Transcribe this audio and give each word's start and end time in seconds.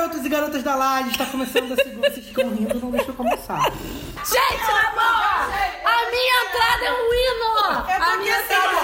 garotos 0.00 0.24
e 0.24 0.28
garotas 0.30 0.62
da 0.62 0.74
laje, 0.74 1.10
está 1.10 1.26
começando 1.26 1.72
a 1.72 1.76
segunda. 1.76 2.10
Vocês 2.10 2.26
ficam 2.26 2.48
rindo, 2.48 2.80
não 2.80 2.90
deixa 2.90 3.10
eu 3.10 3.14
começar. 3.14 3.60
Gente, 3.60 4.72
na 4.72 4.90
boa! 4.92 5.44
A 5.84 6.10
minha 6.10 6.44
entrada 6.44 6.84
é 6.86 6.92
um 6.92 7.12
hino! 7.12 7.50
A 8.00 8.16
minha 8.16 8.40
entrada 8.40 8.80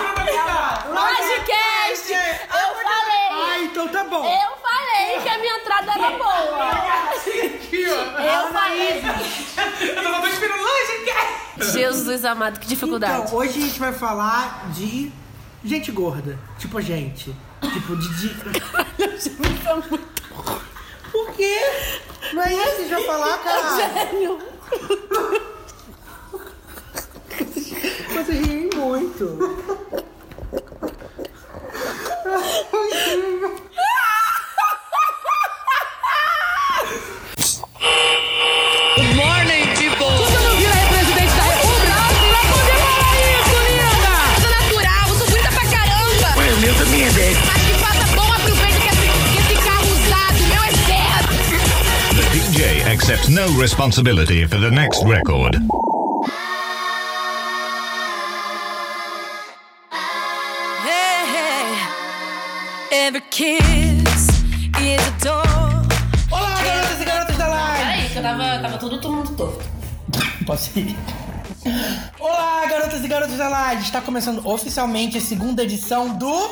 Lodcast! 0.90 2.12
Eu 2.12 2.74
falei! 2.82 3.28
Ah, 3.30 3.58
então 3.62 3.88
tá 3.88 4.04
bom. 4.04 4.26
Eu 4.26 4.56
falei 4.60 5.22
que 5.22 5.28
a 5.28 5.38
minha 5.38 5.56
entrada 5.56 5.92
era 5.92 6.10
boa! 6.18 6.66
Eu 8.22 8.52
falei! 8.52 9.02
Eu 9.96 10.02
tava 10.02 10.28
esperando 10.28 10.60
longe, 10.60 11.72
Jesus 11.72 12.26
amado, 12.26 12.60
que 12.60 12.66
dificuldade. 12.66 13.22
Então, 13.22 13.38
hoje 13.38 13.58
a 13.58 13.62
gente 13.62 13.80
vai 13.80 13.92
falar 13.94 14.70
de 14.74 15.10
gente 15.64 15.90
gorda. 15.90 16.38
Tipo 16.58 16.76
a 16.76 16.82
gente. 16.82 17.34
Tipo, 17.72 17.96
de. 17.96 18.08
de... 18.18 19.30
Por 19.88 20.15
quê? 21.36 21.60
Não 22.32 22.42
é 22.42 22.52
isso 22.54 22.76
que 22.76 22.88
vai 22.88 23.04
falar, 23.04 23.38
cara? 23.44 23.76
Gênio! 23.76 24.38
Vocês 28.14 28.46
riem 28.46 28.70
muito. 28.74 29.24
Morning, 32.72 33.65
accepts 53.08 53.28
no 53.28 53.46
responsibility 53.56 54.44
for 54.46 54.58
the 54.58 54.68
next 54.68 55.04
record. 55.04 55.54
Every 62.90 63.20
kiss 63.30 64.28
is 64.80 65.00
a 65.06 65.24
door. 65.24 65.44
Olá, 66.32 66.60
garotas 66.64 67.00
e 67.00 67.04
garotas 67.04 67.36
da 67.36 67.46
live! 67.46 67.78
Peraí, 67.78 68.08
que 68.08 68.18
eu 68.18 68.22
tava, 68.22 68.58
tava 68.58 68.78
tudo, 68.78 69.00
todo 69.00 69.14
mundo 69.14 69.36
torto. 69.36 69.64
Posso 70.44 70.76
ir? 70.76 70.96
Olá, 72.18 72.66
garotas 72.66 73.04
e 73.04 73.06
garotos 73.06 73.38
da 73.38 73.48
live! 73.48 73.82
Está 73.82 74.00
começando 74.00 74.44
oficialmente 74.44 75.16
a 75.16 75.20
segunda 75.20 75.62
edição 75.62 76.08
do. 76.18 76.50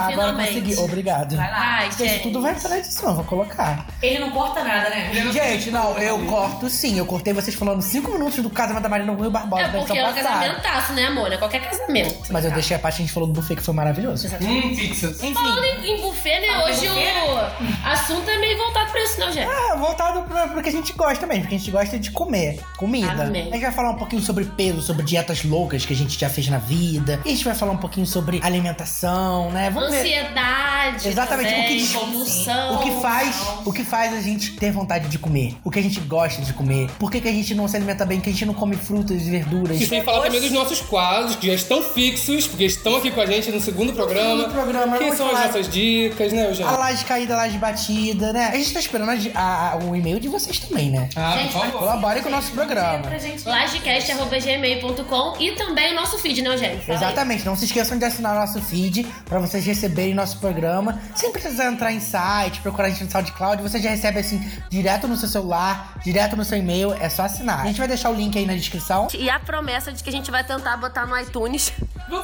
Lodcast! 0.00 0.10
Ah, 0.10 0.12
agora 0.12 0.32
Finalmente. 0.32 0.60
consegui. 0.60 0.76
Obrigado. 0.80 1.36
Vai 1.36 1.50
lá. 1.50 1.58
Ai, 1.60 1.88
Isso 1.88 1.98
gente. 1.98 2.22
tudo 2.22 2.42
vai 2.42 2.54
pra 2.54 2.78
edição, 2.78 3.14
vou 3.14 3.24
colocar. 3.24 3.86
Ele 4.02 4.18
não 4.18 4.30
corta 4.30 4.64
nada, 4.64 4.90
né? 4.90 5.10
Gente, 5.32 5.70
não, 5.70 5.96
eu 5.98 6.18
corto 6.26 6.68
sim. 6.68 6.98
Eu 6.98 7.06
cortei 7.06 7.32
vocês 7.32 7.54
falando 7.54 7.82
5 7.82 8.10
minutos 8.12 8.42
do 8.42 8.50
casamento 8.50 8.82
da 8.82 8.88
Marina 8.88 9.12
Rui 9.12 9.30
Barbosa 9.30 9.62
É 9.62 9.68
porque 9.68 9.98
é 9.98 10.06
um 10.06 10.12
casamentaço, 10.12 10.92
né, 10.92 11.06
amor? 11.06 11.32
É 11.32 11.36
qualquer 11.36 11.60
casamento. 11.60 12.32
Mas 12.32 12.44
eu 12.44 12.50
deixei 12.52 12.76
a 12.76 12.80
parte 12.80 12.96
que 12.96 13.02
a 13.02 13.06
gente 13.06 13.14
falou 13.14 13.28
do 13.28 13.34
buffet 13.34 13.56
que 13.56 13.62
foi 13.62 13.74
maravilhoso. 13.74 14.28
Hum, 14.40 14.74
pizzas. 14.74 15.22
Enfim. 15.22 15.34
Falando 15.34 15.64
em, 15.64 15.90
em 15.90 16.00
buffet, 16.00 16.40
né? 16.40 16.64
Hoje 16.64 16.88
o 16.88 17.88
assunto 17.88 18.28
é 18.28 18.38
meio 18.38 18.56
voltado 18.58 18.90
pra 18.90 19.02
isso, 19.02 19.20
não, 19.20 19.32
gente? 19.32 19.48
É, 19.50 19.76
voltado 19.76 20.22
pra, 20.22 20.48
pro 20.48 20.62
que 20.62 20.68
a 20.68 20.72
gente 20.72 20.92
gosta 20.92 21.26
mesmo, 21.26 21.42
porque 21.42 21.54
a 21.56 21.58
gente 21.58 21.70
gosta 21.70 21.98
de 21.98 22.10
comer 22.10 22.60
comida. 22.76 23.24
Amém. 23.24 23.48
A 23.48 23.52
gente 23.52 23.62
vai 23.62 23.72
falar 23.72 23.90
um 23.90 23.96
pouquinho 23.96 24.22
sobre 24.22 24.44
peso, 24.44 24.80
sobre 24.82 25.02
dietas 25.04 25.44
loucas 25.44 25.84
que 25.84 25.92
a 25.92 25.96
gente 25.96 26.18
já 26.18 26.28
fez 26.28 26.48
na 26.48 26.58
vida. 26.58 27.20
E 27.24 27.28
a 27.28 27.32
gente 27.32 27.44
vai 27.44 27.54
falar 27.54 27.72
um 27.72 27.76
pouquinho 27.76 28.06
sobre 28.06 28.40
alimentação, 28.42 29.50
né? 29.50 29.70
Vamos. 29.70 29.89
Ansiedade. 29.98 31.08
Exatamente, 31.08 31.50
também, 31.50 31.64
o 31.64 31.68
que, 31.86 31.92
compulsão. 31.94 32.74
o 32.74 32.78
que 32.78 32.90
faz, 33.00 33.36
o 33.64 33.72
que 33.72 33.84
faz 33.84 34.12
a 34.14 34.20
gente 34.20 34.52
ter 34.56 34.70
vontade 34.72 35.08
de 35.08 35.18
comer, 35.18 35.54
o 35.64 35.70
que 35.70 35.78
a 35.78 35.82
gente 35.82 36.00
gosta 36.00 36.42
de 36.42 36.52
comer, 36.52 36.88
por 36.98 37.10
que, 37.10 37.20
que 37.20 37.28
a 37.28 37.32
gente 37.32 37.54
não 37.54 37.66
se 37.68 37.76
alimenta 37.76 38.04
bem, 38.04 38.20
que 38.20 38.28
a 38.28 38.32
gente 38.32 38.44
não 38.46 38.54
come 38.54 38.76
frutas 38.76 39.22
e 39.26 39.30
verduras. 39.30 39.80
E 39.80 39.86
sem 39.86 40.02
falar 40.02 40.22
também 40.22 40.40
dos 40.40 40.50
nossos 40.52 40.80
quadros, 40.80 41.36
que 41.36 41.46
já 41.46 41.54
estão 41.54 41.82
fixos, 41.82 42.46
porque 42.46 42.64
estão 42.64 42.96
aqui 42.96 43.10
com 43.10 43.20
a 43.20 43.26
gente 43.26 43.50
no 43.50 43.60
segundo 43.60 43.92
programa. 43.92 44.36
segundo 44.42 44.52
programa, 44.52 44.98
Que 44.98 45.14
são 45.16 45.26
as 45.26 45.32
falar- 45.32 45.46
nossas 45.46 45.68
dicas, 45.68 46.32
né, 46.32 46.42
A 46.42 46.46
Eugênio? 46.46 46.78
laje 46.78 47.04
caída, 47.04 47.34
a 47.34 47.36
laje 47.38 47.58
batida, 47.58 48.32
né? 48.32 48.50
A 48.52 48.56
gente 48.56 48.72
tá 48.72 48.80
esperando 48.80 49.10
a 49.10 49.40
a- 49.40 49.72
a- 49.72 49.76
o 49.76 49.94
e-mail 49.96 50.18
de 50.20 50.28
vocês 50.28 50.58
também, 50.58 50.90
né? 50.90 51.08
Ah, 51.16 51.36
Gente, 51.38 51.52
por 51.52 51.60
favor. 51.62 51.78
Colaborem 51.80 52.22
com 52.22 52.28
o 52.28 52.32
nosso 52.32 52.50
programa. 52.52 53.02
Lagecast.gmail.com 53.44 55.36
e 55.40 55.52
também 55.52 55.92
o 55.92 55.96
nosso 55.96 56.18
feed, 56.18 56.42
né, 56.42 56.50
Eugênio? 56.54 56.80
Fala 56.80 56.98
aí. 56.98 57.04
Exatamente, 57.04 57.44
não 57.46 57.56
se 57.56 57.64
esqueçam 57.64 57.98
de 57.98 58.04
assinar 58.04 58.36
o 58.36 58.40
nosso 58.40 58.60
feed 58.62 59.06
pra 59.26 59.38
vocês 59.38 59.64
receberem 59.64 59.79
nosso 60.14 60.38
programa. 60.38 61.00
Sem 61.14 61.32
precisar 61.32 61.66
entrar 61.66 61.92
em 61.92 62.00
site, 62.00 62.60
procurar 62.60 62.88
a 62.88 62.90
gente 62.90 63.04
no 63.04 63.10
SoundCloud, 63.10 63.62
você 63.62 63.80
já 63.80 63.90
recebe 63.90 64.18
assim, 64.18 64.40
direto 64.68 65.06
no 65.06 65.16
seu 65.16 65.28
celular, 65.28 65.98
direto 66.02 66.36
no 66.36 66.44
seu 66.44 66.58
e-mail, 66.58 66.92
é 66.94 67.08
só 67.08 67.22
assinar. 67.22 67.60
A 67.60 67.66
gente 67.66 67.78
vai 67.78 67.88
deixar 67.88 68.10
o 68.10 68.14
link 68.14 68.36
aí 68.38 68.46
na 68.46 68.54
descrição. 68.54 69.08
E 69.14 69.28
a 69.30 69.38
promessa 69.38 69.92
de 69.92 70.02
que 70.02 70.08
a 70.08 70.12
gente 70.12 70.30
vai 70.30 70.44
tentar 70.44 70.76
botar 70.76 71.06
no 71.06 71.18
iTunes 71.18 71.72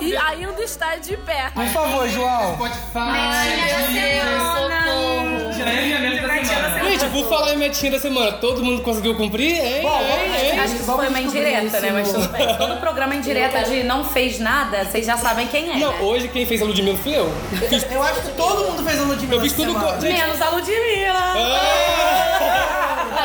e 0.01 0.17
ainda 0.17 0.63
está 0.63 0.97
de 0.97 1.17
pé. 1.19 1.51
Por 1.55 1.67
favor, 1.67 2.09
João. 2.09 2.55
Spotify. 2.55 2.99
Meu 3.67 4.03
Deus, 4.03 4.43
socorro. 4.43 5.47
Gente, 6.89 7.11
por 7.11 7.29
falar 7.29 7.55
em 7.55 7.57
metinha 7.59 7.93
da 7.93 7.99
semana, 7.99 8.33
todo 8.33 8.63
mundo 8.63 8.83
conseguiu 8.83 9.15
cumprir? 9.15 9.53
Hein? 9.53 9.85
hein, 9.85 10.53
hein? 10.53 10.61
Acho 10.61 10.75
que 10.75 10.83
isso 10.83 10.93
foi 10.93 11.09
uma 11.09 11.21
indireta, 11.21 11.81
né? 11.81 11.91
Mas 11.93 12.13
tudo 12.13 12.29
bem. 12.29 12.57
Todo 12.57 12.81
programa 12.81 13.15
indireta 13.15 13.63
de 13.65 13.83
não 13.85 14.05
fez 14.05 14.39
nada, 14.39 14.85
vocês 14.85 15.07
já 15.07 15.17
sabem 15.17 15.47
quem 15.47 15.71
é. 15.71 15.77
Não, 15.77 15.93
né? 15.93 15.99
hoje 16.01 16.29
quem 16.29 16.47
fez 16.47 16.63
a 16.63 16.65
Ludmilla 16.65 16.97
fui 16.99 17.17
eu. 17.17 17.33
Eu 17.91 18.03
acho 18.03 18.21
que 18.23 18.31
todo 18.31 18.71
mundo 18.71 18.83
fez 18.85 19.01
a 19.01 19.05
Ludmilla 19.05 19.35
Eu 19.35 19.41
fiz 19.41 19.53
tudo 19.53 19.73
gente. 20.01 20.13
Menos 20.13 20.41
a 20.41 20.51
Ludmilla. 20.51 21.35
Ah! 21.37 22.16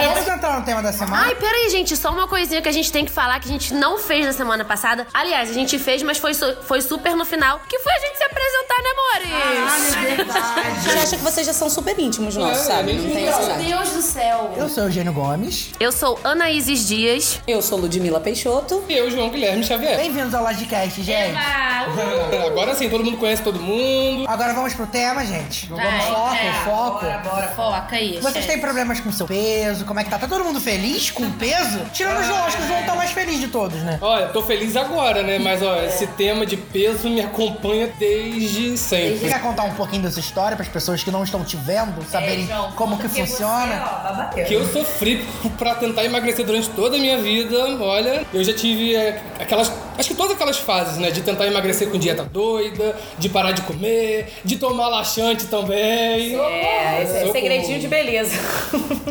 Vamos 0.09 0.27
entrar 0.27 0.59
no 0.59 0.65
tema 0.65 0.81
da 0.81 0.91
semana? 0.93 1.23
Ai, 1.25 1.35
peraí, 1.35 1.69
gente, 1.69 1.95
só 1.95 2.09
uma 2.11 2.27
coisinha 2.27 2.61
que 2.61 2.69
a 2.69 2.71
gente 2.71 2.91
tem 2.91 3.05
que 3.05 3.11
falar 3.11 3.39
que 3.39 3.47
a 3.47 3.51
gente 3.51 3.73
não 3.73 3.97
fez 3.97 4.25
na 4.25 4.33
semana 4.33 4.63
passada. 4.65 5.07
Aliás, 5.13 5.49
a 5.49 5.53
gente 5.53 5.77
fez, 5.79 6.01
mas 6.03 6.17
foi, 6.17 6.33
su- 6.33 6.57
foi 6.63 6.81
super 6.81 7.15
no 7.15 7.25
final, 7.25 7.59
que 7.67 7.79
foi 7.79 7.91
a 7.93 7.99
gente 7.99 8.17
se 8.17 8.23
apresentar, 8.23 8.81
né, 8.81 8.89
Ah, 8.91 9.75
amores? 9.75 9.95
é 9.95 10.15
verdade. 10.15 10.79
Você 10.81 10.97
acha 10.99 11.17
que 11.17 11.23
vocês 11.23 11.47
já 11.47 11.53
são 11.53 11.69
super 11.69 11.97
íntimos 11.99 12.35
nossos, 12.35 12.61
É, 12.67 12.71
sabe? 12.71 12.93
Não 12.93 13.11
tem 13.11 13.25
Meu 13.25 13.77
Deus 13.77 13.89
do 13.91 14.01
céu. 14.01 14.53
Eu 14.57 14.69
sou 14.69 14.83
Eugênio 14.85 15.13
Gomes. 15.13 15.71
Eu 15.79 15.91
sou 15.91 16.19
Anaíses 16.23 16.87
Dias. 16.87 17.39
Eu 17.47 17.61
sou 17.61 17.77
Ludmila 17.79 18.19
Peixoto. 18.19 18.83
E 18.89 18.93
eu, 18.97 19.09
João 19.11 19.29
Guilherme 19.29 19.63
Xavier. 19.63 19.97
Bem-vindos 19.97 20.33
ao 20.33 20.43
Lodcast, 20.43 21.01
gente. 21.01 21.29
Eba! 21.31 21.41
Agora 22.47 22.75
sim, 22.75 22.89
todo 22.89 23.03
mundo 23.03 23.17
conhece 23.17 23.41
todo 23.41 23.59
mundo. 23.59 24.25
Agora 24.27 24.53
vamos 24.53 24.73
pro 24.73 24.85
tema, 24.87 25.25
gente. 25.25 25.67
Vamos 25.67 25.83
Vai, 25.83 26.01
foco, 26.01 26.35
é. 26.35 26.53
foco. 26.63 27.29
Bora, 27.29 27.47
foca 27.55 27.95
aí. 27.95 28.19
Vocês 28.21 28.33
gente. 28.45 28.47
têm 28.47 28.59
problemas 28.59 28.99
com 28.99 29.11
seu 29.11 29.25
peso? 29.27 29.85
Como 29.91 29.99
é 29.99 30.05
que 30.05 30.09
tá? 30.09 30.17
Tá 30.17 30.25
todo 30.25 30.45
mundo 30.45 30.61
feliz 30.61 31.11
com 31.11 31.23
o 31.23 31.31
peso? 31.33 31.81
Tirando 31.91 32.21
o 32.21 32.23
João, 32.23 32.45
acho 32.45 32.55
que 32.55 32.63
o 32.63 32.67
João 32.67 32.81
tá 32.83 32.95
mais 32.95 33.11
feliz 33.11 33.41
de 33.41 33.49
todos, 33.49 33.77
né? 33.81 33.99
Olha, 33.99 34.27
tô 34.27 34.41
feliz 34.41 34.77
agora, 34.77 35.21
né? 35.21 35.37
Mas, 35.37 35.61
ó, 35.61 35.81
esse 35.83 36.07
tema 36.07 36.45
de 36.45 36.55
peso 36.55 37.09
me 37.09 37.19
acompanha 37.19 37.91
desde 37.99 38.77
Você 38.77 38.77
sempre. 38.77 39.27
quer 39.27 39.41
contar 39.41 39.63
um 39.63 39.73
pouquinho 39.73 40.03
dessa 40.03 40.21
história 40.21 40.55
para 40.55 40.65
as 40.65 40.71
pessoas 40.71 41.03
que 41.03 41.11
não 41.11 41.25
estão 41.25 41.43
te 41.43 41.57
vendo, 41.57 42.01
saberem 42.09 42.47
como 42.77 42.97
que 42.97 43.09
funciona? 43.09 44.31
Que 44.47 44.53
eu 44.53 44.65
sofri 44.71 45.27
pra 45.57 45.75
tentar 45.75 46.05
emagrecer 46.05 46.45
durante 46.45 46.69
toda 46.69 46.95
a 46.95 46.99
minha 46.99 47.21
vida. 47.21 47.57
Olha, 47.81 48.25
eu 48.33 48.45
já 48.45 48.53
tive 48.53 48.95
é, 48.95 49.21
aquelas. 49.41 49.69
Acho 50.01 50.09
que 50.09 50.15
todas 50.15 50.31
aquelas 50.31 50.57
fases, 50.57 50.97
né? 50.97 51.11
De 51.11 51.21
tentar 51.21 51.45
emagrecer 51.45 51.87
com 51.91 51.99
dieta 51.99 52.23
doida, 52.23 52.97
de 53.19 53.29
parar 53.29 53.51
de 53.51 53.61
comer, 53.61 54.33
de 54.43 54.57
tomar 54.57 54.87
laxante 54.87 55.45
também. 55.45 56.35
É, 56.35 57.03
esse 57.03 57.11
é 57.11 57.19
Socorro. 57.19 57.31
segredinho 57.33 57.79
de 57.79 57.87
beleza. 57.87 58.35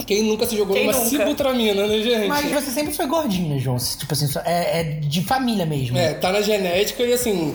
Quem 0.04 0.24
nunca 0.24 0.44
se 0.46 0.56
jogou 0.56 0.74
Quem 0.74 0.86
numa 0.86 0.98
nunca? 0.98 1.08
sibutramina, 1.08 1.86
né, 1.86 1.98
gente? 2.02 2.26
Mas 2.26 2.50
você 2.50 2.72
sempre 2.72 2.92
foi 2.92 3.06
gordinha, 3.06 3.56
João. 3.60 3.76
Tipo 3.76 4.12
assim, 4.12 4.26
é, 4.44 4.80
é 4.80 4.82
de 4.82 5.22
família 5.22 5.64
mesmo. 5.64 5.96
É, 5.96 6.14
tá 6.14 6.32
na 6.32 6.40
genética 6.40 7.04
e 7.04 7.12
assim. 7.12 7.54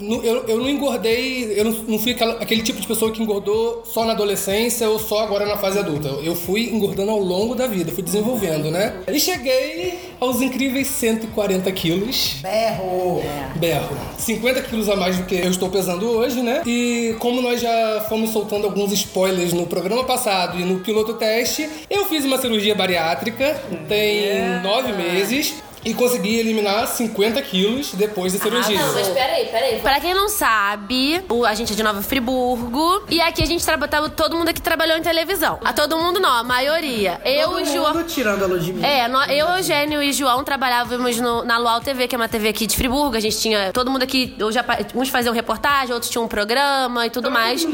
Eu, 0.00 0.44
eu 0.48 0.58
não 0.58 0.68
engordei, 0.68 1.54
eu 1.58 1.64
não, 1.64 1.72
não 1.72 1.98
fui 1.98 2.12
aquela- 2.12 2.34
aquele 2.34 2.62
tipo 2.62 2.80
de 2.80 2.86
pessoa 2.86 3.10
que 3.10 3.22
engordou 3.22 3.82
só 3.86 4.04
na 4.04 4.12
adolescência 4.12 4.88
ou 4.88 4.98
só 4.98 5.20
agora 5.20 5.46
na 5.46 5.56
fase 5.56 5.78
adulta. 5.78 6.08
Eu 6.22 6.34
fui 6.34 6.70
engordando 6.72 7.10
ao 7.10 7.18
longo 7.18 7.54
da 7.54 7.66
vida, 7.66 7.90
fui 7.92 8.02
desenvolvendo, 8.02 8.70
né? 8.70 8.94
E 9.12 9.18
cheguei 9.20 9.98
aos 10.20 10.40
incríveis 10.40 10.86
140 10.88 11.70
quilos. 11.72 12.36
Berro. 12.42 13.22
Berro. 13.56 13.96
50 14.18 14.62
quilos 14.62 14.88
a 14.88 14.96
mais 14.96 15.16
do 15.16 15.24
que 15.24 15.34
eu 15.34 15.50
estou 15.50 15.68
pesando 15.68 16.06
hoje, 16.08 16.42
né? 16.42 16.62
E 16.66 17.14
como 17.18 17.40
nós 17.40 17.60
já 17.60 18.04
fomos 18.08 18.30
soltando 18.30 18.64
alguns 18.66 18.92
spoilers 18.92 19.52
no 19.52 19.66
programa 19.66 20.04
passado 20.04 20.58
e 20.60 20.64
no 20.64 20.80
piloto 20.80 21.14
teste, 21.14 21.68
eu 21.88 22.04
fiz 22.06 22.24
uma 22.24 22.38
cirurgia 22.38 22.74
bariátrica 22.74 23.60
tem 23.88 24.60
nove 24.62 24.92
meses. 24.92 25.54
E 25.86 25.94
consegui 25.94 26.38
eliminar 26.40 26.86
50 26.88 27.40
quilos 27.42 27.92
depois 27.94 28.32
da 28.32 28.40
cirurgia. 28.40 28.76
Não, 28.78 28.92
mas 28.92 29.06
peraí, 29.08 29.46
peraí. 29.46 29.80
Pra 29.80 30.00
quem 30.00 30.12
não 30.12 30.28
sabe, 30.28 31.22
o- 31.30 31.46
a 31.46 31.54
gente 31.54 31.72
é 31.72 31.76
de 31.76 31.82
Nova 31.82 32.02
Friburgo. 32.02 33.04
E 33.08 33.20
aqui 33.20 33.40
a 33.42 33.46
gente 33.46 33.64
trabalha. 33.64 34.08
Todo 34.10 34.36
mundo 34.36 34.48
aqui 34.48 34.60
trabalhou 34.60 34.96
em 34.98 35.02
televisão. 35.02 35.60
A 35.64 35.72
todo 35.72 35.96
mundo 35.96 36.18
não, 36.18 36.30
a 36.30 36.42
maioria. 36.42 37.20
Eu 37.24 37.58
e 37.60 37.62
o 37.62 37.64
João. 37.66 37.94
Mundo 37.94 38.04
tirando 38.08 38.42
a 38.42 38.46
Ludmilla. 38.48 38.84
É, 38.86 39.06
nó- 39.06 39.24
eu, 39.26 39.46
Eugênio 39.56 40.02
e 40.02 40.12
João 40.12 40.42
trabalhávamos 40.42 41.18
no- 41.18 41.44
na 41.44 41.56
Luau 41.56 41.80
TV, 41.80 42.08
que 42.08 42.16
é 42.16 42.18
uma 42.18 42.28
TV 42.28 42.48
aqui 42.48 42.66
de 42.66 42.76
Friburgo. 42.76 43.16
A 43.16 43.20
gente 43.20 43.38
tinha. 43.38 43.72
Todo 43.72 43.88
mundo 43.90 44.02
aqui. 44.02 44.34
Eu 44.38 44.50
já, 44.50 44.64
uns 44.94 45.08
faziam 45.08 45.32
reportagem, 45.32 45.92
outros 45.94 46.10
tinham 46.10 46.24
um 46.24 46.28
programa 46.28 47.06
e 47.06 47.10
tudo 47.10 47.30
mais. 47.30 47.64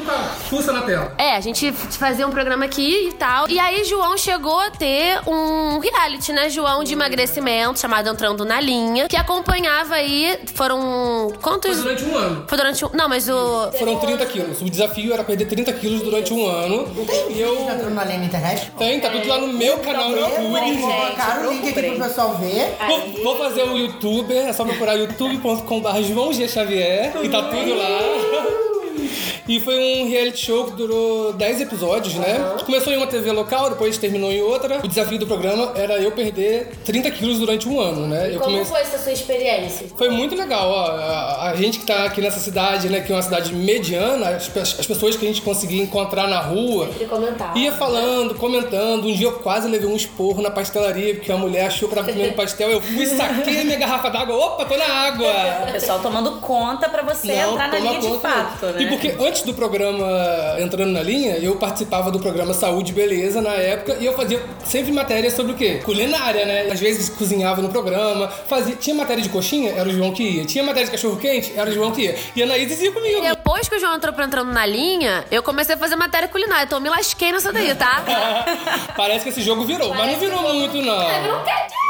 Fuça 0.50 0.70
na 0.70 0.82
tela. 0.82 1.15
É, 1.17 1.35
a 1.35 1.41
gente 1.41 1.73
fazia 1.73 2.26
um 2.26 2.31
programa 2.31 2.67
aqui 2.67 3.08
e 3.08 3.12
tal. 3.15 3.49
E 3.49 3.58
aí, 3.58 3.85
João 3.85 4.19
chegou 4.19 4.61
a 4.61 4.70
ter 4.70 5.19
um 5.26 5.79
reality, 5.79 6.31
né, 6.32 6.50
João, 6.50 6.85
de 6.85 6.93
emagrecimento, 6.93 7.79
chamado 7.81 8.01
Entrando 8.10 8.44
na 8.44 8.60
Linha, 8.60 9.08
que 9.08 9.16
acompanhava 9.16 9.94
aí. 9.94 10.38
Foram. 10.54 11.32
Quantos? 11.40 11.81
Foi 11.81 11.94
durante 11.94 12.04
um 12.04 12.16
ano. 12.16 12.44
Foi 12.49 12.58
durante 12.58 12.84
um. 12.84 12.90
Não, 12.93 13.08
mas 13.08 13.28
o. 13.28 13.72
Foram 13.78 13.96
30 13.99 14.26
quilos. 14.26 14.60
O 14.60 14.69
desafio 14.70 15.12
era 15.12 15.25
perder 15.25 15.46
30 15.46 15.72
quilos 15.75 16.02
durante 16.02 16.32
um 16.32 16.46
ano. 16.46 16.87
E 17.31 17.40
eu. 17.40 17.56
Tá 17.66 17.75
entrando 17.75 17.94
na 17.94 18.04
linha 18.04 18.19
na 18.19 18.25
internet? 18.26 18.72
Tem, 18.78 19.00
tá 19.00 19.10
tudo 19.10 19.26
lá 19.28 19.38
no 19.38 19.49
meu 19.49 19.78
canal 19.78 20.10
no 20.10 20.16
Vou 20.16 20.58
YouTube. 20.58 20.81
colocar 20.81 21.44
o 21.46 21.52
link 21.52 21.69
aqui 21.69 21.82
pro 21.90 21.99
pessoal 21.99 22.34
ver. 22.37 22.76
Vou, 22.87 23.22
vou 23.22 23.37
fazer 23.37 23.62
um 23.64 23.76
youtuber, 23.76 24.48
é 24.48 24.52
só 24.52 24.64
procurar 24.64 24.94
youtube.com.br 24.94 26.02
João 26.02 26.32
G. 26.32 26.48
Xavier 26.48 27.12
e 27.22 27.28
tá 27.28 27.43
tudo 27.43 27.75
lá. 27.75 28.71
E 29.49 29.61
foi 29.61 29.77
um 29.79 30.09
reality 30.09 30.47
show 30.47 30.65
que 30.67 30.73
durou 30.73 31.33
10 31.33 31.61
episódios, 31.62 32.15
né? 32.15 32.55
Começou 32.65 32.93
em 32.93 32.97
uma 32.97 33.06
TV 33.06 33.31
local, 33.33 33.71
depois 33.71 33.99
terminou 33.99 34.31
em 34.31 34.41
outra. 34.43 34.81
O 34.85 34.89
desafio 34.89 35.19
do 35.19 35.27
programa 35.27 35.73
era 35.75 35.94
eu 35.99 36.12
perder 36.12 36.71
30 36.85 37.11
quilos 37.11 37.39
durante 37.39 37.69
um 37.69 37.81
ano, 37.81 38.06
né? 38.06 38.29
Eu 38.29 38.41
Como 38.41 38.53
comecei- 38.53 38.73
foi 38.73 38.81
essa 38.83 38.99
sua 38.99 39.12
experiência? 39.12 39.87
Foi 39.97 40.09
muito 40.11 40.35
legal, 40.37 40.69
ó. 40.71 40.87
A, 40.91 41.50
a 41.50 41.56
gente 41.56 41.79
que 41.81 41.87
tá 41.87 42.05
aqui 42.05 42.21
nessa 42.21 42.39
cidade, 42.39 42.89
né, 42.89 43.00
que 43.00 43.11
é 43.12 43.15
uma 43.15 43.23
cidade 43.23 43.53
mediana, 43.55 44.29
as, 44.31 44.50
as 44.79 44.87
pessoas 44.87 45.17
que 45.17 45.25
a 45.25 45.29
gente 45.29 45.43
conseguia 45.43 45.83
encontrar 45.83 46.27
na 46.29 46.41
rua, 46.41 46.87
Sempre 46.89 47.06
comentava. 47.06 47.59
ia 47.59 47.73
falando, 47.73 48.35
comentando. 48.37 49.06
Um 49.09 49.12
dia 49.15 49.27
eu 49.27 49.33
quase 49.33 49.69
levei 49.69 49.89
um 49.89 49.97
esporro 49.97 50.41
na 50.43 50.50
pastelaria, 50.50 51.15
porque 51.15 51.33
a 51.33 51.37
mulher 51.37 51.67
achou 51.67 51.89
que 51.89 51.94
eu 51.99 52.03
tava 52.03 52.12
comendo 52.12 52.35
pastel. 52.35 52.71
Eu 52.71 52.81
fui, 52.81 53.06
saquei 53.06 53.61
a 53.61 53.65
minha 53.65 53.79
garrafa 53.79 54.09
d'água. 54.11 54.37
Opa, 54.37 54.65
tô 54.65 54.77
na 54.77 54.85
água! 54.87 55.33
O 55.69 55.73
pessoal 55.73 55.99
tomando 56.00 56.33
conta 56.41 56.89
pra 56.89 57.03
você 57.03 57.35
Não, 57.35 57.53
entrar 57.53 57.69
na 57.69 57.79
linha 57.79 57.99
de 58.00 58.06
conta. 58.06 58.29
fato, 58.29 58.67
né? 58.67 58.81
E 58.82 58.87
porque 58.88 59.14
antes 59.20 59.43
do 59.43 59.55
programa 59.55 60.06
Entrando 60.58 60.90
na 60.90 61.02
Linha, 61.02 61.37
eu 61.37 61.56
participava 61.56 62.11
do 62.11 62.19
programa 62.19 62.52
Saúde 62.52 62.93
e 62.93 62.94
Beleza 62.94 63.40
na 63.40 63.52
época 63.52 63.96
e 64.00 64.06
eu 64.06 64.12
fazia 64.14 64.43
sempre 64.64 64.93
matéria 64.93 65.31
sobre 65.31 65.52
o 65.52 65.55
quê? 65.55 65.81
Culinária, 65.84 66.44
né? 66.44 66.69
Às 66.70 66.81
vezes 66.81 67.08
cozinhava 67.08 67.62
no 67.62 67.69
programa, 67.69 68.29
fazia, 68.29 68.75
tinha 68.75 68.94
matéria 68.94 69.23
de 69.23 69.29
coxinha, 69.29 69.73
era 69.73 69.88
o 69.88 69.93
João 69.93 70.12
que 70.12 70.23
ia. 70.23 70.44
Tinha 70.44 70.64
matéria 70.64 70.87
de 70.87 70.90
cachorro 70.93 71.17
quente, 71.17 71.52
era 71.56 71.70
o 71.70 71.73
João 71.73 71.93
que 71.93 72.02
ia. 72.02 72.17
E 72.34 72.43
a 72.43 72.44
Anaíses 72.44 72.81
ia 72.81 72.93
comigo. 72.93 73.20
Depois 73.20 73.69
que 73.69 73.76
o 73.76 73.79
João 73.81 73.94
entrou 73.94 74.12
pra 74.12 74.25
entrando 74.25 74.52
na 74.52 74.67
linha, 74.67 75.25
eu 75.31 75.43
comecei 75.43 75.75
a 75.75 75.79
fazer 75.79 75.96
matéria 75.96 76.29
culinária. 76.29 76.64
Então 76.64 76.79
eu 76.79 76.82
me 76.82 76.90
lasquei 76.90 77.32
nessa 77.32 77.52
daí, 77.52 77.75
tá? 77.75 78.02
Parece 78.96 79.25
que 79.25 79.31
esse 79.31 79.43
jogo 79.43 79.64
virou, 79.64 79.94
mas 79.94 80.12
não 80.12 80.19
virou 80.19 80.43
muito, 80.55 80.76
não. 80.82 81.23
Não 81.23 81.44
quer 81.44 81.67
dizer 81.67 81.81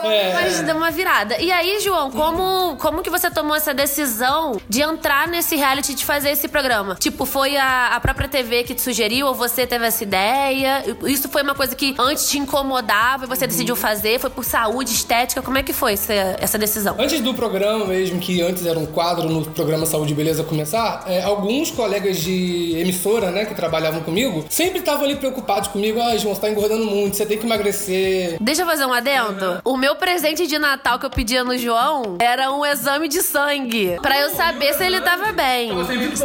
isso. 0.00 0.06
É. 0.06 0.32
Mas 0.34 0.60
deu 0.60 0.76
uma 0.76 0.90
virada. 0.90 1.38
E 1.38 1.50
aí, 1.50 1.80
João, 1.80 2.10
como, 2.10 2.76
como 2.76 3.02
que 3.02 3.10
você 3.10 3.30
tomou 3.30 3.56
essa 3.56 3.72
decisão 3.72 4.60
de 4.68 4.82
entrar 4.82 5.28
nesse 5.28 5.56
reality 5.56 5.94
de 5.94 6.04
fazer 6.04 6.30
esse 6.30 6.48
programa? 6.48 6.96
Tipo, 6.96 7.24
foi 7.24 7.56
a, 7.56 7.96
a 7.96 8.00
própria 8.00 8.28
TV 8.28 8.64
que 8.64 8.74
te 8.74 8.80
sugeriu 8.80 9.26
ou 9.26 9.34
você 9.34 9.66
teve 9.66 9.86
essa 9.86 10.02
ideia? 10.02 10.84
Isso 11.04 11.28
foi 11.28 11.42
uma 11.42 11.54
coisa 11.54 11.74
que 11.74 11.94
antes 11.98 12.28
te 12.28 12.38
incomodava 12.38 13.24
e 13.24 13.28
você 13.28 13.46
decidiu 13.46 13.76
fazer? 13.76 14.18
Foi 14.18 14.30
por 14.30 14.44
saúde, 14.44 14.92
estética? 14.92 15.42
Como 15.42 15.58
é 15.58 15.62
que 15.62 15.72
foi 15.72 15.94
essa, 15.94 16.12
essa 16.12 16.58
decisão? 16.58 16.96
Antes 16.98 17.20
do 17.20 17.34
programa 17.34 17.86
mesmo, 17.86 18.18
que 18.18 18.42
antes 18.42 18.66
era 18.66 18.78
um 18.78 18.86
quadro 18.86 19.28
no 19.28 19.44
programa 19.44 19.86
Saúde 19.86 20.12
e 20.12 20.16
Beleza 20.16 20.42
começar, 20.42 21.04
é, 21.06 21.22
alguns 21.22 21.70
colegas 21.70 22.18
de 22.18 22.76
emissora, 22.78 23.30
né, 23.30 23.44
que 23.44 23.54
trabalhavam 23.54 24.00
comigo, 24.00 24.44
sempre 24.48 24.78
estavam 24.78 25.04
ali 25.04 25.16
preocupados 25.16 25.68
comigo. 25.68 26.00
Ah, 26.00 26.16
João, 26.16 26.34
você 26.34 26.40
tá 26.40 26.50
engordando 26.50 26.84
muito, 26.84 27.16
você 27.16 27.26
tem 27.26 27.38
que 27.38 27.46
emagrecer. 27.46 28.36
Deixa 28.40 28.62
eu 28.62 28.66
fazer 28.66 28.86
um 28.86 28.92
adendo. 28.92 29.60
O 29.64 29.76
meu 29.76 29.85
presente 29.94 30.46
de 30.46 30.58
Natal 30.58 30.98
que 30.98 31.06
eu 31.06 31.10
pedia 31.10 31.44
no 31.44 31.56
João 31.56 32.16
era 32.20 32.50
um 32.52 32.64
exame 32.64 33.06
de 33.08 33.22
sangue. 33.22 33.96
Pra 34.02 34.18
eu 34.20 34.30
saber 34.30 34.72
se 34.74 34.84
ele 34.84 35.00
tava 35.00 35.32
bem. 35.32 35.70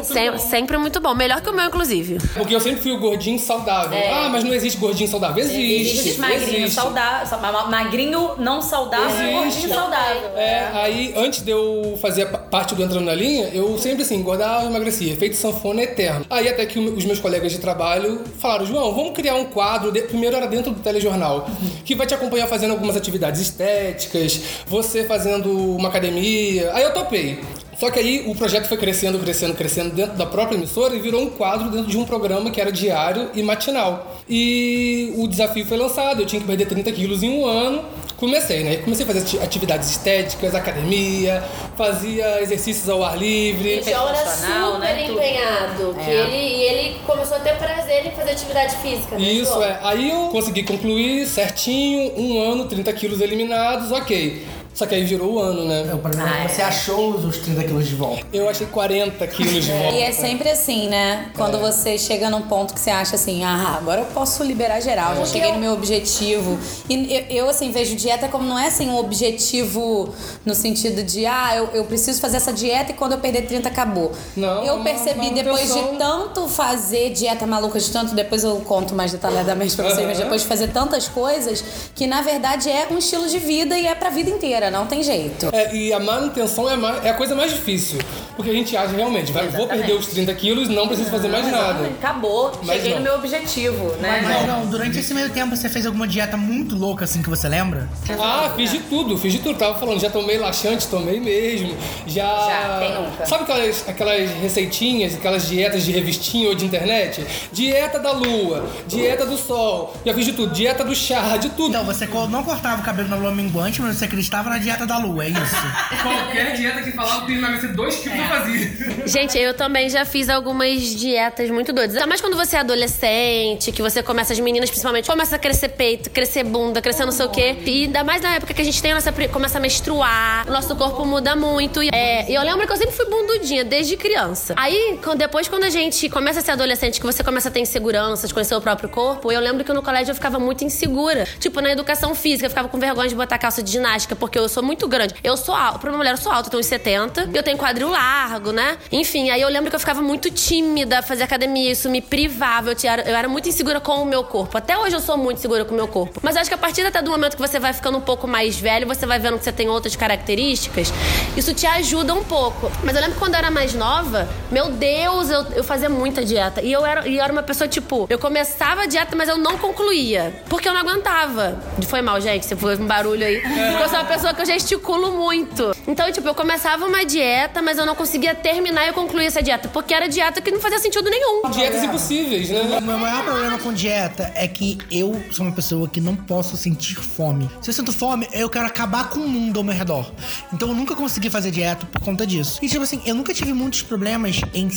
Sem- 0.04 0.38
sempre 0.38 0.78
muito 0.78 1.00
bom. 1.00 1.14
Melhor 1.14 1.42
que 1.42 1.50
o 1.50 1.54
meu, 1.54 1.66
inclusive. 1.66 2.18
Porque 2.34 2.56
eu 2.56 2.60
sempre 2.60 2.82
fui 2.82 2.92
o 2.92 3.00
gordinho 3.00 3.38
saudável. 3.40 4.00
Ah, 4.12 4.30
mas 4.32 4.44
não 4.44 4.54
existe 4.54 4.80
gordinho 4.80 5.10
saudável. 5.10 5.44
Existe. 5.44 6.00
Existe 6.00 6.20
magrinho 6.20 6.58
existe. 6.64 6.72
saudável, 6.76 7.40
ma- 7.40 7.68
magrinho 7.68 8.32
não 8.38 8.62
saudável 8.62 9.08
e 9.10 9.30
Existe. 9.48 9.68
gordinho 9.68 9.74
saudável. 9.76 10.30
É, 10.38 10.70
aí 10.74 11.14
antes 11.16 11.42
de 11.42 11.52
eu 11.52 11.98
fazer 12.02 12.26
parte 12.28 12.74
do 12.74 12.82
Entrando 12.84 13.06
na 13.06 13.14
Linha, 13.14 13.50
eu 13.54 13.78
sempre 13.78 14.04
assim, 14.04 14.16
engordava 14.16 14.64
e 14.64 14.68
emagrecia, 14.68 15.16
feito 15.18 15.36
sanfona 15.36 15.84
eterno. 15.84 16.26
Aí 16.30 16.48
até 16.48 16.66
que 16.66 16.80
os 16.80 17.06
meus 17.06 17.20
colegas 17.20 17.52
de 17.52 17.60
trabalho 17.60 18.24
falaram, 18.40 18.66
João, 18.66 18.94
vamos 18.94 19.14
criar 19.14 19.36
um 19.36 19.46
quadro, 19.46 19.92
de- 19.92 20.02
primeiro 20.04 20.36
era 20.36 20.48
dentro 20.48 20.72
do 20.72 20.80
telejornal, 20.80 21.48
que 21.86 21.96
vai 21.96 22.08
te 22.08 22.14
acompanhar 22.14 22.48
fazendo 22.48 22.72
algumas 22.72 22.96
atividades 22.96 23.51
estéticas, 23.52 24.42
você 24.66 25.04
fazendo 25.04 25.52
uma 25.76 25.90
academia. 25.90 26.72
Aí 26.74 26.84
eu 26.84 26.94
topei. 26.94 27.40
Só 27.78 27.90
que 27.90 27.98
aí 27.98 28.24
o 28.28 28.36
projeto 28.36 28.68
foi 28.68 28.78
crescendo, 28.78 29.18
crescendo, 29.18 29.56
crescendo 29.56 29.96
dentro 29.96 30.16
da 30.16 30.26
própria 30.26 30.56
emissora 30.56 30.96
e 30.96 31.00
virou 31.00 31.24
um 31.24 31.30
quadro 31.30 31.72
dentro 31.72 31.88
de 31.90 31.98
um 31.98 32.06
programa 32.06 32.52
que 32.52 32.62
era 32.62 32.72
diário 32.72 33.32
e 33.34 33.42
matinal. 33.42 34.22
E 34.30 35.12
o 35.18 35.28
desafio 35.28 35.66
foi 35.66 35.78
lançado, 35.78 36.22
eu 36.22 36.26
tinha 36.28 36.40
que 36.40 36.48
perder 36.48 36.68
30 36.68 36.92
quilos 36.92 37.24
em 37.24 37.30
um 37.32 37.46
ano. 37.46 37.84
Comecei, 38.22 38.64
né? 38.64 38.76
Comecei 38.78 39.04
a 39.04 39.08
fazer 39.08 39.20
ati- 39.22 39.40
atividades 39.40 39.90
estéticas, 39.90 40.54
academia, 40.54 41.44
fazia 41.76 42.40
exercícios 42.40 42.88
ao 42.88 43.04
ar 43.04 43.18
livre. 43.18 43.82
João 43.82 44.10
era 44.10 44.18
super 44.28 44.80
né, 44.80 45.08
empenhado. 45.10 45.96
Que 45.96 46.08
ele, 46.12 46.38
e 46.38 46.62
ele 46.62 47.00
começou 47.08 47.38
a 47.38 47.40
ter 47.40 47.56
prazer 47.58 48.06
em 48.06 48.12
fazer 48.12 48.30
atividade 48.34 48.76
física. 48.76 49.18
né, 49.18 49.24
Isso 49.24 49.52
João? 49.54 49.64
é. 49.64 49.80
Aí 49.82 50.12
eu 50.12 50.28
consegui 50.28 50.62
concluir 50.62 51.26
certinho, 51.26 52.14
um 52.16 52.40
ano, 52.40 52.66
30 52.66 52.94
quilos 52.94 53.22
eliminados, 53.22 53.92
ok. 53.92 54.46
Só 54.74 54.86
que 54.86 54.96
aí 54.96 55.04
virou 55.04 55.34
o 55.34 55.40
ano, 55.40 55.66
né? 55.66 55.94
O 55.94 55.98
problema 56.00 56.40
é 56.44 56.48
que 56.48 56.54
você 56.56 56.62
achou 56.62 57.12
os 57.16 57.26
os 57.26 57.38
30 57.38 57.64
quilos 57.66 57.88
de 57.88 57.96
volta. 57.96 58.26
Eu 58.34 58.50
achei 58.50 58.66
40 58.68 59.28
quilos 59.28 59.66
de 59.66 59.72
volta. 59.72 59.96
E 59.96 60.02
é 60.02 60.12
sempre 60.12 60.50
assim, 60.50 60.88
né? 60.88 61.30
Quando 61.36 61.60
você 61.60 61.98
chega 61.98 62.30
num 62.30 62.42
ponto 62.44 62.74
que 62.74 62.80
você 62.80 62.90
acha 62.90 63.16
assim, 63.16 63.44
ah, 63.44 63.76
agora 63.78 64.02
eu 64.02 64.06
posso 64.08 64.44
liberar 64.44 64.80
geral, 64.82 65.16
já 65.18 65.26
cheguei 65.26 65.52
no 65.52 65.60
meu 65.60 65.74
objetivo. 65.74 66.58
E 66.90 67.14
eu, 67.30 67.44
eu, 67.46 67.50
assim, 67.50 67.70
vejo 67.72 67.96
dieta 67.96 68.28
como 68.28 68.46
não 68.48 68.58
é 68.58 68.68
assim 68.68 68.90
um 68.90 68.98
objetivo 68.98 70.14
no 70.46 70.56
sentido 70.56 71.04
de, 71.04 71.26
ah, 71.26 71.56
eu, 71.56 71.70
eu 71.74 71.84
preciso 71.86 72.20
fazer 72.22 72.38
essa 72.38 72.54
dieta 72.54 72.92
e 72.92 72.94
quando 72.96 73.12
eu 73.14 73.20
perder 73.20 73.44
30 73.48 73.70
acabou. 73.70 74.12
Não, 74.36 74.64
eu 74.64 74.76
uma- 74.76 74.84
percebi 74.84 75.28
uma 75.28 75.32
depois 75.34 75.74
de 75.74 75.82
tanto 75.98 76.48
fazer 76.48 77.12
dieta 77.12 77.46
maluca, 77.46 77.80
de 77.80 77.90
tanto, 77.92 78.14
depois 78.16 78.44
eu 78.44 78.56
conto 78.62 78.96
mais 78.96 79.12
detalhadamente 79.12 79.76
pra 79.76 79.86
vocês, 79.86 80.06
mas 80.08 80.18
Aham. 80.18 80.24
depois 80.24 80.42
de 80.42 80.48
fazer 80.48 80.68
tantas 80.70 81.08
coisas, 81.08 81.64
que 81.96 82.08
na 82.08 82.22
verdade 82.22 82.70
é 82.70 82.88
um 82.92 82.98
estilo 82.98 83.28
de 83.28 83.38
vida 83.38 83.78
e 83.78 83.86
é 83.86 83.94
pra 83.96 84.10
vida 84.10 84.30
inteira, 84.30 84.61
não 84.70 84.86
tem 84.86 85.02
jeito. 85.02 85.50
É, 85.54 85.74
e 85.76 85.94
a 85.94 86.00
manutenção 86.00 86.70
é 86.70 86.74
a, 86.74 86.78
mais- 86.78 87.06
é 87.06 87.10
a 87.10 87.14
coisa 87.14 87.34
mais 87.34 87.52
difícil. 87.52 88.00
Porque 88.36 88.50
a 88.52 88.54
gente 88.54 88.76
acha 88.76 88.94
realmente, 88.96 89.32
vai, 89.32 89.48
vou 89.48 89.68
perder 89.68 89.94
os 89.94 90.08
30 90.08 90.34
quilos, 90.34 90.68
não 90.70 90.88
preciso 90.88 91.10
fazer 91.10 91.28
mais 91.28 91.50
nada. 91.52 91.86
Acabou, 91.88 92.52
Mas 92.64 92.78
cheguei 92.78 92.92
não. 92.92 92.98
no 92.98 93.04
meu 93.04 93.16
objetivo, 93.16 93.86
né? 94.00 94.22
Mas 94.24 94.48
não, 94.48 94.66
durante 94.68 95.00
esse 95.00 95.14
meio 95.14 95.30
tempo 95.30 95.56
você 95.56 95.70
fez 95.70 95.86
alguma 95.86 96.08
dieta 96.08 96.38
muito 96.38 96.76
louca 96.76 97.06
assim 97.06 97.22
que 97.22 97.30
você 97.30 97.48
lembra? 97.48 97.88
Ah, 98.20 98.52
fiz 98.56 98.72
de 98.72 98.80
tudo, 98.80 99.18
fiz 99.18 99.34
de 99.34 99.40
tudo. 99.40 99.58
Tava 99.58 99.78
falando, 99.80 100.00
já 100.00 100.10
tomei 100.10 100.38
laxante, 100.38 100.88
tomei 100.88 101.20
mesmo. 101.20 101.76
Já. 102.08 102.22
Já, 102.22 102.80
quem 102.80 102.96
nunca? 103.04 103.26
Sabe 103.26 103.44
aquelas, 103.44 103.88
aquelas 103.88 104.30
receitinhas, 104.42 105.14
aquelas 105.16 105.48
dietas 105.48 105.84
de 105.84 105.92
revistinha 105.92 106.50
ou 106.50 106.56
de 106.56 106.66
internet? 106.66 107.26
Dieta 107.52 108.00
da 108.00 108.12
lua, 108.12 108.66
dieta 108.88 109.26
do 109.26 109.38
sol. 109.38 109.96
Já 110.06 110.14
fiz 110.14 110.26
de 110.26 110.34
tudo, 110.34 110.54
dieta 110.54 110.84
do 110.84 110.96
chá, 110.96 111.38
de 111.38 111.50
tudo. 111.50 111.70
Então, 111.70 111.84
você 111.86 112.06
não 112.30 112.44
cortava 112.44 112.82
o 112.82 112.86
cabelo 112.86 113.10
na 113.10 113.16
lua 113.16 113.32
minguante, 113.32 113.82
mas 113.82 113.98
você 113.98 114.06
acreditava 114.06 114.50
na 114.52 114.58
dieta 114.58 114.86
da 114.86 114.98
lua, 114.98 115.24
é 115.24 115.30
isso? 115.30 115.56
Qualquer 116.04 116.54
dieta 116.56 116.82
que 116.82 116.92
falava 116.92 117.26
que 117.26 117.34
emagrecer 117.34 117.74
2 117.74 117.96
quilos 117.96 118.18
eu 118.20 118.26
fazia. 118.26 119.08
Gente, 119.08 119.38
eu 119.38 119.54
também 119.54 119.90
já 119.90 120.04
fiz 120.04 120.28
algumas 120.30 120.82
dietas 120.82 121.50
muito 121.50 121.72
doidas. 121.72 121.96
Ainda 121.96 122.08
mais 122.08 122.20
quando 122.20 122.36
você 122.36 122.58
é 122.58 122.60
adolescente, 122.60 123.72
que 123.72 123.82
você 123.82 124.04
começa, 124.04 124.34
as 124.34 124.40
meninas 124.40 124.70
principalmente, 124.70 125.10
começa 125.10 125.38
a 125.38 125.40
crescer 125.40 125.70
peito, 125.70 126.10
crescer 126.10 126.44
bunda, 126.44 126.82
crescer 126.82 127.06
não 127.06 127.12
sei 127.12 127.26
o 127.26 127.30
quê. 127.30 127.58
E 127.66 127.86
ainda 127.86 128.04
mais 128.04 128.22
na 128.22 128.36
época 128.36 128.54
que 128.54 128.62
a 128.62 128.66
gente 128.66 128.82
tem 128.82 128.92
a 128.92 128.96
nossa, 128.96 129.12
começa 129.30 129.58
a 129.58 129.62
menstruar, 129.62 130.46
o 130.48 130.52
nosso 130.52 130.76
corpo 130.76 131.06
muda 131.06 131.36
muito. 131.36 131.82
E, 131.82 131.90
é, 131.94 132.30
eu 132.30 132.42
lembro 132.44 132.68
que 132.68 132.74
eu 132.74 132.78
sempre 132.78 132.96
fui 132.96 133.06
bundudinha, 133.06 133.64
desde 133.64 133.96
criança. 133.96 134.54
Aí, 134.58 135.00
depois, 135.18 135.48
quando 135.48 135.64
a 135.64 135.70
gente 135.70 136.10
começa 136.10 136.40
a 136.40 136.42
ser 136.42 136.52
adolescente, 136.52 137.00
que 137.00 137.06
você 137.06 137.24
começa 137.24 137.48
a 137.48 137.52
ter 137.52 137.62
insegurança 137.62 138.28
de 138.28 138.34
conhecer 138.34 138.56
o 138.56 138.62
próprio 138.62 138.90
corpo, 138.90 139.32
eu 139.32 139.40
lembro 139.40 139.64
que 139.64 139.72
no 139.72 139.82
colégio 139.82 140.12
eu 140.12 140.16
ficava 140.16 140.40
muito 140.40 140.64
insegura. 140.64 141.26
Tipo, 141.40 141.62
na 141.62 141.72
educação 141.72 142.14
física, 142.14 142.46
eu 142.46 142.50
ficava 142.50 142.68
com 142.68 142.78
vergonha 142.78 143.08
de 143.08 143.16
botar 143.16 143.38
calça 143.38 143.64
de 143.64 143.72
ginástica, 143.72 144.16
porque 144.16 144.41
eu 144.42 144.50
sou 144.50 144.64
muito 144.64 144.88
grande. 144.88 145.16
Eu 145.24 145.38
sou 145.38 145.56
alta, 145.56 145.80
pra 145.80 145.90
uma 145.90 145.98
mulher 145.98 146.12
eu 146.12 146.18
sou 146.18 146.32
alta, 146.32 146.48
eu 146.48 146.52
tenho 146.52 146.62
uns 146.62 146.68
70, 146.68 147.30
eu 147.34 147.44
tenho 147.44 147.58
quadril 147.58 147.90
largo, 147.90 148.52
né? 148.52 148.78
Enfim, 148.92 149.30
aí 149.30 149.42
eu 149.42 149.50
lembro 149.50 149.70
que 149.70 149.76
eu 149.76 149.80
ficava 149.80 150.02
muito 150.02 150.30
tímida, 150.30 151.02
fazer 151.02 151.24
academia, 151.24 151.72
isso 151.72 151.90
me 151.90 152.02
privava, 152.02 152.72
eu, 152.72 152.76
tinha, 152.76 152.96
eu 153.02 153.16
era 153.16 153.28
muito 153.28 153.50
insegura 153.50 153.80
com 153.80 154.02
o 154.02 154.06
meu 154.06 154.24
corpo. 154.24 154.58
Até 154.58 154.78
hoje 154.78 154.96
eu 154.96 155.00
sou 155.00 155.18
muito 155.18 155.40
segura 155.40 155.66
com 155.66 155.74
o 155.74 155.78
meu 155.78 155.88
corpo. 155.88 156.20
Mas 156.24 156.36
acho 156.36 156.50
que 156.50 156.54
a 156.54 156.58
partir 156.58 156.86
até 156.86 157.02
do 157.02 157.12
momento 157.12 157.36
que 157.36 157.42
você 157.42 157.60
vai 157.60 157.74
ficando 157.74 157.98
um 157.98 158.02
pouco 158.02 158.28
mais 158.28 158.60
velho, 158.60 158.88
você 158.88 159.06
vai 159.06 159.20
vendo 159.20 159.38
que 159.38 159.44
você 159.44 159.52
tem 159.52 159.70
outras 159.70 159.96
características, 159.96 160.92
isso 161.36 161.54
te 161.54 161.66
ajuda 161.66 162.14
um 162.14 162.24
pouco. 162.24 162.72
Mas 162.84 162.96
eu 162.96 163.02
lembro 163.02 163.14
que 163.16 163.20
quando 163.20 163.34
eu 163.34 163.40
era 163.40 163.52
mais 163.52 163.74
nova, 163.74 164.28
meu 164.52 164.72
Deus, 164.72 165.30
eu, 165.30 165.46
eu 165.56 165.64
fazia 165.64 165.90
muita 165.90 166.24
dieta. 166.24 166.62
E 166.62 166.72
eu 166.72 166.86
era, 166.86 167.08
e 167.08 167.18
eu 167.18 167.24
era 167.24 167.32
uma 167.32 167.44
pessoa, 167.44 167.68
tipo, 167.68 168.08
eu 168.10 168.20
começava 168.20 168.84
a 168.84 168.86
dieta, 168.86 169.16
mas 169.16 169.30
eu 169.30 169.38
não 169.38 169.58
concluía. 169.58 170.34
Porque 170.50 170.68
eu 170.68 170.74
não 170.74 170.82
aguentava. 170.82 171.58
Foi 171.88 172.02
mal, 172.02 172.20
gente, 172.20 172.46
se 172.46 172.56
foi 172.56 172.78
um 172.78 172.86
barulho 172.88 173.26
aí. 173.26 173.42
Porque 173.42 173.84
eu 173.84 173.90
sou 173.90 174.00
uma 174.00 174.06
pessoa 174.06 174.31
que 174.34 174.42
eu 174.42 174.46
gesticulo 174.46 175.12
muito. 175.12 175.76
Então, 175.88 176.12
tipo, 176.12 176.28
eu 176.28 176.36
começava 176.36 176.86
uma 176.86 177.06
dieta, 177.06 177.62
mas 177.62 177.78
eu 177.78 177.86
não 177.86 177.96
conseguia 177.96 178.36
terminar 178.36 178.86
e 178.86 178.90
eu 178.90 178.94
concluía 178.94 179.28
essa 179.28 179.42
dieta. 179.42 179.68
Porque 179.68 179.94
era 179.94 180.08
dieta 180.08 180.42
que 180.42 180.52
não 180.52 180.60
fazia 180.60 180.80
sentido 180.80 181.10
nenhum. 181.10 181.50
Dietas 181.52 181.84
impossíveis, 181.84 182.50
né? 182.50 182.78
O 182.78 182.82
meu 182.82 182.98
maior 182.98 183.24
problema 183.24 183.58
com 183.60 183.74
dieta 183.74 184.32
é 184.36 184.48
que 184.48 184.78
eu 184.90 185.22
sou 185.32 185.46
uma 185.46 185.54
pessoa 185.54 185.88
que 185.88 186.00
não 186.00 186.16
posso 186.16 186.56
sentir 186.58 186.96
fome. 186.96 187.50
Se 187.62 187.70
eu 187.70 187.74
sinto 187.74 187.92
fome, 187.92 188.28
eu 188.34 188.50
quero 188.50 188.66
acabar 188.66 189.10
com 189.10 189.20
o 189.20 189.28
mundo 189.28 189.58
ao 189.58 189.64
meu 189.64 189.74
redor. 189.74 190.12
Então 190.54 190.70
eu 190.70 190.76
nunca 190.76 190.96
consegui 190.96 191.30
fazer 191.30 191.52
dieta 191.52 191.86
por 191.86 192.02
conta 192.02 192.26
disso. 192.26 192.60
E 192.62 192.68
tipo 192.68 192.84
assim, 192.84 193.02
eu 193.06 193.16
nunca 193.16 193.34
tive 193.34 193.54
muitos 193.54 193.82
problemas 193.82 194.42
em 194.54 194.70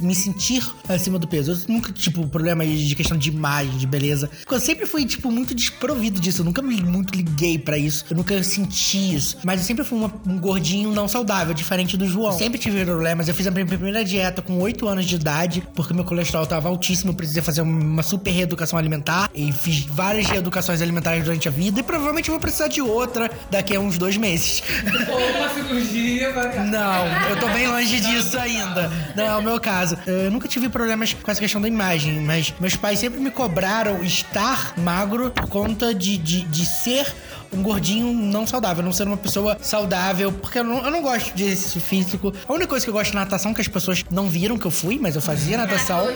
me 0.00 0.14
sentir 0.14 0.64
acima 0.88 1.18
do 1.18 1.26
peso. 1.26 1.52
Eu 1.52 1.74
nunca, 1.74 1.92
tipo, 1.92 2.26
problema 2.28 2.64
de 2.64 2.94
questão 2.94 3.16
de 3.16 3.28
imagem, 3.28 3.76
de 3.76 3.86
beleza. 3.86 4.28
Porque 4.40 4.54
eu 4.54 4.60
sempre 4.60 4.86
fui, 4.86 5.04
tipo, 5.04 5.30
muito 5.30 5.54
desprovido 5.54 6.20
disso. 6.20 6.42
Eu 6.42 6.44
nunca 6.44 6.62
me 6.62 6.82
muito 6.82 7.14
liguei 7.14 7.58
pra 7.58 7.78
isso. 7.78 8.04
Eu 8.10 8.16
nunca 8.16 8.42
senti 8.42 8.91
isso. 8.98 9.38
Mas 9.44 9.60
eu 9.60 9.66
sempre 9.66 9.84
fui 9.84 9.98
uma- 9.98 10.12
um 10.26 10.38
gordinho 10.38 10.90
não 10.92 11.06
saudável, 11.08 11.52
diferente 11.54 11.96
do 11.96 12.06
João. 12.06 12.32
Eu 12.32 12.38
sempre 12.38 12.58
tive 12.58 12.84
problemas. 12.84 13.28
Eu 13.28 13.34
fiz 13.34 13.46
a 13.46 13.50
minha 13.50 13.66
primeira 13.66 14.04
dieta 14.04 14.40
com 14.42 14.58
8 14.60 14.86
anos 14.88 15.04
de 15.06 15.14
idade, 15.16 15.62
porque 15.74 15.92
meu 15.94 16.04
colesterol 16.04 16.46
tava 16.46 16.68
altíssimo. 16.68 17.10
Eu 17.12 17.14
precisei 17.16 17.42
fazer 17.42 17.62
uma 17.62 18.02
super 18.02 18.30
reeducação 18.30 18.78
alimentar. 18.78 19.30
E 19.34 19.52
fiz 19.52 19.80
várias 19.84 20.26
reeducações 20.26 20.80
alimentares 20.82 21.24
durante 21.24 21.48
a 21.48 21.50
vida. 21.50 21.80
E 21.80 21.82
provavelmente 21.82 22.30
vou 22.30 22.38
precisar 22.40 22.68
de 22.68 22.80
outra 22.80 23.30
daqui 23.50 23.74
a 23.76 23.80
uns 23.80 23.98
dois 23.98 24.16
meses. 24.16 24.62
Uma 24.82 25.48
cirurgia, 25.54 26.30
Não, 26.70 27.06
eu 27.30 27.40
tô 27.40 27.48
bem 27.48 27.66
longe 27.68 28.00
disso 28.00 28.38
ainda. 28.38 28.90
Não 29.16 29.24
é 29.24 29.36
o 29.36 29.42
meu 29.42 29.60
caso. 29.60 29.96
Eu 30.06 30.30
nunca 30.30 30.48
tive 30.48 30.68
problemas 30.68 31.12
com 31.14 31.30
essa 31.30 31.40
questão 31.40 31.60
da 31.60 31.68
imagem, 31.68 32.20
mas 32.20 32.52
meus 32.60 32.76
pais 32.76 32.98
sempre 32.98 33.20
me 33.20 33.30
cobraram 33.30 34.02
estar 34.02 34.74
magro 34.78 35.30
por 35.30 35.48
conta 35.48 35.94
de, 35.94 36.16
de, 36.16 36.42
de 36.42 36.66
ser 36.66 37.06
um 37.52 37.62
gordinho 37.62 38.12
não 38.12 38.46
saudável, 38.46 38.81
não 38.82 38.92
ser 38.92 39.06
uma 39.06 39.16
pessoa 39.16 39.56
saudável, 39.60 40.32
porque 40.32 40.58
eu 40.58 40.64
não, 40.64 40.84
eu 40.84 40.90
não 40.90 41.02
gosto 41.02 41.34
de 41.34 41.44
exercício 41.44 41.80
físico. 41.80 42.32
A 42.48 42.52
única 42.52 42.68
coisa 42.68 42.84
que 42.84 42.90
eu 42.90 42.94
gosto 42.94 43.10
de 43.10 43.16
natação, 43.16 43.54
que 43.54 43.60
as 43.60 43.68
pessoas 43.68 44.04
não 44.10 44.28
viram 44.28 44.58
que 44.58 44.66
eu 44.66 44.70
fui, 44.70 44.98
mas 45.00 45.14
eu 45.16 45.22
fazia 45.22 45.56
natação. 45.56 46.06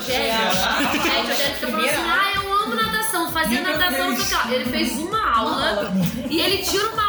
Ah, 2.08 2.32
eu 2.35 2.52
amo 2.62 2.75
natação, 2.75 3.32
fazia 3.32 3.61
natação. 3.62 4.16
Ele 4.52 4.64
fez 4.66 4.92
uma 4.92 5.37
aula 5.38 5.92
e 6.30 6.40
ele 6.40 6.58
tira 6.58 6.88
uma 6.90 7.05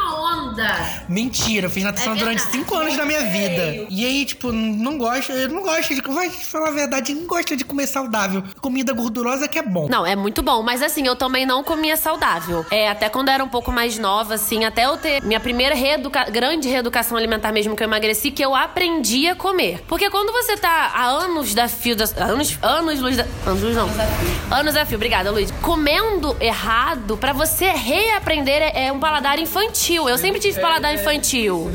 Mentira, 1.07 1.67
eu 1.67 1.69
fiz 1.69 1.83
natação 1.83 2.13
É 2.13 2.17
durante 2.17 2.41
cinco 2.43 2.75
anos 2.75 2.95
da 2.95 3.05
minha 3.05 3.25
vida. 3.25 3.87
E 3.89 4.05
aí, 4.05 4.25
tipo, 4.25 4.51
não 4.51 4.97
gosto, 4.97 5.31
eu 5.31 5.49
não 5.49 5.61
gosto 5.61 5.93
de. 5.93 6.01
Vai 6.01 6.29
falar 6.29 6.69
a 6.69 6.71
verdade, 6.71 7.13
não 7.13 7.27
gosto 7.27 7.55
de 7.55 7.63
comer 7.63 7.87
saudável. 7.87 8.43
Comida 8.61 8.93
gordurosa 8.93 9.47
que 9.47 9.59
é 9.59 9.61
bom. 9.61 9.87
Não, 9.89 10.05
é 10.05 10.15
muito 10.15 10.41
bom, 10.41 10.61
mas 10.63 10.81
assim, 10.81 11.05
eu 11.05 11.15
também 11.15 11.45
não 11.45 11.63
comia 11.63 11.97
saudável. 11.97 12.65
É, 12.71 12.89
até 12.89 13.09
quando 13.09 13.29
eu 13.29 13.33
era 13.33 13.43
um 13.43 13.49
pouco 13.49 13.71
mais 13.71 13.97
nova, 13.97 14.35
assim, 14.35 14.65
até 14.65 14.85
eu 14.85 14.97
ter 14.97 15.21
minha 15.23 15.39
primeira 15.39 15.75
reeduca... 15.75 16.25
grande 16.25 16.67
reeducação 16.67 17.17
alimentar 17.17 17.51
mesmo 17.51 17.75
que 17.75 17.83
eu 17.83 17.87
emagreci, 17.87 18.31
que 18.31 18.43
eu 18.43 18.55
aprendi 18.55 19.27
a 19.27 19.35
comer. 19.35 19.83
Porque 19.87 20.09
quando 20.09 20.31
você 20.31 20.57
tá 20.57 20.91
há 20.93 21.05
anos 21.05 21.53
da 21.53 21.67
fio, 21.67 21.95
da... 21.95 22.05
anos, 22.17 22.57
anos 22.61 22.99
luz 22.99 23.17
da... 23.17 23.25
anos 23.45 23.63
luz 23.63 23.75
não. 23.75 23.89
Anos 24.51 24.75
a 24.75 24.85
fio, 24.85 24.95
obrigada, 24.95 25.31
Luiz. 25.31 25.51
Comendo 25.61 26.35
errado, 26.39 27.17
pra 27.17 27.33
você 27.33 27.69
reaprender 27.69 28.61
é, 28.61 28.87
é 28.87 28.91
um 28.91 28.99
paladar 28.99 29.39
infantil. 29.39 30.07
Eu 30.09 30.17
sempre 30.17 30.39
tive 30.39 30.46
paladar 30.55 30.93
infantil. 30.93 31.69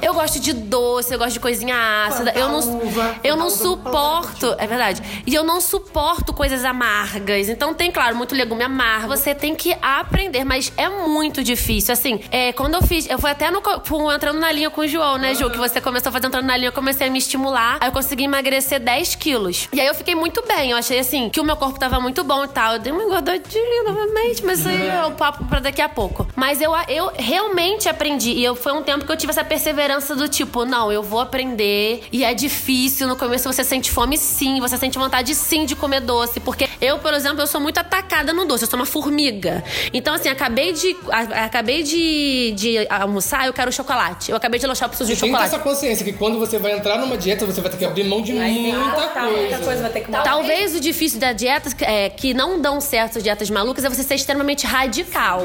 Eu 0.00 0.14
gosto 0.14 0.38
de 0.38 0.52
doce, 0.52 1.12
eu 1.12 1.18
gosto 1.18 1.32
de 1.34 1.40
coisinha 1.40 2.06
ácida. 2.06 2.32
Eu 2.36 2.48
não, 2.48 2.82
eu 3.24 3.36
não 3.36 3.50
suporto, 3.50 4.54
é 4.58 4.66
verdade. 4.66 5.02
E 5.26 5.34
eu 5.34 5.42
não 5.44 5.60
suporto 5.60 6.32
coisas 6.32 6.64
amargas. 6.64 7.48
Então 7.48 7.74
tem, 7.74 7.90
claro, 7.90 8.16
muito 8.16 8.34
legume 8.34 8.62
amargo. 8.62 9.08
Você 9.08 9.34
tem 9.34 9.54
que 9.54 9.76
aprender, 9.80 10.44
mas 10.44 10.72
é 10.76 10.88
muito 10.88 11.42
difícil. 11.42 11.92
Assim, 11.92 12.20
é, 12.30 12.52
quando 12.52 12.74
eu 12.74 12.82
fiz, 12.82 13.08
eu 13.08 13.18
fui 13.18 13.30
até 13.30 13.50
no, 13.50 13.62
fui 13.84 14.14
entrando 14.14 14.38
na 14.38 14.52
linha 14.52 14.70
com 14.70 14.82
o 14.82 14.88
João, 14.88 15.18
né, 15.18 15.34
Ju? 15.34 15.50
Que 15.50 15.58
você 15.58 15.80
começou 15.80 16.10
a 16.10 16.12
fazer 16.12 16.26
entrando 16.26 16.46
na 16.46 16.56
linha, 16.56 16.68
eu 16.68 16.72
comecei 16.72 17.08
a 17.08 17.10
me 17.10 17.18
estimular. 17.18 17.78
Aí 17.80 17.88
eu 17.88 17.92
consegui 17.92 18.24
emagrecer 18.24 18.80
10 18.80 19.14
quilos. 19.16 19.68
E 19.72 19.80
aí 19.80 19.86
eu 19.86 19.94
fiquei 19.94 20.14
muito 20.14 20.42
bem. 20.46 20.70
Eu 20.70 20.76
achei 20.76 20.98
assim 20.98 21.28
que 21.28 21.40
o 21.40 21.44
meu 21.44 21.56
corpo 21.56 21.78
tava 21.78 22.00
muito 22.00 22.22
bom 22.24 22.44
e 22.44 22.48
tal. 22.48 22.74
Eu 22.74 22.78
dei 22.78 22.92
uma 22.92 23.02
engordadinha 23.02 23.84
novamente, 23.84 24.44
mas 24.44 24.60
isso 24.60 24.68
aí 24.68 24.88
é 24.88 25.06
o 25.06 25.12
papo 25.12 25.44
pra 25.46 25.60
daqui 25.60 25.80
a 25.80 25.88
pouco. 25.88 26.26
Mas 26.36 26.60
eu, 26.60 26.72
eu 26.88 27.12
realmente 27.16 27.88
aprendi. 27.88 28.11
E 28.20 28.44
eu, 28.44 28.54
foi 28.54 28.72
um 28.72 28.82
tempo 28.82 29.04
que 29.04 29.12
eu 29.12 29.16
tive 29.16 29.30
essa 29.30 29.44
perseverança 29.44 30.14
do 30.14 30.28
tipo, 30.28 30.64
não, 30.64 30.90
eu 30.92 31.02
vou 31.02 31.20
aprender. 31.20 32.02
E 32.12 32.24
é 32.24 32.34
difícil. 32.34 33.06
No 33.08 33.16
começo 33.16 33.50
você 33.52 33.64
sente 33.64 33.90
fome 33.90 34.16
sim, 34.16 34.60
você 34.60 34.76
sente 34.78 34.98
vontade 34.98 35.34
sim 35.34 35.64
de 35.64 35.74
comer 35.76 36.00
doce. 36.00 36.40
Porque 36.40 36.68
eu, 36.80 36.98
por 36.98 37.12
exemplo, 37.14 37.40
eu 37.40 37.46
sou 37.46 37.60
muito 37.60 37.78
atacada 37.78 38.32
no 38.32 38.44
doce. 38.44 38.64
Eu 38.64 38.70
sou 38.70 38.78
uma 38.78 38.86
formiga. 38.86 39.62
Então, 39.92 40.14
assim, 40.14 40.28
acabei 40.28 40.72
de. 40.72 40.96
a- 41.10 41.44
acabei 41.44 41.82
de, 41.82 42.52
de 42.56 42.86
almoçar, 42.90 43.46
eu 43.46 43.52
quero 43.52 43.72
chocolate. 43.72 44.30
Eu 44.30 44.36
acabei 44.36 44.58
de 44.60 44.66
lanchar, 44.66 44.86
eu 44.86 44.90
preciso 44.90 45.08
de 45.10 45.16
Você 45.16 45.20
tem 45.22 45.30
que 45.30 45.36
ter 45.38 45.44
chocolate. 45.48 45.54
essa 45.54 45.76
consciência 45.76 46.04
que 46.04 46.12
quando 46.12 46.38
você 46.38 46.58
vai 46.58 46.72
entrar 46.72 46.98
numa 46.98 47.16
dieta, 47.16 47.44
você 47.46 47.60
vai 47.60 47.70
ter 47.70 47.76
que 47.76 47.84
abrir 47.84 48.04
mão 48.04 48.22
de 48.22 48.32
muita 48.32 49.02
Tá, 49.12 49.22
muita 49.22 49.38
coisa. 49.40 49.58
coisa 49.64 49.82
vai 49.82 49.90
ter 49.90 50.00
que 50.00 50.06
mudar. 50.06 50.22
Talvez 50.22 50.74
o 50.74 50.80
difícil 50.80 51.18
da 51.20 51.32
dieta 51.32 51.70
é, 51.82 52.08
que 52.08 52.32
não 52.34 52.60
dão 52.60 52.80
certo 52.80 53.18
as 53.18 53.22
dietas 53.22 53.48
malucas 53.50 53.84
é 53.84 53.88
você 53.88 54.02
ser 54.02 54.14
extremamente 54.14 54.66
radical. 54.66 55.42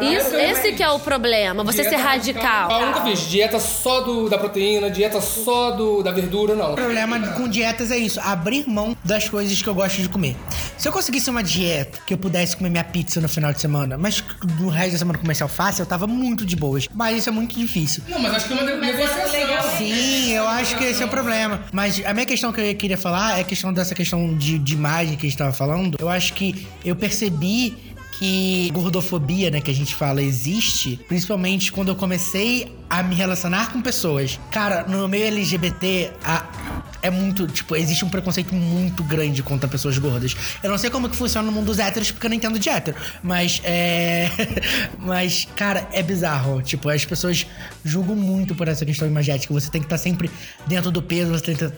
Isso, 0.00 0.34
esse 0.36 0.72
que 0.72 0.82
é 0.82 0.90
o 0.90 0.98
problema, 0.98 1.62
você 1.72 1.88
ser 1.88 1.96
radical. 1.96 2.70
Eu 2.70 2.86
nunca 2.86 3.02
fiz 3.02 3.20
dieta 3.20 3.58
só 3.60 4.00
do, 4.00 4.28
da 4.28 4.38
proteína, 4.38 4.90
dieta 4.90 5.20
só 5.20 5.70
do, 5.70 6.02
da 6.02 6.10
verdura, 6.10 6.54
não. 6.54 6.72
O 6.72 6.76
problema 6.76 7.18
com 7.32 7.48
dietas 7.48 7.90
é 7.90 7.98
isso, 7.98 8.20
abrir 8.20 8.68
mão 8.68 8.96
das 9.04 9.28
coisas 9.28 9.60
que 9.60 9.68
eu 9.68 9.74
gosto 9.74 10.00
de 10.00 10.08
comer. 10.08 10.36
Se 10.76 10.88
eu 10.88 10.92
conseguisse 10.92 11.28
uma 11.28 11.42
dieta 11.42 11.98
que 12.06 12.14
eu 12.14 12.18
pudesse 12.18 12.56
comer 12.56 12.70
minha 12.70 12.84
pizza 12.84 13.20
no 13.20 13.28
final 13.28 13.52
de 13.52 13.60
semana, 13.60 13.98
mas 13.98 14.22
no 14.60 14.68
resto 14.68 14.92
da 14.92 14.98
semana 14.98 15.18
comesse 15.18 15.42
alface, 15.42 15.80
eu 15.80 15.86
tava 15.86 16.06
muito 16.06 16.46
de 16.46 16.56
boas. 16.56 16.88
Mas 16.94 17.18
isso 17.18 17.28
é 17.28 17.32
muito 17.32 17.58
difícil. 17.58 18.02
Não, 18.08 18.18
mas 18.18 18.34
acho 18.34 18.46
que 18.46 18.52
é 18.52 18.56
uma 18.56 18.76
negociação. 18.76 19.28
Sim, 19.76 20.32
eu 20.32 20.46
acho 20.46 20.76
que 20.76 20.84
esse 20.84 21.02
é 21.02 21.06
o 21.06 21.08
problema. 21.08 21.62
Mas 21.72 22.00
a 22.04 22.14
minha 22.14 22.26
questão 22.26 22.52
que 22.52 22.60
eu 22.60 22.74
queria 22.74 22.96
falar 22.96 23.38
é 23.38 23.40
a 23.40 23.44
questão 23.44 23.72
dessa 23.72 23.94
questão 23.94 24.36
de, 24.36 24.58
de 24.58 24.74
imagem 24.74 25.16
que 25.16 25.26
a 25.26 25.28
gente 25.28 25.38
tava 25.38 25.52
falando. 25.52 25.96
Eu 26.00 26.08
acho 26.08 26.32
que 26.34 26.66
eu 26.84 26.94
percebi 26.96 27.76
que 28.18 28.70
gordofobia, 28.74 29.48
né, 29.50 29.60
que 29.60 29.70
a 29.70 29.74
gente 29.74 29.94
fala, 29.94 30.20
existe, 30.20 30.98
principalmente 31.06 31.70
quando 31.70 31.88
eu 31.88 31.96
comecei 31.96 32.74
a 32.90 33.02
me 33.02 33.14
relacionar 33.14 33.72
com 33.72 33.80
pessoas. 33.80 34.40
Cara, 34.50 34.84
no 34.88 35.06
meio 35.06 35.26
LGBT, 35.26 36.10
a- 36.24 36.44
é 37.02 37.10
muito, 37.10 37.46
tipo, 37.46 37.76
existe 37.76 38.04
um 38.04 38.08
preconceito 38.08 38.54
muito 38.54 39.02
grande 39.04 39.42
contra 39.42 39.68
pessoas 39.68 39.98
gordas. 39.98 40.36
Eu 40.62 40.70
não 40.70 40.78
sei 40.78 40.90
como 40.90 41.08
que 41.08 41.16
funciona 41.16 41.46
no 41.46 41.52
mundo 41.52 41.66
dos 41.66 41.78
héteros, 41.78 42.10
porque 42.10 42.26
eu 42.26 42.30
não 42.30 42.36
entendo 42.36 42.58
de 42.58 42.68
hétero. 42.68 42.96
Mas, 43.22 43.60
é... 43.64 44.28
mas, 44.98 45.46
cara, 45.56 45.88
é 45.92 46.02
bizarro. 46.02 46.62
Tipo, 46.62 46.88
as 46.88 47.04
pessoas 47.04 47.46
julgam 47.84 48.16
muito 48.16 48.54
por 48.54 48.68
essa 48.68 48.84
questão 48.84 49.06
imagética. 49.06 49.52
Você 49.54 49.70
tem 49.70 49.80
que 49.80 49.86
estar 49.86 49.98
sempre 49.98 50.30
dentro 50.66 50.90
do 50.90 51.02
peso, 51.02 51.30
você 51.30 51.44
tem 51.44 51.56
que 51.56 51.66
tá- 51.66 51.72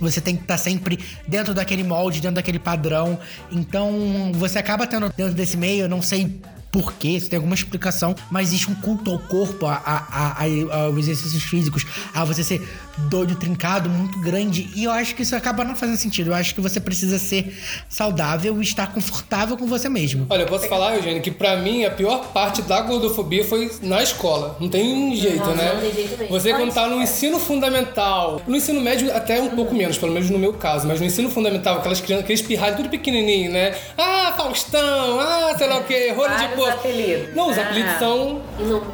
você 0.00 0.20
tem 0.20 0.36
que 0.36 0.42
estar 0.42 0.58
sempre 0.58 0.98
dentro 1.26 1.54
daquele 1.54 1.84
molde, 1.84 2.20
dentro 2.20 2.36
daquele 2.36 2.58
padrão. 2.58 3.18
Então, 3.50 4.32
você 4.34 4.58
acaba 4.58 4.86
tendo 4.86 5.12
dentro 5.16 5.34
desse 5.34 5.56
meio, 5.56 5.84
eu 5.84 5.88
não 5.88 6.02
sei 6.02 6.40
por 6.70 6.92
quê, 6.94 7.18
se 7.18 7.28
tem 7.30 7.36
alguma 7.38 7.54
explicação, 7.54 8.14
mas 8.30 8.48
existe 8.48 8.70
um 8.70 8.74
culto 8.74 9.10
ao 9.10 9.18
corpo, 9.18 9.66
a, 9.66 9.74
a, 9.74 9.96
a, 9.96 10.44
a- 10.44 10.84
aos 10.86 10.98
exercícios 10.98 11.42
físicos, 11.42 11.86
a 12.14 12.24
você 12.24 12.44
ser 12.44 12.66
doido, 13.08 13.34
trincado, 13.36 13.88
muito 13.88 14.18
grande. 14.20 14.68
E 14.74 14.84
eu 14.84 14.90
acho 14.90 15.14
que 15.14 15.22
isso 15.22 15.34
acaba 15.36 15.64
não 15.64 15.74
fazendo 15.76 15.96
sentido. 15.96 16.30
Eu 16.30 16.34
acho 16.34 16.54
que 16.54 16.60
você 16.60 16.78
precisa 16.80 17.18
ser 17.18 17.56
saudável 17.88 18.58
e 18.60 18.62
estar 18.64 18.88
confortável 18.92 19.56
com 19.56 19.66
você 19.66 19.88
mesmo. 19.88 20.26
Olha, 20.28 20.42
eu 20.42 20.46
posso 20.46 20.68
falar, 20.68 20.96
Eugênio, 20.96 21.22
que 21.22 21.30
pra 21.30 21.56
mim 21.56 21.84
a 21.84 21.90
pior 21.90 22.26
parte 22.32 22.62
da 22.62 22.80
gordofobia 22.80 23.44
foi 23.44 23.70
na 23.82 24.02
escola. 24.02 24.56
Não 24.60 24.68
tem 24.68 25.14
jeito, 25.16 25.48
né? 25.50 25.72
não 25.74 25.80
tem 25.80 25.92
jeito 25.94 26.18
mesmo. 26.18 26.28
Você 26.28 26.52
quando 26.52 26.72
tá 26.72 26.86
no 26.88 27.00
ensino 27.00 27.38
fundamental, 27.38 28.40
no 28.46 28.56
ensino 28.56 28.80
médio 28.80 29.14
até 29.14 29.40
um 29.40 29.50
pouco 29.50 29.74
menos, 29.74 29.98
pelo 29.98 30.12
menos 30.12 30.30
no 30.30 30.38
meu 30.38 30.52
caso, 30.54 30.86
mas 30.86 31.00
no 31.00 31.06
ensino 31.06 31.30
fundamental, 31.30 31.78
aquelas 31.78 32.00
crianças, 32.00 32.24
aqueles 32.24 32.42
pirralhos 32.42 32.76
tudo 32.76 32.88
pequenininho, 32.88 33.50
né? 33.52 33.74
Ah, 33.96 34.34
Faustão, 34.36 35.20
ah, 35.20 35.54
sei 35.56 35.66
lá 35.68 35.78
o 35.78 35.84
quê, 35.84 36.12
rolho 36.16 36.36
de 36.36 36.48
Porco. 36.56 36.78
apelidos. 36.78 37.34
Não, 37.34 37.50
os 37.50 37.58
Ah. 37.58 37.62
apelidos 37.62 37.92
são 37.98 38.42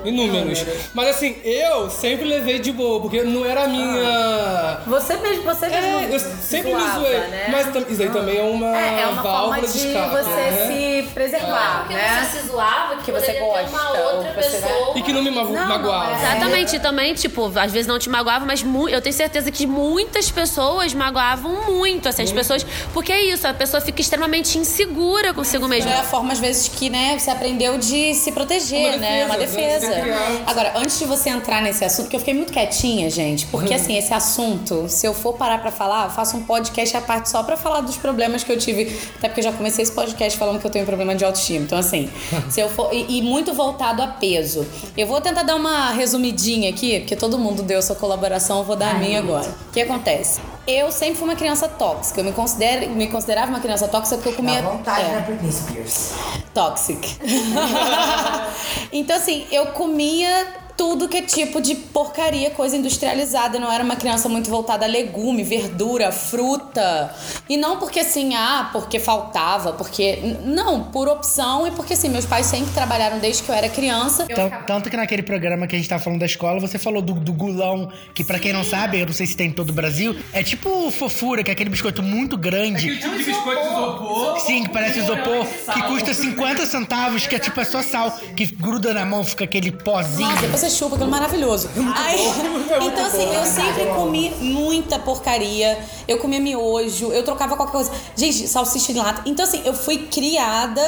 inúmeros. 0.04 0.64
Mas 0.94 1.08
assim, 1.08 1.36
eu 1.44 1.88
sempre 1.90 2.24
levei 2.24 2.58
de 2.58 2.72
boa, 2.72 3.00
porque 3.00 3.22
não 3.22 3.44
era 3.44 3.64
a 3.64 3.68
minha... 3.68 4.78
Você 4.86 5.16
mesmo, 5.16 5.42
você 5.44 5.68
mesmo. 5.68 5.86
É, 5.86 6.14
eu 6.14 6.18
sempre 6.20 6.70
zoava, 6.72 6.98
me 6.98 7.04
zoei. 7.06 7.18
Né? 7.18 7.46
Mas 7.50 7.90
isso 7.90 8.02
aí 8.02 8.10
também 8.10 8.38
é 8.38 8.42
uma 8.42 8.76
É, 8.78 9.02
é 9.02 9.06
uma 9.06 9.22
válvula 9.22 9.54
forma 9.56 9.66
de 9.66 9.72
de 9.72 9.78
escape, 9.88 10.10
você 10.10 10.30
né? 10.30 10.66
se 11.02 11.08
preservar, 11.12 11.78
Porque 11.80 11.94
né? 11.94 12.26
você 12.30 12.38
se 12.40 12.46
zoava 12.48 12.96
que, 12.96 13.02
Que 13.04 13.12
você 13.12 13.32
uma 13.32 13.46
gosta, 13.46 13.90
ou 14.00 14.16
outra 14.16 14.32
você, 14.42 14.58
pessoa. 14.58 14.92
E 14.98 15.02
que 15.02 15.12
não 15.12 15.22
me 15.22 15.30
mago- 15.30 15.52
Não, 15.52 15.66
magoava. 15.68 16.10
não, 16.10 16.16
é. 16.16 16.22
Exatamente, 16.36 16.76
e 16.76 16.80
também, 16.80 17.14
tipo, 17.14 17.46
às 17.58 17.72
vezes 17.72 17.86
não 17.86 17.98
te 17.98 18.08
magoava, 18.08 18.44
mas 18.44 18.64
eu 18.90 19.00
tenho 19.00 19.14
certeza 19.14 19.50
que 19.50 19.66
muitas 19.66 20.30
pessoas 20.30 20.94
magoavam 20.94 21.70
muito, 21.72 22.08
assim, 22.08 22.22
as 22.22 22.32
pessoas. 22.32 22.64
Porque 22.92 23.12
é 23.12 23.22
isso, 23.22 23.46
a 23.46 23.54
pessoa 23.54 23.80
fica 23.80 24.00
extremamente 24.00 24.58
insegura 24.58 25.32
consigo 25.34 25.66
mesma. 25.68 25.90
É 25.90 25.98
a 26.00 26.02
forma, 26.02 26.32
às 26.32 26.38
vezes, 26.38 26.68
que 26.68 26.88
né, 26.90 27.18
você 27.18 27.30
aprendeu 27.52 27.78
de 27.78 28.14
se 28.14 28.32
proteger, 28.32 28.88
Uma 28.88 28.96
né? 28.96 29.26
Uma 29.26 29.36
defesa, 29.36 29.86
defesa. 29.86 29.88
né? 29.88 30.02
Criar. 30.02 30.42
Agora, 30.46 30.72
antes 30.76 30.98
de 30.98 31.04
você 31.04 31.28
entrar 31.28 31.62
nesse 31.62 31.84
assunto, 31.84 32.08
que 32.08 32.16
eu 32.16 32.20
fiquei 32.20 32.34
muito 32.34 32.52
quietinha, 32.52 33.10
gente, 33.10 33.46
porque 33.46 33.74
assim, 33.74 33.96
esse 33.96 34.12
assunto, 34.12 34.88
se 34.88 35.06
eu 35.06 35.14
for 35.14 35.34
parar 35.34 35.58
pra 35.58 35.70
falar, 35.70 36.04
eu 36.06 36.10
faço 36.10 36.36
um 36.36 36.42
podcast 36.42 36.96
à 36.96 37.00
parte 37.00 37.28
só 37.28 37.42
pra 37.42 37.56
falar 37.56 37.80
dos 37.82 37.96
problemas 37.96 38.42
que 38.42 38.50
eu 38.50 38.58
tive. 38.58 38.98
Até 39.18 39.28
porque 39.28 39.40
eu 39.40 39.44
já 39.44 39.52
comecei 39.52 39.82
esse 39.82 39.92
podcast 39.92 40.38
falando 40.38 40.58
que 40.60 40.66
eu 40.66 40.70
tenho 40.70 40.86
problema 40.86 41.14
de 41.14 41.24
autoestima. 41.24 41.64
Então, 41.64 41.78
assim, 41.78 42.10
se 42.48 42.60
eu 42.60 42.68
for. 42.68 42.92
E, 42.92 43.18
e 43.18 43.22
muito 43.22 43.52
voltado 43.52 44.02
a 44.02 44.06
peso. 44.06 44.66
Eu 44.96 45.06
vou 45.06 45.20
tentar 45.20 45.42
dar 45.42 45.56
uma 45.56 45.90
resumidinha 45.90 46.70
aqui, 46.70 47.00
porque 47.00 47.16
todo 47.16 47.38
mundo 47.38 47.62
deu 47.62 47.82
sua 47.82 47.96
colaboração, 47.96 48.58
eu 48.58 48.64
vou 48.64 48.76
dar 48.76 48.92
a 48.92 48.98
minha 48.98 49.18
agora. 49.18 49.48
O 49.68 49.72
que 49.72 49.80
acontece? 49.80 50.40
Eu 50.66 50.92
sempre 50.92 51.16
fui 51.16 51.24
uma 51.24 51.34
criança 51.34 51.66
tóxica. 51.66 52.20
Eu 52.20 52.24
me, 52.24 52.32
considero, 52.32 52.88
me 52.90 53.08
considerava 53.08 53.48
uma 53.48 53.58
criança 53.58 53.88
tóxica 53.88 54.16
porque 54.16 54.28
eu 54.28 54.34
comia. 54.34 54.62
Dá 54.62 54.70
vontade, 54.70 55.00
é. 55.00 55.08
né, 55.08 55.20
Britney 55.26 55.50
Spears? 55.50 56.12
Toxic. 56.54 57.18
então, 58.92 59.16
assim, 59.16 59.46
eu 59.50 59.66
comia 59.68 60.61
tudo 60.76 61.08
que 61.08 61.16
é 61.18 61.22
tipo 61.22 61.60
de 61.60 61.74
porcaria, 61.74 62.50
coisa 62.50 62.76
industrializada. 62.76 63.56
Eu 63.56 63.60
não 63.60 63.70
era 63.72 63.82
uma 63.84 63.96
criança 63.96 64.28
muito 64.28 64.50
voltada 64.50 64.84
a 64.84 64.88
legume, 64.88 65.42
verdura, 65.42 66.10
fruta. 66.12 67.14
E 67.48 67.56
não 67.56 67.78
porque 67.78 68.00
assim, 68.00 68.34
ah, 68.34 68.68
porque 68.72 68.98
faltava, 68.98 69.72
porque. 69.72 70.36
Não, 70.44 70.84
por 70.84 71.08
opção 71.08 71.66
e 71.66 71.70
porque 71.70 71.94
assim, 71.94 72.08
meus 72.08 72.26
pais 72.26 72.46
sempre 72.46 72.72
trabalharam 72.72 73.18
desde 73.18 73.42
que 73.42 73.48
eu 73.50 73.54
era 73.54 73.68
criança. 73.68 74.26
Tan- 74.26 74.50
Tanto 74.66 74.90
que 74.90 74.96
naquele 74.96 75.22
programa 75.22 75.66
que 75.66 75.74
a 75.76 75.78
gente 75.78 75.88
tava 75.88 76.02
falando 76.02 76.20
da 76.20 76.26
escola, 76.26 76.60
você 76.60 76.78
falou 76.78 77.02
do, 77.02 77.14
do 77.14 77.32
gulão, 77.32 77.90
que 78.14 78.24
pra 78.24 78.38
quem 78.38 78.52
não 78.52 78.64
sabe, 78.64 79.00
eu 79.00 79.06
não 79.06 79.12
sei 79.12 79.26
se 79.26 79.36
tem 79.36 79.48
em 79.48 79.52
todo 79.52 79.70
o 79.70 79.72
Brasil, 79.72 80.16
é 80.32 80.42
tipo 80.42 80.90
fofura, 80.90 81.42
que 81.42 81.50
é 81.50 81.52
aquele 81.52 81.70
biscoito 81.70 82.02
muito 82.02 82.36
grande. 82.36 82.98
tipo 83.00 83.16
de 83.16 83.24
biscoito 83.24 83.60
de 83.62 83.66
isopor. 83.68 84.40
Sim, 84.40 84.62
que 84.64 84.70
parece 84.70 84.98
isopor, 85.00 85.46
que 85.72 85.82
custa 85.82 86.14
50 86.14 86.66
centavos, 86.66 87.26
que 87.26 87.34
é 87.36 87.38
tipo 87.38 87.60
é 87.60 87.64
só 87.64 87.82
sal, 87.82 88.10
que 88.36 88.46
gruda 88.46 88.92
na 88.94 89.04
mão, 89.04 89.22
fica 89.24 89.44
aquele 89.44 89.70
pozinho. 89.72 90.28
Nossa, 90.50 90.61
você 90.62 90.70
chupa, 90.70 90.94
aquilo 90.94 91.08
é 91.08 91.10
maravilhoso. 91.10 91.68
Aí, 91.96 92.20
então, 92.86 93.06
assim, 93.06 93.34
eu 93.34 93.44
sempre 93.44 93.86
comi 93.94 94.30
muita 94.40 94.98
porcaria. 94.98 95.78
Eu 96.06 96.18
comia 96.18 96.40
miojo, 96.40 97.12
eu 97.12 97.24
trocava 97.24 97.56
qualquer 97.56 97.72
coisa. 97.72 97.90
Gente, 98.16 98.46
salsicha 98.46 98.92
de 98.92 98.98
lata. 98.98 99.22
Então, 99.26 99.44
assim, 99.44 99.62
eu 99.64 99.74
fui 99.74 99.98
criada 99.98 100.82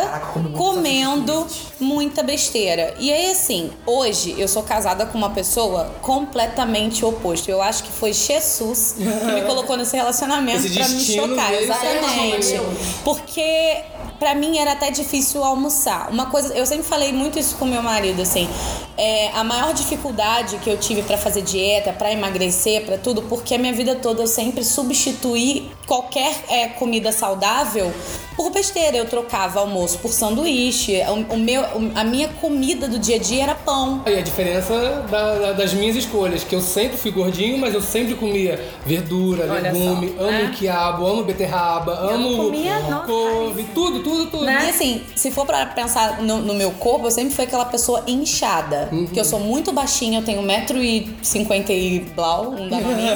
comendo 0.57 1.47
muita 1.81 2.23
besteira. 2.23 2.95
E 2.99 3.13
aí, 3.13 3.31
assim, 3.31 3.71
hoje 3.87 4.35
eu 4.39 4.47
sou 4.47 4.63
casada 4.63 5.07
com 5.07 5.19
uma 5.19 5.31
pessoa 5.31 5.93
completamente 6.01 7.05
oposta. 7.05 7.51
Eu 7.51 7.63
acho 7.63 7.85
que 7.85 7.93
foi 7.93 8.13
Jesus 8.13 8.97
que 8.97 9.05
me 9.05 9.43
colocou 9.47 9.77
nesse 9.77 9.97
relacionamento 9.97 10.67
Esse 10.67 10.75
pra 10.75 10.89
me 10.89 11.01
chocar. 11.01 11.53
Exatamente. 11.53 12.61
Porque 13.03 13.83
pra 14.19 14.35
mim 14.35 14.59
era 14.59 14.73
até 14.73 14.91
difícil 14.91 15.43
almoçar. 15.43 16.09
Uma 16.11 16.27
coisa, 16.27 16.55
eu 16.55 16.67
sempre 16.67 16.85
falei 16.85 17.13
muito 17.13 17.39
isso 17.39 17.57
com 17.57 17.67
meu 17.67 17.83
marido, 17.83 18.23
assim. 18.23 18.49
É, 18.97 19.31
a 19.35 19.43
maior 19.43 19.64
dificuldade 19.73 20.59
que 20.59 20.69
eu 20.69 20.77
tive 20.77 21.03
pra 21.03 21.17
fazer 21.17 21.43
dieta, 21.43 21.93
pra 21.93 22.13
emagrecer, 22.13 22.85
pra 22.85 22.99
tudo, 22.99 23.23
porque 23.23 23.55
a 23.55 23.59
minha 23.59 23.73
vida 23.73 23.95
toda 23.95 24.23
eu 24.23 24.27
sempre 24.27 24.65
substituí 24.65 25.71
qualquer 25.87 26.45
é, 26.49 26.69
comida 26.69 27.13
saudável 27.13 27.93
por 28.37 28.51
besteira. 28.51 28.97
Eu 28.97 29.07
trocava 29.07 29.61
almoço 29.61 29.99
por 29.99 30.11
sanduíche. 30.13 31.01
O, 31.31 31.35
o 31.35 31.39
meu, 31.39 31.63
a 31.95 32.05
minha 32.05 32.29
comida 32.29 32.89
do 32.89 32.99
dia 32.99 33.17
a 33.17 33.19
dia 33.19 33.43
era 33.45 33.55
pão. 33.55 34.03
Aí 34.07 34.19
a 34.19 34.23
diferença 34.23 35.05
da- 35.11 35.35
da- 35.39 35.53
das 35.53 35.73
minhas 35.75 35.97
escolhas, 35.97 36.45
que 36.45 36.55
eu 36.55 36.61
sempre 36.61 36.97
fui 36.97 37.11
gordinho, 37.11 37.59
mas 37.59 37.75
eu 37.75 37.81
sempre 37.83 38.15
comia 38.15 38.61
verdura, 38.87 39.47
Olha 39.51 39.73
legume, 39.73 40.15
só, 40.17 40.23
amo 40.25 40.31
né? 40.33 40.55
quiabo, 40.57 41.07
amo 41.07 41.23
beterraba, 41.25 41.93
amo 42.13 42.37
comia, 42.37 42.79
nossa, 42.81 43.07
couve, 43.07 43.65
tudo, 43.75 44.03
tudo, 44.03 44.27
tudo. 44.31 44.45
E 44.51 44.69
assim, 44.69 45.03
se 45.15 45.31
for 45.31 45.47
pra 45.47 45.67
pensar 45.67 46.21
no, 46.23 46.39
no 46.39 46.55
meu 46.55 46.71
corpo, 46.73 47.07
eu 47.07 47.11
sempre 47.11 47.35
fui 47.35 47.45
aquela 47.45 47.65
pessoa 47.65 48.03
inchada. 48.07 48.89
Porque 48.91 49.19
eu 49.21 49.25
sou 49.25 49.41
muito 49.41 49.73
baixinha, 49.73 50.19
eu 50.21 50.25
tenho 50.25 50.43
1,50m 50.43 51.71
e 51.71 52.01
blau, 52.15 52.51
não 52.53 52.69
dá 52.69 52.79
pra 52.79 52.89
mim. 52.89 53.07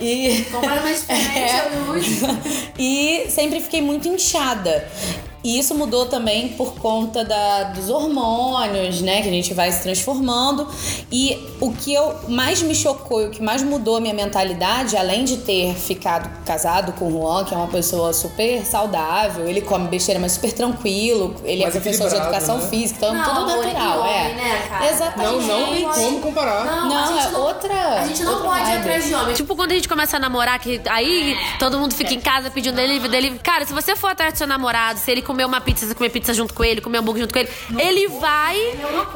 E. 0.00 0.42
Completamente 0.50 1.00
diferente, 1.00 1.28
É. 1.38 1.66
eu 1.66 1.84
não- 1.86 2.38
E 2.78 3.26
sempre 3.30 3.60
fiquei 3.60 3.82
muito 3.82 4.08
inchada. 4.08 4.67
nada 4.68 5.27
E 5.44 5.58
isso 5.58 5.74
mudou 5.74 6.06
também 6.06 6.48
por 6.50 6.74
conta 6.74 7.24
da, 7.24 7.64
dos 7.64 7.88
hormônios, 7.88 9.00
né? 9.00 9.22
Que 9.22 9.28
a 9.28 9.32
gente 9.32 9.54
vai 9.54 9.70
se 9.70 9.82
transformando. 9.82 10.66
E 11.12 11.38
o 11.60 11.72
que 11.72 11.94
eu 11.94 12.14
mais 12.28 12.60
me 12.62 12.74
chocou 12.74 13.22
e 13.22 13.26
o 13.26 13.30
que 13.30 13.42
mais 13.42 13.62
mudou 13.62 13.96
a 13.96 14.00
minha 14.00 14.14
mentalidade, 14.14 14.96
além 14.96 15.24
de 15.24 15.36
ter 15.38 15.74
ficado 15.74 16.28
casado 16.44 16.92
com 16.92 17.06
o 17.06 17.10
Juan, 17.10 17.44
que 17.44 17.54
é 17.54 17.56
uma 17.56 17.68
pessoa 17.68 18.12
super 18.12 18.64
saudável, 18.66 19.48
ele 19.48 19.60
come 19.60 19.86
besteira, 19.88 20.20
mas 20.20 20.32
super 20.32 20.52
tranquilo, 20.52 21.34
ele 21.44 21.62
Mais 21.62 21.74
é 21.76 21.80
professor 21.80 22.08
de 22.10 22.16
educação 22.16 22.58
né? 22.58 22.66
física, 22.68 23.06
então 23.06 23.14
Não, 23.14 23.24
tudo 23.24 23.46
natural, 23.62 24.06
e 24.06 24.10
é. 24.10 24.20
homem, 24.22 24.34
né, 24.34 24.66
cara? 24.68 24.84
Não, 24.84 24.90
Exatamente. 24.90 25.46
não 25.46 25.66
tem 25.66 26.04
como 26.04 26.20
comparar. 26.20 26.64
Não, 26.86 27.06
gente 27.22 27.34
é 27.34 27.38
outra- 27.38 28.00
A 28.00 28.06
gente 28.06 28.22
não 28.24 28.42
pode 28.42 28.70
ir 28.70 28.76
atrás 28.76 29.06
de 29.06 29.14
homem. 29.14 29.34
Tipo, 29.34 29.54
quando 29.54 29.70
a 29.72 29.74
gente 29.74 29.88
começa 29.88 30.16
a 30.16 30.20
namorar, 30.20 30.58
que 30.58 30.80
aí 30.88 31.36
todo 31.58 31.78
mundo 31.78 31.94
fica 31.94 32.12
em 32.12 32.20
casa 32.20 32.50
pedindo 32.50 32.74
delivery, 32.76 33.08
delivery. 33.08 33.40
Cara, 33.42 33.64
se 33.64 33.72
você 33.72 33.94
for 33.94 34.10
atrás 34.10 34.32
do 34.34 34.36
seu 34.38 34.46
namorado, 34.46 34.98
se 34.98 35.10
ele 35.10 35.22
comer 35.28 35.44
uma 35.44 35.60
pizza, 35.60 35.86
você 35.86 35.94
comer 35.94 36.08
pizza 36.10 36.32
junto 36.34 36.52
com 36.54 36.64
ele, 36.64 36.80
comer 36.80 36.98
hambúrguer 36.98 37.22
junto 37.22 37.32
com 37.32 37.38
ele, 37.38 37.48
ele 37.78 38.08
vai. 38.08 38.56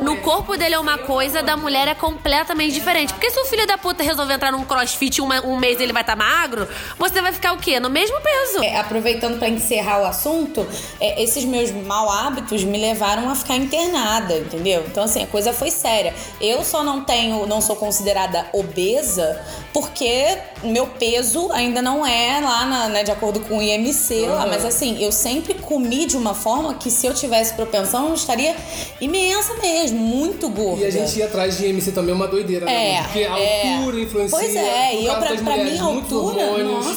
No 0.01 0.19
corpo 0.19 0.57
dele 0.57 0.75
é 0.75 0.79
uma 0.79 0.99
coisa, 0.99 1.43
da 1.43 1.57
mulher 1.57 1.89
é 1.89 1.95
completamente 1.95 2.73
diferente. 2.75 3.13
Porque 3.15 3.31
se 3.31 3.41
o 3.41 3.45
filho 3.47 3.67
da 3.67 3.79
puta 3.79 4.03
resolver 4.03 4.35
entrar 4.35 4.53
num 4.53 4.65
crossfit 4.65 5.21
uma- 5.21 5.41
um 5.45 5.57
mês 5.57 5.81
ele 5.81 5.93
vai 5.93 6.03
estar 6.03 6.15
magro, 6.15 6.69
você 6.99 7.21
vai 7.23 7.33
ficar 7.33 7.55
o 7.55 7.59
quê? 7.59 7.81
No 7.81 7.89
mesmo 7.91 8.21
peso. 8.21 8.63
É, 8.63 8.77
aproveitando 8.79 9.39
para 9.39 9.49
encerrar 9.49 10.03
o 10.03 10.05
assunto, 10.05 10.67
é, 11.01 11.23
esses 11.23 11.45
meus 11.45 11.71
mau 11.71 12.11
hábitos 12.11 12.63
me 12.63 12.79
levaram 12.79 13.31
a 13.31 13.35
ficar 13.35 13.57
internada, 13.57 14.37
entendeu? 14.37 14.85
Então 14.87 15.05
assim, 15.05 15.23
a 15.23 15.27
coisa 15.27 15.53
foi 15.53 15.71
séria. 15.71 16.15
Eu 16.41 16.63
só 16.63 16.85
não 16.85 17.03
tenho, 17.03 17.47
não 17.47 17.61
sou 17.63 17.75
considerada 17.77 18.47
obesa 18.53 19.41
porque 19.73 20.39
meu 20.63 20.87
peso 20.87 21.51
ainda 21.53 21.81
não 21.83 22.05
é 22.07 22.41
lá 22.41 22.65
na- 22.67 22.89
né, 22.89 23.03
de 23.03 23.11
acordo 23.11 23.41
com 23.41 23.59
o 23.59 23.63
IMC 23.63 24.27
lá, 24.27 24.47
mas 24.47 24.65
assim, 24.65 25.03
eu 25.03 25.11
sempre 25.11 25.55
comi 25.55 26.07
de 26.07 26.17
uma 26.17 26.35
forma 26.35 26.75
que 26.75 26.91
se 26.91 27.07
eu 27.07 27.15
tivesse 27.15 27.55
propensão, 27.55 28.09
eu 28.09 28.15
estaria 28.15 28.55
imensa 29.01 29.55
mesmo, 29.55 29.99
muito 29.99 30.49
gorda. 30.49 30.83
E 30.83 30.87
a 30.87 30.91
gente 30.91 31.19
ir 31.19 31.23
atrás 31.23 31.57
de 31.57 31.67
IMC 31.67 31.93
também 31.93 32.13
é 32.13 32.15
uma 32.15 32.29
doideira, 32.29 32.67
né? 32.67 32.95
É, 32.97 33.03
Porque 33.03 33.19
a 33.25 33.39
é. 33.39 33.75
altura 33.77 34.01
influencia. 34.01 34.39
Pois 34.39 34.55
é, 34.57 34.95
e 35.01 35.07
eu, 35.07 35.15
pra, 35.17 35.35
pra 35.37 35.55
a 35.55 35.83
altura. 35.85 36.43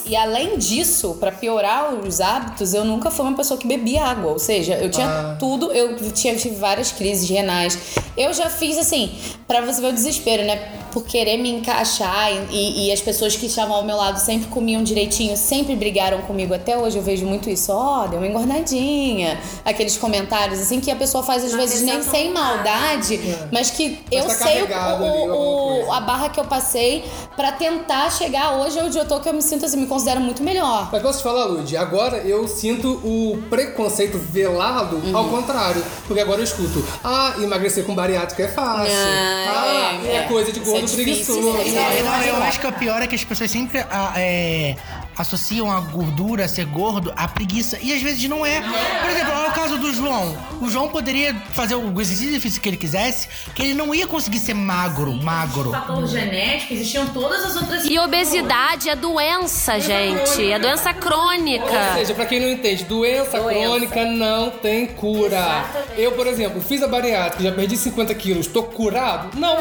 E 0.06 0.16
além 0.16 0.58
disso, 0.58 1.16
pra 1.20 1.32
piorar 1.32 1.94
os 1.94 2.20
hábitos, 2.22 2.74
eu 2.74 2.84
nunca 2.84 3.10
fui 3.10 3.26
uma 3.26 3.36
pessoa 3.38 3.58
que 3.60 3.68
bebia 3.68 4.04
água. 4.04 4.32
Ou 4.34 4.40
seja, 4.40 4.76
eu 4.76 4.90
tinha 4.90 5.08
Ah. 5.08 5.36
tudo, 5.40 5.72
eu 5.72 5.96
tinha, 6.12 6.36
tive 6.36 6.56
várias 6.56 6.92
crises 6.92 7.30
renais. 7.30 7.78
Eu 8.18 8.34
já 8.34 8.50
fiz 8.50 8.78
assim, 8.78 9.12
pra 9.48 9.62
você 9.62 9.82
ver 9.82 9.88
o 9.88 9.94
desespero, 9.94 10.44
né? 10.44 10.58
Por 10.92 11.04
querer 11.06 11.38
me 11.38 11.50
encaixar 11.50 12.32
e, 12.52 12.64
e- 12.65 12.88
e 12.88 12.91
as 12.91 13.01
pessoas 13.01 13.36
que 13.36 13.45
estavam 13.45 13.75
ao 13.75 13.84
meu 13.84 13.95
lado 13.97 14.17
sempre 14.19 14.47
comiam 14.49 14.84
direitinho, 14.84 15.36
sempre 15.38 15.75
brigaram 15.75 16.19
comigo. 16.21 16.54
Até 16.54 16.78
hoje 16.78 16.97
eu 16.97 17.04
vejo 17.04 17.25
muito 17.25 17.49
isso. 17.49 17.71
Ó, 17.71 18.08
deu 18.08 18.19
uma 18.19 18.28
engordadinha. 18.28 19.39
Aqueles 19.63 19.97
comentários 19.97 20.60
assim 20.60 20.80
que 20.80 20.89
a 20.91 20.95
pessoa 20.95 21.23
faz 21.23 21.43
às 21.43 21.54
vezes 21.54 21.82
nem 21.82 22.01
sem 22.04 22.32
maldade, 22.32 23.19
mas 23.51 23.69
que 23.71 23.99
eu 24.12 24.23
tá 24.25 24.34
sei 24.34 24.63
o- 24.63 24.67
o- 25.04 25.88
o- 25.88 25.91
a 25.93 25.99
barra 25.99 26.30
que 26.30 26.39
eu 26.39 26.45
passei 26.45 27.04
pra 27.36 27.51
tentar 27.51 28.12
chegar 28.12 28.54
hoje 28.58 28.80
onde 28.80 28.97
eu 28.97 29.06
tô, 29.08 29.19
que 29.19 29.30
eu 29.30 29.34
me 29.34 29.41
sinto 29.41 29.65
assim, 29.65 29.78
me 29.78 29.88
considero 29.88 30.19
muito 30.21 30.41
melhor. 30.43 30.89
Mas 30.91 31.01
posso 31.01 31.19
te 31.19 31.23
falar, 31.23 31.45
Lud? 31.45 31.75
Agora 31.78 32.17
eu 32.17 32.47
sinto 32.47 32.89
o 33.04 33.38
preconceito 33.49 34.17
velado 34.17 34.95
Uhum. 34.97 35.15
ao 35.17 35.25
contrário. 35.25 35.84
Porque 36.08 36.21
agora 36.21 36.39
eu 36.39 36.43
escuto, 36.43 36.84
ah, 37.04 37.34
emagrecer 37.41 37.84
com 37.86 37.93
bariátrica 37.95 38.43
é 38.43 38.47
fácil. 38.47 38.93
Ah, 38.95 39.45
Ah, 39.47 39.99
é, 40.04 40.08
é, 40.08 40.15
é. 40.17 40.21
coisa 40.23 40.51
de 40.51 40.60
gordo 40.60 40.78
é 40.80 40.82
difícil, 40.82 41.04
preguiçoso. 41.36 41.58
é 41.58 42.04
Não, 42.04 42.21
eu 42.23 42.36
acho 42.43 42.55
que 42.58 42.68
o 42.68 42.72
pior 42.72 43.02
é 43.02 43.08
que 43.08 43.15
as 43.15 43.24
pessoas 43.24 43.52
sempre 43.52 43.80
ah, 43.89 44.13
é, 44.18 44.76
associam 45.17 45.71
a 45.71 45.80
gordura, 45.80 46.47
ser 46.47 46.65
gordo, 46.65 47.13
à 47.15 47.28
preguiça. 47.28 47.78
E 47.82 47.93
às 47.93 48.01
vezes 48.01 48.28
não 48.30 48.45
é. 48.45 48.62
Por 48.62 49.10
exemplo, 49.10 49.34
olha 49.34 49.49
o 49.49 49.54
caso 49.54 49.78
do 49.78 49.93
João. 49.93 50.38
O 50.62 50.69
João 50.69 50.88
poderia 50.89 51.34
fazer 51.54 51.75
o 51.75 52.01
exercício 52.01 52.39
físico 52.41 52.63
que 52.63 52.69
ele 52.69 52.78
quisesse, 52.78 53.28
que 53.54 53.62
ele 53.62 53.73
não 53.73 53.93
ia 53.93 54.08
conseguir 54.08 54.39
ser 54.39 54.54
magro, 54.54 55.13
magro. 55.13 55.71
fator 55.71 56.06
genético, 56.08 56.73
existiam 56.73 57.08
todas 57.08 57.43
as 57.45 57.56
outras 57.56 57.86
E 57.86 57.97
obesidade 57.99 58.89
é 58.89 58.95
doença, 58.95 59.80
gente. 59.80 60.51
É 60.51 60.60
doença 60.60 60.93
crônica. 60.93 61.65
Ou 61.65 61.93
seja, 61.99 62.13
pra 62.13 62.25
quem 62.25 62.39
não 62.39 62.49
entende, 62.49 62.84
doença, 62.84 63.39
Doença. 63.39 63.60
crônica 63.69 64.06
não 64.06 64.49
tem 64.51 64.88
cura. 64.88 65.65
Eu, 65.97 66.12
por 66.13 66.28
exemplo, 66.28 66.62
fiz 66.62 66.82
a 66.84 66.88
bariátrica, 66.88 67.43
já 67.43 67.51
perdi 67.51 67.78
50 67.78 68.13
quilos, 68.15 68.47
tô 68.47 68.63
curado? 68.63 69.38
Não. 69.38 69.56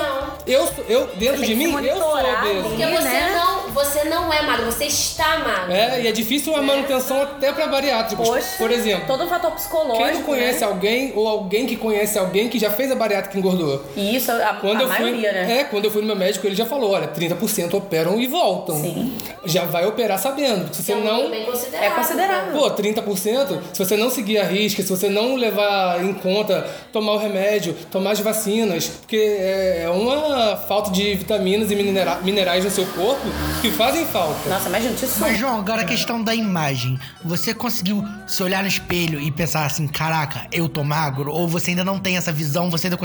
Eu, 0.47 0.67
sou- 0.67 0.85
eu 0.89 1.07
dentro 1.17 1.45
de 1.45 1.55
mim, 1.55 1.65
eu 1.65 1.97
sou 1.97 2.19
obeso. 2.19 2.69
Porque 2.69 2.85
Sim, 2.87 2.93
você 2.97 3.03
né? 3.09 3.35
não. 3.37 3.64
Você 3.75 4.05
não 4.05 4.33
é 4.33 4.41
magro, 4.43 4.67
você 4.67 4.85
está 4.87 5.39
magro. 5.39 5.73
É, 5.73 6.03
e 6.03 6.07
é 6.09 6.13
difícil 6.13 6.55
a 6.57 6.63
manutenção 6.63 7.21
até 7.23 7.53
pra 7.53 7.67
bariátricos. 7.67 8.29
Poxa, 8.29 8.47
Por 8.59 8.71
exemplo, 8.71 9.07
Todo 9.07 9.25
um 9.25 9.29
fator 9.29 9.51
psicológico. 9.53 9.99
quem 10.05 10.15
não 10.15 10.23
conhece 10.23 10.61
né? 10.61 10.67
alguém 10.67 11.13
ou 11.17 11.27
alguém 11.29 11.67
que 11.67 11.77
conhece 11.77 12.19
alguém 12.19 12.49
que 12.49 12.59
já 12.59 12.71
fez 12.71 12.91
a 12.91 12.95
bariátrica 12.95 13.37
e 13.37 13.41
engordou? 13.41 13.85
Isso, 13.97 14.31
a, 14.31 14.55
Quando 14.61 14.79
a 14.81 14.83
eu 14.85 14.89
fui, 14.89 14.99
maioria, 15.05 15.33
né? 15.33 15.61
É, 15.61 15.65
quando 15.65 15.85
eu 15.87 15.91
fui 15.91 16.01
no 16.03 16.07
meu 16.07 16.17
médico, 16.17 16.47
ele 16.47 16.55
já 16.55 16.65
falou, 16.67 16.93
olha, 16.93 17.09
30% 17.09 17.75
operam 17.75 18.21
e 18.21 18.27
voltam. 18.27 18.77
Sim. 18.81 19.17
Já 19.45 19.65
vai 19.65 19.87
operar 19.87 20.19
sabendo. 20.19 20.73
Se 20.75 20.83
você 20.83 20.93
É 20.93 20.97
não... 20.97 21.31
considerável. 21.45 21.83
É 21.83 21.91
considerável. 21.91 22.53
Pô, 22.53 22.71
30%, 22.71 23.59
se 23.73 23.79
você 23.85 23.97
não 23.97 24.11
seguir 24.11 24.39
a 24.39 24.45
risca, 24.45 24.83
se 24.83 24.89
você 24.89 25.09
não 25.09 25.35
levar 25.37 26.03
em 26.03 26.13
conta 26.15 26.67
tomar 26.93 27.13
o 27.13 27.19
remédio, 27.19 27.75
tomar 27.91 28.13
as 28.13 28.21
vacinas, 28.21 28.87
porque 28.89 29.17
é 29.17 29.89
uma 29.93 30.57
falta 30.57 30.91
de 30.91 31.15
vitaminas 31.15 31.71
e 31.71 31.75
minera- 31.77 32.21
minerais 32.23 32.65
no 32.65 32.71
seu 32.71 32.87
corpo 32.87 33.23
que 33.65 33.71
fazem 33.71 34.05
falta. 34.05 34.47
Nossa, 34.51 34.69
imagina, 34.69 34.93
isso. 34.93 35.17
Mas, 35.19 35.39
João, 35.39 35.59
agora 35.59 35.81
a 35.81 35.85
questão 35.87 36.23
da 36.23 36.35
imagem. 36.35 36.99
Você 37.25 37.55
conseguiu 37.55 38.05
se 38.27 38.43
olhar 38.43 38.61
no 38.63 38.69
espelho 38.69 39.19
e 39.19 39.31
pensar 39.31 39.65
assim, 39.65 39.87
caraca, 39.89 40.47
eu 40.53 40.69
tô 40.69 40.85
magro? 40.85 41.33
Ou 41.33 41.49
você 41.49 41.71
ainda 41.71 41.83
não 41.83 41.99
tem 41.99 42.19
essa 42.19 42.31
visão, 42.31 42.71
você 42.71 42.89
ainda 42.89 42.99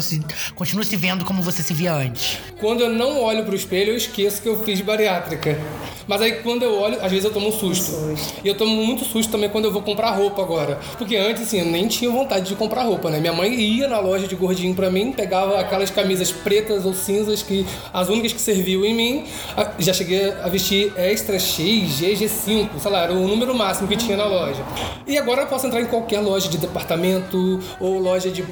continua 0.55 0.83
se 0.83 0.95
vendo 0.97 1.23
como 1.23 1.41
você 1.41 1.63
se 1.63 1.73
via 1.73 1.93
antes? 1.93 2.39
Quando 2.59 2.81
eu 2.81 2.89
não 2.89 3.21
olho 3.21 3.45
pro 3.45 3.55
espelho, 3.55 3.91
eu 3.93 3.95
esqueço 3.95 4.41
que 4.41 4.49
eu 4.49 4.61
fiz 4.65 4.81
bariátrica. 4.81 5.57
Mas 6.05 6.21
aí 6.21 6.33
quando 6.43 6.63
eu 6.63 6.77
olho, 6.77 6.97
às 7.01 7.09
vezes 7.09 7.23
eu 7.23 7.31
tomo 7.31 7.47
um 7.47 7.51
susto. 7.53 7.93
E 8.43 8.47
eu 8.49 8.55
tomo 8.55 8.75
muito 8.83 9.05
susto 9.05 9.31
também 9.31 9.47
quando 9.49 9.65
eu 9.65 9.71
vou 9.71 9.81
comprar 9.81 10.09
roupa 10.11 10.41
agora. 10.41 10.77
Porque 10.97 11.15
antes, 11.15 11.43
assim, 11.43 11.59
eu 11.59 11.65
nem 11.67 11.87
tinha 11.87 12.11
vontade 12.11 12.47
de 12.49 12.55
comprar 12.55 12.83
roupa, 12.83 13.09
né? 13.09 13.19
Minha 13.19 13.31
mãe 13.33 13.53
ia 13.53 13.87
na 13.87 13.99
loja 13.99 14.27
de 14.27 14.35
gordinho 14.35 14.73
pra 14.75 14.89
mim, 14.91 15.13
pegava 15.13 15.57
aquelas 15.59 15.89
camisas 15.89 16.31
pretas 16.31 16.83
ou 16.83 16.93
cinzas 16.93 17.41
que 17.41 17.65
as 17.93 18.09
únicas 18.09 18.33
que 18.33 18.41
serviam 18.41 18.83
em 18.83 18.93
mim. 18.93 19.23
a- 19.55 19.69
Já 19.79 19.93
cheguei 19.93 20.31
a 20.41 20.48
vestir 20.49 20.91
extra 20.97 21.39
X, 21.39 21.99
GG5, 22.01 22.69
sei 22.79 22.91
lá, 22.91 23.03
era 23.03 23.13
o 23.13 23.27
número 23.27 23.55
máximo 23.55 23.87
que 23.87 23.95
tinha 23.95 24.17
na 24.17 24.25
loja. 24.25 24.61
E 25.07 25.17
agora 25.17 25.41
eu 25.43 25.47
posso 25.47 25.65
entrar 25.67 25.81
em 25.81 25.85
qualquer 25.85 26.19
loja 26.19 26.49
de 26.49 26.57
departamento 26.57 27.59
ou 27.79 27.99
loja 27.99 28.29
de, 28.29 28.43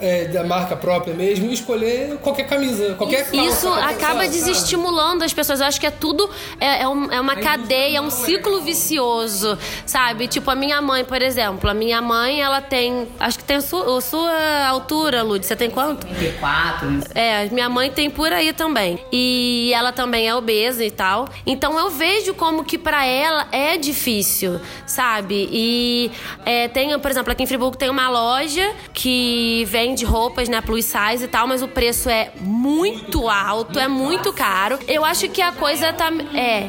é, 0.00 0.26
da 0.26 0.44
marca 0.44 0.76
própria 0.76 1.14
mesmo 1.14 1.46
e 1.50 1.54
escolher 1.54 2.16
qualquer 2.22 2.46
camisa, 2.46 2.94
qualquer 2.94 3.24
calça, 3.30 3.36
Isso 3.36 3.66
qualquer- 3.68 3.84
acaba 3.94 4.20
sabe? 4.22 4.28
desestimulando 4.28 5.24
as 5.24 5.32
pessoas. 5.32 5.60
Eu 5.60 5.66
acho 5.66 5.80
que 5.80 5.86
é 5.86 5.90
tudo. 5.90 6.28
É, 6.60 6.82
é 6.82 6.88
um- 6.88 7.10
é 7.12 7.20
uma 7.20 7.36
cadeia, 7.36 7.98
é 7.98 8.00
um 8.00 8.10
ciclo 8.10 8.60
vicioso, 8.62 9.58
sabe? 9.84 10.28
Tipo, 10.28 10.50
a 10.50 10.54
minha 10.54 10.80
mãe, 10.80 11.04
por 11.04 11.20
exemplo. 11.22 11.68
A 11.70 11.74
minha 11.74 12.00
mãe, 12.00 12.40
ela 12.40 12.60
tem. 12.60 13.08
Acho 13.18 13.38
que 13.38 13.44
tem 13.44 13.56
a 13.56 13.60
sua, 13.60 13.98
a 13.98 14.00
sua 14.00 14.66
altura, 14.68 15.22
Lud. 15.22 15.44
Você 15.44 15.56
tem 15.56 15.70
quanto? 15.70 16.06
34, 16.06 17.00
É, 17.14 17.46
minha 17.50 17.68
mãe 17.68 17.90
tem 17.90 18.10
por 18.10 18.32
aí 18.32 18.52
também. 18.52 18.98
E 19.12 19.72
ela 19.74 19.92
também 19.92 20.28
é 20.28 20.34
obesa 20.34 20.84
e 20.84 20.90
tal. 20.90 21.28
Então 21.46 21.78
eu 21.78 21.90
vejo 21.90 22.34
como 22.34 22.64
que 22.64 22.76
pra 22.76 23.06
ela 23.06 23.46
é 23.52 23.76
difícil, 23.76 24.60
sabe? 24.84 25.48
E 25.52 26.10
é, 26.44 26.68
tem, 26.68 26.98
por 26.98 27.10
exemplo, 27.10 27.32
aqui 27.32 27.42
em 27.42 27.46
Friburgo 27.46 27.76
tem 27.76 27.88
uma 27.88 28.08
loja 28.08 28.74
que 28.92 29.64
vende 29.66 30.04
roupas, 30.04 30.48
né, 30.48 30.60
plus 30.60 30.84
size 30.84 31.24
e 31.24 31.28
tal, 31.28 31.46
mas 31.46 31.62
o 31.62 31.68
preço 31.68 32.08
é 32.08 32.32
muito 32.40 33.28
alto, 33.28 33.78
é 33.78 33.86
muito 33.86 34.32
caro. 34.32 34.78
Eu 34.88 35.04
acho 35.04 35.28
que 35.28 35.40
a 35.40 35.52
coisa 35.52 35.92
tá. 35.92 36.10
É. 36.34 36.66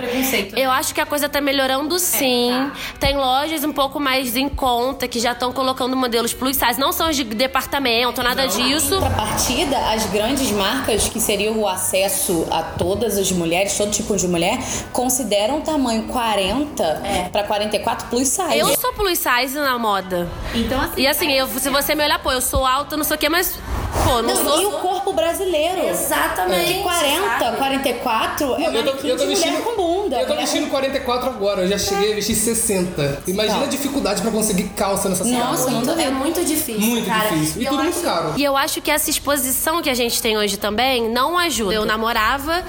Eu 0.55 0.69
acho 0.71 0.93
que 0.93 1.01
a 1.01 1.05
coisa 1.05 1.27
tá 1.27 1.41
melhorando 1.41 1.97
sim. 1.97 2.71
Tem 2.99 3.17
lojas 3.17 3.63
um 3.63 3.73
pouco 3.73 3.99
mais 3.99 4.35
em 4.35 4.47
conta 4.47 5.07
que 5.07 5.19
já 5.19 5.31
estão 5.31 5.51
colocando 5.51 5.95
modelos 5.95 6.33
plus 6.33 6.55
size. 6.57 6.79
Não 6.79 6.91
são 6.91 7.09
de 7.11 7.23
departamento, 7.23 8.21
nada 8.21 8.47
disso. 8.47 8.95
contrapartida, 8.95 9.77
as 9.91 10.05
grandes 10.07 10.51
marcas, 10.51 11.09
que 11.09 11.19
seriam 11.19 11.57
o 11.57 11.67
acesso 11.67 12.45
a 12.51 12.61
todas 12.61 13.17
as 13.17 13.31
mulheres, 13.31 13.77
todo 13.77 13.91
tipo 13.91 14.15
de 14.15 14.27
mulher, 14.27 14.59
consideram 14.91 15.59
o 15.59 15.61
tamanho 15.61 16.03
40 16.03 17.01
pra 17.31 17.43
44 17.43 18.07
plus 18.09 18.27
size. 18.27 18.57
Eu 18.57 18.67
sou 18.77 18.93
plus 18.93 19.19
size 19.19 19.55
na 19.57 19.77
moda. 19.77 20.27
Então, 20.53 20.79
assim. 20.81 21.01
E 21.01 21.07
assim, 21.07 21.31
eu- 21.31 21.47
se 21.47 21.69
você 21.69 21.95
me 21.95 22.03
olhar, 22.03 22.19
pô, 22.21 22.31
eu 22.31 22.41
sou 22.41 22.65
alta, 22.65 22.95
não 22.97 23.03
sei 23.03 23.15
o 23.15 23.19
quê, 23.19 23.29
mas, 23.29 23.57
pô, 24.03 24.21
não, 24.21 24.33
Não, 24.33 24.35
sou. 24.35 24.61
e 24.61 24.65
o 24.65 24.71
corpo 24.79 25.13
brasileiro. 25.13 25.87
Exatamente. 25.87 26.73
Que 26.75 26.83
40, 26.83 27.39
sabe? 27.39 27.57
44 27.57 28.55
é 28.55 28.67
Eu 28.67 28.83
tô, 28.83 29.07
eu 29.07 29.17
tô 29.17 29.25
vestindo, 29.27 29.61
com 29.63 29.75
bunda. 29.75 30.19
eu 30.21 30.27
tô 30.27 30.35
vestindo 30.35 30.69
44 30.69 31.29
agora, 31.29 31.61
eu 31.61 31.67
já 31.67 31.77
cheguei 31.77 32.11
a 32.11 32.15
vestir 32.15 32.35
60. 32.35 33.21
Imagina 33.27 33.63
a 33.63 33.67
dificuldade 33.67 34.21
pra 34.21 34.31
conseguir 34.31 34.63
calça 34.69 35.09
nessa 35.09 35.23
cidade. 35.23 35.43
Nossa, 35.43 35.69
não 35.71 35.97
É 35.97 36.09
muito 36.09 36.43
difícil. 36.45 36.79
Muito 36.81 37.07
cara. 37.07 37.29
difícil. 37.29 37.61
E 37.61 37.65
eu 37.65 37.71
tudo 37.71 37.81
acho- 37.81 37.91
muito 37.91 38.05
caro. 38.05 38.33
E 38.37 38.43
eu 38.43 38.55
acho 38.57 38.81
que 38.81 38.91
essa 38.91 39.09
exposição 39.09 39.81
que 39.81 39.89
a 39.89 39.93
gente 39.93 40.21
tem 40.21 40.37
hoje 40.37 40.57
também 40.57 41.09
não 41.09 41.37
ajuda. 41.37 41.73
Eu 41.73 41.85
namorava, 41.85 42.63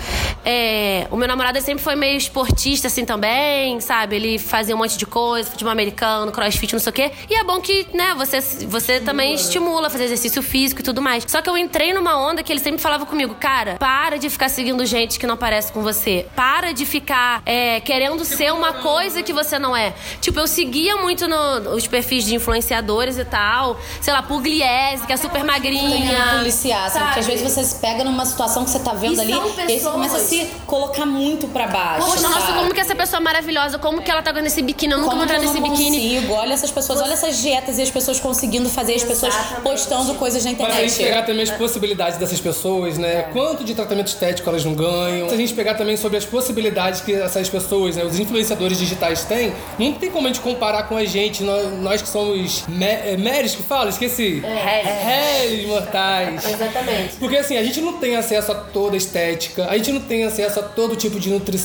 é, 0.45 1.07
o 1.11 1.17
meu 1.17 1.29
namorado 1.29 1.59
ele 1.59 1.65
sempre 1.65 1.83
foi 1.89 1.97
meio 1.97 2.19
esportista 2.19 2.89
assim 2.89 3.07
também, 3.07 3.81
sabe? 3.81 4.17
Ele 4.17 4.39
fazia 4.39 4.75
um 4.75 4.79
monte 4.79 4.99
de 4.99 5.07
coisa, 5.07 5.51
futebol 5.51 5.73
americano, 5.73 6.31
crossfit, 6.31 6.75
não 6.75 6.79
sei 6.81 6.91
o 6.91 6.93
quê. 6.93 7.13
E 7.31 7.35
é 7.35 7.43
bom 7.43 7.59
que, 7.63 7.87
né, 7.95 8.15
você, 8.15 8.41
você 8.67 9.01
também 9.01 9.33
estimula 9.33 9.87
a 9.87 9.91
fazer 9.91 10.05
exercício 10.05 10.43
físico 10.43 10.83
e 10.83 10.85
tudo 10.85 11.01
mais. 11.01 11.25
Só 11.27 11.41
que 11.41 11.49
eu 11.49 11.57
entrei 11.57 11.95
numa 11.95 12.15
onda 12.19 12.43
que 12.43 12.53
ele 12.53 12.61
sempre 12.61 12.79
falava 12.79 13.07
comigo, 13.07 13.35
cara, 13.37 13.77
para 13.79 14.19
de 14.19 14.29
ficar 14.29 14.51
seguindo 14.51 14.85
gente 14.85 15.19
que 15.19 15.27
não 15.27 15.35
parece 15.39 15.73
com 15.73 15.81
você. 15.81 16.27
Para 16.37 16.73
de 16.73 16.85
ficar 16.85 17.41
é, 17.47 17.81
querendo 17.81 18.23
ser 18.23 18.53
uma 18.53 18.75
coisa 18.75 19.23
que 19.23 19.33
você 19.33 19.59
não 19.59 19.75
é. 19.75 19.95
Tipo, 20.21 20.41
eu 20.41 20.47
seguia 20.47 20.95
muito 20.99 21.27
no- 21.27 21.71
os 21.75 21.87
perfis 21.87 22.27
de 22.27 22.35
influenciadores 22.35 23.17
e 23.17 23.25
tal. 23.25 23.81
Sei 24.03 24.13
lá, 24.13 24.23
Pugliese, 24.23 25.07
que 25.07 25.13
é 25.15 25.17
super 25.17 25.43
magrinha. 25.43 25.89
Tentando 26.07 26.39
policiar, 26.41 26.85
assim, 26.85 26.99
porque 26.99 27.21
às 27.21 27.25
sabe? 27.25 27.39
vezes 27.39 27.55
você 27.55 27.65
se 27.65 27.81
pega 27.81 28.05
numa 28.05 28.27
situação 28.27 28.63
que 28.65 28.71
você 28.73 28.79
tá 28.81 28.93
vendo 28.93 29.17
E 29.17 29.21
ali 29.23 29.33
e 29.33 29.61
aí 29.73 29.79
você 29.81 29.91
começa 29.91 30.17
a 30.19 30.21
se 30.21 30.45
colocar 30.67 31.07
muito 31.07 31.49
pra 31.49 31.67
baixo. 31.69 32.07
Poxa, 32.07 32.21
nossa, 32.29 32.41
sabe? 32.41 32.59
como 32.59 32.75
que 32.75 32.81
essa 32.81 32.95
pessoa 32.95 33.21
é 33.21 33.23
maravilhosa, 33.23 33.79
como 33.79 34.03
que 34.03 34.11
ela 34.11 34.23
tá 34.23 34.33
com 34.33 34.39
esse 34.41 34.63
biquíni, 34.63 34.93
eu 34.93 34.99
nunca 34.99 35.11
Como 35.11 35.23
vou 35.23 35.25
entrar 35.25 35.37
eu 35.39 35.43
nesse 35.49 35.61
não 35.61 35.71
biquíni. 35.71 36.15
consigo? 36.17 36.33
Olha 36.35 36.53
essas 36.53 36.71
pessoas, 36.71 37.01
olha 37.01 37.13
essas 37.13 37.39
dietas 37.41 37.79
e 37.79 37.83
as 37.83 37.91
pessoas 37.91 38.19
conseguindo 38.21 38.69
fazer, 38.69 38.95
as 38.95 39.05
pessoas 39.05 39.35
Exatamente. 39.35 39.63
postando 39.63 40.15
coisas 40.15 40.45
na 40.45 40.51
Mas 40.53 40.59
se 40.59 40.65
a 40.65 40.67
gente 40.81 40.93
internet. 40.93 41.05
pegar 41.11 41.23
também 41.23 41.43
as 41.43 41.51
possibilidades 41.51 42.19
dessas 42.19 42.41
pessoas, 42.41 42.99
né? 42.99 43.25
Quanto 43.33 43.65
de 43.65 43.75
tratamento 43.75 44.09
estético 44.09 44.49
elas 44.49 44.65
não 44.65 44.75
ganham. 44.75 45.29
Se 45.29 45.35
a 45.35 45.39
gente 45.39 45.55
pegar 45.55 45.75
também 45.75 45.97
sobre 45.97 46.19
as 46.19 46.25
possibilidades 46.25 47.01
que 47.01 47.13
essas 47.15 47.49
pessoas, 47.49 47.97
né, 47.97 48.05
os 48.05 48.19
influenciadores 48.19 48.79
digitais 48.79 49.25
têm, 49.25 49.53
não 49.79 49.93
tem 49.93 50.11
como 50.11 50.27
a 50.27 50.31
gente 50.31 50.41
comparar 50.41 50.85
com 50.85 50.97
a 50.97 51.05
gente, 51.05 51.43
nós, 51.43 51.73
nós 51.81 52.03
que 52.03 52.09
somos 52.09 52.65
é, 52.81 53.17
méris 53.17 53.55
que 53.55 53.63
fala, 53.63 53.91
esqueci. 53.91 54.41
Réis 54.41 55.67
mortais. 55.67 56.45
Exatamente. 56.45 57.17
Porque 57.19 57.37
assim, 57.37 57.57
a 57.57 57.63
gente 57.63 57.81
não 57.81 57.95
tem 57.95 58.17
acesso 58.17 58.53
a 58.53 58.55
toda 58.55 58.95
a 58.95 58.97
estética, 58.99 59.67
a 59.69 59.77
gente 59.77 59.93
não 59.93 60.01
tem 60.01 60.25
acesso 60.25 60.61
a 60.61 60.63
todo 60.63 60.97
tipo 60.97 61.19
de 61.19 61.31
nutrição, 61.31 61.58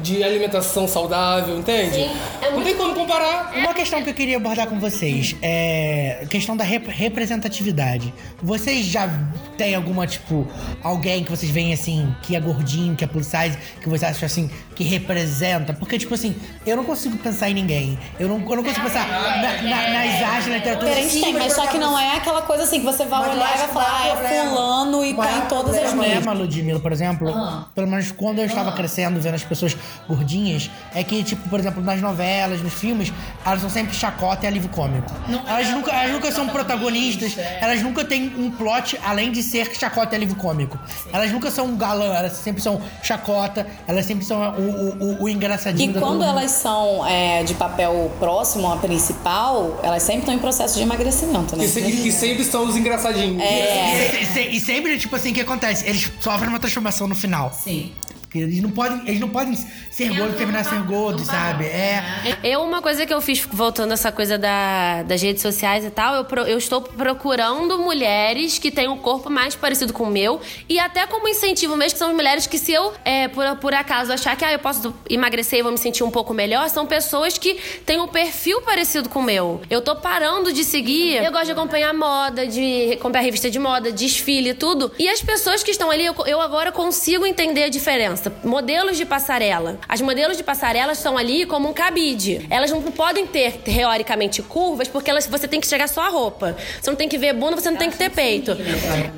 de 0.00 0.22
alimentação 0.22 0.86
saudável, 0.88 1.58
entende? 1.58 1.94
Sim, 1.94 2.10
é 2.42 2.50
não 2.50 2.62
tem 2.62 2.74
como 2.76 2.94
comparar. 2.94 3.52
Uma 3.56 3.72
questão 3.74 4.02
que 4.02 4.10
eu 4.10 4.14
queria 4.14 4.36
abordar 4.36 4.66
com 4.66 4.78
vocês 4.78 5.34
é 5.42 6.20
a 6.22 6.26
questão 6.26 6.56
da 6.56 6.64
rep- 6.64 6.88
representatividade. 6.88 8.12
Vocês 8.42 8.84
já 8.86 9.08
têm 9.56 9.74
alguma, 9.74 10.06
tipo, 10.06 10.46
alguém 10.82 11.24
que 11.24 11.30
vocês 11.30 11.50
veem 11.50 11.72
assim, 11.72 12.14
que 12.22 12.34
é 12.36 12.40
gordinho, 12.40 12.94
que 12.96 13.04
é 13.04 13.06
plus 13.06 13.26
size, 13.26 13.56
que 13.80 13.88
vocês 13.88 14.10
acham 14.12 14.26
assim, 14.26 14.50
que 14.74 14.84
representa? 14.84 15.72
Porque, 15.72 15.98
tipo 15.98 16.14
assim, 16.14 16.34
eu 16.66 16.76
não 16.76 16.84
consigo 16.84 17.16
pensar 17.18 17.50
em 17.50 17.54
ninguém. 17.54 17.98
Eu 18.18 18.28
não, 18.28 18.36
eu 18.40 18.56
não 18.56 18.62
consigo 18.64 18.84
pensar 18.86 19.06
na, 19.08 19.62
na, 19.62 19.88
nas 19.90 20.22
artes, 20.22 20.46
na 20.48 20.56
literatura. 20.56 20.88
Diferente 20.94 21.20
tem, 21.20 21.32
mas 21.34 21.52
só 21.52 21.66
que 21.66 21.78
não 21.78 21.98
é 21.98 22.16
aquela 22.16 22.42
coisa 22.42 22.62
assim 22.64 22.80
que 22.80 22.86
você 22.86 23.04
vai 23.04 23.20
Mas 23.20 23.36
olhar 23.36 23.54
e 23.54 23.58
vai 23.58 23.68
falar, 23.68 24.00
ah, 24.02 24.08
é 24.08 24.48
fulano 24.48 25.04
e 25.04 25.14
tá 25.14 25.32
em 25.32 25.40
todas 25.48 25.74
as 25.76 25.90
problema, 25.90 26.14
mídias. 26.20 26.38
Ludmilla, 26.38 26.80
por 26.80 26.92
exemplo, 26.92 27.32
pelo 27.74 27.86
menos 27.86 28.10
quando 28.12 28.38
eu 28.38 28.44
estava 28.46 28.72
crescendo, 28.72 29.18
vendo 29.28 29.34
as 29.36 29.44
pessoas 29.44 29.76
gordinhas, 30.08 30.70
é 30.94 31.04
que, 31.04 31.22
tipo, 31.22 31.48
por 31.48 31.58
exemplo, 31.60 31.82
nas 31.82 32.00
novelas, 32.00 32.60
nos 32.62 32.72
filmes, 32.74 33.12
elas 33.44 33.60
são 33.60 33.70
sempre 33.70 33.94
chacota 33.94 34.44
e 34.44 34.48
alívio 34.48 34.68
cômico. 34.70 35.12
Elas 35.46 35.68
nunca, 35.70 35.90
elas 35.92 36.12
nunca 36.12 36.32
são 36.32 36.48
protagonistas, 36.48 37.36
elas 37.60 37.82
nunca 37.82 38.04
têm 38.04 38.32
um 38.36 38.50
plot 38.50 38.98
além 39.04 39.30
de 39.32 39.42
ser 39.42 39.74
chacota 39.74 40.14
e 40.14 40.16
alívio 40.16 40.36
cômico. 40.36 40.78
Elas 41.12 41.30
nunca 41.30 41.50
são 41.50 41.66
um 41.66 41.76
galã, 41.76 42.14
elas 42.14 42.32
sempre 42.32 42.62
são 42.62 42.80
chacota, 43.02 43.66
elas 43.86 44.06
sempre 44.06 44.24
são 44.24 44.38
o, 44.56 44.62
o, 44.62 45.04
o, 45.20 45.22
o 45.24 45.28
engraçadinho 45.28 45.90
E 45.96 46.00
quando 46.00 46.22
elas 46.24 46.50
são 46.50 47.06
é, 47.06 47.42
de 47.44 47.54
papel 47.54 48.10
próximo 48.18 48.70
à 48.72 48.76
principal, 48.76 49.78
elas 49.82 50.02
sempre 50.02 50.20
estão 50.20 50.34
em 50.34 50.38
processo 50.38 50.76
de 50.76 50.82
emagrecimento, 50.82 51.56
né? 51.56 51.66
Se- 51.66 51.82
que 51.82 52.12
sempre 52.12 52.44
são 52.44 52.64
os 52.66 52.76
engraçadinhos. 52.76 53.42
É. 53.42 54.20
E, 54.22 54.26
se- 54.26 54.48
e 54.56 54.60
sempre, 54.60 54.98
tipo 54.98 55.14
assim, 55.16 55.30
o 55.30 55.34
que 55.34 55.40
acontece? 55.40 55.86
Eles 55.86 56.10
sofrem 56.20 56.48
uma 56.48 56.58
transformação 56.58 57.06
no 57.08 57.14
final. 57.14 57.52
Sim. 57.52 57.92
Porque 58.28 58.40
eles 58.40 58.60
não 58.60 58.70
podem, 58.70 59.00
eles 59.06 59.20
não 59.20 59.30
podem 59.30 59.56
ser 59.90 60.10
gordos 60.14 60.34
e 60.34 60.36
terminar 60.36 60.62
sendo 60.62 60.84
gordos, 60.84 61.26
sabe? 61.26 61.64
É. 61.64 62.02
Eu, 62.44 62.60
uma 62.62 62.82
coisa 62.82 63.06
que 63.06 63.14
eu 63.14 63.22
fiz, 63.22 63.40
voltando 63.50 63.92
a 63.92 63.94
essa 63.94 64.12
coisa 64.12 64.36
da, 64.36 65.02
das 65.04 65.22
redes 65.22 65.40
sociais 65.40 65.82
e 65.82 65.88
tal, 65.88 66.14
eu, 66.14 66.24
pro- 66.26 66.42
eu 66.42 66.58
estou 66.58 66.82
procurando 66.82 67.78
mulheres 67.78 68.58
que 68.58 68.70
têm 68.70 68.86
um 68.86 68.98
corpo 68.98 69.30
mais 69.30 69.54
parecido 69.54 69.94
com 69.94 70.04
o 70.04 70.10
meu. 70.10 70.42
E 70.68 70.78
até 70.78 71.06
como 71.06 71.26
incentivo 71.26 71.74
mesmo, 71.74 71.92
que 71.94 71.98
são 72.00 72.14
mulheres 72.14 72.46
que 72.46 72.58
se 72.58 72.70
eu, 72.70 72.92
é, 73.02 73.28
por, 73.28 73.44
por 73.56 73.72
acaso, 73.72 74.12
achar 74.12 74.36
que 74.36 74.44
ah, 74.44 74.52
eu 74.52 74.58
posso 74.58 74.94
emagrecer 75.08 75.60
e 75.60 75.62
vou 75.62 75.72
me 75.72 75.78
sentir 75.78 76.04
um 76.04 76.10
pouco 76.10 76.34
melhor, 76.34 76.68
são 76.68 76.84
pessoas 76.84 77.38
que 77.38 77.54
têm 77.86 77.98
um 77.98 78.08
perfil 78.08 78.60
parecido 78.60 79.08
com 79.08 79.20
o 79.20 79.22
meu. 79.22 79.62
Eu 79.70 79.80
tô 79.80 79.96
parando 79.96 80.52
de 80.52 80.64
seguir. 80.64 81.24
Eu 81.24 81.32
gosto 81.32 81.46
de 81.46 81.52
acompanhar 81.52 81.94
moda, 81.94 82.46
de 82.46 82.92
acompanhar 82.92 83.24
revista 83.24 83.50
de 83.50 83.58
moda, 83.58 83.90
desfile 83.90 84.50
e 84.50 84.54
tudo. 84.54 84.92
E 84.98 85.08
as 85.08 85.22
pessoas 85.22 85.62
que 85.62 85.70
estão 85.70 85.90
ali, 85.90 86.04
eu, 86.04 86.14
eu 86.26 86.42
agora 86.42 86.70
consigo 86.70 87.24
entender 87.24 87.64
a 87.64 87.68
diferença. 87.70 88.17
Pensa, 88.18 88.32
modelos 88.44 88.96
de 88.96 89.04
passarela. 89.04 89.78
As 89.88 90.00
modelos 90.00 90.36
de 90.36 90.42
passarela 90.42 90.92
estão 90.92 91.16
ali 91.16 91.46
como 91.46 91.68
um 91.68 91.72
cabide. 91.72 92.46
Elas 92.50 92.70
não 92.70 92.82
podem 92.82 93.26
ter, 93.26 93.58
teoricamente, 93.58 94.42
curvas, 94.42 94.88
porque 94.88 95.10
elas, 95.10 95.26
você 95.26 95.46
tem 95.48 95.60
que 95.60 95.66
chegar 95.66 95.88
só 95.88 96.02
a 96.02 96.08
roupa. 96.08 96.56
Você 96.80 96.90
não 96.90 96.96
tem 96.96 97.08
que 97.08 97.18
ver 97.18 97.32
bunda, 97.34 97.56
você 97.60 97.70
não 97.70 97.78
tem 97.78 97.90
que 97.90 97.96
ter 97.96 98.10
peito. 98.10 98.56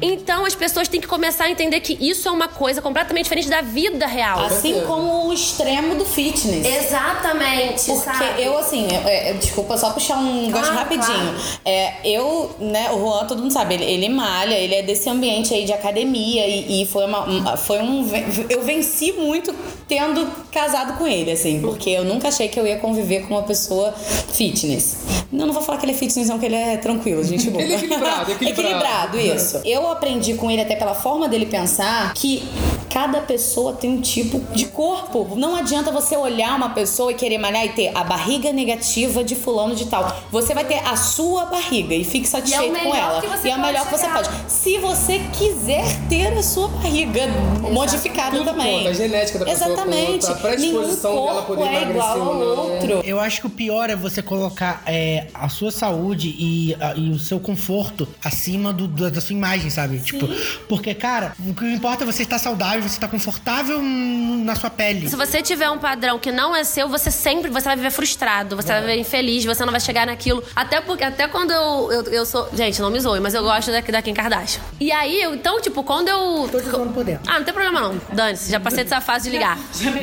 Então 0.01 0.45
as 0.45 0.55
pessoas 0.55 0.89
têm 0.89 1.01
que 1.01 1.07
começar 1.07 1.45
a 1.45 1.51
entender 1.51 1.81
que 1.81 1.97
isso 2.01 2.29
é 2.29 2.31
uma 2.33 2.49
coisa 2.49 2.81
completamente 2.83 3.25
diferente 3.25 3.49
da 3.49 3.61
vida 3.63 4.07
real. 4.07 4.41
Assim 4.41 4.81
como 4.87 5.29
o 5.29 5.33
extremo 5.33 5.95
do 5.95 6.05
fitness. 6.05 6.67
Exatamente, 6.67 7.85
Porque 7.87 8.01
sabe? 8.05 8.43
eu, 8.43 8.57
assim, 8.59 8.87
é, 9.07 9.31
é, 9.31 9.33
desculpa 9.35 9.77
só 9.77 9.91
puxar 9.91 10.19
um 10.19 10.47
negócio 10.47 10.73
Claro, 10.73 10.89
rapidinho. 10.91 11.35
É, 11.65 11.95
eu, 12.05 12.55
né, 12.59 12.91
o 12.93 12.99
Juan, 12.99 13.27
todo 13.27 13.41
mundo 13.43 13.53
sabe, 13.53 13.75
ele, 13.75 13.85
ele 13.85 14.09
malha, 14.09 14.55
ele 14.55 14.75
é 14.75 14.83
desse 14.83 15.09
ambiente 15.09 15.55
aí 15.55 15.65
de 15.65 15.73
academia 15.73 16.47
e, 16.47 16.83
e 16.83 16.87
foi 16.87 17.05
uma. 17.07 17.29
um- 17.29 17.57
Foi 17.57 17.79
um. 17.81 18.07
Eu 18.49 18.63
venci 18.63 18.90
muito 19.13 19.55
tendo 19.89 20.27
casado 20.53 20.97
com 20.99 21.07
ele, 21.07 21.31
assim, 21.31 21.61
porque 21.61 21.91
eu 21.91 22.05
nunca 22.05 22.29
achei 22.29 22.49
que 22.49 22.59
eu 22.59 22.67
ia 22.67 22.79
conviver 22.79 23.27
com 23.27 23.35
uma 23.35 23.43
pessoa 23.43 23.93
fitness. 23.93 24.99
Eu 25.33 25.47
não 25.47 25.53
vou 25.53 25.63
falar 25.63 25.79
que 25.79 25.85
ele 25.85 25.93
é 25.93 25.97
fitness, 25.97 26.29
não, 26.29 26.39
que 26.39 26.47
ele 26.47 26.57
é 26.57 26.77
tranquilo, 26.77 27.23
gente 27.23 27.51
boa. 27.51 27.63
Ele 27.63 27.75
é 27.75 27.77
equilibrado, 27.79 28.33
equilibrado. 28.33 29.21
isso. 29.21 29.61
Eu 29.65 29.89
aprendi 29.91 30.35
com 30.35 30.51
ele, 30.51 30.63
até 30.63 30.75
pela 30.75 30.95
forma 30.95 31.29
dele 31.29 31.47
pensar, 31.47 32.13
que 32.15 32.43
cada 32.91 33.21
pessoa 33.21 33.73
tem 33.73 33.91
um 33.91 34.01
tipo 34.01 34.41
de 34.53 34.67
corpo. 34.67 35.35
Não 35.37 35.55
adianta 35.55 35.93
você 35.93 36.17
olhar 36.17 36.57
uma 36.57 36.71
pessoa 36.71 37.13
e 37.13 37.15
querer 37.15 37.39
malhar 37.39 37.65
e 37.65 37.69
ter 37.71 37.97
a 37.97 38.03
barriga 38.03 38.53
negativa 38.53 39.23
de 39.23 39.37
fulano 39.37 39.75
de 39.75 39.87
tal. 39.87 40.13
Você 40.33 40.53
vai 40.53 40.65
ter 40.65 40.81
a 40.87 40.97
sua 40.97 41.47
barriga 41.47 41.95
e 41.95 42.03
fique 42.03 42.27
satisfeito 42.27 42.67
com 42.67 42.91
melhor 42.91 42.97
ela. 42.97 43.21
que 43.21 43.29
você 43.29 43.49
e 43.49 43.51
é 43.51 43.55
o 43.55 43.57
pode 43.57 43.67
melhor 43.73 43.87
que 43.87 43.93
você 43.93 44.09
pode. 44.09 44.31
Se 44.49 44.79
você 44.79 45.21
quiser 45.39 45.85
ter 46.09 46.37
a 46.37 46.43
sua 46.43 46.69
barriga 46.69 47.29
modificada 47.71 48.37
Tudo 48.37 48.51
também. 48.51 48.80
Conta, 48.81 48.91
a 48.91 48.95
genética 48.95 49.39
da 49.39 49.45
pessoa 49.47 49.71
Exatamente. 49.73 50.27
a 50.27 50.35
predisposição 50.35 51.11
Nenhum 51.13 51.27
dela 51.27 51.43
corpo 51.43 51.63
poder 51.63 51.75
é 51.77 51.83
igual 51.91 52.17
emagrecer 52.17 52.23
ao 52.23 52.41
outro. 52.41 53.01
Eu 53.05 53.21
acho 53.21 53.41
que 53.41 53.47
o 53.47 53.51
pior 53.51 53.91
é 53.91 53.97
você 53.97 54.23
colocar 54.23 54.83
é, 54.87 55.27
a 55.35 55.49
sua 55.49 55.71
saúde 55.71 56.35
e, 56.39 56.77
a- 56.81 56.95
e 56.97 57.11
o 57.11 57.19
seu 57.19 57.39
conforto 57.41 58.07
acima 58.25 58.73
do, 58.73 58.87
do- 58.87 59.11
da 59.11 59.21
sua 59.21 59.35
imagem, 59.35 59.71
sabe? 59.71 59.99
Tipo, 60.01 60.29
porque, 60.69 60.95
cara, 60.95 61.33
o 61.47 61.55
que 61.55 61.65
importa 61.73 62.05
é 62.05 62.07
você 62.07 62.23
estar 62.23 62.39
saudável, 62.39 62.83
você 62.83 62.89
estar 62.97 63.09
confortável 63.09 63.81
na 63.83 64.55
sua 64.55 64.71
pele. 64.71 65.09
Se 65.09 65.17
você 65.17 65.43
tiver 65.43 65.71
um 65.71 65.79
padrão 65.79 66.19
que 66.19 66.31
não 66.33 66.55
é 66.55 66.65
seu, 66.65 66.89
você 66.89 67.11
sempre 67.11 67.51
você 67.51 67.65
vai 67.67 67.77
viver 67.77 67.91
frustrado, 67.91 68.57
você 68.57 68.69
vai 68.69 68.81
viver 68.81 68.97
infeliz, 68.99 69.45
você 69.45 69.65
não 69.65 69.71
vai 69.73 69.81
chegar 69.81 70.07
naquilo. 70.07 70.43
Até 70.55 70.81
porque 70.81 71.05
até 71.05 71.27
quando 71.29 71.51
eu, 71.51 71.93
eu, 71.93 72.03
eu 72.05 72.27
sou. 72.27 72.49
Gente, 72.53 72.81
não 72.81 72.91
me 72.91 73.01
zoe, 73.01 73.21
mas 73.21 73.35
eu 73.35 73.43
gosto 73.43 73.71
da, 73.71 73.81
da 73.81 74.03
Kim 74.03 74.15
Kardashian. 74.15 74.61
E 74.79 74.91
aí, 74.93 75.21
eu- 75.23 75.35
então, 75.35 75.61
tipo, 75.61 75.83
quando 75.83 76.09
eu. 76.09 76.49
Tô 76.51 76.61
te 76.61 76.69
por 76.71 77.05
dentro. 77.05 77.23
Ah, 77.31 77.39
não 77.39 77.45
tem 77.45 77.53
problema 77.55 77.81
não. 77.81 78.01
Dane-se, 78.13 78.51
já 78.51 78.59
passei 78.61 78.70
dessa 78.77 79.01
fase 79.01 79.31
de 79.31 79.37
ligar. 79.37 79.59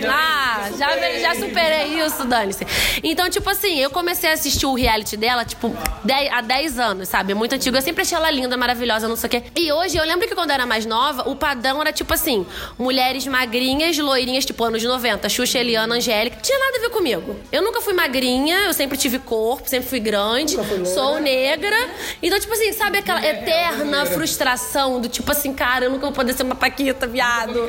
Ah, 0.10 0.70
já, 0.78 1.20
já 1.20 1.36
superei 1.36 2.00
isso, 2.00 2.24
dane-se. 2.26 2.66
Então, 3.04 3.30
tipo 3.30 3.50
assim, 3.50 3.80
eu 3.80 3.90
comecei 3.90 4.30
a 4.30 4.34
assistir 4.34 4.66
o 4.66 4.74
reality 4.74 5.18
dela, 5.18 5.44
tipo, 5.46 5.76
10 6.04 6.32
há 6.32 6.42
10 6.42 6.80
anos, 6.80 7.10
sabe? 7.10 7.32
É 7.32 7.36
muito 7.36 7.54
antigo. 7.54 7.76
Eu 7.76 7.82
sempre 7.82 8.02
achei 8.02 8.18
ela 8.18 8.30
linda, 8.30 8.56
maravilhosa, 8.58 9.08
não 9.08 9.16
sei 9.16 9.28
o 9.28 9.30
quê. 9.32 9.44
E 9.56 9.72
hoje, 9.72 9.98
eu 9.98 10.04
lembro 10.06 10.28
que 10.28 10.36
quando 10.36 10.50
eu 10.50 10.56
era 10.56 10.66
mais 10.66 10.86
nova, 10.86 11.30
o 11.30 11.36
padrão 11.36 11.82
era 11.82 11.92
tipo 11.92 12.14
assim: 12.14 12.46
mulheres 12.78 13.26
magrinhas, 13.28 13.98
loirinhas, 13.98 14.46
tipo 14.46 14.64
anos 14.64 14.84
90, 14.84 15.28
Xuxa, 15.30 15.60
Eliana, 15.60 15.96
Angélica. 15.96 16.38
Tinha 16.42 16.60
nada 16.60 16.78
a 16.78 16.82
ver 16.82 16.90
comigo. 16.90 17.36
Eu 17.52 17.62
nunca 17.62 17.82
fui 17.82 17.94
magrinha, 17.94 18.58
eu 18.66 18.74
sempre 18.74 18.98
tive 18.98 19.20
corpo, 19.20 19.70
sempre 19.70 19.88
fui 19.88 20.00
grande, 20.00 20.58
sou 20.94 21.20
negra. 21.20 21.76
Então, 22.22 22.40
tipo 22.40 22.54
assim, 22.54 22.72
sabe 22.74 23.00
aquela 23.00 23.26
eterna 23.26 24.06
frustração 24.06 25.00
do 25.00 25.08
tipo 25.08 25.32
assim, 25.32 25.54
cara, 25.54 25.86
eu 25.86 25.92
nunca 25.92 26.06
vou 26.06 26.14
poder 26.14 26.34
ser 26.34 26.44
uma 26.44 26.56
Paquita, 26.56 27.08
viado. 27.08 27.68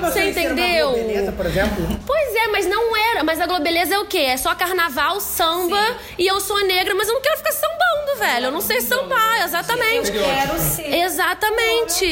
Você 0.00 0.27
entendeu? 0.30 0.92
Beleza, 0.92 1.32
por 1.32 1.46
exemplo? 1.46 1.86
Pois 2.06 2.34
é, 2.34 2.48
mas 2.48 2.66
não 2.66 2.96
era. 2.96 3.24
Mas 3.24 3.40
a 3.40 3.46
Globeleza 3.46 3.94
é 3.94 3.98
o 3.98 4.06
quê? 4.06 4.18
É 4.18 4.36
só 4.36 4.54
carnaval, 4.54 5.20
samba 5.20 5.96
e 6.18 6.26
eu 6.26 6.40
sou 6.40 6.64
negra, 6.64 6.94
mas 6.94 7.08
eu 7.08 7.14
não 7.14 7.20
quero 7.20 7.36
ficar 7.38 7.52
sambando, 7.52 8.18
velho. 8.18 8.46
Eu 8.46 8.52
não 8.52 8.60
sei 8.60 8.80
sambar, 8.80 9.44
exatamente. 9.44 10.14
Eu 10.14 10.24
quero 10.24 10.58
ser. 10.58 10.94
Exatamente. 10.94 12.06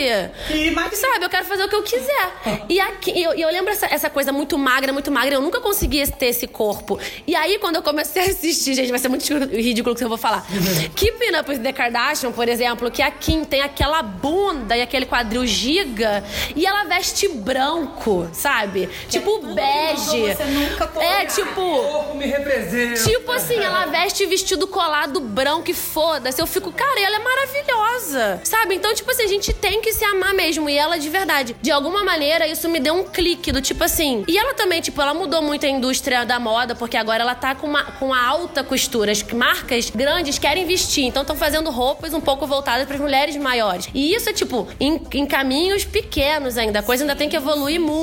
Sabe, 0.92 1.24
eu 1.24 1.30
quero 1.30 1.44
fazer 1.46 1.64
o 1.64 1.68
que 1.68 1.76
eu 1.76 1.82
quiser. 1.82 2.32
E 2.68 2.80
aqui, 2.80 3.22
eu, 3.22 3.32
eu 3.32 3.48
lembro 3.48 3.70
essa, 3.70 3.86
essa 3.86 4.10
coisa 4.10 4.32
muito 4.32 4.58
magra, 4.58 4.92
muito 4.92 5.10
magra. 5.10 5.36
Eu 5.36 5.40
nunca 5.40 5.60
conseguia 5.60 6.06
ter 6.08 6.26
esse 6.26 6.46
corpo. 6.46 6.98
E 7.26 7.34
aí, 7.34 7.58
quando 7.58 7.76
eu 7.76 7.82
comecei 7.82 8.22
a 8.22 8.26
assistir, 8.26 8.74
gente, 8.74 8.90
vai 8.90 8.98
ser 8.98 9.08
muito 9.08 9.24
ridículo 9.48 9.94
o 9.94 9.96
que 9.96 10.02
eu 10.02 10.08
vou 10.08 10.18
falar. 10.18 10.44
Keeping 10.96 11.36
Up 11.38 11.48
with 11.48 11.60
the 11.60 11.72
Kardashian, 11.72 12.32
por 12.32 12.48
exemplo, 12.48 12.90
que 12.90 13.02
a 13.02 13.10
Kim 13.10 13.44
tem 13.44 13.60
aquela 13.60 14.02
bunda 14.02 14.76
e 14.76 14.82
aquele 14.82 15.06
quadril 15.06 15.46
giga 15.46 16.24
e 16.54 16.66
ela 16.66 16.84
veste 16.84 17.28
branco, 17.28 18.05
sabe? 18.32 18.88
Tipo 19.08 19.38
bege. 19.54 20.34
você 20.34 20.44
nunca 20.44 20.90
É, 21.00 21.24
tipo. 21.26 22.14
me 22.14 22.26
representa. 22.26 23.02
Tipo 23.02 23.32
assim, 23.32 23.56
ela 23.56 23.86
veste 23.86 24.24
vestido 24.26 24.66
colado 24.66 25.20
branco 25.20 25.70
e 25.70 25.74
foda-se. 25.74 26.40
Eu 26.40 26.46
fico, 26.46 26.70
cara, 26.72 27.00
ela 27.00 27.16
é 27.16 27.18
maravilhosa. 27.18 28.40
Sabe? 28.44 28.74
Então, 28.74 28.94
tipo 28.94 29.10
assim, 29.10 29.24
a 29.24 29.28
gente 29.28 29.52
tem 29.52 29.80
que 29.80 29.92
se 29.92 30.04
amar 30.04 30.32
mesmo. 30.34 30.68
E 30.68 30.76
ela 30.76 30.98
de 30.98 31.08
verdade. 31.08 31.56
De 31.60 31.70
alguma 31.70 32.04
maneira, 32.04 32.46
isso 32.46 32.68
me 32.68 32.78
deu 32.78 32.94
um 32.94 33.04
clique 33.04 33.50
do 33.52 33.60
tipo 33.60 33.82
assim. 33.84 34.24
E 34.28 34.38
ela 34.38 34.54
também, 34.54 34.80
tipo, 34.80 35.00
ela 35.00 35.14
mudou 35.14 35.42
muito 35.42 35.66
a 35.66 35.68
indústria 35.68 36.24
da 36.24 36.38
moda, 36.38 36.74
porque 36.74 36.96
agora 36.96 37.22
ela 37.22 37.34
tá 37.34 37.54
com 37.54 37.66
uma, 37.66 37.82
com 37.84 38.12
a 38.14 38.24
alta 38.24 38.62
costura. 38.62 39.12
As 39.12 39.22
marcas 39.22 39.90
grandes 39.90 40.38
querem 40.38 40.64
vestir. 40.66 41.04
Então 41.04 41.22
estão 41.22 41.36
fazendo 41.36 41.70
roupas 41.70 42.14
um 42.14 42.20
pouco 42.20 42.46
voltadas 42.46 42.86
para 42.86 42.98
mulheres 42.98 43.36
maiores. 43.36 43.88
E 43.92 44.14
isso 44.14 44.28
é, 44.28 44.32
tipo, 44.32 44.68
em, 44.78 45.00
em 45.14 45.26
caminhos 45.26 45.84
pequenos 45.84 46.56
ainda. 46.56 46.78
A 46.80 46.82
coisa 46.82 47.02
ainda 47.04 47.16
tem 47.16 47.28
que 47.28 47.36
evoluir 47.36 47.80
muito 47.80 47.95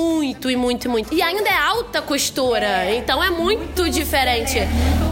e 0.50 0.56
muito 0.56 0.86
e 0.86 0.88
muito. 0.88 1.14
E 1.14 1.22
ainda 1.22 1.48
é 1.48 1.56
alta 1.56 2.02
costura. 2.02 2.94
Então 2.94 3.22
é 3.22 3.30
muito 3.30 3.88
diferente. 3.88 4.58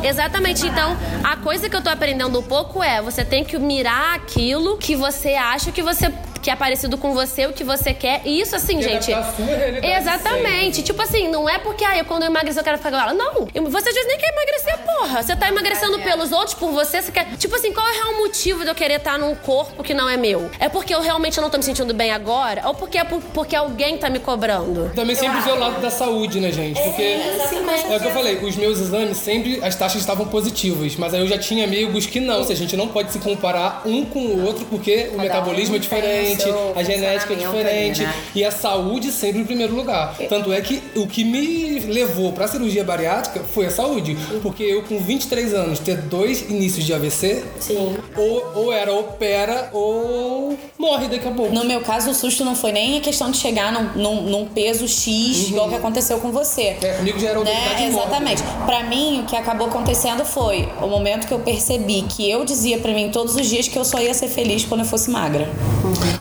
Exatamente. 0.02 0.66
Então, 0.66 0.96
a 1.22 1.36
coisa 1.36 1.68
que 1.68 1.76
eu 1.76 1.82
tô 1.82 1.90
aprendendo 1.90 2.38
um 2.38 2.42
pouco 2.42 2.82
é 2.82 3.00
você 3.00 3.24
tem 3.24 3.44
que 3.44 3.58
mirar 3.58 4.16
aquilo 4.16 4.76
que 4.76 4.96
você 4.96 5.34
acha 5.34 5.70
que 5.70 5.82
você 5.82 6.12
que 6.42 6.50
é 6.50 6.56
parecido 6.56 6.98
com 6.98 7.14
você, 7.14 7.46
o 7.46 7.52
que 7.52 7.62
você 7.62 7.94
quer. 7.94 8.20
E 8.24 8.40
isso 8.40 8.56
assim, 8.56 8.78
E 8.78 8.82
gente. 8.82 9.12
a 9.12 9.22
sua 9.22 9.46
realidade 9.46 9.86
Exatamente. 9.86 10.82
Tipo 10.82 11.00
assim, 11.02 11.28
não 11.28 11.48
é 11.48 11.58
porque 11.58 11.84
ah, 11.84 11.96
eu, 11.96 12.04
quando 12.04 12.24
eu 12.24 12.28
emagrecer 12.28 12.60
eu 12.60 12.64
quero 12.64 12.76
ficar 12.78 12.88
igual. 12.90 13.14
Não. 13.14 13.46
Você 13.70 13.88
às 13.88 13.94
vezes 13.94 14.08
nem 14.08 14.18
quer 14.18 14.32
emagrecer, 14.32 14.78
porra. 14.78 15.22
Você 15.22 15.36
tá 15.36 15.48
emagrecendo 15.48 15.98
pelos 16.00 16.32
outros, 16.32 16.54
por 16.54 16.72
você, 16.72 17.00
você 17.00 17.12
quer. 17.12 17.26
Tipo 17.36 17.54
assim, 17.54 17.72
qual 17.72 17.86
é 17.86 17.90
o 17.90 17.94
real 17.94 18.18
motivo 18.18 18.62
de 18.64 18.68
eu 18.70 18.74
querer 18.74 18.96
estar 18.96 19.18
num 19.18 19.34
corpo 19.34 19.82
que 19.84 19.94
não 19.94 20.08
é 20.08 20.16
meu? 20.16 20.50
É 20.58 20.68
porque 20.68 20.92
eu 20.94 21.00
realmente 21.00 21.40
não 21.40 21.48
tô 21.48 21.56
me 21.58 21.62
sentindo 21.62 21.94
bem 21.94 22.10
agora? 22.10 22.62
Ou 22.66 22.74
porque 22.74 22.98
é 22.98 23.04
por- 23.04 23.22
porque 23.32 23.54
alguém 23.54 23.96
tá 23.96 24.10
me 24.10 24.18
cobrando? 24.18 24.90
Também 24.94 25.14
sempre 25.14 25.40
ver 25.40 25.52
o 25.52 25.58
lado 25.58 25.80
da 25.80 25.90
saúde, 25.90 26.40
né, 26.40 26.50
gente? 26.50 26.80
Porque 26.82 27.02
é 27.02 27.96
o 27.96 28.00
que 28.00 28.06
eu 28.06 28.12
falei, 28.12 28.36
os 28.38 28.56
meus 28.56 28.80
exames 28.80 29.16
sempre 29.18 29.60
as 29.62 29.76
taxas 29.76 30.00
estavam 30.00 30.26
positivas, 30.26 30.96
mas 30.96 31.14
aí 31.14 31.20
eu 31.20 31.28
já 31.28 31.38
tinha 31.38 31.64
amigos 31.64 32.06
que 32.06 32.18
não, 32.18 32.42
se 32.44 32.52
a 32.52 32.56
gente 32.56 32.76
não 32.76 32.88
pode 32.88 33.12
se 33.12 33.18
comparar 33.18 33.82
um 33.84 34.04
com 34.04 34.18
o 34.20 34.44
outro 34.44 34.64
porque 34.66 35.10
o 35.14 35.18
metabolismo 35.18 35.76
é 35.76 35.78
um 35.78 35.82
tem 35.82 36.31
o 36.31 36.31
diferente, 36.34 36.78
a 36.78 36.82
genética 36.82 37.32
é 37.32 37.36
diferente 37.36 38.02
né? 38.02 38.14
e 38.34 38.44
a 38.44 38.50
saúde 38.50 39.10
sempre 39.12 39.40
em 39.40 39.44
primeiro 39.44 39.74
lugar. 39.74 40.16
Tanto 40.28 40.52
é 40.52 40.60
que 40.60 40.82
o 40.96 41.06
que 41.06 41.24
me 41.24 41.80
levou 41.80 42.32
pra 42.32 42.46
cirurgia 42.48 42.84
bariátrica 42.84 43.40
foi 43.52 43.66
a 43.66 43.70
saúde, 43.70 44.16
porque 44.42 44.62
eu 44.62 44.82
com 44.82 44.98
23 44.98 45.54
anos 45.54 45.78
ter 45.78 45.96
dois 45.96 46.42
inícios 46.50 46.84
de 46.84 46.92
AVC, 46.94 47.42
Sim. 47.60 47.96
ou, 48.16 48.52
ou 48.54 48.72
era 48.72 48.92
opera 48.92 49.70
ou 49.72 50.58
morre 50.78 51.08
daqui 51.08 51.26
a 51.28 51.30
pouco. 51.30 51.52
No 51.54 51.64
meu 51.64 51.80
caso, 51.80 52.10
o 52.10 52.14
susto 52.14 52.44
não 52.44 52.54
foi 52.54 52.72
nem 52.72 52.98
a 52.98 53.00
questão 53.00 53.30
de 53.30 53.38
chegar 53.38 53.72
num, 53.72 54.02
num- 54.02 54.22
num 54.22 54.46
peso 54.46 54.86
X, 54.88 55.48
igual 55.48 55.68
que 55.68 55.74
aconteceu 55.74 56.18
com 56.18 56.30
você. 56.30 56.76
É, 56.82 56.94
comigo 56.98 57.18
já 57.18 57.30
era 57.30 57.40
Né? 57.42 57.86
Exatamente. 57.88 58.42
Pra 58.66 58.82
mim, 58.84 59.20
o 59.20 59.26
que 59.26 59.36
acabou 59.36 59.66
acontecendo 59.68 60.24
foi 60.24 60.68
o 60.80 60.86
momento 60.86 61.26
que 61.26 61.34
eu 61.34 61.40
percebi 61.40 62.02
que 62.02 62.28
eu 62.30 62.44
dizia 62.44 62.78
pra 62.78 62.92
mim 62.92 63.10
todos 63.10 63.34
os 63.36 63.46
dias 63.48 63.68
que 63.68 63.78
eu 63.78 63.84
só 63.84 64.00
ia 64.00 64.14
ser 64.14 64.28
feliz 64.28 64.64
quando 64.64 64.80
eu 64.80 64.86
fosse 64.86 65.10
magra. 65.10 65.48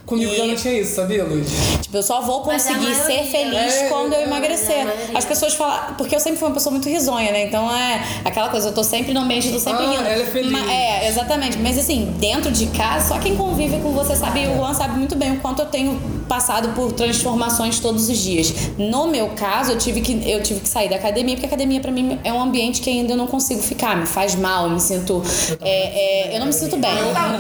Comigo 0.06 0.36
já 0.36 0.46
não 0.46 0.56
tinha 0.56 0.74
isso, 0.82 0.96
sabia, 0.96 1.24
Luiz? 1.24 1.48
Tipo, 1.82 1.98
eu 1.98 2.04
só 2.04 2.22
vou 2.22 2.44
Mas 2.46 2.66
a 2.68 2.74
conseguir 2.74 2.96
ser 2.96 3.04
maioria, 3.08 3.32
feliz 3.32 3.54
né? 3.82 3.90
quando 3.90 4.14
eu 4.14 4.20
É, 4.20 4.24
emagrecer. 4.24 4.76
é. 4.88 5.12
As 5.14 5.24
pessoas 5.26 5.54
falam. 5.54 5.94
Porque 5.98 6.16
eu 6.16 6.20
sempre 6.20 6.40
fui 6.40 6.48
uma 6.48 6.54
pessoa 6.54 6.72
muito 6.72 6.90
risonha, 6.90 7.32
né? 7.32 7.44
Então 7.46 7.74
é 7.74 8.04
aquela 8.26 8.50
coisa, 8.50 8.70
eu 8.70 8.74
tô 8.74 8.84
sempre 8.84 9.14
no 9.14 9.22
ambiente, 9.22 9.48
eu 9.48 9.54
tô 9.54 9.60
sempre 9.60 9.86
Ah, 9.86 9.90
rindo. 9.92 10.04
ela 10.06 10.24
é 10.24 10.26
feliz. 10.26 10.52
Ma- 10.52 10.72
é, 10.72 11.08
exatamente. 11.08 11.58
Mas 11.60 11.78
assim, 11.78 12.14
dentro 12.20 12.52
de 12.52 12.66
casa, 12.68 13.08
só 13.10 13.20
quem 13.20 13.36
convive 13.36 13.78
com 13.80 13.92
você 13.92 14.16
sabe, 14.16 14.44
e 14.44 14.48
o 14.48 14.56
Juan 14.58 14.74
sabe 14.74 14.98
muito 14.98 15.16
bem 15.16 15.32
o 15.34 15.38
quanto 15.40 15.62
eu 15.62 15.66
tenho 15.68 16.00
passado 16.28 16.70
por 16.76 16.92
transformações 16.94 17.80
todos 17.80 18.10
os 18.10 18.18
dias. 18.18 18.54
No 18.78 19.08
meu 19.08 19.30
caso, 19.30 19.72
eu 19.74 19.78
tive 19.78 20.02
que, 20.02 20.14
eu 20.30 20.42
tive 20.42 20.60
que 20.62 20.68
sair 20.70 20.90
da 20.90 20.96
academia, 20.96 21.36
porque 21.36 21.46
a 21.46 21.50
academia 21.50 21.80
pra 21.80 21.92
mim 21.92 22.20
é 22.24 22.32
um 22.34 22.42
ambiente 22.42 22.82
que 22.82 22.90
ainda 22.90 23.14
eu 23.14 23.18
não 23.18 23.28
consigo 23.28 23.62
ficar, 23.62 23.96
me 23.98 24.06
faz 24.06 24.36
mal, 24.36 24.66
eu 24.66 24.72
me 24.72 24.80
sinto. 24.80 25.22
é, 25.62 26.30
é, 26.32 26.36
eu 26.36 26.40
não 26.40 26.48
me 26.48 26.54
sinto 26.54 26.78
bem. 26.78 26.92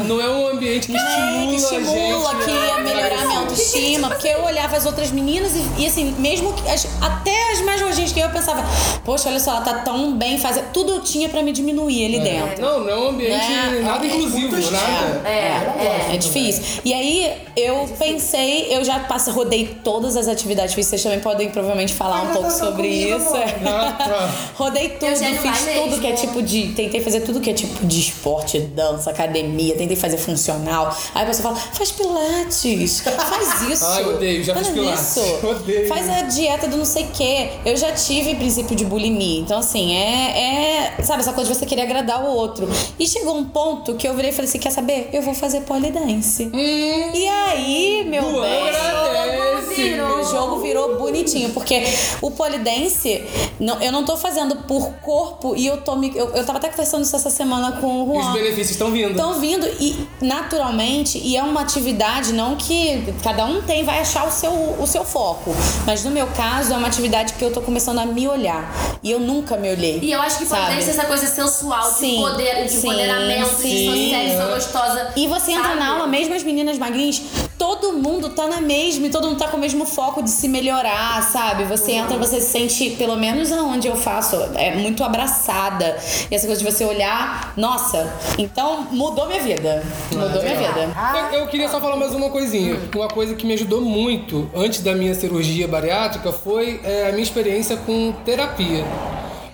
Não 0.08 0.22
é 0.22 0.30
um 0.30 0.48
ambiente 0.48 0.88
que 0.88 0.96
estimula, 0.98 1.48
que 1.50 1.56
estimula, 1.56 2.30
a 2.30 2.34
gente. 2.42 2.51
Que 2.52 2.68
ia 2.68 2.78
melhorar 2.82 3.26
minha 3.28 3.40
autoestima, 3.40 4.10
porque 4.10 4.28
eu 4.28 4.44
olhava 4.44 4.78
as 4.78 4.86
outras 4.86 5.12
meninas 5.12 5.52
e, 5.56 5.82
e, 5.84 5.88
assim, 5.88 6.12
mesmo 6.18 6.54
que 6.54 6.70
as- 6.70 6.88
até 7.02 7.52
as 7.52 7.62
mais 7.62 7.82
novinhas 7.82 8.12
que 8.12 8.20
eu, 8.20 8.26
eu 8.28 8.32
pensava, 8.32 8.64
poxa, 9.04 9.30
olha 9.30 9.40
só, 9.40 9.52
ela 9.52 9.62
tá 9.62 9.74
tão 9.80 10.16
bem, 10.18 10.38
faz 10.38 10.60
tudo 10.74 10.94
eu 10.94 11.02
tinha 11.02 11.28
pra 11.30 11.42
me 11.42 11.52
diminuir 11.52 12.06
ali 12.06 12.20
dentro. 12.20 12.62
Não, 12.62 12.80
não 12.82 12.90
é 12.90 12.96
um 12.98 13.08
ambiente 13.10 13.32
Né? 13.48 13.82
nada 13.84 14.06
É 14.06 14.08
inclusivo, 14.10 14.72
nada. 14.72 15.22
É, 15.28 16.14
é 16.14 16.18
difícil. 16.18 16.82
E 16.86 16.94
aí 16.94 17.32
eu 17.56 17.88
pensei, 18.00 18.68
eu 18.76 18.84
já 18.84 19.00
passei, 19.00 19.34
rodei 19.34 19.78
todas 19.84 20.16
as 20.16 20.28
atividades 20.28 20.74
físicas, 20.74 21.02
vocês 21.02 21.04
também 21.04 21.20
podem 21.20 21.50
provavelmente 21.50 21.94
falar 21.94 22.22
um 22.24 22.34
pouco 22.34 22.52
sobre 22.52 22.88
isso. 22.88 23.32
Ah, 23.66 23.92
tá. 23.98 24.32
Rodei 24.56 24.90
tudo, 24.90 25.16
fiz 25.16 25.60
tudo 25.60 25.86
mesmo. 25.90 26.02
que 26.02 26.08
é 26.08 26.12
tipo 26.14 26.42
de. 26.42 26.68
Tentei 26.70 27.02
fazer 27.02 27.22
tudo 27.22 27.40
que 27.40 27.50
é 27.50 27.54
tipo 27.54 27.86
de 27.86 28.00
esporte, 28.00 28.60
dança, 28.60 29.10
academia, 29.10 29.76
tentei 29.76 29.96
fazer 29.96 30.18
funcional. 30.18 30.96
Aí 31.16 31.24
a 31.24 31.26
pessoa 31.26 31.54
fala, 31.54 31.68
faz 31.74 31.92
pilates, 31.92 32.41
faz 32.50 33.62
isso. 33.70 33.86
Ai, 33.86 34.06
odeio, 34.06 34.44
já 34.44 34.56
fiz 34.56 34.68
faz 34.68 34.76
pilates. 34.78 35.18
isso, 35.18 35.48
Odeio. 35.48 35.88
Faz 35.88 36.10
a 36.10 36.22
dieta 36.24 36.68
do 36.68 36.78
não 36.78 36.86
sei 36.86 37.04
o 37.06 37.08
quê. 37.08 37.50
Eu 37.66 37.76
já 37.78 37.92
tive 37.92 38.36
princípio 38.36 38.76
de 38.76 38.86
bulimia. 38.86 39.40
Então, 39.42 39.60
assim, 39.60 39.94
é, 39.96 40.94
é. 40.98 41.04
Sabe, 41.04 41.22
essa 41.22 41.34
coisa 41.34 41.52
de 41.52 41.58
você 41.58 41.66
querer 41.66 41.84
agradar 41.84 42.24
o 42.24 42.28
outro. 42.28 42.70
E 43.00 43.08
chegou 43.08 43.36
um 43.38 43.46
ponto 43.46 43.96
que 43.96 44.08
eu 44.08 44.14
virei 44.16 44.32
e 44.32 44.34
falei 44.34 44.48
assim: 44.50 44.60
quer 44.60 44.72
saber? 44.72 45.10
Eu 45.14 45.22
vou 45.22 45.34
fazer 45.34 45.62
polidense. 45.62 46.50
E 46.54 47.28
aí, 47.28 48.06
meu 48.08 48.30
Luan 48.30 48.42
bem. 48.44 48.70
agradece. 48.70 50.02
O 50.02 50.24
jogo 50.32 50.60
virou 50.62 50.98
bonitinho, 50.98 51.50
porque 51.52 51.82
o 52.22 52.30
polidense, 52.32 53.24
não, 53.60 53.82
eu 53.82 53.92
não 53.92 54.04
tô 54.06 54.16
fazendo 54.18 54.56
por 54.68 54.90
corpo 55.02 55.56
e 55.56 55.66
eu 55.66 55.78
tô 55.78 55.96
me. 55.96 56.12
Eu, 56.16 56.30
eu 56.36 56.46
tava 56.46 56.58
até 56.60 56.70
conversando 56.70 57.04
isso 57.04 57.16
essa 57.16 57.30
semana 57.30 57.74
com 57.74 58.04
o 58.04 58.18
Os 58.18 58.24
Juan. 58.24 58.34
benefícios 58.34 58.72
estão 58.72 58.92
vindo. 58.92 59.12
Estão 59.12 59.40
vindo 59.40 59.66
e 59.80 60.08
naturalmente, 60.22 61.18
e 61.18 61.36
é 61.38 61.44
uma 61.44 61.62
atividade 61.62 62.31
não 62.32 62.56
que 62.56 63.14
cada 63.24 63.46
um 63.46 63.62
tem, 63.62 63.84
vai 63.84 64.00
achar 64.00 64.28
o 64.28 64.32
seu, 64.32 64.52
o 64.52 64.88
seu 64.88 65.04
foco. 65.04 65.56
Mas 65.86 66.04
no 66.04 66.12
meu 66.12 66.28
caso, 66.28 66.74
é 66.74 66.78
uma 66.78 66.88
atividade 66.88 67.34
que 67.34 67.44
eu 67.44 67.52
tô 67.52 67.62
começando 67.62 68.00
a 68.00 68.06
me 68.06 68.28
olhar. 68.28 68.72
E 69.04 69.12
eu 69.12 69.20
nunca 69.20 69.58
me 69.58 69.72
olhei. 69.72 70.00
E 70.02 70.12
eu 70.12 70.22
acho 70.22 70.38
que 70.38 70.46
sabe? 70.46 70.74
pode 70.74 70.84
ser 70.84 70.92
essa 70.92 71.06
coisa 71.06 71.26
sensual, 71.26 71.90
de 71.90 71.98
Sim, 71.98 72.22
poder, 72.22 72.64
de 72.64 72.70
sim, 72.70 72.88
empoderamento, 72.88 73.50
de 73.50 73.56
sim. 73.56 73.86
sou 73.86 73.96
sexy, 73.96 74.38
sou 74.38 74.48
gostosa. 74.56 75.14
E 75.16 75.28
você 75.28 75.52
entra 75.52 75.70
sabe? 75.70 75.80
na 75.80 75.88
aula, 75.94 76.08
mesmo 76.08 76.36
as 76.36 76.44
meninas 76.44 76.78
magrinhas, 76.78 77.22
todo 77.58 77.94
mundo 77.94 78.30
tá 78.30 78.48
na 78.48 78.62
mesma 78.62 79.08
e 79.08 79.10
todo 79.10 79.28
mundo 79.28 79.38
tá 79.40 79.48
com 79.48 79.58
o 79.58 79.60
mesmo 79.60 79.86
foco 79.86 80.22
de 80.22 80.30
se 80.30 80.48
melhorar, 80.48 81.22
sabe? 81.24 81.64
Você 81.66 81.94
entra, 81.94 82.18
você 82.18 82.40
se 82.40 82.52
sente, 82.52 82.92
pelo 82.92 83.16
menos 83.16 83.52
aonde 83.52 83.88
eu 83.88 83.96
faço, 83.96 84.36
é 84.56 84.76
muito 84.76 85.04
abraçada. 85.04 85.98
E 86.30 86.36
essa 86.36 86.46
coisa 86.48 86.64
de 86.64 86.72
você 86.72 86.86
olhar, 86.86 87.54
nossa, 87.58 88.12
então 88.38 88.88
mudou 88.92 89.28
minha 89.28 89.42
vida. 89.42 89.84
Mudou 90.12 90.42
minha 90.42 90.58
vida. 90.58 90.90
Eu, 91.32 91.40
eu 91.40 91.48
queria 91.48 91.70
só 91.70 91.80
falar 91.80 91.96
mais 91.96 92.14
uma 92.22 92.30
coisinha. 92.30 92.78
Uma 92.96 93.08
coisa 93.08 93.34
que 93.34 93.46
me 93.46 93.54
ajudou 93.54 93.82
muito 93.82 94.50
antes 94.56 94.82
da 94.82 94.94
minha 94.94 95.14
cirurgia 95.16 95.68
bariátrica 95.68 96.32
foi 96.32 96.80
é, 96.84 97.08
a 97.08 97.12
minha 97.12 97.24
experiência 97.24 97.76
com 97.78 98.14
terapia. 98.24 98.86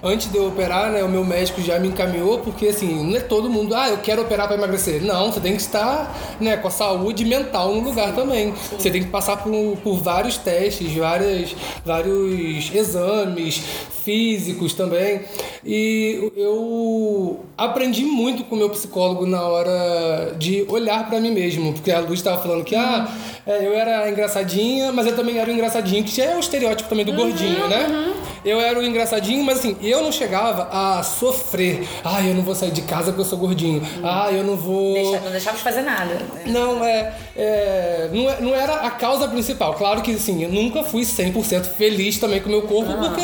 Antes 0.01 0.31
de 0.31 0.37
eu 0.37 0.47
operar, 0.47 0.91
né, 0.91 1.03
o 1.03 1.09
meu 1.09 1.25
médico 1.25 1.61
já 1.61 1.79
me 1.79 1.87
encaminhou, 1.87 2.39
porque 2.39 2.67
assim, 2.67 3.03
não 3.03 3.17
é 3.17 3.19
todo 3.19 3.49
mundo, 3.49 3.73
ah, 3.73 3.89
eu 3.89 3.97
quero 3.97 4.21
operar 4.21 4.47
para 4.47 4.55
emagrecer. 4.55 5.01
Não, 5.03 5.31
você 5.31 5.39
tem 5.39 5.55
que 5.55 5.61
estar 5.61 6.15
né, 6.39 6.55
com 6.57 6.67
a 6.67 6.71
saúde 6.71 7.25
mental 7.25 7.73
no 7.73 7.81
lugar 7.81 8.13
também. 8.13 8.53
Você 8.77 8.91
tem 8.91 9.03
que 9.03 9.09
passar 9.09 9.37
por, 9.37 9.77
por 9.83 9.95
vários 9.95 10.37
testes, 10.37 10.93
várias, 10.93 11.55
vários 11.83 12.73
exames 12.73 13.61
físicos 14.05 14.73
também. 14.73 15.21
E 15.65 16.31
eu 16.37 17.39
aprendi 17.57 18.05
muito 18.05 18.43
com 18.45 18.55
o 18.55 18.57
meu 18.57 18.69
psicólogo 18.69 19.25
na 19.25 19.41
hora 19.41 20.35
de 20.37 20.65
olhar 20.69 21.09
para 21.09 21.19
mim 21.19 21.31
mesmo, 21.31 21.73
porque 21.73 21.91
a 21.91 21.99
Luz 21.99 22.19
estava 22.19 22.41
falando 22.41 22.63
que 22.63 22.75
ah, 22.75 23.05
é, 23.45 23.65
eu 23.65 23.73
era 23.73 24.09
engraçadinha, 24.09 24.93
mas 24.93 25.07
eu 25.07 25.15
também 25.15 25.37
era 25.37 25.49
o 25.49 25.53
engraçadinho, 25.53 26.03
que 26.03 26.21
é 26.21 26.37
o 26.37 26.39
estereótipo 26.39 26.87
também 26.87 27.03
do 27.03 27.13
gordinho, 27.13 27.67
né? 27.67 28.13
Eu 28.47 28.61
era 28.61 28.79
o 28.79 28.83
engraçadinho, 28.83 29.43
mas 29.43 29.59
assim, 29.59 29.75
eu 29.81 30.01
não 30.01 30.11
chegava 30.11 30.69
a 30.71 31.03
sofrer. 31.03 31.85
Ah, 32.03 32.21
eu 32.25 32.33
não 32.33 32.43
vou 32.43 32.55
sair 32.55 32.71
de 32.71 32.81
casa 32.83 33.07
porque 33.07 33.21
eu 33.21 33.25
sou 33.25 33.37
gordinho. 33.37 33.81
Ah, 34.01 34.29
eu 34.31 34.43
não 34.43 34.55
vou. 34.55 34.93
Deixa- 34.93 35.19
não 35.19 35.31
deixava 35.31 35.57
de 35.57 35.63
fazer 35.63 35.81
nada. 35.81 36.17
Não, 36.45 36.81
é, 36.83 37.13
é, 37.35 38.09
não, 38.13 38.29
é- 38.29 38.39
não 38.41 38.55
era 38.55 38.75
a 38.75 38.91
causa 38.91 39.27
principal. 39.27 39.73
Claro 39.73 40.01
que, 40.01 40.11
assim, 40.13 40.43
eu 40.43 40.49
nunca 40.49 40.81
fui 40.83 41.03
100% 41.03 41.65
feliz 41.75 42.17
também 42.19 42.39
com 42.39 42.47
o 42.47 42.51
meu 42.51 42.61
corpo, 42.61 42.93
porque 42.93 43.21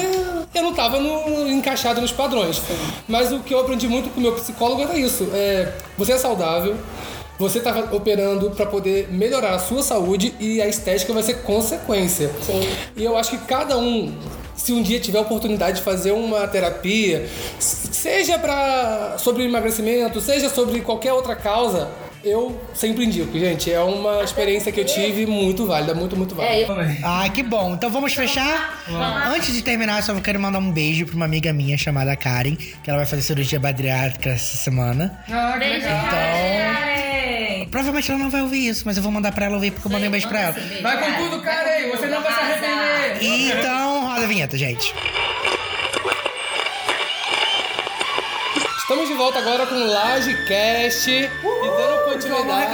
eu 0.57 0.61
não 0.61 0.73
tava 0.73 0.99
no- 0.99 1.49
encaixado 1.49 2.01
nos 2.01 2.11
padrões. 2.11 2.61
Mas 3.07 3.31
o 3.31 3.39
que 3.39 3.53
eu 3.53 3.61
aprendi 3.61 3.87
muito 3.87 4.09
com 4.09 4.19
o 4.19 4.23
meu 4.23 4.33
psicólogo 4.33 4.81
era 4.81 4.97
isso. 4.97 5.29
É, 5.33 5.71
você 5.97 6.11
é 6.13 6.17
saudável, 6.17 6.75
você 7.39 7.59
tá 7.61 7.89
operando 7.93 8.51
para 8.51 8.65
poder 8.65 9.07
melhorar 9.09 9.55
a 9.55 9.59
sua 9.59 9.81
saúde 9.81 10.33
e 10.39 10.61
a 10.61 10.67
estética 10.67 11.13
vai 11.13 11.23
ser 11.23 11.43
consequência. 11.43 12.29
E 12.95 13.03
eu 13.03 13.15
acho 13.17 13.31
que 13.31 13.37
cada 13.45 13.77
um 13.77 14.13
se 14.55 14.71
um 14.73 14.81
dia 14.81 14.99
tiver 14.99 15.17
a 15.17 15.21
oportunidade 15.21 15.77
de 15.77 15.83
fazer 15.83 16.11
uma 16.11 16.47
terapia, 16.47 17.29
seja 17.59 18.37
para 18.37 19.17
sobre 19.17 19.43
emagrecimento, 19.43 20.19
seja 20.21 20.49
sobre 20.49 20.81
qualquer 20.81 21.13
outra 21.13 21.35
causa, 21.35 21.89
eu 22.23 22.57
sempre 22.73 23.03
indico, 23.03 23.37
gente. 23.37 23.71
É 23.71 23.81
uma 23.81 24.23
experiência 24.23 24.71
que 24.71 24.79
eu 24.79 24.85
tive 24.85 25.25
muito 25.25 25.65
válida, 25.65 25.93
muito, 25.93 26.15
muito 26.15 26.33
válida. 26.33 26.97
Ah, 27.03 27.27
que 27.29 27.43
bom. 27.43 27.73
Então 27.73 27.89
vamos 27.89 28.13
fechar? 28.13 28.83
Antes 29.35 29.53
de 29.53 29.61
terminar, 29.61 29.97
eu 29.97 30.03
só 30.03 30.15
quero 30.21 30.39
mandar 30.39 30.59
um 30.59 30.71
beijo 30.71 31.05
pra 31.05 31.15
uma 31.15 31.25
amiga 31.25 31.51
minha 31.51 31.77
chamada 31.77 32.15
Karen, 32.15 32.55
que 32.55 32.89
ela 32.89 32.97
vai 32.97 33.05
fazer 33.05 33.23
cirurgia 33.23 33.59
bariátrica 33.59 34.29
essa 34.29 34.55
semana. 34.55 35.19
Ah, 35.29 35.57
que 35.59 35.67
legal. 35.67 36.05
Então. 36.05 37.69
Provavelmente 37.69 38.11
ela 38.11 38.19
não 38.19 38.29
vai 38.29 38.41
ouvir 38.41 38.67
isso, 38.67 38.83
mas 38.85 38.97
eu 38.97 39.03
vou 39.03 39.11
mandar 39.11 39.31
pra 39.31 39.45
ela 39.45 39.55
ouvir 39.55 39.71
porque 39.71 39.87
eu 39.87 39.91
mandei 39.91 40.07
um 40.07 40.11
beijo 40.11 40.27
pra 40.27 40.41
ela. 40.41 40.55
Vai 40.81 40.99
com 40.99 41.23
tudo, 41.23 41.41
Karen! 41.41 41.89
Você 41.89 42.05
não 42.05 42.21
vai 42.21 42.33
se 42.33 42.39
arrepender! 42.39 43.23
Então, 43.23 44.02
roda 44.23 44.25
a 44.25 44.27
vinheta, 44.27 44.57
gente. 44.57 44.93
Estamos 48.77 49.07
de 49.07 49.13
volta 49.15 49.39
agora 49.39 49.65
com 49.65 49.75
o 49.75 49.87
LajeCast 49.87 51.09
e 51.09 51.29
dando 51.29 52.03
continuidade. 52.13 52.71